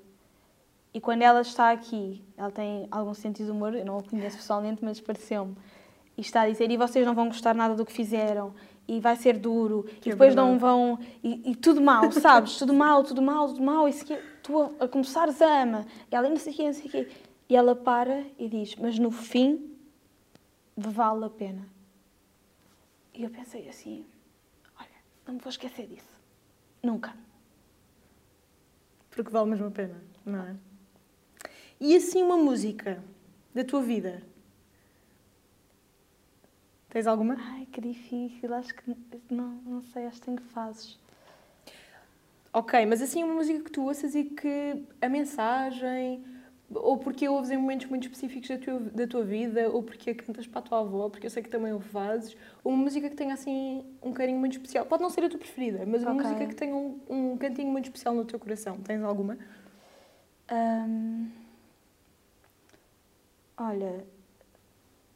E 0.93 1.01
quando 1.01 1.23
ela 1.23 1.41
está 1.41 1.73
aqui, 1.73 2.23
ela 2.37 2.51
tem 2.51 2.87
algum 2.91 3.15
sentido 3.15 3.47
de 3.47 3.53
humor, 3.53 3.75
eu 3.75 3.85
não 3.85 3.99
a 3.99 4.03
conheço 4.03 4.37
pessoalmente, 4.37 4.85
mas 4.85 5.01
pareceu-me, 5.01 5.57
e 6.17 6.21
está 6.21 6.43
a 6.43 6.49
dizer: 6.49 6.71
e 6.71 6.77
vocês 6.77 7.05
não 7.05 7.15
vão 7.15 7.27
gostar 7.27 7.55
nada 7.55 7.75
do 7.75 7.85
que 7.85 7.93
fizeram, 7.93 8.55
e 8.87 9.01
vai 9.01 9.17
ser 9.17 9.37
duro, 9.39 9.85
que 10.01 10.11
e 10.11 10.13
depois 10.13 10.33
é 10.33 10.37
não 10.37 10.59
vão. 10.59 10.99
E, 11.23 11.51
e, 11.51 11.57
tudo 11.57 11.81
mal, 11.81 12.11
sabes? 12.13 12.57
tudo 12.59 12.73
mal, 12.73 13.03
tudo 13.03 13.21
mal, 13.21 13.49
tudo 13.49 13.63
mal, 13.63 13.89
e 13.89 13.93
se 13.93 14.05
tu 14.45 14.61
a, 14.61 14.85
a 14.85 14.89
começares 14.89 15.43
a 15.43 15.63
ama, 15.63 15.87
e 16.13 16.15
ela 16.15 16.29
não 16.29 16.37
sei 16.37 16.53
o 16.53 16.57
quê, 16.57 16.65
não 16.65 16.73
sei 16.75 16.87
o 16.87 16.91
quê. 16.91 17.11
E 17.49 17.57
ela 17.57 17.75
para 17.75 18.25
e 18.39 18.49
diz: 18.49 18.77
mas 18.77 18.99
no 18.99 19.11
fim, 19.11 19.77
vale 20.77 21.25
a 21.25 21.31
pena. 21.31 21.67
E 23.13 23.25
eu 23.25 23.31
pensei 23.31 23.69
assim: 23.69 24.07
olha, 24.79 24.89
não 25.27 25.35
me 25.35 25.41
vou 25.41 25.51
esquecer 25.51 25.87
disso. 25.89 26.13
Nunca. 26.83 27.17
Porque 29.11 29.31
vale 29.31 29.51
mesmo 29.51 29.67
a 29.67 29.71
pena, 29.71 30.01
não 30.25 30.41
é? 30.41 30.57
E 31.81 31.97
assim 31.97 32.23
uma 32.23 32.37
música 32.37 33.03
da 33.55 33.65
tua 33.65 33.83
vida? 33.83 34.23
Tens 36.91 37.07
alguma? 37.07 37.37
Ai, 37.39 37.67
que 37.67 37.81
difícil. 37.81 38.53
Acho 38.55 38.75
que 38.75 38.97
não, 39.31 39.49
não 39.65 39.81
sei, 39.81 40.07
acho 40.07 40.21
que 40.21 40.27
tenho 40.27 40.41
fases. 40.41 40.99
Ok, 42.57 42.87
mas 42.87 43.03
assim 43.03 43.25
uma 43.25 43.35
música 43.35 43.65
que 43.65 43.71
tu 43.73 43.83
ouças 43.83 44.15
e 44.15 44.23
que 44.23 44.87
a 45.03 45.09
mensagem, 45.09 46.25
ou 46.73 46.97
porque 46.99 47.27
a 47.27 47.31
ouves 47.33 47.51
em 47.51 47.57
momentos 47.57 47.89
muito 47.89 48.05
específicos 48.05 48.49
da 48.49 48.59
tua, 48.59 48.79
da 48.79 49.07
tua 49.09 49.25
vida, 49.25 49.69
ou 49.71 49.83
porque 49.83 50.11
a 50.11 50.15
cantas 50.15 50.47
para 50.47 50.61
a 50.61 50.63
tua 50.63 50.79
avó, 50.79 51.09
porque 51.09 51.27
eu 51.27 51.31
sei 51.31 51.43
que 51.43 51.49
também 51.49 51.73
o 51.73 51.81
fazes, 51.81 52.37
ou 52.63 52.73
uma 52.73 52.85
música 52.85 53.11
que 53.11 53.17
tenha 53.17 53.35
assim 53.35 53.85
um 54.01 54.13
carinho 54.13 54.39
muito 54.39 54.53
especial. 54.53 54.87
Pode 54.87 55.03
não 55.03 55.11
ser 55.11 55.25
a 55.25 55.29
tua 55.29 55.41
preferida, 55.41 55.85
mas 55.85 56.05
uma 56.05 56.13
okay. 56.13 56.23
música 56.23 56.47
que 56.47 56.55
tenha 56.55 56.77
um, 56.77 57.01
um, 57.11 57.37
cantinho 57.37 57.73
muito 57.73 57.87
especial 57.87 58.15
no 58.15 58.25
teu 58.25 58.39
coração. 58.39 58.77
Tens 58.77 59.03
alguma? 59.03 59.37
Um... 60.53 61.29
Olha, 63.57 64.05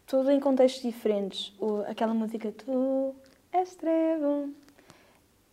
tudo 0.08 0.32
em 0.32 0.40
contextos 0.40 0.82
diferentes. 0.82 1.54
O, 1.60 1.82
aquela 1.82 2.14
música 2.14 2.50
Tu 2.50 3.14
és 3.52 3.76
trevo. 3.76 4.52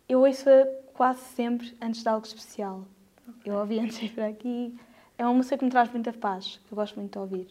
Eu 0.08 0.22
ouço 0.22 0.50
quase 0.96 1.20
sempre 1.20 1.76
antes 1.80 2.02
de 2.02 2.08
algo 2.08 2.26
especial. 2.26 2.86
Okay. 3.28 3.52
Eu 3.52 3.56
ouvi 3.56 3.78
antes 3.80 3.98
de 3.98 4.06
ir 4.06 4.10
para 4.10 4.26
aqui, 4.28 4.74
é 5.18 5.24
uma 5.24 5.34
música 5.34 5.58
que 5.58 5.64
me 5.64 5.70
traz 5.70 5.90
muita 5.90 6.12
paz, 6.12 6.60
que 6.66 6.72
eu 6.72 6.76
gosto 6.76 6.96
muito 6.96 7.12
de 7.12 7.18
ouvir. 7.18 7.48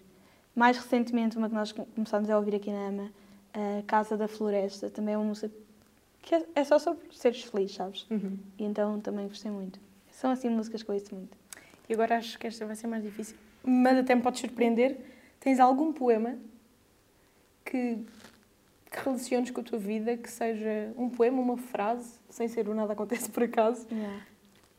Mais 0.56 0.78
recentemente, 0.78 1.38
uma 1.38 1.50
que 1.50 1.56
nós 1.56 1.72
começámos 1.72 2.30
a 2.30 2.38
ouvir 2.38 2.56
aqui 2.56 2.72
na 2.72 2.88
AMA, 2.88 3.12
a 3.54 3.82
Casa 3.84 4.18
da 4.18 4.28
Floresta, 4.28 4.90
também 4.90 5.14
é 5.14 5.18
uma 5.18 5.28
música 5.28 5.54
que 6.22 6.34
é, 6.34 6.46
é 6.56 6.64
só 6.64 6.80
sobre 6.80 7.06
seres 7.12 7.44
felizes, 7.44 7.76
sabes? 7.76 8.08
Uhum. 8.10 8.38
E 8.58 8.64
então 8.64 9.00
também 9.00 9.28
gostei 9.28 9.52
muito. 9.52 9.80
São 10.12 10.32
assim 10.32 10.50
músicas 10.50 10.82
que 10.82 10.90
eu 10.90 10.96
ouço 10.96 11.14
muito. 11.14 11.38
E 11.88 11.94
agora 11.94 12.18
acho 12.18 12.40
que 12.40 12.48
esta 12.48 12.66
vai 12.66 12.76
ser 12.76 12.88
mais 12.88 13.04
difícil. 13.04 13.38
Mas 13.64 13.98
até 13.98 14.16
me 14.16 14.22
podes 14.22 14.42
surpreender. 14.42 14.98
Tens 15.40 15.60
algum 15.60 15.94
poema 15.94 16.36
que, 17.64 18.00
que 18.96 19.04
relaciones 19.04 19.52
com 19.52 19.60
a 19.60 19.64
tua 19.64 19.78
vida, 19.78 20.16
que 20.16 20.32
seja 20.32 20.94
um 20.98 21.10
poema, 21.10 21.42
uma 21.42 21.58
frase, 21.58 22.18
sem 22.30 22.48
ser 22.48 22.70
o 22.70 22.74
nada 22.74 22.94
acontece 22.94 23.30
por 23.30 23.44
acaso? 23.44 23.86
Yeah. 23.92 24.26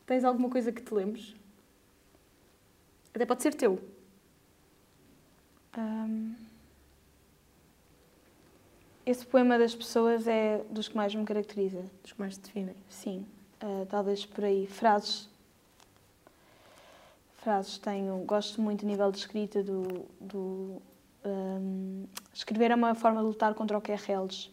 Tens 0.06 0.24
alguma 0.24 0.48
coisa 0.48 0.72
que 0.72 0.80
te 0.80 0.94
lembres? 0.94 1.34
Até 3.14 3.26
pode 3.26 3.42
ser 3.42 3.54
teu. 3.54 3.78
Um, 5.76 6.34
esse 9.04 9.26
poema 9.26 9.58
das 9.58 9.74
pessoas 9.74 10.26
é 10.26 10.64
dos 10.70 10.88
que 10.88 10.96
mais 10.96 11.14
me 11.14 11.24
caracteriza. 11.24 11.84
Dos 12.02 12.12
que 12.12 12.20
mais 12.20 12.36
te 12.36 12.42
definem. 12.42 12.74
Sim, 12.88 13.26
uh, 13.62 13.84
talvez 13.86 14.24
por 14.24 14.44
aí. 14.44 14.66
Frases. 14.66 15.28
Frases 17.36 17.78
tenho. 17.78 18.16
Gosto 18.24 18.60
muito 18.62 18.84
a 18.84 18.88
nível 18.88 19.10
de 19.10 19.18
escrita 19.18 19.62
do. 19.62 20.06
do 20.20 20.82
um, 21.26 22.06
escrever 22.32 22.70
é 22.70 22.74
uma 22.74 22.94
forma 22.94 23.20
de 23.20 23.26
lutar 23.26 23.54
contra 23.54 23.76
o 23.76 23.80
que 23.80 23.92
é 23.92 23.96
reles. 23.96 24.50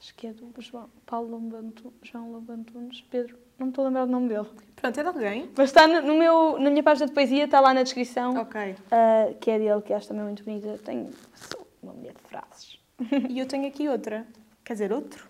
Acho 0.00 0.14
que 0.16 0.26
é 0.26 0.32
do 0.32 0.52
João, 0.60 0.90
Paulo 1.06 1.30
Lobantu, 1.30 1.92
João 2.02 2.32
Lobantunes, 2.32 3.00
Pedro. 3.10 3.38
Não 3.58 3.66
me 3.66 3.70
estou 3.70 3.84
a 3.84 3.88
lembrar 3.88 4.04
do 4.04 4.12
nome 4.12 4.28
dele. 4.28 4.46
Pronto, 4.76 4.98
é 5.00 5.02
de 5.02 5.08
alguém? 5.08 5.50
Mas 5.56 5.70
está 5.70 5.86
no, 5.86 6.02
no 6.02 6.18
meu, 6.18 6.58
na 6.58 6.68
minha 6.68 6.82
página 6.82 7.06
de 7.06 7.12
poesia, 7.12 7.44
está 7.44 7.60
lá 7.60 7.72
na 7.72 7.82
descrição, 7.82 8.36
Ok. 8.36 8.72
uh, 8.72 9.34
que 9.38 9.50
é 9.50 9.58
dele, 9.58 9.80
que 9.80 9.92
acho 9.92 10.08
também 10.08 10.24
muito 10.24 10.44
bonita. 10.44 10.78
Tenho 10.84 11.10
sou 11.34 11.66
uma 11.82 11.92
mulher 11.92 12.12
de 12.12 12.20
frases. 12.28 12.78
E 13.30 13.38
eu 13.38 13.46
tenho 13.46 13.66
aqui 13.66 13.88
outra. 13.88 14.26
Quer 14.64 14.74
dizer, 14.74 14.92
outro. 14.92 15.28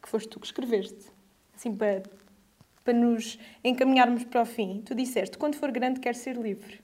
Que 0.00 0.08
foste 0.08 0.28
tu 0.28 0.40
que 0.40 0.46
escreveste. 0.46 1.10
Assim, 1.54 1.74
para, 1.76 2.02
para 2.84 2.94
nos 2.94 3.38
encaminharmos 3.62 4.24
para 4.24 4.42
o 4.42 4.46
fim. 4.46 4.82
Tu 4.86 4.94
disseste, 4.94 5.36
quando 5.36 5.56
for 5.56 5.70
grande 5.70 6.00
quero 6.00 6.16
ser 6.16 6.36
livre. 6.36 6.80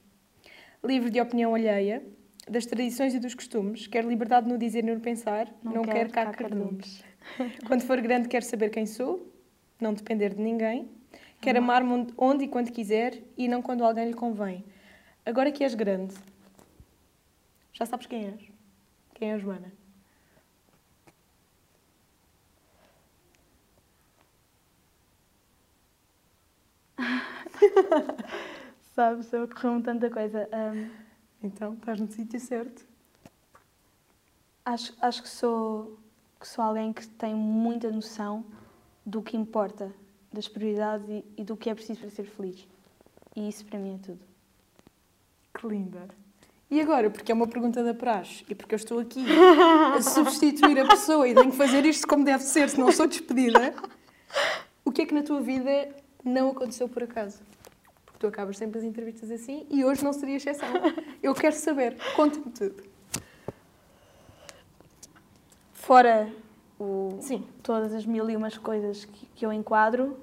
Livre 0.84 1.10
de 1.10 1.20
opinião 1.20 1.54
alheia, 1.54 2.02
das 2.48 2.64
tradições 2.64 3.14
e 3.14 3.18
dos 3.18 3.34
costumes. 3.34 3.86
Quero 3.86 4.08
liberdade 4.08 4.48
no 4.48 4.56
dizer 4.56 4.84
e 4.84 4.94
no 4.94 5.00
pensar. 5.00 5.52
Não, 5.62 5.82
quero 5.82 6.10
cá 6.10 6.26
cardumes. 6.32 7.02
Quando 7.66 7.82
for 7.82 8.00
grande 8.00 8.28
quero 8.28 8.44
saber 8.44 8.70
quem 8.70 8.86
sou. 8.86 9.32
Não 9.80 9.92
depender 9.92 10.34
de 10.34 10.40
ninguém. 10.40 10.88
Quero 11.40 11.58
amar-me 11.58 12.06
onde, 12.16 12.44
e 12.44 12.48
quando 12.48 12.72
quiser 12.72 13.22
e 13.36 13.46
não 13.46 13.60
quando 13.60 13.84
alguém 13.84 14.06
lhe 14.06 14.14
convém. 14.14 14.64
Agora 15.24 15.52
que 15.52 15.62
és 15.62 15.74
grande, 15.74 16.14
já 17.74 17.84
sabes 17.84 18.06
quem 18.06 18.24
és? 18.26 18.40
Quem 19.14 19.32
é 19.32 19.34
a 19.34 19.38
Joana? 19.38 19.70
Sabes, 28.94 29.30
eu 29.32 29.44
ocorreu-me 29.44 29.82
tanta 29.82 30.08
coisa. 30.08 30.48
Um, 30.52 30.88
Então, 31.46 31.74
estás 31.74 32.00
no 32.00 32.10
sítio 32.10 32.40
certo. 32.40 32.84
acho, 34.64 34.92
acho 35.00 35.22
que 35.22 35.28
sou, 35.28 35.96
que 36.40 36.48
sou 36.48 36.64
alguém 36.64 36.92
que 36.92 37.06
tem 37.06 37.34
muita 37.36 37.88
noção 37.88 38.44
do 39.04 39.22
que 39.22 39.36
importa, 39.36 39.92
das 40.32 40.48
prioridades 40.48 41.08
e, 41.08 41.24
e 41.36 41.44
do 41.44 41.56
que 41.56 41.70
é 41.70 41.74
preciso 41.74 42.00
para 42.00 42.10
ser 42.10 42.24
feliz. 42.24 42.66
E 43.36 43.48
isso 43.48 43.64
para 43.64 43.78
mim 43.78 43.94
é 43.94 43.98
tudo. 44.04 44.18
Que 45.54 45.68
linda. 45.68 46.08
E 46.68 46.80
agora, 46.80 47.08
porque 47.10 47.30
é 47.30 47.34
uma 47.34 47.46
pergunta 47.46 47.84
da 47.84 47.94
praxe 47.94 48.44
e 48.48 48.54
porque 48.54 48.74
eu 48.74 48.78
estou 48.78 48.98
aqui 48.98 49.24
a 49.96 50.02
substituir 50.02 50.80
a 50.80 50.88
pessoa 50.88 51.28
e 51.28 51.34
tenho 51.34 51.52
que 51.52 51.56
fazer 51.56 51.86
isto 51.86 52.08
como 52.08 52.24
deve 52.24 52.42
ser, 52.42 52.68
se 52.68 52.80
não 52.80 52.90
sou 52.90 53.06
despedida, 53.06 53.72
o 54.84 54.90
que 54.90 55.02
é 55.02 55.06
que 55.06 55.14
na 55.14 55.22
tua 55.22 55.40
vida 55.40 55.94
não 56.24 56.50
aconteceu 56.50 56.88
por 56.88 57.04
acaso? 57.04 57.38
Porque 58.16 58.18
tu 58.18 58.26
acabas 58.26 58.56
sempre 58.56 58.78
as 58.78 58.84
entrevistas 58.84 59.30
assim 59.30 59.66
e 59.68 59.84
hoje 59.84 60.02
não 60.02 60.12
seria 60.12 60.36
exceção. 60.36 60.68
Eu 61.22 61.34
quero 61.34 61.54
saber. 61.54 61.98
Conta-me 62.14 62.50
tudo. 62.50 62.82
Fora 65.74 66.32
o, 66.80 67.18
Sim. 67.20 67.46
todas 67.62 67.92
as 67.92 68.06
mil 68.06 68.28
e 68.30 68.34
umas 68.34 68.56
coisas 68.56 69.04
que, 69.04 69.26
que 69.26 69.44
eu 69.44 69.52
enquadro, 69.52 70.18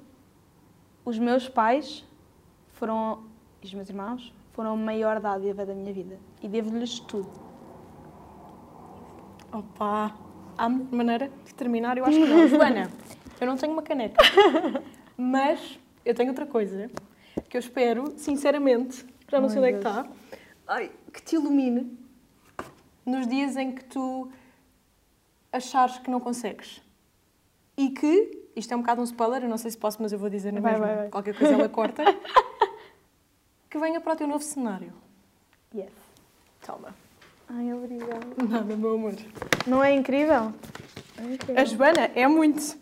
os 1.04 1.18
meus 1.20 1.48
pais 1.48 2.04
foram, 2.72 3.22
e 3.62 3.66
os 3.66 3.74
meus 3.74 3.88
irmãos, 3.88 4.32
foram 4.52 4.72
a 4.72 4.76
maior 4.76 5.20
dádiva 5.20 5.64
da 5.64 5.72
minha 5.72 5.92
vida. 5.92 6.18
E 6.42 6.48
devo-lhes 6.48 6.98
tudo. 6.98 7.30
Opa! 9.52 10.16
Há 10.58 10.68
maneira 10.68 11.30
de 11.44 11.54
terminar? 11.54 11.96
Eu 11.96 12.04
acho 12.04 12.18
que 12.18 12.26
não. 12.26 12.46
Joana, 12.48 12.90
eu 13.40 13.46
não 13.46 13.56
tenho 13.56 13.72
uma 13.72 13.82
caneca. 13.82 14.20
Mas 15.16 15.78
eu 16.04 16.12
tenho 16.12 16.30
outra 16.30 16.44
coisa 16.44 16.90
que 17.48 17.56
eu 17.56 17.60
espero, 17.60 18.14
sinceramente, 18.16 19.04
já 19.28 19.40
não 19.40 19.48
sei 19.48 19.58
onde 19.58 19.68
é 19.68 19.72
que 19.72 19.78
está, 19.78 20.06
ai, 20.66 20.90
que 21.12 21.22
te 21.22 21.36
ilumine 21.36 21.98
nos 23.04 23.26
dias 23.26 23.56
em 23.56 23.72
que 23.72 23.84
tu 23.84 24.30
achares 25.52 25.98
que 25.98 26.10
não 26.10 26.20
consegues. 26.20 26.82
E 27.76 27.90
que, 27.90 28.48
isto 28.56 28.72
é 28.72 28.76
um 28.76 28.80
bocado 28.80 29.00
um 29.00 29.04
spoiler, 29.04 29.42
eu 29.42 29.48
não 29.48 29.58
sei 29.58 29.70
se 29.70 29.78
posso, 29.78 30.00
mas 30.00 30.12
eu 30.12 30.18
vou 30.18 30.30
dizer 30.30 30.52
na 30.52 30.60
Vai, 30.60 30.72
mesma. 30.72 30.86
vai, 30.86 30.96
vai. 30.96 31.08
Qualquer 31.08 31.36
coisa 31.36 31.54
ela 31.54 31.68
corta. 31.70 32.04
que 33.70 33.78
venha 33.78 34.00
para 34.00 34.12
o 34.12 34.16
teu 34.16 34.26
novo 34.28 34.42
cenário. 34.44 34.92
Yes. 35.74 35.90
Calma. 36.60 36.94
Ai, 37.48 37.72
obrigada. 37.74 38.20
Nada, 38.48 38.76
meu 38.76 38.94
amor. 38.94 39.14
Não 39.66 39.82
é 39.82 39.92
incrível? 39.92 40.52
É 41.18 41.34
incrível. 41.34 41.60
A 41.60 41.64
Joana 41.64 42.10
é 42.14 42.26
muito. 42.26 42.78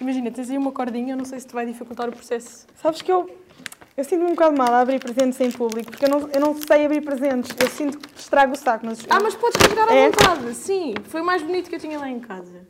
Imagina, 0.00 0.30
tens 0.30 0.50
aí 0.50 0.58
uma 0.58 0.72
cordinha, 0.72 1.12
eu 1.12 1.16
não 1.16 1.24
sei 1.24 1.38
se 1.40 1.46
te 1.46 1.54
vai 1.54 1.64
dificultar 1.66 2.08
o 2.08 2.12
processo. 2.12 2.66
Sabes 2.76 3.00
que 3.02 3.10
eu, 3.12 3.30
eu 3.96 4.04
sinto-me 4.04 4.26
um 4.26 4.34
bocado 4.34 4.56
mal 4.56 4.72
a 4.72 4.80
abrir 4.80 4.98
presentes 5.00 5.40
em 5.40 5.50
público, 5.50 5.90
porque 5.90 6.04
eu 6.04 6.08
não, 6.10 6.28
eu 6.28 6.40
não 6.40 6.54
sei 6.60 6.84
abrir 6.84 7.00
presentes. 7.00 7.50
Eu 7.58 7.68
sinto 7.68 7.98
que 7.98 8.18
estrago 8.20 8.52
o 8.52 8.56
saco, 8.56 8.84
mas... 8.86 8.98
Ah, 9.08 9.18
mas 9.20 9.34
podes 9.34 9.56
rasgar 9.60 9.88
à 9.88 9.94
É? 9.94 10.10
vontade. 10.10 10.54
Sim, 10.54 10.94
foi 11.04 11.20
o 11.20 11.24
mais 11.24 11.42
bonito 11.42 11.68
que 11.70 11.76
eu 11.76 11.80
tinha 11.80 11.98
lá 11.98 12.08
em 12.08 12.20
casa. 12.20 12.66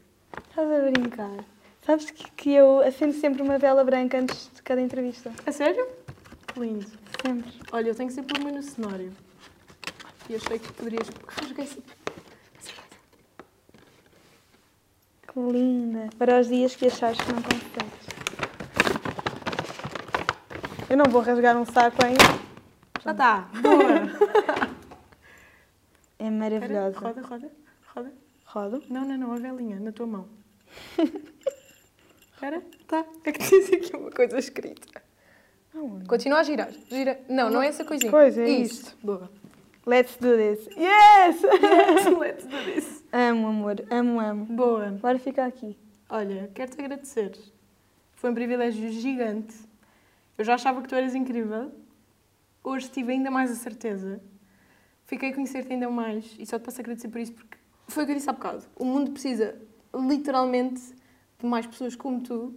Estás 0.50 0.70
a 0.70 0.90
brincar. 0.90 1.30
Sabes 1.84 2.10
que, 2.10 2.30
que 2.32 2.50
eu 2.52 2.80
acendo 2.80 3.12
sempre 3.14 3.42
uma 3.42 3.58
vela 3.58 3.84
branca 3.84 4.18
antes 4.18 4.50
de 4.54 4.62
cada 4.62 4.80
entrevista. 4.80 5.32
A 5.46 5.52
sério? 5.52 5.86
Lindo. 6.56 6.86
Sempre. 7.24 7.52
Olha, 7.72 7.88
eu 7.90 7.94
tenho 7.94 8.10
sempre 8.10 8.40
uma 8.40 8.50
no 8.50 8.62
cenário. 8.62 9.12
E 10.28 10.34
achei 10.34 10.58
que 10.58 10.72
poderias. 10.72 11.08
Rasguei 11.28 11.64
assim. 11.64 11.82
Que 15.32 15.38
linda. 15.40 16.08
Para 16.18 16.40
os 16.40 16.48
dias 16.48 16.74
que 16.74 16.86
achares 16.86 17.18
que 17.20 17.32
não 17.32 17.42
consegues. 17.42 18.15
Eu 20.96 21.04
não 21.04 21.12
vou 21.12 21.20
rasgar 21.20 21.54
um 21.58 21.64
saco 21.66 22.02
ainda. 22.02 22.24
Já 23.04 23.12
está. 23.12 23.50
Boa. 23.60 24.76
É 26.18 26.30
maravilhosa. 26.30 26.98
roda, 26.98 27.20
roda, 27.20 27.50
roda. 27.94 28.12
Rodo. 28.46 28.82
Não, 28.88 29.04
não, 29.04 29.18
não, 29.18 29.32
a 29.34 29.36
velinha, 29.36 29.78
na 29.78 29.92
tua 29.92 30.06
mão. 30.06 30.26
Espera, 32.32 32.62
tá. 32.88 33.04
É 33.22 33.32
que 33.32 33.40
diz 33.40 33.70
aqui 33.70 33.94
uma 33.94 34.10
coisa 34.10 34.38
escrita. 34.38 35.02
Aonde? 35.74 36.06
Continua 36.06 36.38
a 36.38 36.42
girar. 36.42 36.70
Gira. 36.88 37.20
Não, 37.28 37.50
não 37.50 37.60
é 37.60 37.68
essa 37.68 37.84
coisinha. 37.84 38.10
Coisa, 38.10 38.40
é 38.40 38.48
Isso. 38.48 38.96
Boa. 39.02 39.30
Let's 39.84 40.16
do 40.16 40.34
this. 40.34 40.66
Yes! 40.68 41.42
Let's 42.18 42.46
do 42.46 42.64
this. 42.64 43.04
amo, 43.12 43.48
amor. 43.48 43.84
Amo, 43.90 44.18
amo. 44.18 44.46
Boa. 44.46 44.86
Agora 44.86 45.18
fica 45.18 45.44
aqui. 45.44 45.76
Olha, 46.08 46.50
quero-te 46.54 46.80
agradecer. 46.80 47.38
Foi 48.14 48.30
um 48.30 48.34
privilégio 48.34 48.90
gigante. 48.90 49.65
Eu 50.38 50.44
já 50.44 50.54
achava 50.54 50.82
que 50.82 50.88
tu 50.88 50.94
eras 50.94 51.14
incrível. 51.14 51.72
Hoje 52.62 52.88
tive 52.90 53.12
ainda 53.12 53.30
mais 53.30 53.50
a 53.50 53.54
certeza. 53.54 54.20
Fiquei 55.04 55.30
a 55.30 55.34
conhecer-te 55.34 55.72
ainda 55.72 55.88
mais 55.88 56.34
e 56.38 56.44
só 56.44 56.58
te 56.58 56.62
posso 56.62 56.80
agradecer 56.80 57.08
por 57.08 57.20
isso 57.20 57.32
porque 57.32 57.56
foi 57.88 58.02
o 58.02 58.06
que 58.06 58.12
eu 58.12 58.16
disse 58.16 58.28
há 58.28 58.32
bocado. 58.32 58.64
O 58.76 58.84
mundo 58.84 59.12
precisa 59.12 59.54
literalmente 59.94 60.82
de 61.38 61.46
mais 61.46 61.66
pessoas 61.66 61.94
como 61.94 62.20
tu 62.20 62.54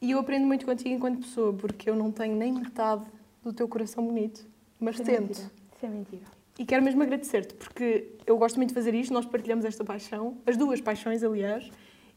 e 0.00 0.12
eu 0.12 0.18
aprendo 0.18 0.46
muito 0.46 0.64
contigo 0.64 0.94
enquanto 0.94 1.20
pessoa 1.20 1.52
porque 1.52 1.90
eu 1.90 1.96
não 1.96 2.10
tenho 2.12 2.36
nem 2.36 2.52
metade 2.52 3.04
do 3.42 3.52
teu 3.52 3.66
coração 3.68 4.06
bonito, 4.06 4.46
mas 4.78 4.94
Isso 4.94 5.02
é 5.02 5.04
tento. 5.16 5.22
mentira. 5.28 5.50
Isso 5.76 5.86
é 5.86 5.88
mentira. 5.88 6.24
E 6.58 6.64
quero 6.64 6.82
mesmo 6.84 7.02
agradecer-te, 7.02 7.54
porque 7.54 8.10
eu 8.26 8.36
gosto 8.36 8.56
muito 8.56 8.68
de 8.68 8.74
fazer 8.74 8.94
isto, 8.94 9.12
nós 9.12 9.24
partilhamos 9.26 9.64
esta 9.64 9.82
paixão, 9.84 10.36
as 10.46 10.56
duas 10.56 10.80
paixões, 10.80 11.22
aliás, 11.22 11.68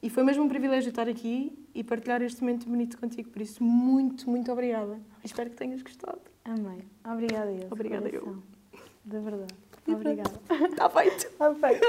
e 0.02 0.10
foi 0.10 0.24
mesmo 0.24 0.44
um 0.44 0.50
privilégio 0.50 0.90
estar 0.90 1.08
aqui 1.08 1.58
e 1.74 1.84
partilhar 1.84 2.22
este 2.22 2.42
momento 2.42 2.68
bonito 2.68 2.98
contigo. 2.98 3.30
Por 3.30 3.42
isso, 3.42 3.64
muito, 3.64 4.30
muito 4.30 4.52
obrigada. 4.52 5.00
Espero 5.24 5.50
que 5.50 5.56
tenhas 5.56 5.82
gostado. 5.82 6.22
Amei. 6.44 6.86
Obrigada 7.04 7.52
eu. 7.52 7.68
Obrigada 7.72 8.10
eu. 8.10 8.22
coração. 8.22 8.44
De 9.06 9.20
verdade. 9.20 9.56
Obrigada. 9.88 10.42
Está 10.70 10.90
feito. 10.90 11.26
Está 11.28 11.56
feito. 11.56 11.86